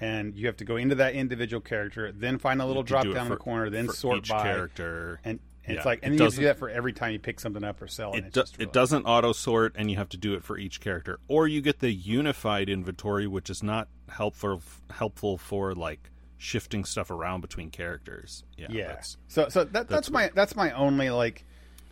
and 0.00 0.34
you 0.34 0.46
have 0.46 0.56
to 0.58 0.64
go 0.64 0.76
into 0.76 0.94
that 0.96 1.14
individual 1.14 1.60
character, 1.60 2.10
then 2.10 2.38
find 2.38 2.60
a 2.62 2.66
little 2.66 2.82
drop 2.82 3.04
do 3.04 3.10
it 3.10 3.14
down 3.14 3.26
in 3.26 3.30
the 3.30 3.36
corner, 3.36 3.70
then 3.70 3.88
sort 3.88 4.28
by 4.28 4.42
character. 4.42 5.20
and, 5.24 5.38
and 5.66 5.76
it's 5.76 5.86
like 5.86 6.00
and 6.02 6.12
then 6.12 6.18
you 6.18 6.24
have 6.24 6.32
to 6.34 6.40
do 6.40 6.44
that 6.46 6.58
for 6.58 6.68
every 6.68 6.92
time 6.92 7.12
you 7.12 7.18
pick 7.18 7.38
something 7.40 7.62
up 7.64 7.80
or 7.82 7.86
sell. 7.88 8.12
It 8.14 8.32
do, 8.32 8.40
it 8.40 8.52
really- 8.58 8.70
doesn't 8.72 9.04
auto 9.04 9.32
sort, 9.32 9.74
and 9.76 9.90
you 9.90 9.96
have 9.96 10.08
to 10.10 10.16
do 10.16 10.34
it 10.34 10.42
for 10.44 10.58
each 10.58 10.80
character, 10.80 11.20
or 11.28 11.46
you 11.48 11.60
get 11.60 11.78
the 11.80 11.92
unified 11.92 12.68
inventory, 12.68 13.26
which 13.26 13.48
is 13.50 13.62
not 13.62 13.88
helpful 14.08 14.60
helpful 14.90 15.38
for 15.38 15.74
like 15.74 16.10
shifting 16.38 16.84
stuff 16.84 17.10
around 17.10 17.40
between 17.40 17.70
characters. 17.70 18.42
Yeah, 18.56 18.66
Yeah. 18.70 18.86
that's- 18.88 19.16
So 19.28 19.48
so 19.48 19.64
that, 19.64 19.72
that's, 19.72 19.88
that's 19.88 20.10
my 20.10 20.30
that's 20.34 20.56
my 20.56 20.72
only 20.72 21.10
like 21.10 21.44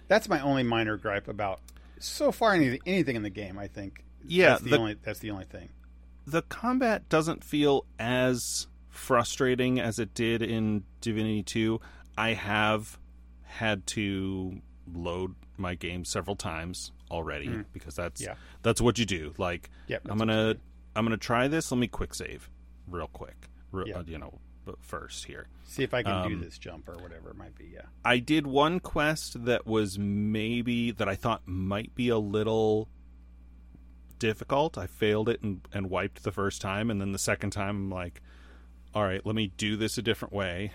that's 0.09 0.29
my 0.29 0.41
only 0.41 0.65
minor 0.65 0.97
gripe 0.97 1.29
about 1.29 1.61
so 2.01 2.33
far 2.33 2.55
anything 2.55 2.81
anything 2.87 3.15
in 3.17 3.23
the 3.23 3.31
game. 3.31 3.59
I 3.59 3.69
think. 3.69 4.05
Yeah, 4.25 4.51
That's 4.51 4.63
the, 4.63 4.71
the- 4.71 4.79
only 4.79 4.97
that's 5.03 5.19
the 5.21 5.31
only 5.31 5.45
thing. 5.45 5.69
the 6.27 6.43
combat 6.43 7.09
doesn't 7.09 7.43
feel 7.45 7.87
as 7.99 8.67
frustrating 8.89 9.81
as 9.81 9.99
it 9.99 10.13
did 10.15 10.43
in 10.43 10.85
Divinity 11.01 11.43
2. 11.43 11.81
I 12.19 12.35
have 12.35 12.99
had 13.51 13.87
to 13.89 14.61
load 14.93 15.35
my 15.57 15.75
game 15.75 16.05
several 16.05 16.37
times 16.37 16.93
already 17.11 17.49
because 17.73 17.95
that's 17.95 18.21
Yeah. 18.21 18.35
that's 18.63 18.81
what 18.81 18.99
you 18.99 19.05
do. 19.07 19.35
Like 19.37 19.71
Yep, 19.89 20.03
I'm 20.09 20.17
going 20.17 20.29
to 20.29 20.59
I'm 20.97 21.07
to 21.09 21.17
try 21.17 21.47
this. 21.49 21.71
Let 21.71 21.79
me 21.79 21.87
quick 21.87 22.15
save 22.15 22.49
real 22.89 23.07
quick. 23.09 23.49
Re- 23.73 23.85
Yeah. 23.89 23.99
uh, 23.99 24.03
you 24.07 24.19
know, 24.19 24.41
but 24.65 24.83
first 24.83 25.25
here. 25.27 25.47
See 25.65 25.83
if 25.85 25.95
I 25.95 26.03
can 26.03 26.29
do 26.29 26.35
Um, 26.35 26.41
this 26.41 26.59
jump 26.59 26.89
or 26.89 26.97
whatever 26.99 27.31
it 27.31 27.37
might 27.37 27.55
be. 27.57 27.67
Yeah. 27.73 27.83
I 28.05 28.19
did 28.19 28.47
one 28.47 28.81
quest 28.81 29.45
that 29.45 29.67
was 29.67 29.99
maybe 29.99 30.91
that 30.93 31.09
I 31.09 31.15
thought 31.15 31.43
might 31.47 31.95
be 31.95 32.09
a 32.09 32.19
little 32.19 32.89
difficult. 34.19 34.77
I 34.77 34.87
failed 34.87 35.29
it 35.29 35.41
and, 35.43 35.61
and 35.73 35.89
wiped 35.91 36.23
the 36.25 36.33
first 36.33 36.61
time, 36.61 36.91
and 36.91 37.01
then 37.01 37.13
the 37.13 37.19
second 37.19 37.51
time 37.51 37.77
I'm 37.77 37.91
like, 37.91 38.21
all 38.95 39.05
right, 39.05 39.25
let 39.25 39.35
me 39.35 39.53
do 39.57 39.77
this 39.77 39.97
a 39.99 40.03
different 40.03 40.35
way. 40.35 40.73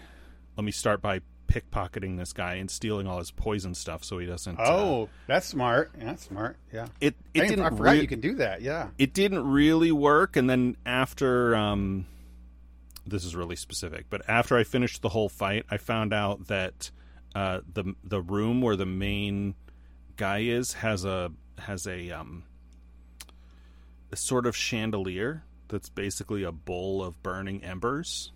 Let 0.58 0.64
me 0.64 0.72
start 0.72 1.02
by 1.02 1.20
pickpocketing 1.56 2.18
this 2.18 2.34
guy 2.34 2.56
and 2.56 2.70
stealing 2.70 3.08
all 3.08 3.20
his 3.20 3.32
poison 3.32 3.74
stuff 3.74 4.04
so 4.04 4.18
he 4.20 4.26
doesn't. 4.26 4.60
uh, 4.60 4.64
Oh, 4.66 5.10
that's 5.28 5.46
smart. 5.48 5.92
Yeah, 5.98 6.06
that's 6.06 6.24
smart. 6.26 6.58
Yeah. 6.74 6.88
it 7.00 7.16
I, 7.16 7.18
it 7.18 7.34
didn't- 7.34 7.50
didn't 7.50 7.66
I 7.66 7.70
forgot 7.70 7.92
rea- 7.94 8.02
you 8.02 8.08
can 8.08 8.20
do 8.20 8.36
that. 8.36 8.62
Yeah. 8.62 8.90
it 8.98 9.14
didn't 9.14 9.48
really 9.50 9.92
work 9.92 10.36
and 10.36 10.50
then 10.50 10.76
after 10.86 11.56
um 11.56 12.06
this 13.08 13.24
is 13.24 13.36
really 13.36 13.56
specific 13.56 14.06
but 14.10 14.22
after 14.28 14.58
i 14.58 14.64
finished 14.64 15.02
the 15.04 15.10
whole 15.10 15.30
fight 15.30 15.64
i 15.70 15.78
found 15.78 16.12
out 16.12 16.48
that 16.48 16.90
uh 17.36 17.62
the 17.72 17.94
the 18.04 18.20
room 18.22 18.62
where 18.62 18.76
the 18.76 18.86
main 18.86 19.54
guy 20.18 20.40
is 20.40 20.74
has 20.74 21.06
a 21.06 21.32
has 21.60 21.86
a 21.86 22.10
um 22.12 22.44
a 24.12 24.16
sort 24.16 24.46
of 24.48 24.56
chandelier 24.56 25.44
that's 25.68 25.90
basically 25.90 26.44
a 26.44 26.52
bowl 26.52 27.04
of 27.04 27.22
burning 27.22 27.64
embers 27.64 28.32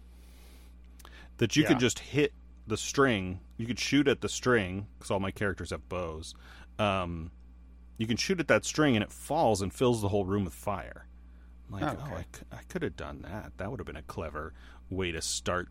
that 1.38 1.56
you 1.56 1.64
Yeah. 1.64 1.70
could 1.70 1.80
just 1.80 2.00
hit 2.00 2.32
the 2.70 2.78
string 2.78 3.40
you 3.58 3.66
could 3.68 3.80
shoot 3.80 4.08
at 4.08 4.22
the 4.22 4.30
string 4.30 4.88
because 4.98 5.12
all 5.12 5.20
my 5.20 5.32
characters 5.32 5.72
have 5.72 5.88
bows 5.90 6.34
um 6.78 7.32
you 7.98 8.08
can 8.08 8.16
shoot 8.16 8.40
at 8.40 8.48
that 8.48 8.64
string 8.64 8.96
and 8.96 9.04
it 9.04 9.12
falls 9.12 9.62
and 9.62 9.74
fills 9.74 10.02
the 10.02 10.08
whole 10.08 10.24
room 10.24 10.46
with 10.46 10.54
fire. 10.54 11.06
I'm 11.68 11.82
like, 11.82 11.98
Oh, 12.00 12.04
oh. 12.10 12.16
I, 12.16 12.22
c- 12.22 12.46
I 12.50 12.60
could 12.70 12.82
have 12.84 12.96
done 12.96 13.24
that. 13.24 13.52
That 13.58 13.70
would 13.70 13.82
have 13.82 13.86
been 13.88 13.98
a 13.98 14.02
clever 14.04 14.54
way 14.90 15.12
to 15.12 15.22
start 15.22 15.68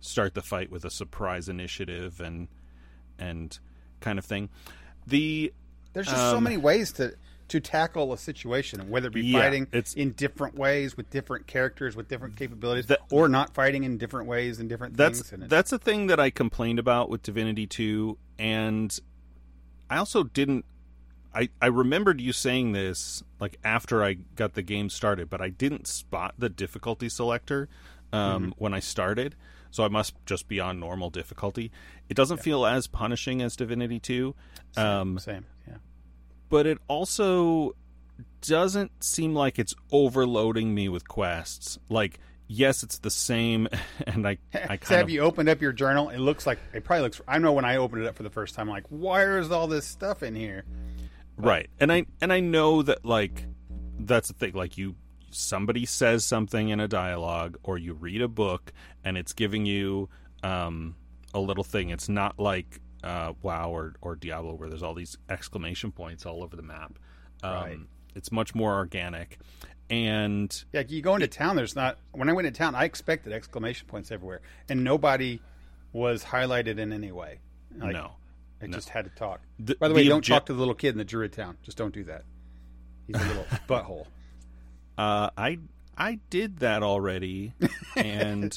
start 0.00 0.34
the 0.34 0.42
fight 0.42 0.70
with 0.70 0.84
a 0.84 0.90
surprise 0.90 1.48
initiative 1.48 2.20
and 2.20 2.48
and 3.18 3.58
kind 4.00 4.18
of 4.18 4.26
thing. 4.26 4.50
The 5.06 5.54
There's 5.94 6.06
just 6.08 6.18
so 6.30 6.36
Um, 6.36 6.44
many 6.44 6.58
ways 6.58 6.92
to 6.92 7.14
to 7.50 7.60
tackle 7.60 8.12
a 8.12 8.18
situation, 8.18 8.88
whether 8.90 9.08
it 9.08 9.14
be 9.14 9.22
Yeah, 9.26 9.40
fighting 9.40 9.62
it's- 9.72 9.94
in 9.94 10.12
different 10.12 10.54
ways 10.56 10.96
with 10.96 11.10
different 11.10 11.46
characters 11.46 11.94
with 11.94 12.08
different 12.08 12.36
capabilities, 12.36 12.86
That- 12.86 13.00
or 13.10 13.28
not 13.28 13.54
fighting 13.54 13.84
in 13.84 13.98
different 13.98 14.26
ways 14.28 14.58
and 14.58 14.68
different 14.68 14.96
that's 14.96 15.28
things. 15.30 15.48
That's 15.48 15.72
a 15.72 15.78
thing 15.78 16.06
that 16.08 16.18
I 16.18 16.30
complained 16.30 16.78
about 16.78 17.10
with 17.10 17.22
Divinity 17.22 17.66
2 17.66 18.18
and 18.38 18.98
I 19.88 19.96
also 19.98 20.22
didn't 20.24 20.64
I 21.32 21.48
I 21.62 21.66
remembered 21.66 22.20
you 22.20 22.32
saying 22.32 22.72
this 22.72 23.22
like 23.38 23.58
after 23.62 24.02
I 24.02 24.14
got 24.14 24.54
the 24.54 24.62
game 24.62 24.90
started, 24.90 25.30
but 25.30 25.40
I 25.40 25.48
didn't 25.48 25.86
spot 25.86 26.34
the 26.38 26.48
difficulty 26.48 27.08
selector 27.08 27.68
um, 28.12 28.42
Mm-hmm. 28.42 28.50
when 28.58 28.74
I 28.74 28.80
started. 28.80 29.36
So 29.72 29.84
I 29.84 29.88
must 29.88 30.14
just 30.26 30.48
be 30.48 30.58
on 30.58 30.80
normal 30.80 31.10
difficulty. 31.10 31.70
It 32.08 32.14
doesn't 32.14 32.38
feel 32.38 32.66
as 32.66 32.88
punishing 32.88 33.40
as 33.42 33.54
Divinity 33.54 34.00
Two, 34.00 34.34
um, 34.76 35.18
Same. 35.20 35.46
Yeah. 35.68 35.76
But 36.50 36.66
it 36.66 36.76
also 36.88 37.74
doesn't 38.42 39.02
seem 39.02 39.34
like 39.34 39.58
it's 39.58 39.74
overloading 39.90 40.74
me 40.74 40.90
with 40.90 41.08
quests. 41.08 41.78
Like, 41.88 42.18
yes, 42.46 42.82
it's 42.82 42.98
the 42.98 43.10
same, 43.10 43.66
and 44.06 44.28
I 44.28 44.36
I 44.54 44.78
so 44.82 44.96
have 44.96 45.04
of 45.04 45.10
you 45.10 45.22
opened 45.22 45.48
up 45.48 45.62
your 45.62 45.72
journal? 45.72 46.10
It 46.10 46.18
looks 46.18 46.46
like 46.46 46.58
it 46.74 46.84
probably 46.84 47.04
looks. 47.04 47.22
I 47.26 47.38
know 47.38 47.52
when 47.52 47.64
I 47.64 47.76
opened 47.76 48.02
it 48.02 48.08
up 48.08 48.16
for 48.16 48.22
the 48.22 48.30
first 48.30 48.54
time, 48.54 48.68
I'm 48.68 48.74
like, 48.74 48.86
why 48.90 49.24
is 49.38 49.50
all 49.50 49.66
this 49.66 49.86
stuff 49.86 50.22
in 50.22 50.34
here? 50.34 50.64
right 51.36 51.70
and 51.80 51.92
i 51.92 52.04
and 52.20 52.32
i 52.32 52.40
know 52.40 52.82
that 52.82 53.04
like 53.04 53.46
that's 54.00 54.28
the 54.28 54.34
thing 54.34 54.52
like 54.52 54.76
you 54.76 54.94
somebody 55.30 55.86
says 55.86 56.24
something 56.24 56.68
in 56.68 56.80
a 56.80 56.88
dialogue 56.88 57.56
or 57.62 57.78
you 57.78 57.94
read 57.94 58.20
a 58.20 58.28
book 58.28 58.72
and 59.04 59.16
it's 59.16 59.32
giving 59.32 59.64
you 59.64 60.08
um 60.42 60.94
a 61.32 61.40
little 61.40 61.64
thing 61.64 61.90
it's 61.90 62.08
not 62.08 62.38
like 62.38 62.80
uh 63.02 63.32
wow 63.42 63.70
or 63.70 63.94
or 64.02 64.14
diablo 64.16 64.52
where 64.54 64.68
there's 64.68 64.82
all 64.82 64.94
these 64.94 65.16
exclamation 65.28 65.90
points 65.90 66.26
all 66.26 66.42
over 66.42 66.54
the 66.56 66.62
map 66.62 66.98
um 67.42 67.52
Right. 67.52 67.78
it's 68.14 68.30
much 68.30 68.54
more 68.54 68.74
organic 68.76 69.38
and 69.88 70.64
Yeah, 70.72 70.82
you 70.86 71.02
go 71.02 71.14
into 71.14 71.26
town. 71.26 71.56
There's 71.56 71.74
not. 71.74 71.98
When 72.12 72.28
I 72.28 72.32
went 72.32 72.46
to 72.46 72.52
town, 72.52 72.76
I 72.76 72.84
expected 72.84 73.32
exclamation 73.32 73.88
points 73.88 74.12
everywhere, 74.12 74.40
and 74.68 74.84
nobody 74.84 75.40
was 75.92 76.22
highlighted 76.22 76.78
in 76.78 76.92
any 76.92 77.10
way. 77.10 77.40
Like, 77.76 77.92
no 77.94 78.12
I 78.62 78.66
no. 78.66 78.76
just 78.76 78.90
had 78.90 79.06
to 79.06 79.10
talk. 79.10 79.40
The- 79.58 79.74
By 79.74 79.88
the 79.88 79.94
way, 79.94 80.04
the 80.04 80.10
don't 80.10 80.22
obje- 80.24 80.28
talk 80.28 80.46
to 80.46 80.52
the 80.52 80.58
little 80.60 80.74
kid 80.76 80.90
in 80.90 80.98
the 80.98 81.04
Druid 81.04 81.32
town. 81.32 81.56
Just 81.64 81.76
don't 81.76 81.92
do 81.92 82.04
that. 82.04 82.22
He's 83.08 83.16
a 83.16 83.26
little 83.26 83.46
butthole. 83.68 84.06
Uh, 84.96 85.30
I 85.36 85.58
I 85.98 86.20
did 86.30 86.58
that 86.58 86.84
already, 86.84 87.54
and 87.96 88.56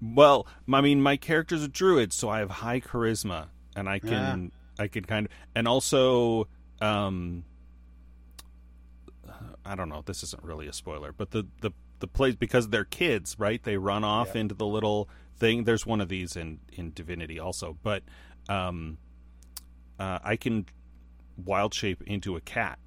well, 0.00 0.46
I 0.72 0.80
mean, 0.80 1.02
my 1.02 1.16
character's 1.16 1.64
a 1.64 1.68
druid, 1.68 2.12
so 2.12 2.28
I 2.28 2.38
have 2.38 2.50
high 2.50 2.80
charisma, 2.80 3.46
and 3.78 3.88
I 3.88 3.98
can 3.98 4.52
I 4.78 4.88
can 4.88 5.04
kind 5.04 5.26
of, 5.26 5.32
and 5.54 5.66
also, 5.68 6.48
um, 6.80 7.44
I 9.64 9.74
don't 9.74 9.88
know. 9.88 10.02
This 10.04 10.22
isn't 10.22 10.42
really 10.42 10.66
a 10.68 10.72
spoiler, 10.72 11.12
but 11.12 11.30
the 11.30 11.46
the 11.60 11.70
the 12.00 12.06
plays 12.06 12.36
because 12.36 12.68
they're 12.68 12.84
kids, 12.84 13.36
right? 13.38 13.62
They 13.62 13.76
run 13.76 14.04
off 14.04 14.30
Yeah. 14.34 14.42
into 14.42 14.54
the 14.54 14.66
little 14.66 15.08
thing. 15.36 15.64
There's 15.64 15.84
one 15.86 16.00
of 16.00 16.08
these 16.08 16.36
in 16.36 16.60
in 16.72 16.92
Divinity 16.92 17.38
also, 17.38 17.76
but 17.82 18.02
um, 18.48 18.98
uh, 19.98 20.18
I 20.22 20.36
can 20.36 20.66
wild 21.36 21.74
shape 21.74 22.02
into 22.06 22.36
a 22.36 22.40
cat 22.40 22.78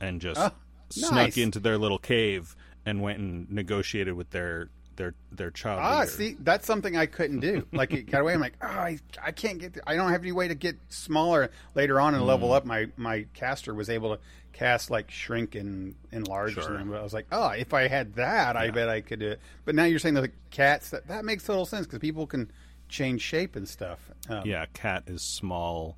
and 0.00 0.20
just 0.20 0.40
Oh, 0.40 0.50
snuck 0.90 1.12
nice. 1.12 1.36
into 1.36 1.60
their 1.60 1.78
little 1.78 1.98
cave 1.98 2.56
and 2.84 3.00
went 3.00 3.18
and 3.18 3.50
negotiated 3.50 4.14
with 4.14 4.30
their 4.30 4.70
their 4.96 5.14
their 5.32 5.50
child. 5.50 5.80
Ah, 5.82 6.00
leader. 6.00 6.10
see, 6.10 6.36
that's 6.40 6.66
something 6.66 6.96
I 6.96 7.06
couldn't 7.06 7.40
do. 7.40 7.66
Like 7.72 7.92
it 7.92 8.10
got 8.10 8.20
away. 8.22 8.34
I'm 8.34 8.40
like, 8.40 8.54
oh, 8.62 8.66
I, 8.66 8.98
I 9.22 9.32
can't 9.32 9.58
get. 9.58 9.78
I 9.86 9.96
don't 9.96 10.10
have 10.10 10.22
any 10.22 10.32
way 10.32 10.48
to 10.48 10.54
get 10.54 10.76
smaller 10.88 11.50
later 11.74 12.00
on 12.00 12.14
and 12.14 12.24
level 12.24 12.50
Mm. 12.50 12.56
up. 12.56 12.64
My 12.64 12.88
my 12.96 13.26
caster 13.34 13.74
was 13.74 13.90
able 13.90 14.14
to 14.16 14.22
cast 14.52 14.90
like 14.90 15.10
shrink 15.10 15.54
and 15.56 15.94
enlarge. 16.12 16.54
Sure. 16.54 16.74
And 16.76 16.94
I 16.94 17.02
was 17.02 17.12
like, 17.12 17.26
oh, 17.32 17.48
if 17.48 17.74
I 17.74 17.88
had 17.88 18.14
that, 18.14 18.56
I 18.56 18.70
bet 18.70 18.88
I 18.88 19.00
could 19.00 19.18
do 19.20 19.28
it. 19.30 19.40
But 19.64 19.74
now 19.74 19.84
you're 19.84 19.98
saying 19.98 20.14
the 20.14 20.30
cats. 20.50 20.90
That 20.90 21.08
that 21.08 21.24
makes 21.24 21.44
total 21.44 21.66
sense 21.66 21.86
because 21.86 21.98
people 21.98 22.26
can 22.26 22.50
change 22.88 23.20
shape 23.22 23.56
and 23.56 23.68
stuff. 23.68 24.10
Um, 24.28 24.42
yeah, 24.46 24.66
cat 24.72 25.04
is 25.06 25.22
small. 25.22 25.96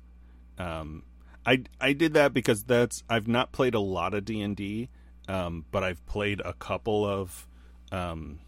Um, 0.57 1.03
I 1.45 1.63
I 1.79 1.93
did 1.93 2.13
that 2.15 2.33
because 2.33 2.63
that's 2.63 3.03
I've 3.09 3.27
not 3.27 3.51
played 3.51 3.75
a 3.75 3.79
lot 3.79 4.13
of 4.13 4.25
D 4.25 4.41
and 4.41 4.55
D, 4.55 4.89
um, 5.27 5.65
but 5.71 5.83
I've 5.83 6.03
played 6.07 6.41
a 6.43 6.53
couple 6.53 7.05
of 7.05 7.47
um, 7.91 8.39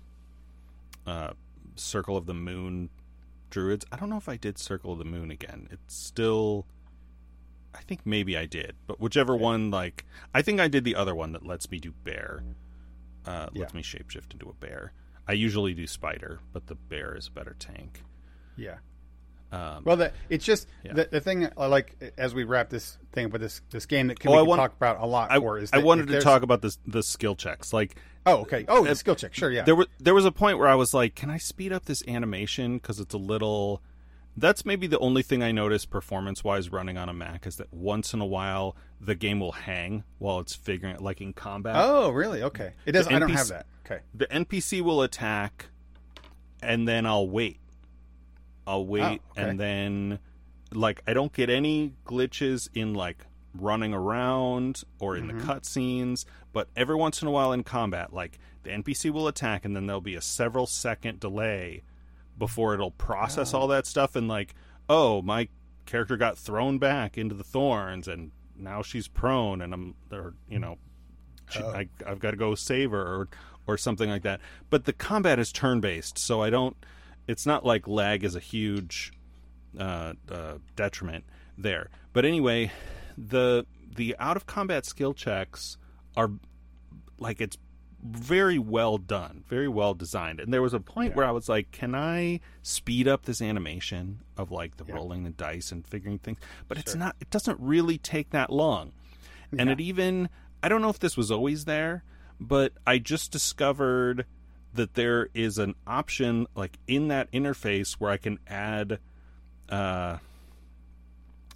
uh, 1.10 1.34
Circle 1.76 2.16
of 2.18 2.26
the 2.26 2.34
Moon 2.34 2.90
druids. 3.50 3.86
I 3.92 3.96
don't 3.98 4.10
know 4.10 4.18
if 4.18 4.30
I 4.30 4.38
did 4.38 4.58
Circle 4.58 4.94
of 4.94 5.00
the 5.00 5.06
Moon 5.06 5.32
again. 5.32 5.68
It's 5.72 5.96
still. 5.96 6.66
I 7.74 7.82
think 7.82 8.02
maybe 8.06 8.36
I 8.36 8.46
did, 8.48 8.76
but 8.88 9.00
whichever 9.00 9.36
one, 9.36 9.70
like 9.72 10.06
I 10.34 10.42
think 10.42 10.60
I 10.60 10.68
did 10.68 10.84
the 10.84 10.96
other 10.96 11.14
one 11.16 11.32
that 11.34 11.46
lets 11.46 11.70
me 11.70 11.80
do 11.80 11.92
bear, 12.04 12.44
uh, 13.26 13.50
lets 13.54 13.74
Yeah. 13.74 13.78
me 13.78 13.84
shapeshift 13.84 14.34
into 14.34 14.50
a 14.50 14.54
bear. 14.54 14.92
I 15.28 15.34
usually 15.34 15.76
do 15.76 15.86
spider, 15.86 16.40
but 16.52 16.66
the 16.68 16.74
bear 16.76 17.16
is 17.16 17.28
a 17.28 17.32
better 17.32 17.56
tank. 17.60 18.04
Yeah. 18.58 18.78
Um, 19.52 19.84
Well, 19.84 19.98
the, 19.98 20.12
it's 20.30 20.46
just 20.46 20.68
Yeah. 20.84 20.94
the, 20.94 21.08
the 21.12 21.20
thing. 21.22 21.50
Like 21.58 22.14
as 22.18 22.34
we 22.36 22.44
wrap 22.44 22.70
this 22.70 22.98
thing 23.12 23.26
up 23.26 23.32
with 23.32 23.42
this 23.42 23.62
this 23.72 23.86
game 23.86 24.08
that 24.08 24.20
can, 24.20 24.30
Oh, 24.30 24.34
we 24.34 24.38
I 24.38 24.42
can 24.42 24.48
want- 24.50 24.60
talk 24.62 24.74
about 24.76 25.00
a 25.02 25.06
lot 25.06 25.32
I, 25.32 25.40
more. 25.40 25.58
Is 25.58 25.72
I 25.74 25.80
wanted 25.80 26.08
to 26.10 26.22
talk 26.22 26.44
about 26.44 26.62
this 26.62 26.78
the 26.86 27.02
skill 27.04 27.36
checks. 27.36 27.74
Like 27.74 27.96
Oh, 28.26 28.42
okay. 28.42 28.66
Oh, 28.68 28.86
the 28.86 28.96
skill 28.96 29.16
check. 29.16 29.34
Sure. 29.34 29.50
Yeah. 29.52 29.64
there 29.64 29.76
was 29.76 29.88
there 30.00 30.14
was 30.14 30.26
a 30.26 30.32
point 30.32 30.60
where 30.60 30.68
I 30.68 30.76
was 30.76 30.94
like, 30.94 31.16
can 31.16 31.30
I 31.30 31.38
speed 31.38 31.74
up 31.74 31.86
this 31.86 32.04
animation 32.08 32.78
because 32.78 33.00
it's 33.00 33.14
a 33.14 33.18
little. 33.20 33.82
That's 34.38 34.64
maybe 34.66 34.88
the 34.88 35.00
only 35.00 35.22
thing 35.24 35.42
I 35.44 35.52
noticed 35.52 35.90
performance 35.90 36.44
wise 36.44 36.72
running 36.72 36.98
on 36.98 37.10
a 37.10 37.14
Mac 37.14 37.46
is 37.48 37.58
that 37.58 37.74
once 37.74 38.14
in 38.14 38.22
a 38.22 38.26
while 38.26 38.76
the 39.02 39.16
game 39.16 39.40
will 39.40 39.52
hang 39.54 40.04
while 40.18 40.40
it's 40.40 40.54
figuring 40.56 40.94
it, 40.96 41.02
like 41.02 41.20
in 41.22 41.34
combat. 41.34 41.76
Oh, 41.78 42.10
really? 42.12 42.44
Okay. 42.44 42.74
It 42.86 42.92
does. 42.94 43.08
The 43.08 43.16
I 43.16 43.20
don't 43.20 43.32
have 43.32 43.48
that. 43.48 43.66
Okay. 43.86 44.02
The 44.14 44.28
NPC 44.28 44.82
will 44.82 45.02
attack, 45.02 45.66
and 46.62 46.88
then 46.88 47.06
I'll 47.06 47.28
wait. 47.28 47.60
I'll 48.70 48.86
wait, 48.86 49.02
Oh, 49.04 49.32
okay. 49.42 49.50
and 49.50 49.60
then 49.60 50.20
like 50.74 51.02
I 51.08 51.14
don't 51.14 51.34
get 51.34 51.50
any 51.50 51.94
glitches 52.06 52.70
in 52.74 52.94
like 52.94 53.26
running 53.56 53.94
around 53.94 54.84
or 55.00 55.16
in 55.18 55.28
Mm-hmm. 55.28 55.40
the 55.40 55.44
cutscenes, 55.46 56.26
but 56.54 56.68
every 56.76 56.96
once 56.96 57.22
in 57.22 57.28
a 57.28 57.32
while 57.32 57.52
in 57.52 57.64
combat, 57.64 58.14
like 58.14 58.38
the 58.64 58.70
NPC 58.70 59.10
will 59.12 59.28
attack, 59.28 59.66
and 59.66 59.76
then 59.76 59.88
there'll 59.88 60.02
be 60.02 60.16
a 60.16 60.22
several 60.22 60.68
second 60.68 61.20
delay 61.20 61.84
before 62.38 62.74
it'll 62.74 62.92
process 62.92 63.54
all 63.54 63.68
that 63.68 63.86
stuff, 63.88 64.16
and 64.16 64.28
like, 64.28 64.54
oh, 64.88 65.22
my 65.22 65.48
character 65.86 66.16
got 66.18 66.38
thrown 66.38 66.78
back 66.78 67.18
into 67.18 67.34
the 67.36 67.44
thorns, 67.44 68.08
and 68.08 68.32
now 68.56 68.82
she's 68.84 69.08
prone, 69.08 69.62
and 69.62 69.74
I'm, 69.74 69.96
or 70.12 70.36
you 70.48 70.60
know, 70.60 70.78
she, 71.50 71.64
Oh. 71.64 71.70
I, 71.72 71.88
I've 72.06 72.20
got 72.20 72.32
to 72.32 72.38
go 72.38 72.54
save 72.56 72.92
her 72.92 73.02
or 73.02 73.28
or 73.68 73.78
something 73.78 74.10
like 74.10 74.24
that. 74.24 74.40
But 74.70 74.86
the 74.86 74.94
combat 74.94 75.40
is 75.40 75.52
turn 75.52 75.80
based, 75.82 76.18
so 76.20 76.42
I 76.44 76.50
don't. 76.52 76.76
It's 77.30 77.46
not 77.46 77.64
like 77.64 77.88
lag 77.88 78.24
is 78.24 78.36
a 78.36 78.40
huge 78.40 79.14
uh, 79.80 80.14
uh, 80.32 80.58
detriment 80.76 81.26
there. 81.58 81.90
But 82.12 82.26
anyway, 82.26 82.72
the 83.18 83.66
the 83.96 84.16
out 84.20 84.36
of 84.36 84.46
combat 84.48 84.86
skill 84.86 85.14
checks 85.14 85.78
are 86.18 86.32
like 87.20 87.40
it's 87.40 87.58
very 88.04 88.58
well 88.58 88.98
done, 88.98 89.44
very 89.48 89.68
well 89.68 89.94
designed. 89.94 90.40
And 90.40 90.52
there 90.54 90.62
was 90.62 90.74
a 90.74 90.80
point 90.80 91.12
Yeah. 91.12 91.18
where 91.18 91.26
I 91.28 91.32
was 91.32 91.48
like, 91.50 91.70
can 91.72 91.94
I 91.94 92.40
speed 92.64 93.08
up 93.08 93.26
this 93.26 93.42
animation 93.42 94.22
of 94.38 94.52
like 94.52 94.78
the 94.78 94.86
Yeah. 94.88 94.96
rolling 94.96 95.24
the 95.24 95.30
dice 95.30 95.72
and 95.72 95.86
figuring 95.86 96.18
things? 96.18 96.40
But 96.68 96.78
it's 96.80 96.96
not. 96.96 97.16
It 97.20 97.30
doesn't 97.30 97.60
really 97.60 97.98
take 98.00 98.32
that 98.32 98.52
long. 98.52 98.94
And 99.52 99.68
Yeah. 99.68 99.74
it 99.74 99.82
even 99.82 100.30
I 100.64 100.68
don't 100.70 100.82
know 100.82 100.90
if 100.90 101.00
this 101.00 101.16
was 101.16 101.30
always 101.30 101.66
there, 101.66 102.04
but 102.40 102.74
I 102.88 102.98
just 102.98 103.32
discovered 103.32 104.26
that 104.74 104.94
there 104.94 105.30
is 105.34 105.58
an 105.58 105.76
option 105.88 106.48
like 106.56 106.78
in 106.88 107.08
that 107.10 107.32
interface 107.32 107.94
where 107.94 108.12
I 108.12 108.18
can 108.18 108.40
add 108.48 109.00
uh 109.70 110.18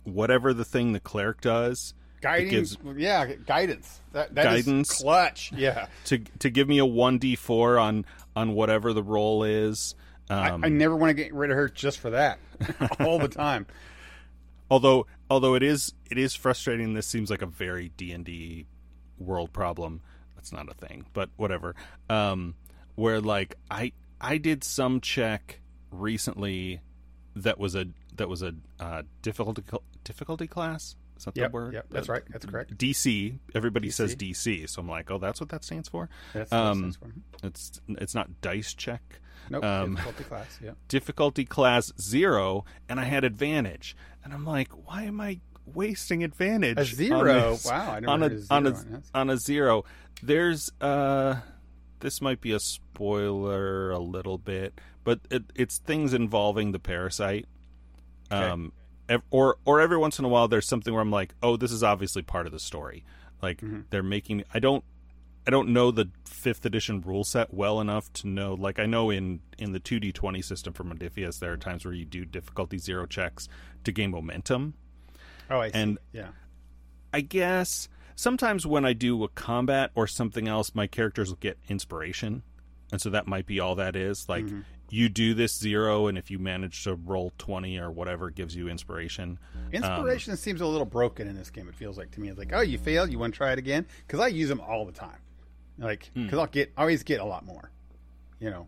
whatever 0.03 0.53
the 0.53 0.65
thing 0.65 0.91
the 0.93 0.99
cleric 0.99 1.41
does 1.41 1.93
Guiding. 2.21 2.49
gives- 2.51 2.77
yeah. 2.95 3.25
Guidance. 3.45 3.99
That, 4.13 4.33
that 4.35 4.53
is 4.55 4.65
Guidance. 4.65 5.01
clutch. 5.01 5.51
Yeah. 5.53 5.87
to 6.05 6.19
to 6.39 6.49
give 6.49 6.67
me 6.69 6.79
a 6.79 6.85
1d4 6.85 7.81
on 7.81 8.05
on 8.35 8.53
whatever 8.53 8.93
the 8.93 9.03
roll 9.03 9.43
is. 9.43 9.95
I, 10.29 10.49
Um, 10.51 10.63
I 10.63 10.69
never 10.69 10.95
want 10.95 11.09
to 11.09 11.13
get 11.21 11.33
rid 11.33 11.51
of 11.51 11.57
her 11.57 11.67
just 11.67 11.99
for 11.99 12.11
that. 12.11 12.39
All 13.01 13.19
the 13.19 13.27
time. 13.27 13.65
although 14.71 15.05
although 15.29 15.55
it 15.55 15.63
is 15.63 15.93
it 16.09 16.17
is 16.17 16.33
frustrating 16.33 16.93
this 16.93 17.07
seems 17.07 17.29
like 17.29 17.41
a 17.41 17.45
very 17.45 17.89
d&d 17.97 18.65
world 19.19 19.51
problem 19.51 20.01
that's 20.35 20.51
not 20.53 20.69
a 20.69 20.73
thing 20.73 21.05
but 21.13 21.29
whatever 21.35 21.75
um 22.09 22.55
where 22.95 23.19
like 23.21 23.55
i 23.71 23.91
i 24.21 24.37
did 24.37 24.63
some 24.63 25.01
check 25.01 25.59
recently 25.91 26.81
that 27.35 27.57
was 27.59 27.75
a 27.75 27.85
that 28.15 28.29
was 28.29 28.41
a 28.43 28.53
uh, 28.79 29.01
difficulty 29.21 29.63
difficulty 30.03 30.47
class 30.47 30.95
is 31.17 31.25
that 31.25 31.35
Yep. 31.37 31.51
the 31.51 31.53
word 31.53 31.73
Yep. 31.73 31.85
That's 31.89 32.09
Uh, 32.09 32.13
right. 32.13 32.23
That's 32.29 32.45
correct. 32.45 32.77
dc 32.77 33.39
everybody 33.55 33.89
says 33.89 34.15
DC. 34.15 34.31
dc 34.61 34.69
so 34.69 34.81
i'm 34.81 34.89
like 34.89 35.09
oh 35.11 35.17
that's 35.17 35.39
what 35.39 35.49
that 35.49 35.63
stands 35.63 35.87
for 35.89 36.09
That's 36.33 36.51
what 36.51 36.57
um, 36.59 36.77
stands 36.93 36.97
for. 36.97 37.47
it's 37.47 37.81
it's 37.89 38.15
not 38.15 38.41
dice 38.41 38.73
check 38.73 39.19
Nope. 39.49 39.63
um, 39.65 39.95
difficulty 39.95 40.23
class. 40.23 40.59
Yeah. 40.63 40.71
difficulty 40.87 41.43
class 41.45 41.91
zero 41.99 42.63
and 42.87 42.97
I 42.97 43.03
had 43.03 43.25
advantage. 43.25 43.93
And 44.23 44.33
I'm 44.33 44.45
like, 44.45 44.69
why 44.87 45.03
am 45.03 45.19
I 45.19 45.41
wasting 45.65 46.23
advantage? 46.23 46.77
A 46.77 46.79
on 46.79 46.85
zero. 46.85 47.51
this- 47.51 47.65
Wow, 47.65 47.91
I 47.91 47.99
never 47.99 48.07
on 48.13 48.23
a, 48.23 48.29
on 48.49 48.67
a 48.67 49.01
on 49.13 49.29
a 49.29 49.35
zero. 49.37 49.83
There's 50.21 50.71
uh 50.79 51.41
this 52.03 52.21
might 52.21 52.39
be 52.39 52.51
a 52.51 52.59
spoiler 52.59 53.89
a 53.89 53.97
little 53.99 54.37
bit, 54.37 54.79
but 55.03 55.19
it, 55.31 55.43
it's 55.55 55.79
things 55.79 56.13
involving 56.13 56.71
the 56.71 56.79
parasite. 56.79 57.47
Okay. 58.31 58.45
Um 58.49 58.71
ev- 59.09 59.23
or 59.31 59.57
or 59.65 59.81
every 59.81 59.97
once 59.97 60.19
in 60.19 60.25
a 60.25 60.27
while 60.29 60.47
there's 60.47 60.67
something 60.67 60.93
where 60.93 61.01
I'm 61.01 61.11
like, 61.11 61.33
oh, 61.41 61.57
this 61.57 61.71
is 61.71 61.83
obviously 61.83 62.21
part 62.21 62.45
of 62.45 62.51
the 62.51 62.59
story. 62.59 63.03
Like 63.41 63.61
Mm-hmm. 63.61 63.81
they're 63.89 64.03
making. 64.03 64.43
I 64.53 64.59
don't. 64.59 64.83
I 65.45 65.51
don't 65.51 65.69
know 65.69 65.91
the 65.91 66.09
fifth 66.25 66.65
edition 66.65 67.01
rule 67.01 67.25
set 67.25 67.53
well 67.53 67.81
enough 67.81 68.11
to 68.13 68.27
know. 68.29 68.53
Like 68.53 68.79
I 68.79 68.85
know 68.85 69.09
in 69.09 69.41
in 69.57 69.73
the 69.73 69.79
two 69.79 69.99
D 69.99 70.13
twenty 70.13 70.41
system 70.41 70.71
for 70.71 70.85
Modiphius, 70.85 71.39
there 71.39 71.51
are 71.51 71.57
times 71.57 71.83
where 71.83 71.93
you 71.93 72.05
do 72.05 72.23
difficulty 72.23 72.77
zero 72.77 73.05
checks 73.05 73.49
to 73.83 73.91
gain 73.91 74.11
momentum. 74.11 74.75
Oh, 75.49 75.59
I 75.59 75.67
see. 75.71 75.73
And- 75.79 75.97
yeah. 76.13 76.29
I 77.15 77.19
guess 77.21 77.89
sometimes 78.15 78.65
when 78.65 78.85
I 78.85 78.93
do 78.93 79.23
a 79.23 79.27
combat 79.29 79.91
or 79.95 80.07
something 80.07 80.47
else, 80.47 80.73
my 80.75 80.87
characters 80.87 81.29
will 81.29 81.37
get 81.37 81.57
inspiration, 81.69 82.43
and 82.91 83.01
so 83.01 83.09
that 83.09 83.27
might 83.27 83.45
be 83.45 83.59
all 83.59 83.75
that 83.75 83.95
is. 83.95 84.27
Like 84.29 84.45
you 84.89 85.09
do 85.09 85.33
this 85.33 85.57
zero, 85.57 86.07
and 86.07 86.17
if 86.17 86.29
you 86.29 86.37
manage 86.39 86.83
to 86.83 86.95
roll 86.95 87.31
twenty 87.37 87.77
or 87.79 87.89
whatever, 87.91 88.27
it 88.29 88.35
gives 88.35 88.55
you 88.55 88.67
inspiration. 88.69 89.39
Inspiration 89.71 90.37
seems 90.37 90.61
a 90.61 90.67
little 90.67 90.85
broken 90.85 91.27
in 91.27 91.35
this 91.35 91.49
game. 91.49 91.67
It 91.67 91.75
feels 91.75 91.97
like 91.97 92.11
to 92.11 92.21
me. 92.21 92.29
It's 92.29 92.37
like, 92.37 92.51
oh, 92.53 92.61
you 92.61 92.77
failed. 92.77 93.11
You 93.11 93.17
want 93.19 93.33
to 93.33 93.37
try 93.37 93.51
it 93.53 93.59
again? 93.59 93.85
Because 94.05 94.19
I 94.19 94.27
use 94.27 94.49
them 94.49 94.61
all 94.61 94.85
the 94.85 94.91
time. 94.91 95.17
Like, 95.79 96.11
Hmm. 96.13 96.25
because 96.25 96.37
I'll 96.39 96.45
get, 96.47 96.71
I 96.77 96.81
always 96.81 97.01
get 97.03 97.19
a 97.19 97.25
lot 97.25 97.43
more. 97.45 97.71
You 98.39 98.51
know, 98.51 98.67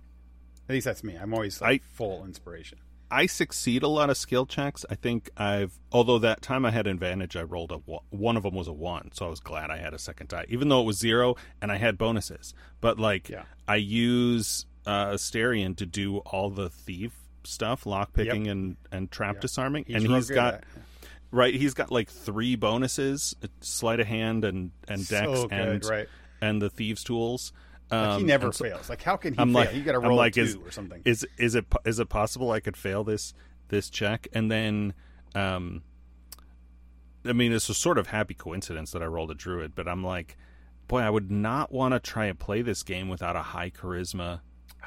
at 0.67 0.73
least 0.73 0.85
that's 0.85 1.03
me. 1.03 1.15
I'm 1.15 1.33
always 1.33 1.61
like 1.61 1.83
I- 1.83 1.95
full 1.95 2.25
inspiration. 2.25 2.79
I 3.15 3.27
succeed 3.27 3.81
a 3.83 3.87
lot 3.87 4.09
of 4.09 4.17
skill 4.17 4.45
checks. 4.45 4.83
I 4.89 4.95
think 4.95 5.29
I've, 5.37 5.79
although 5.91 6.19
that 6.19 6.41
time 6.41 6.65
I 6.65 6.71
had 6.71 6.85
advantage, 6.85 7.37
I 7.37 7.43
rolled 7.43 7.71
a 7.71 7.77
one- 8.09 8.35
of 8.35 8.43
them 8.43 8.55
was 8.55 8.67
a 8.67 8.73
one, 8.73 9.11
so 9.13 9.25
I 9.25 9.29
was 9.29 9.39
glad 9.39 9.69
I 9.71 9.77
had 9.77 9.93
a 9.93 9.99
second 9.99 10.27
die, 10.27 10.45
even 10.49 10.67
though 10.67 10.81
it 10.81 10.85
was 10.85 10.97
zero 10.97 11.35
and 11.61 11.71
I 11.71 11.77
had 11.77 11.97
bonuses. 11.97 12.53
But 12.81 12.99
like, 12.99 13.29
Yeah. 13.29 13.43
I 13.67 13.77
use 13.77 14.65
uh, 14.85 15.11
Astarion 15.11 15.77
to 15.77 15.85
do 15.85 16.17
all 16.17 16.49
the 16.49 16.69
thief 16.69 17.13
stuff, 17.45 17.85
lock 17.85 18.11
picking 18.13 18.47
and 18.47 18.75
and 18.91 19.09
trap 19.09 19.39
disarming, 19.39 19.85
and 19.87 20.05
he's 20.05 20.29
got 20.29 20.63
right. 21.31 21.53
He's 21.55 21.73
got 21.73 21.91
like 21.91 22.09
three 22.09 22.55
bonuses: 22.55 23.33
sleight 23.61 23.99
of 24.01 24.07
hand 24.07 24.43
and 24.43 24.71
and 24.87 25.07
dex 25.07 25.25
So 25.25 25.47
good, 25.47 25.51
and 25.53 25.85
right. 25.85 26.07
and 26.41 26.61
the 26.61 26.69
thieves 26.69 27.03
tools. 27.03 27.53
Like, 27.91 28.07
Um, 28.09 28.19
he 28.21 28.25
never 28.25 28.51
so- 28.51 28.65
fails. 28.65 28.89
Like, 28.89 29.01
how 29.03 29.15
can 29.17 29.33
he 29.33 29.39
I'm 29.39 29.49
fail? 29.49 29.55
like, 29.65 29.73
you 29.75 29.83
got 29.83 29.91
to 29.93 29.99
I'm 29.99 30.05
roll 30.05 30.17
like, 30.17 30.33
two 30.33 30.41
is, 30.41 30.55
or 30.55 30.71
something. 30.71 31.01
Is 31.05 31.25
is 31.37 31.55
it 31.55 31.65
is 31.85 31.99
it 31.99 32.09
possible 32.09 32.51
I 32.51 32.59
could 32.59 32.75
fail 32.77 33.03
this 33.03 33.33
this 33.69 33.89
check 33.89 34.27
and 34.33 34.49
then, 34.51 34.93
um, 35.33 35.83
I 37.25 37.33
mean, 37.33 37.51
it's 37.51 37.69
a 37.69 37.73
sort 37.73 37.97
of 37.97 38.07
happy 38.07 38.33
coincidence 38.35 38.91
that 38.91 39.01
I 39.01 39.05
rolled 39.05 39.31
a 39.31 39.35
druid, 39.35 39.73
but 39.73 39.87
I'm 39.87 40.03
like, 40.03 40.37
boy, 40.87 40.99
I 40.99 41.09
would 41.09 41.31
not 41.31 41.71
want 41.71 41.93
to 41.93 41.99
try 41.99 42.25
and 42.25 42.37
play 42.37 42.61
this 42.61 42.83
game 42.83 43.09
without 43.09 43.35
a 43.35 43.41
high 43.41 43.71
charisma 43.71 44.41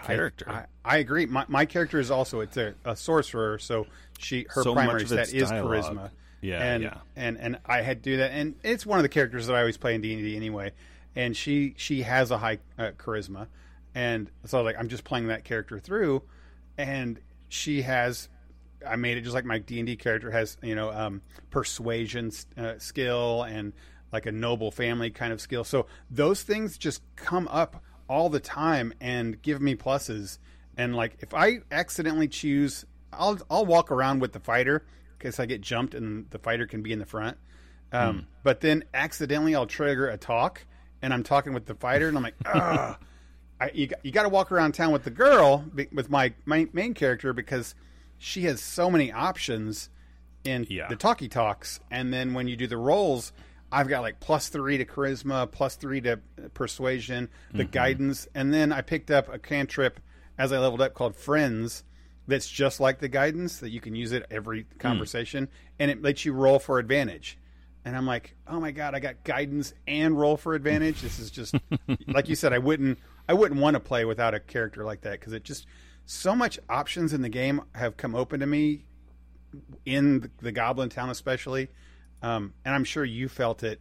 character. 0.05 0.49
I, 0.49 0.67
I 0.85 0.99
agree. 0.99 1.27
My, 1.27 1.45
my 1.49 1.67
character 1.67 1.99
is 1.99 2.11
also 2.11 2.41
it's 2.41 2.57
a, 2.57 2.75
a 2.85 2.95
sorcerer, 2.95 3.59
so 3.59 3.87
she 4.19 4.47
her 4.51 4.63
So 4.63 4.73
primary 4.75 5.07
set 5.07 5.33
is 5.35 5.51
dialogue. 5.51 5.85
charisma. 5.85 6.11
Yeah, 6.41 6.63
and, 6.63 6.83
yeah. 6.85 6.95
and 7.17 7.37
and 7.37 7.59
I 7.67 7.83
had 7.83 8.05
to 8.05 8.11
do 8.11 8.17
that, 8.19 8.31
and 8.31 8.55
it's 8.63 8.87
one 8.87 9.01
of 9.01 9.03
the 9.03 9.09
characters 9.09 9.49
that 9.49 9.57
I 9.57 9.59
always 9.61 9.77
play 9.77 9.97
in 9.97 10.01
D 10.01 10.13
and 10.15 10.23
D 10.23 10.37
anyway. 10.37 10.71
And 11.17 11.37
she 11.37 11.75
she 11.77 12.03
has 12.03 12.31
a 12.31 12.39
high 12.39 12.59
uh, 12.79 12.93
charisma, 12.97 13.49
and 13.95 14.31
so 14.45 14.63
like 14.63 14.77
I'm 14.79 14.89
just 14.89 15.05
playing 15.05 15.29
that 15.29 15.45
character 15.45 15.79
through, 15.79 16.23
and 16.77 17.21
she 17.49 17.83
has. 17.83 18.29
I 18.87 18.95
made 18.95 19.17
it 19.19 19.23
just 19.23 19.35
like 19.35 19.45
my 19.45 19.59
D 19.59 19.81
and 19.81 19.87
D 19.89 19.97
character 19.97 20.31
has, 20.31 20.57
you 20.63 20.77
know, 20.77 20.93
um, 20.93 21.23
persuasion 21.51 22.31
uh, 22.57 22.75
skill 22.79 23.43
and 23.43 23.73
like 24.13 24.27
a 24.27 24.33
noble 24.33 24.71
family 24.71 25.11
kind 25.11 25.33
of 25.33 25.41
skill. 25.41 25.65
So 25.65 25.87
those 26.11 26.45
things 26.45 26.79
just 26.79 27.03
come 27.17 27.49
up 27.49 27.83
all 28.09 28.29
the 28.29 28.39
time 28.39 28.95
and 29.01 29.43
give 29.43 29.61
me 29.61 29.75
pluses. 29.75 30.39
And 30.77 30.95
like 30.95 31.17
if 31.19 31.35
I 31.35 31.59
accidentally 31.73 32.29
choose, 32.29 32.85
I'll 33.13 33.39
I'll 33.51 33.67
walk 33.67 33.91
around 33.91 34.21
with 34.21 34.33
the 34.33 34.41
fighter 34.41 34.87
because 35.19 35.41
I 35.41 35.47
get 35.47 35.61
jumped 35.61 35.95
and 35.95 36.31
the 36.31 36.39
fighter 36.39 36.67
can 36.67 36.83
be 36.83 36.93
in 36.93 37.01
the 37.01 37.07
front. 37.07 37.37
Um, 37.91 38.29
But 38.45 38.61
then 38.61 38.85
accidentally 38.95 39.57
I'll 39.57 39.67
trigger 39.67 40.09
a 40.09 40.17
talk 40.17 40.65
and 41.03 41.13
I'm 41.15 41.23
talking 41.23 41.53
with 41.53 41.67
the 41.67 41.75
fighter 41.75 42.09
and 42.09 42.17
I'm 42.17 42.23
like, 42.23 42.35
ah. 42.47 42.99
You, 43.75 43.89
got- 43.89 44.05
you 44.05 44.13
got 44.13 44.23
to 44.23 44.29
walk 44.29 44.53
around 44.53 44.73
town 44.73 44.93
with 44.93 45.03
the 45.03 45.11
girl 45.11 45.65
with 45.93 46.09
my, 46.11 46.33
my 46.45 46.69
main 46.73 46.95
character 46.95 47.33
because 47.33 47.75
she 48.17 48.43
has 48.45 48.61
so 48.61 48.89
many 48.91 49.11
options 49.11 49.91
in 50.45 50.65
Yeah. 50.71 50.87
the 50.89 50.95
talkie 50.97 51.29
talks. 51.29 51.81
And 51.91 52.13
then 52.15 52.35
when 52.35 52.47
you 52.49 52.57
do 52.57 52.67
the 52.67 52.77
rolls 52.77 53.33
i've 53.71 53.87
got 53.89 54.01
like 54.01 54.19
plus 54.19 54.49
three 54.49 54.79
to 54.79 54.85
charisma 54.87 55.51
plus 55.51 55.77
three 55.77 56.01
to 56.01 56.19
persuasion 56.55 57.29
the 57.53 57.65
guidance. 57.65 58.27
And 58.35 58.53
then 58.55 58.73
i 58.73 58.81
picked 58.81 59.11
up 59.11 59.29
a 59.33 59.39
cantrip 59.39 60.01
as 60.39 60.53
i 60.53 60.59
leveled 60.59 60.81
up 60.81 60.95
called 60.95 61.15
friends 61.17 61.85
that's 62.27 62.49
just 62.49 62.81
like 62.81 62.99
the 63.01 63.09
guidance 63.09 63.59
that 63.59 63.71
you 63.71 63.81
can 63.81 63.95
use 63.95 64.13
it 64.13 64.25
every 64.31 64.65
conversation 64.79 65.49
and 65.79 65.91
it 65.91 66.01
lets 66.01 66.25
you 66.25 66.33
roll 66.33 66.59
for 66.59 66.79
advantage 66.79 67.37
and 67.89 67.97
i'm 67.97 68.07
like 68.07 68.35
oh 68.47 68.61
my 68.61 68.71
god 68.71 68.95
i 68.95 69.01
got 69.01 69.23
guidance 69.25 69.75
and 69.87 70.19
roll 70.19 70.37
for 70.37 70.55
advantage. 70.55 71.01
This 71.01 71.19
is 71.19 71.31
just 71.31 71.55
like 72.07 72.29
you 72.29 72.35
said 72.35 72.53
i 72.53 72.59
wouldn't 72.59 72.99
i 73.29 73.35
wouldn't 73.35 73.61
want 73.61 73.75
to 73.75 73.81
play 73.81 74.05
without 74.05 74.35
a 74.35 74.41
character 74.41 74.85
like 74.85 75.01
that 75.03 75.13
because 75.13 75.33
it 75.33 75.43
just 75.43 75.67
so 76.07 76.35
much 76.35 76.59
options 76.69 77.13
in 77.13 77.23
the 77.23 77.29
game 77.29 77.63
have 77.75 77.97
come 77.97 78.15
open 78.15 78.41
to 78.41 78.47
me 78.47 78.85
in 79.85 80.21
the, 80.21 80.31
the 80.41 80.53
goblin 80.53 80.89
town 80.89 81.11
especially 81.11 81.69
um, 82.23 82.55
and 82.65 82.75
i'm 82.75 82.85
sure 82.85 83.05
you 83.05 83.29
felt 83.29 83.63
it 83.63 83.81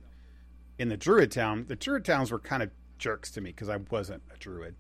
in 0.77 0.89
the 0.89 0.97
druid 0.97 1.31
town. 1.31 1.65
The 1.67 1.75
druid 1.75 2.05
towns 2.05 2.31
were 2.31 2.39
kind 2.39 2.63
of 2.63 2.71
jerks 2.97 3.31
to 3.31 3.41
me 3.41 3.51
because 3.51 3.69
i 3.69 3.77
wasn't 3.77 4.23
a 4.33 4.37
druid. 4.37 4.75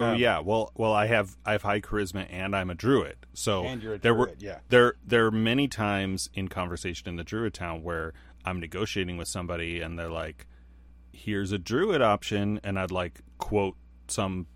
Oh 0.00 0.14
yeah, 0.14 0.38
well, 0.40 0.72
well, 0.74 0.92
I 0.92 1.06
have 1.06 1.36
I 1.44 1.52
have 1.52 1.62
high 1.62 1.80
charisma 1.80 2.26
and 2.30 2.56
I'm 2.56 2.70
a 2.70 2.74
druid, 2.74 3.18
so 3.34 3.64
And 3.64 3.82
you're 3.82 3.94
a 3.94 3.98
there 3.98 4.14
were 4.14 4.32
yeah. 4.38 4.60
there 4.68 4.94
there 5.06 5.26
are 5.26 5.30
many 5.30 5.68
times 5.68 6.30
in 6.34 6.48
conversation 6.48 7.08
in 7.08 7.16
the 7.16 7.24
druid 7.24 7.54
town 7.54 7.82
where 7.82 8.14
I'm 8.44 8.60
negotiating 8.60 9.16
with 9.16 9.28
somebody 9.28 9.80
and 9.80 9.98
they're 9.98 10.10
like, 10.10 10.46
"Here's 11.12 11.52
a 11.52 11.58
druid 11.58 12.02
option," 12.02 12.60
and 12.64 12.78
I'd 12.78 12.90
like 12.90 13.20
quote 13.38 13.76
some 14.08 14.46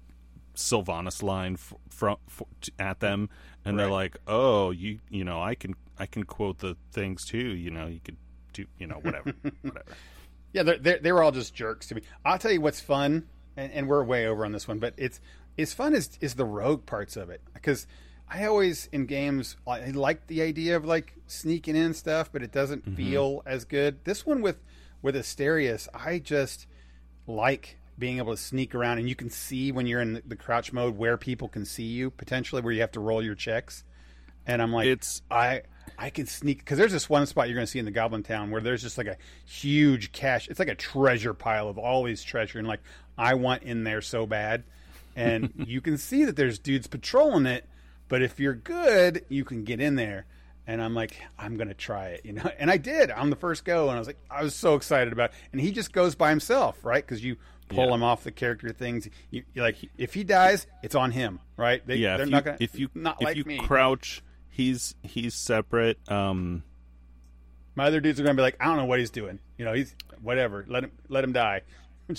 Silvanus 0.55 1.23
line 1.23 1.55
f- 1.55 1.75
from 1.91 2.17
f- 2.29 2.43
at 2.79 3.01
them, 3.01 3.29
and 3.65 3.79
they're 3.79 3.91
like, 3.91 4.17
"Oh, 4.27 4.71
you 4.71 5.01
you 5.11 5.25
know 5.25 5.43
I 5.43 5.55
can 5.55 5.75
I 5.99 6.07
can 6.07 6.25
quote 6.25 6.59
the 6.59 6.77
things 6.93 7.25
too, 7.25 7.39
you 7.39 7.71
know 7.71 7.87
you 7.87 8.01
could 8.01 8.17
do 8.53 8.67
you 8.79 8.87
know 8.87 8.97
whatever 8.97 9.33
whatever." 9.63 9.93
Yeah, 10.53 10.63
they're, 10.63 10.79
they're, 10.79 10.99
they 10.99 11.13
were 11.13 11.23
all 11.23 11.33
just 11.33 11.55
jerks 11.55 11.89
to 11.89 11.95
me. 11.95 12.03
I'll 12.25 12.39
tell 12.39 12.53
you 12.53 12.61
what's 12.61 12.81
fun, 12.81 13.29
and, 13.57 13.71
and 13.73 13.89
we're 13.89 14.03
way 14.05 14.27
over 14.27 14.45
on 14.45 14.53
this 14.53 14.67
one, 14.67 14.79
but 14.79 14.95
it's 14.97 15.21
it's 15.57 15.73
fun 15.75 15.95
is 15.95 16.19
is 16.21 16.35
the 16.35 16.45
rogue 16.45 16.87
parts 16.87 17.17
of 17.17 17.31
it 17.31 17.43
because 17.55 17.87
I 18.29 18.47
always 18.47 18.89
in 18.93 19.07
games 19.07 19.57
I 19.67 19.91
like 19.91 20.27
the 20.27 20.43
idea 20.43 20.77
of 20.77 20.85
like 20.85 21.15
sneaking 21.27 21.77
in 21.77 21.95
stuff, 21.95 22.31
but 22.33 22.43
it 22.43 22.53
doesn't 22.53 22.85
mm-hmm. 22.85 22.95
feel 22.95 23.43
as 23.47 23.65
good. 23.65 24.05
This 24.05 24.27
one 24.27 24.43
with 24.43 24.59
with 25.03 25.15
Asterius, 25.15 25.89
I 25.95 26.19
just 26.19 26.67
like 27.27 27.79
being 27.99 28.19
able 28.19 28.33
to 28.33 28.43
sneak 28.43 28.75
around, 28.75 28.99
and 28.99 29.09
you 29.09 29.15
can 29.15 29.31
see 29.31 29.73
when 29.73 29.87
you're 29.87 30.01
in 30.01 30.15
the, 30.15 30.23
the 30.27 30.37
crouch 30.37 30.73
mode 30.73 30.97
where 30.97 31.17
people 31.17 31.49
can 31.49 31.65
see 31.65 31.85
you 31.85 32.11
potentially, 32.11 32.61
where 32.61 32.73
you 32.73 32.81
have 32.81 32.93
to 32.93 33.01
roll 33.01 33.23
your 33.23 33.35
checks. 33.35 33.85
And 34.47 34.61
I'm 34.61 34.73
like, 34.73 34.87
It's- 34.87 35.23
I 35.31 35.63
I 35.99 36.11
can 36.11 36.27
sneak 36.27 36.59
because 36.59 36.79
there's 36.79 36.93
this 36.93 37.09
one 37.09 37.27
spot 37.27 37.49
you're 37.49 37.55
going 37.55 37.67
to 37.67 37.71
see 37.71 37.79
in 37.79 37.85
the 37.85 37.91
Goblin 37.91 38.23
Town 38.23 38.51
where 38.51 38.61
there's 38.61 38.83
just 38.83 38.99
like 38.99 39.07
a 39.07 39.17
huge 39.45 40.13
cache. 40.13 40.49
It's 40.49 40.59
like 40.59 40.69
a 40.69 40.75
treasure 40.75 41.33
pile 41.33 41.69
of 41.69 41.79
all 41.79 42.05
these 42.05 42.23
treasure, 42.23 42.59
and 42.59 42.69
like 42.69 42.81
I 43.17 43.35
want 43.35 43.63
in 43.63 43.85
there 43.85 44.03
so 44.03 44.27
bad. 44.27 44.65
And 45.15 45.53
you 45.67 45.81
can 45.81 45.97
see 45.97 46.25
that 46.25 46.37
there's 46.37 46.59
dudes 46.59 46.87
patrolling 46.87 47.47
it, 47.47 47.67
but 48.09 48.23
if 48.23 48.39
you're 48.41 48.55
good, 48.55 49.25
you 49.29 49.45
can 49.45 49.65
get 49.65 49.81
in 49.81 49.95
there. 49.97 50.27
And 50.69 50.83
I'm 50.83 50.95
like, 50.95 51.17
I'm 51.39 51.57
gonna 51.57 51.75
try 51.75 52.09
it, 52.09 52.23
you 52.25 52.33
know. 52.33 52.51
And 52.59 52.71
I 52.71 52.77
did 52.77 53.11
on 53.13 53.31
the 53.31 53.37
first 53.37 53.65
go, 53.65 53.87
and 53.89 53.95
I 53.97 53.99
was 54.01 54.09
like, 54.09 54.19
I 54.31 54.43
was 54.43 54.55
so 54.55 54.75
excited 54.75 55.13
about. 55.13 55.31
It. 55.31 55.37
And 55.53 55.61
he 55.61 55.71
just 55.71 55.93
goes 55.93 56.15
by 56.17 56.31
himself, 56.31 56.85
right? 56.85 57.05
Because 57.07 57.23
you 57.23 57.37
pull 57.69 57.87
Yeah. 57.89 57.95
him 57.95 58.03
off 58.03 58.25
the 58.25 58.33
character 58.33 58.73
things. 58.73 59.09
You, 59.31 59.45
like, 59.55 59.77
if 59.97 60.15
he 60.15 60.25
dies, 60.25 60.67
it's 60.83 60.97
on 60.97 61.13
him, 61.13 61.39
right? 61.57 61.87
They, 61.87 61.97
yeah, 61.97 62.17
they're 62.17 62.23
if 62.25 62.29
you, 62.29 62.33
not 62.33 62.45
gonna. 62.45 62.57
if 62.61 62.79
you 62.81 62.89
not 62.95 63.17
if 63.21 63.25
like 63.25 63.37
you 63.37 63.45
me. 63.45 63.59
crouch, 63.59 64.25
he's 64.49 64.97
he's 65.05 65.35
separate. 65.35 65.99
Um, 66.11 66.65
My 67.77 67.85
other 67.87 68.01
dudes 68.01 68.19
are 68.19 68.25
gonna 68.25 68.35
be 68.35 68.43
like, 68.43 68.57
I 68.59 68.65
don't 68.65 68.77
know 68.77 68.87
what 68.87 68.99
he's 68.99 69.11
doing. 69.11 69.39
You 69.59 69.65
know, 69.67 69.73
he's 69.73 69.95
whatever. 70.21 70.65
Let 70.69 70.83
him 70.83 70.91
let 71.09 71.23
him 71.23 71.33
die. 71.33 71.63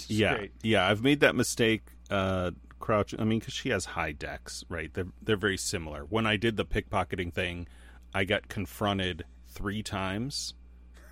Yeah, 0.08 0.36
great. 0.36 0.52
yeah. 0.64 0.86
I've 0.88 1.02
made 1.02 1.22
that 1.22 1.34
mistake. 1.36 1.82
Uh, 2.10 2.52
crouch. 2.80 3.14
I 3.18 3.24
mean, 3.24 3.40
because 3.40 3.54
she 3.54 3.70
has 3.70 3.86
high 3.86 4.12
dex, 4.12 4.64
right? 4.70 4.94
They're 4.94 5.08
they're 5.22 5.38
very 5.38 5.58
similar. 5.58 6.04
When 6.06 6.26
I 6.26 6.38
did 6.38 6.58
the 6.58 6.66
pickpocketing 6.66 7.34
thing, 7.34 7.68
I 8.14 8.24
got 8.24 8.48
confronted 8.48 9.26
three 9.50 9.84
times 9.84 10.54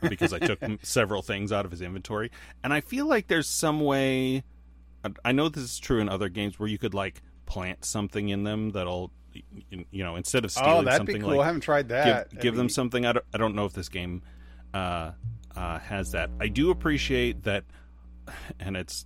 because 0.01 0.33
I 0.33 0.39
took 0.39 0.59
several 0.83 1.21
things 1.21 1.51
out 1.51 1.65
of 1.65 1.71
his 1.71 1.81
inventory, 1.81 2.31
and 2.63 2.73
I 2.73 2.81
feel 2.81 3.07
like 3.07 3.27
there's 3.27 3.47
some 3.47 3.79
way. 3.81 4.43
I 5.23 5.31
know 5.33 5.49
this 5.49 5.63
is 5.63 5.79
true 5.79 5.99
in 5.99 6.09
other 6.09 6.29
games 6.29 6.57
where 6.59 6.67
you 6.67 6.79
could 6.79 6.95
like 6.95 7.21
plant 7.45 7.85
something 7.85 8.29
in 8.29 8.43
them 8.43 8.71
that'll, 8.71 9.11
you 9.69 10.03
know, 10.03 10.15
instead 10.15 10.43
of 10.45 10.51
stealing 10.51 10.71
Oh, 10.71 10.81
that'd 10.81 10.97
something 10.97 11.17
be 11.17 11.21
cool. 11.21 11.29
like 11.31 11.41
I 11.41 11.45
haven't 11.45 11.61
tried 11.61 11.89
that. 11.89 12.39
give 12.39 12.55
I 12.55 12.57
them 12.57 12.69
something. 12.69 13.05
I 13.05 13.11
don't, 13.13 13.25
I 13.31 13.37
don't 13.37 13.53
know 13.53 13.65
if 13.65 13.73
this 13.73 13.87
game 13.87 14.23
uh, 14.73 15.11
uh, 15.55 15.77
has 15.79 16.11
that. 16.13 16.31
I 16.39 16.47
do 16.47 16.71
appreciate 16.71 17.43
that, 17.43 17.65
and 18.59 18.75
it's 18.75 19.05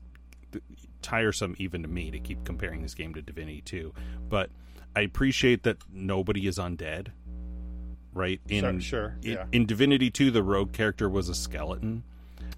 tiresome 1.01 1.55
even 1.59 1.81
to 1.83 1.87
me 1.87 2.11
to 2.11 2.19
keep 2.19 2.43
comparing 2.43 2.81
this 2.81 2.93
game 2.93 3.13
to 3.13 3.21
Divinity 3.21 3.61
2, 3.61 3.93
but 4.29 4.49
I 4.95 5.01
appreciate 5.01 5.63
that 5.63 5.77
nobody 5.91 6.47
is 6.47 6.57
undead. 6.57 7.07
right? 8.13 8.41
Sure, 8.49 8.69
In 8.69 8.79
sure, 8.79 9.15
in, 9.23 9.31
yeah. 9.33 9.45
in 9.51 9.65
Divinity 9.65 10.09
2, 10.09 10.31
the 10.31 10.43
rogue 10.43 10.73
character 10.73 11.07
was 11.09 11.29
a 11.29 11.35
skeleton. 11.35 12.03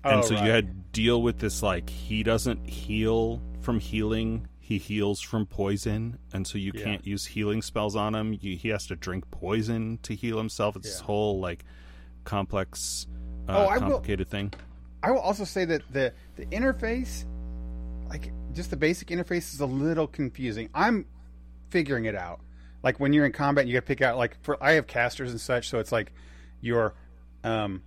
Oh, 0.03 0.09
and 0.09 0.25
so 0.25 0.35
right. 0.35 0.45
you 0.45 0.51
had 0.51 0.67
to 0.67 0.73
deal 0.93 1.21
with 1.21 1.37
this 1.39 1.61
like 1.61 1.89
he 1.89 2.23
doesn't 2.23 2.67
heal 2.67 3.41
from 3.61 3.79
healing 3.79 4.47
he 4.59 4.77
heals 4.77 5.19
from 5.21 5.45
poison 5.45 6.17
and 6.33 6.47
so 6.47 6.57
you 6.57 6.71
Yeah. 6.73 6.83
can't 6.85 7.05
use 7.05 7.25
healing 7.25 7.61
spells 7.61 7.95
on 7.95 8.15
him 8.15 8.33
you, 8.41 8.55
he 8.57 8.69
has 8.69 8.87
to 8.87 8.95
drink 8.95 9.29
poison 9.29 9.99
to 10.03 10.15
heal 10.15 10.37
himself 10.37 10.75
it's 10.75 10.87
this 10.87 10.99
whole 11.01 11.39
like 11.39 11.65
complex 12.23 13.05
uh, 13.47 13.51
Oh, 13.57 13.65
I 13.65 13.73
will- 13.77 13.79
complicated 13.91 14.29
thing 14.29 14.53
I 15.03 15.11
will 15.11 15.19
also 15.19 15.43
say 15.43 15.65
that 15.65 15.81
the 15.91 16.13
the 16.35 16.45
interface, 16.47 17.25
like 18.11 18.33
just 18.51 18.69
the 18.69 18.75
basic 18.75 19.07
interface, 19.07 19.53
is 19.53 19.61
a 19.61 19.65
little 19.65 20.05
confusing. 20.05 20.69
I'm 20.73 21.05
figuring 21.69 22.05
it 22.05 22.15
out. 22.15 22.41
Like 22.83 22.99
when 22.99 23.13
you're 23.13 23.25
in 23.25 23.31
combat, 23.31 23.67
you 23.67 23.73
got 23.73 23.79
to 23.79 23.85
pick 23.85 24.01
out 24.01 24.17
like 24.17 24.37
for 24.43 24.61
I 24.61 24.73
have 24.73 24.85
casters 24.85 25.31
and 25.31 25.39
such, 25.39 25.69
so 25.69 25.79
it's 25.79 25.93
like 25.93 26.11
your 26.59 26.93
um, 27.45 27.83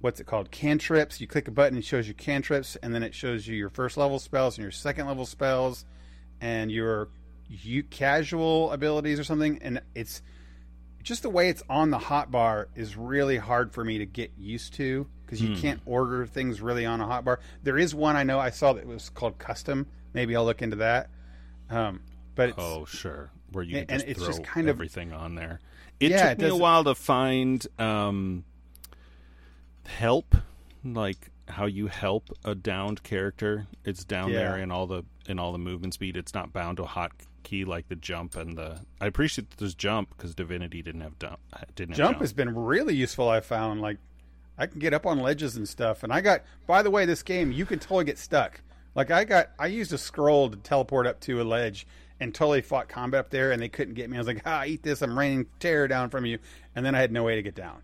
what's 0.00 0.20
it 0.20 0.26
called 0.26 0.52
cantrips. 0.52 1.20
You 1.20 1.26
click 1.26 1.48
a 1.48 1.50
button, 1.50 1.76
it 1.76 1.84
shows 1.84 2.06
you 2.06 2.14
cantrips, 2.14 2.76
and 2.76 2.94
then 2.94 3.02
it 3.02 3.12
shows 3.12 3.46
you 3.46 3.56
your 3.56 3.70
first 3.70 3.96
level 3.96 4.20
spells 4.20 4.56
and 4.56 4.62
your 4.62 4.70
second 4.70 5.08
level 5.08 5.26
spells, 5.26 5.84
and 6.40 6.70
your 6.70 7.08
you 7.48 7.82
casual 7.82 8.70
abilities 8.70 9.18
or 9.18 9.24
something. 9.24 9.58
And 9.62 9.82
it's 9.96 10.22
just 11.02 11.22
the 11.22 11.30
way 11.30 11.48
it's 11.48 11.64
on 11.68 11.90
the 11.90 11.98
hotbar 11.98 12.66
is 12.76 12.96
really 12.96 13.36
hard 13.36 13.72
for 13.72 13.84
me 13.84 13.98
to 13.98 14.06
get 14.06 14.30
used 14.38 14.74
to 14.74 15.08
because 15.26 15.42
you 15.42 15.54
Hmm. 15.54 15.60
can't 15.60 15.80
order 15.84 16.24
things 16.24 16.60
really 16.60 16.86
on 16.86 17.00
a 17.00 17.04
hotbar. 17.06 17.38
There 17.64 17.76
is 17.76 17.94
one 17.94 18.16
I 18.16 18.22
know 18.22 18.38
I 18.38 18.50
saw 18.50 18.72
that 18.74 18.86
was 18.86 19.08
called 19.10 19.38
custom. 19.38 19.86
Maybe 20.14 20.34
I'll 20.36 20.44
look 20.44 20.62
into 20.62 20.76
that. 20.76 21.10
Um, 21.68 22.00
but 22.36 22.50
it's, 22.50 22.58
oh 22.60 22.84
sure 22.84 23.30
where 23.52 23.64
you 23.64 23.78
And- 23.78 23.88
can 23.88 23.98
just 23.98 24.06
and 24.08 24.16
throw 24.16 24.26
just 24.26 24.44
kind 24.44 24.68
of- 24.68 24.76
everything 24.76 25.12
on 25.12 25.34
there 25.34 25.60
it 25.98 26.10
Yeah, 26.10 26.30
took 26.30 26.38
it 26.40 26.42
me 26.44 26.48
a 26.50 26.56
while 26.56 26.84
to 26.84 26.94
find 26.94 27.66
um 27.78 28.44
help 29.86 30.34
like 30.84 31.30
how 31.48 31.66
you 31.66 31.86
help 31.86 32.28
a 32.44 32.54
downed 32.54 33.02
character 33.02 33.66
it's 33.84 34.04
down 34.04 34.30
Yeah. 34.30 34.38
there 34.40 34.58
in 34.58 34.70
all 34.70 34.86
the 34.86 35.04
in 35.28 35.38
all 35.38 35.52
the 35.52 35.58
movement 35.58 35.94
speed 35.94 36.16
it's 36.16 36.34
not 36.34 36.52
bound 36.52 36.76
to 36.78 36.82
a 36.84 36.86
hot 36.86 37.12
key 37.44 37.64
like 37.64 37.88
the 37.88 37.94
jump 37.96 38.36
and 38.36 38.56
the 38.58 38.80
i 39.00 39.06
appreciate 39.06 39.50
that 39.50 39.56
there's 39.58 39.74
jump 39.74 40.10
because 40.16 40.34
divinity 40.34 40.82
didn't 40.82 41.00
have 41.02 41.18
jump 41.18 41.38
didn't 41.76 41.90
have 41.90 41.96
jump 41.98 42.10
jump 42.14 42.20
has 42.20 42.32
been 42.32 42.54
really 42.54 42.94
useful. 42.94 43.28
I 43.28 43.40
found 43.40 43.80
like 43.80 43.98
I 44.58 44.66
can 44.66 44.78
get 44.78 44.94
up 44.94 45.06
on 45.06 45.20
ledges 45.20 45.56
and 45.56 45.68
stuff. 45.68 46.02
And 46.02 46.12
I 46.12 46.20
got 46.20 46.42
by 46.66 46.82
the 46.82 46.90
way, 46.90 47.04
this 47.04 47.22
game 47.22 47.52
you 47.52 47.66
can 47.66 47.78
totally 47.78 48.04
get 48.04 48.18
stuck. 48.18 48.60
Like 48.94 49.10
I 49.10 49.24
got 49.24 49.50
I 49.58 49.66
used 49.66 49.92
a 49.92 49.98
scroll 49.98 50.48
to 50.50 50.56
teleport 50.56 51.06
up 51.06 51.20
to 51.20 51.40
a 51.40 51.44
ledge 51.44 51.86
and 52.18 52.34
totally 52.34 52.62
fought 52.62 52.88
combat 52.88 53.20
up 53.20 53.30
there 53.30 53.52
and 53.52 53.60
they 53.60 53.68
couldn't 53.68 53.94
get 53.94 54.08
me. 54.08 54.16
I 54.16 54.20
was 54.20 54.26
like, 54.26 54.42
ah, 54.46 54.64
eat 54.64 54.82
this, 54.82 55.02
I'm 55.02 55.18
raining 55.18 55.46
terror 55.58 55.86
down 55.86 56.08
from 56.10 56.24
you 56.24 56.38
and 56.74 56.84
then 56.86 56.94
I 56.94 57.00
had 57.00 57.12
no 57.12 57.22
way 57.24 57.36
to 57.36 57.42
get 57.42 57.54
down. 57.54 57.82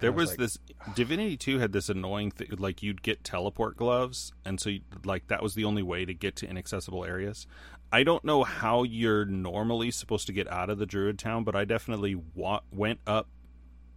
there 0.00 0.10
was 0.10 0.30
was 0.30 0.30
like- 0.30 0.38
this 0.38 0.58
divinity 0.96 1.36
2 1.36 1.58
had 1.58 1.72
this 1.72 1.88
annoying 1.88 2.30
thing 2.30 2.48
like 2.58 2.82
you'd 2.82 3.02
get 3.02 3.22
teleport 3.22 3.76
gloves 3.76 4.32
and 4.44 4.58
so 4.58 4.70
you, 4.70 4.80
like 5.04 5.28
that 5.28 5.42
was 5.42 5.54
the 5.54 5.64
only 5.64 5.82
way 5.82 6.04
to 6.06 6.14
get 6.14 6.34
to 6.36 6.48
inaccessible 6.48 7.04
areas 7.04 7.46
i 7.92 8.02
don't 8.02 8.24
know 8.24 8.42
how 8.42 8.82
you're 8.82 9.26
normally 9.26 9.90
supposed 9.90 10.26
to 10.26 10.32
get 10.32 10.48
out 10.50 10.70
of 10.70 10.78
the 10.78 10.86
druid 10.86 11.18
town 11.18 11.44
but 11.44 11.54
i 11.54 11.66
definitely 11.66 12.14
wa- 12.34 12.62
went 12.72 12.98
up 13.06 13.28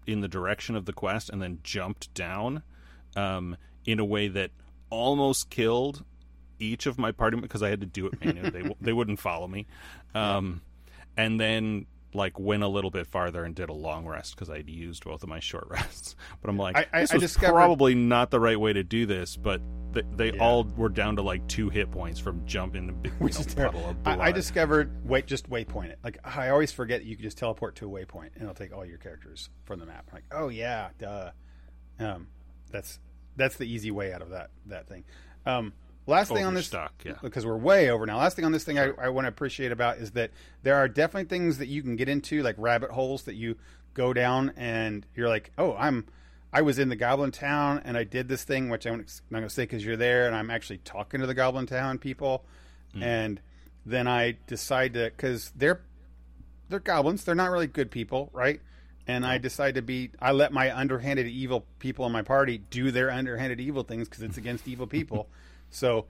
in 0.07 0.21
the 0.21 0.27
direction 0.27 0.75
of 0.75 0.85
the 0.85 0.93
quest 0.93 1.29
and 1.29 1.41
then 1.41 1.59
jumped 1.63 2.13
down 2.13 2.63
um, 3.15 3.55
in 3.85 3.99
a 3.99 4.05
way 4.05 4.27
that 4.27 4.51
almost 4.89 5.49
killed 5.49 6.03
each 6.59 6.85
of 6.85 6.97
my 6.99 7.11
party 7.11 7.37
because 7.39 7.63
I 7.63 7.69
had 7.69 7.79
to 7.81 7.85
do 7.87 8.07
it 8.07 8.23
manually. 8.23 8.49
they 8.49 8.75
they 8.81 8.93
wouldn't 8.93 9.19
follow 9.19 9.47
me, 9.47 9.65
um, 10.15 10.61
and 11.17 11.39
then 11.39 11.85
like 12.13 12.39
went 12.39 12.61
a 12.61 12.67
little 12.67 12.91
bit 12.91 13.07
farther 13.07 13.43
and 13.43 13.55
did 13.55 13.69
a 13.69 13.73
long 13.73 14.05
rest 14.05 14.35
because 14.35 14.47
I'd 14.49 14.69
used 14.69 15.03
both 15.03 15.23
of 15.23 15.29
my 15.29 15.39
short 15.39 15.67
rests. 15.69 16.15
But 16.41 16.49
I'm 16.49 16.57
like, 16.57 16.77
I- 16.77 16.85
I- 16.93 17.01
this 17.01 17.11
I 17.11 17.15
was 17.15 17.23
discovered- 17.23 17.53
probably 17.53 17.95
not 17.95 18.29
the 18.29 18.39
right 18.39 18.59
way 18.59 18.71
to 18.73 18.83
do 18.83 19.05
this. 19.07 19.35
But 19.35 19.61
they, 19.93 20.01
they 20.15 20.33
Yeah. 20.37 20.43
all 20.43 20.63
were 20.75 20.89
down 20.89 21.15
to 21.17 21.21
like 21.21 21.47
two 21.47 21.69
hit 21.69 21.91
points 21.91 22.19
from 22.19 22.45
jumping 22.45 22.87
the 22.87 22.93
big 23.03 23.13
Which 23.19 23.35
know, 23.35 23.39
is 23.41 23.45
terrible. 23.47 23.79
puddle 23.79 23.91
of 23.91 24.03
blood. 24.03 24.19
I, 24.19 24.25
I 24.25 24.31
discovered 24.31 25.07
wait 25.07 25.27
just 25.27 25.49
waypoint 25.49 25.89
it. 25.89 25.99
Like 26.03 26.17
I 26.23 26.49
always 26.49 26.71
forget 26.71 27.05
you 27.05 27.15
can 27.15 27.23
just 27.23 27.37
teleport 27.37 27.75
to 27.77 27.87
a 27.87 27.89
waypoint 28.05 28.33
and 28.35 28.41
it'll 28.43 28.53
take 28.53 28.73
all 28.75 28.85
your 28.85 28.97
characters 28.97 29.49
from 29.65 29.79
the 29.79 29.85
map. 29.85 30.05
I'm 30.09 30.15
like, 30.15 30.25
oh 30.31 30.49
yeah, 30.49 30.89
duh. 30.99 31.31
Um, 31.99 32.27
that's 32.71 32.99
that's 33.35 33.55
the 33.55 33.65
easy 33.65 33.91
way 33.91 34.13
out 34.13 34.21
of 34.21 34.29
that 34.31 34.49
that 34.67 34.87
thing. 34.87 35.03
Um, 35.45 35.73
last 36.07 36.31
thing 36.31 36.45
on 36.45 36.53
this 36.53 36.71
yeah. 36.71 37.13
because 37.21 37.45
we're 37.45 37.57
way 37.57 37.89
over 37.89 38.05
now. 38.05 38.17
Last 38.17 38.35
thing 38.35 38.45
on 38.45 38.51
this 38.51 38.63
thing 38.63 38.79
I, 38.79 38.91
I 38.99 39.09
want 39.09 39.25
to 39.25 39.29
appreciate 39.29 39.71
about 39.71 39.97
is 39.97 40.11
that 40.11 40.31
there 40.63 40.75
are 40.75 40.87
definitely 40.87 41.29
things 41.29 41.57
that 41.59 41.67
you 41.67 41.81
can 41.81 41.95
get 41.95 42.09
into, 42.09 42.41
like 42.43 42.55
rabbit 42.57 42.91
holes 42.91 43.23
that 43.23 43.35
you 43.35 43.57
go 43.93 44.13
down 44.13 44.51
and 44.57 45.05
you're 45.15 45.29
like, 45.29 45.51
oh, 45.57 45.75
I'm, 45.75 46.05
I 46.53 46.61
was 46.61 46.77
in 46.77 46.89
the 46.89 46.95
Goblin 46.95 47.31
Town 47.31 47.81
and 47.83 47.97
I 47.97 48.03
did 48.03 48.27
this 48.27 48.43
thing, 48.43 48.69
which 48.69 48.85
I'm 48.85 48.97
not 49.31 49.39
going 49.39 49.43
to 49.43 49.49
say 49.49 49.63
because 49.63 49.83
you're 49.83 49.97
there, 49.97 50.27
and 50.27 50.35
I'm 50.35 50.51
actually 50.51 50.77
talking 50.77 51.19
to 51.19 51.25
the 51.25 51.33
Goblin 51.33 51.65
Town 51.65 51.97
people, 51.97 52.45
and 53.01 53.41
then 53.87 54.07
I 54.07 54.37
decide 54.45 54.93
to 54.93 55.05
because 55.05 55.51
they're 55.55 55.81
they're 56.69 56.79
goblins, 56.79 57.23
they're 57.23 57.35
not 57.35 57.51
really 57.51 57.67
good 57.67 57.91
people, 57.91 58.29
right? 58.33 58.61
And 59.07 59.25
I 59.25 59.37
decide 59.37 59.75
to 59.75 59.81
be. 59.81 60.11
I 60.19 60.31
let 60.31 60.53
my 60.53 60.75
underhanded 60.75 61.27
evil 61.27 61.65
people 61.79 62.05
in 62.05 62.11
my 62.11 62.21
party 62.21 62.59
do 62.59 62.91
their 62.91 63.11
underhanded 63.11 63.59
evil 63.59 63.83
things 63.83 64.07
because 64.07 64.23
it's 64.23 64.37
against 64.37 64.67
evil 64.67 64.87
people. 64.87 65.27
So, 65.75 66.05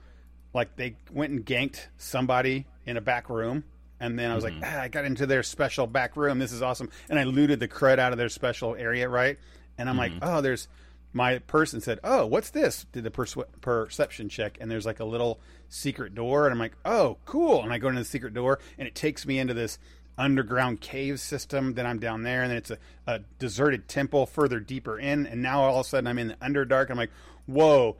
like, 0.53 0.75
they 0.75 0.97
went 1.09 1.31
and 1.31 1.45
ganked 1.45 1.87
somebody 1.95 2.65
in 2.85 2.97
a 2.97 3.01
back 3.01 3.29
room, 3.29 3.63
and 3.97 4.19
then 4.19 4.29
I 4.29 4.35
was 4.35 4.43
like, 4.43 4.55
ah, 4.61 4.81
I 4.81 4.89
got 4.89 5.05
into 5.05 5.25
their 5.25 5.41
special 5.41 5.87
back 5.87 6.17
room. 6.17 6.37
This 6.37 6.51
is 6.51 6.61
awesome, 6.61 6.89
and 7.09 7.17
I 7.17 7.23
looted 7.23 7.61
the 7.61 7.69
crud 7.69 7.97
out 7.97 8.11
of 8.11 8.17
their 8.17 8.27
special 8.27 8.75
area, 8.75 9.07
right? 9.07 9.39
And 9.77 9.89
I'm 9.89 9.97
like, 9.97 10.11
mm-hmm. 10.11 10.23
oh, 10.23 10.41
there's 10.41 10.67
my 11.13 11.37
person 11.39 11.79
said, 11.79 11.99
"Oh, 12.03 12.25
what's 12.25 12.49
this?" 12.49 12.85
Did 12.91 13.03
the 13.03 13.11
perception 13.11 14.29
check, 14.29 14.57
and 14.59 14.69
there's 14.69 14.85
like 14.85 14.99
a 14.99 15.05
little 15.05 15.39
secret 15.69 16.15
door, 16.15 16.45
and 16.45 16.53
I'm 16.53 16.59
like, 16.59 16.75
"Oh, 16.83 17.17
cool!" 17.25 17.63
And 17.63 17.71
I 17.71 17.77
go 17.77 17.87
into 17.87 18.01
the 18.01 18.05
secret 18.05 18.33
door, 18.33 18.59
and 18.77 18.87
it 18.87 18.95
takes 18.95 19.25
me 19.25 19.37
into 19.37 19.53
this 19.53 19.77
underground 20.17 20.81
cave 20.81 21.19
system. 21.19 21.75
Then 21.75 21.85
I'm 21.85 21.99
down 21.99 22.23
there, 22.23 22.41
and 22.41 22.49
then 22.49 22.57
it's 22.57 22.71
a, 22.71 22.77
a 23.05 23.19
deserted 23.37 23.87
temple 23.87 24.25
further 24.25 24.59
deeper 24.59 24.97
in, 24.97 25.27
and 25.27 25.41
now 25.41 25.61
all 25.61 25.79
of 25.79 25.85
a 25.85 25.89
sudden 25.89 26.07
I'm 26.07 26.17
in 26.17 26.29
the 26.29 26.35
underdark. 26.35 26.89
I'm 26.89 26.97
like, 26.97 27.11
"Whoa, 27.45 27.97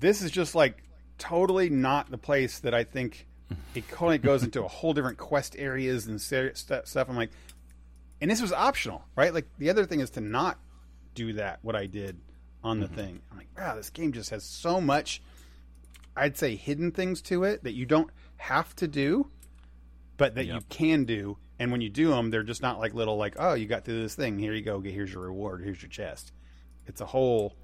this 0.00 0.20
is 0.20 0.32
just 0.32 0.54
like 0.54 0.82
totally 1.18 1.70
not 1.70 2.10
the 2.10 2.18
place 2.18 2.58
that 2.60 2.74
I 2.74 2.84
think." 2.84 3.26
It 3.74 3.88
totally 3.88 4.18
goes 4.18 4.44
into 4.44 4.64
a 4.64 4.68
whole 4.68 4.94
different 4.94 5.18
quest 5.18 5.56
areas 5.58 6.06
and 6.06 6.20
stuff. 6.20 7.08
I'm 7.08 7.16
like, 7.16 7.30
and 8.20 8.30
this 8.30 8.40
was 8.40 8.52
optional, 8.52 9.04
right? 9.16 9.34
Like 9.34 9.46
the 9.58 9.70
other 9.70 9.86
thing 9.86 9.98
is 9.98 10.10
to 10.10 10.20
not 10.20 10.58
do 11.26 11.32
that. 11.34 11.58
What 11.62 11.76
I 11.76 11.86
did 11.86 12.18
on 12.62 12.80
the 12.80 12.86
mm-hmm. 12.86 12.94
thing, 12.94 13.22
I'm 13.30 13.38
like, 13.38 13.48
wow, 13.56 13.74
this 13.76 13.90
game 13.90 14.12
just 14.12 14.30
has 14.30 14.44
so 14.44 14.80
much. 14.80 15.22
I'd 16.16 16.36
say 16.36 16.56
hidden 16.56 16.90
things 16.92 17.22
to 17.22 17.44
it 17.44 17.64
that 17.64 17.72
you 17.72 17.86
don't 17.86 18.10
have 18.36 18.74
to 18.76 18.88
do, 18.88 19.30
but 20.16 20.34
that 20.34 20.46
you 20.46 20.60
can 20.68 21.04
do. 21.04 21.38
And 21.58 21.70
when 21.70 21.80
you 21.80 21.90
do 21.90 22.08
them, 22.08 22.30
they're 22.30 22.42
just 22.42 22.62
not 22.62 22.78
like 22.78 22.94
little 22.94 23.16
like, 23.16 23.36
oh, 23.38 23.54
you 23.54 23.66
got 23.66 23.84
through 23.84 24.02
this 24.02 24.14
thing. 24.14 24.38
Here 24.38 24.54
you 24.54 24.62
go. 24.62 24.80
Here's 24.80 25.12
your 25.12 25.24
reward. 25.24 25.62
Here's 25.62 25.82
your 25.82 25.90
chest. 25.90 26.32
It's 26.86 27.00
a 27.00 27.06
whole 27.06 27.54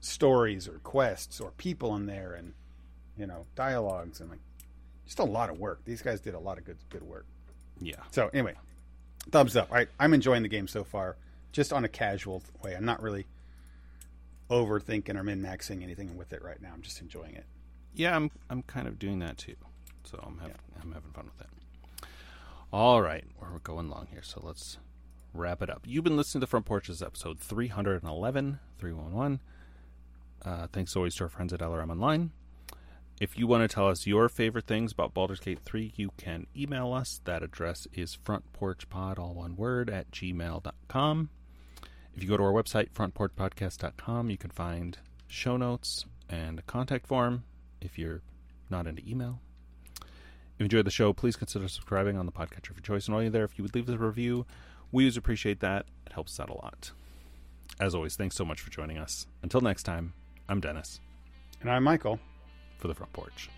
stories 0.00 0.68
or 0.68 0.78
quests 0.78 1.40
or 1.40 1.50
people 1.52 1.94
in 1.94 2.06
there 2.06 2.32
and 2.32 2.54
you 3.18 3.26
know 3.26 3.44
dialogues 3.54 4.20
and 4.20 4.30
like 4.30 4.40
just 5.04 5.18
a 5.18 5.24
lot 5.24 5.50
of 5.50 5.58
work. 5.58 5.80
These 5.84 6.02
guys 6.02 6.20
did 6.20 6.34
a 6.34 6.38
lot 6.38 6.58
of 6.58 6.64
good 6.64 6.78
good 6.90 7.02
work. 7.02 7.26
yeah. 7.80 7.96
So 8.10 8.30
anyway, 8.32 8.54
thumbs 9.30 9.56
up. 9.56 9.72
I, 9.72 9.86
I'm 9.98 10.14
enjoying 10.14 10.42
the 10.42 10.48
game 10.48 10.68
so 10.68 10.84
far, 10.84 11.16
just 11.52 11.72
on 11.72 11.84
a 11.84 11.88
casual 11.88 12.42
way. 12.62 12.74
I'm 12.74 12.84
not 12.84 13.02
really 13.02 13.26
overthinking 14.50 15.16
or 15.16 15.22
min 15.22 15.42
maxing 15.42 15.82
anything 15.82 16.16
with 16.16 16.32
it 16.32 16.42
right 16.42 16.60
now. 16.60 16.70
I'm 16.72 16.82
just 16.82 17.00
enjoying 17.00 17.34
it. 17.34 17.44
Yeah, 17.94 18.16
I'm 18.16 18.30
I'm 18.48 18.62
kind 18.62 18.86
of 18.86 18.98
doing 18.98 19.18
that 19.20 19.38
too. 19.38 19.56
So 20.04 20.18
I'm 20.26 20.38
having 20.38 20.56
I'm 20.82 20.92
having 20.92 21.12
fun 21.12 21.26
with 21.26 21.40
it. 21.40 22.06
All 22.72 23.02
right, 23.02 23.24
we're 23.40 23.58
going 23.58 23.88
long 23.88 24.06
here, 24.12 24.22
so 24.22 24.40
let's 24.44 24.78
wrap 25.34 25.60
it 25.60 25.70
up. 25.70 25.82
You've 25.86 26.04
been 26.04 26.16
listening 26.16 26.40
to 26.40 26.46
Front 26.46 26.66
Porches 26.66 27.02
episode 27.02 27.40
311, 27.40 28.60
311. 28.78 29.40
Uh, 30.44 30.66
thanks 30.72 30.94
always 30.94 31.14
to 31.16 31.24
our 31.24 31.28
friends 31.28 31.52
at 31.52 31.60
LRM 31.60 31.90
Online. 31.90 32.30
If 33.20 33.38
you 33.38 33.46
want 33.46 33.68
to 33.68 33.74
tell 33.74 33.88
us 33.88 34.06
your 34.06 34.28
favorite 34.28 34.66
things 34.66 34.92
about 34.92 35.12
Baldur's 35.12 35.40
Gate 35.40 35.58
3, 35.64 35.92
you 35.96 36.10
can 36.16 36.46
email 36.56 36.92
us. 36.92 37.20
That 37.24 37.42
address 37.42 37.86
is 37.92 38.16
frontporchpod, 38.16 39.18
all 39.18 39.34
one 39.34 39.56
word, 39.56 39.90
at 39.90 40.10
gmail.com. 40.10 41.28
If 42.20 42.24
you 42.24 42.28
go 42.28 42.36
to 42.36 42.42
our 42.42 42.52
website, 42.52 42.90
frontporchpodcast.com, 42.90 44.28
you 44.28 44.36
can 44.36 44.50
find 44.50 44.98
show 45.26 45.56
notes 45.56 46.04
and 46.28 46.58
a 46.58 46.62
contact 46.62 47.06
form 47.06 47.44
if 47.80 47.98
you're 47.98 48.20
not 48.68 48.86
into 48.86 49.00
email. 49.08 49.40
If 49.96 50.58
you 50.58 50.64
enjoyed 50.64 50.84
the 50.84 50.90
show, 50.90 51.14
please 51.14 51.34
consider 51.34 51.66
subscribing 51.66 52.18
on 52.18 52.26
the 52.26 52.32
podcatcher 52.32 52.72
of 52.72 52.76
your 52.76 52.82
choice. 52.82 53.06
And 53.06 53.14
while 53.14 53.22
you're 53.22 53.30
there, 53.30 53.44
if 53.44 53.56
you 53.56 53.64
would 53.64 53.74
leave 53.74 53.88
us 53.88 53.94
a 53.94 53.98
review, 53.98 54.44
we 54.92 55.04
always 55.04 55.16
appreciate 55.16 55.60
that. 55.60 55.86
It 56.04 56.12
helps 56.12 56.38
us 56.38 56.40
out 56.40 56.50
a 56.50 56.56
lot. 56.56 56.90
As 57.80 57.94
always, 57.94 58.16
thanks 58.16 58.36
so 58.36 58.44
much 58.44 58.60
for 58.60 58.68
joining 58.70 58.98
us. 58.98 59.26
Until 59.42 59.62
next 59.62 59.84
time, 59.84 60.12
I'm 60.46 60.60
Dennis 60.60 61.00
And 61.62 61.70
I'm 61.70 61.84
Michael. 61.84 62.20
for 62.76 62.88
the 62.88 62.94
front 62.94 63.14
porch. 63.14 63.48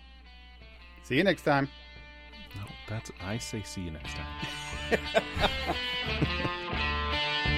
See 1.03 1.17
you 1.17 1.25
next 1.25 1.41
time. 1.41 1.67
No, 2.55 2.61
that's 2.87 3.11
I 3.21 3.39
say 3.39 3.61
see 3.63 3.81
you 3.81 3.91
next 3.91 4.15
time. 4.15 4.99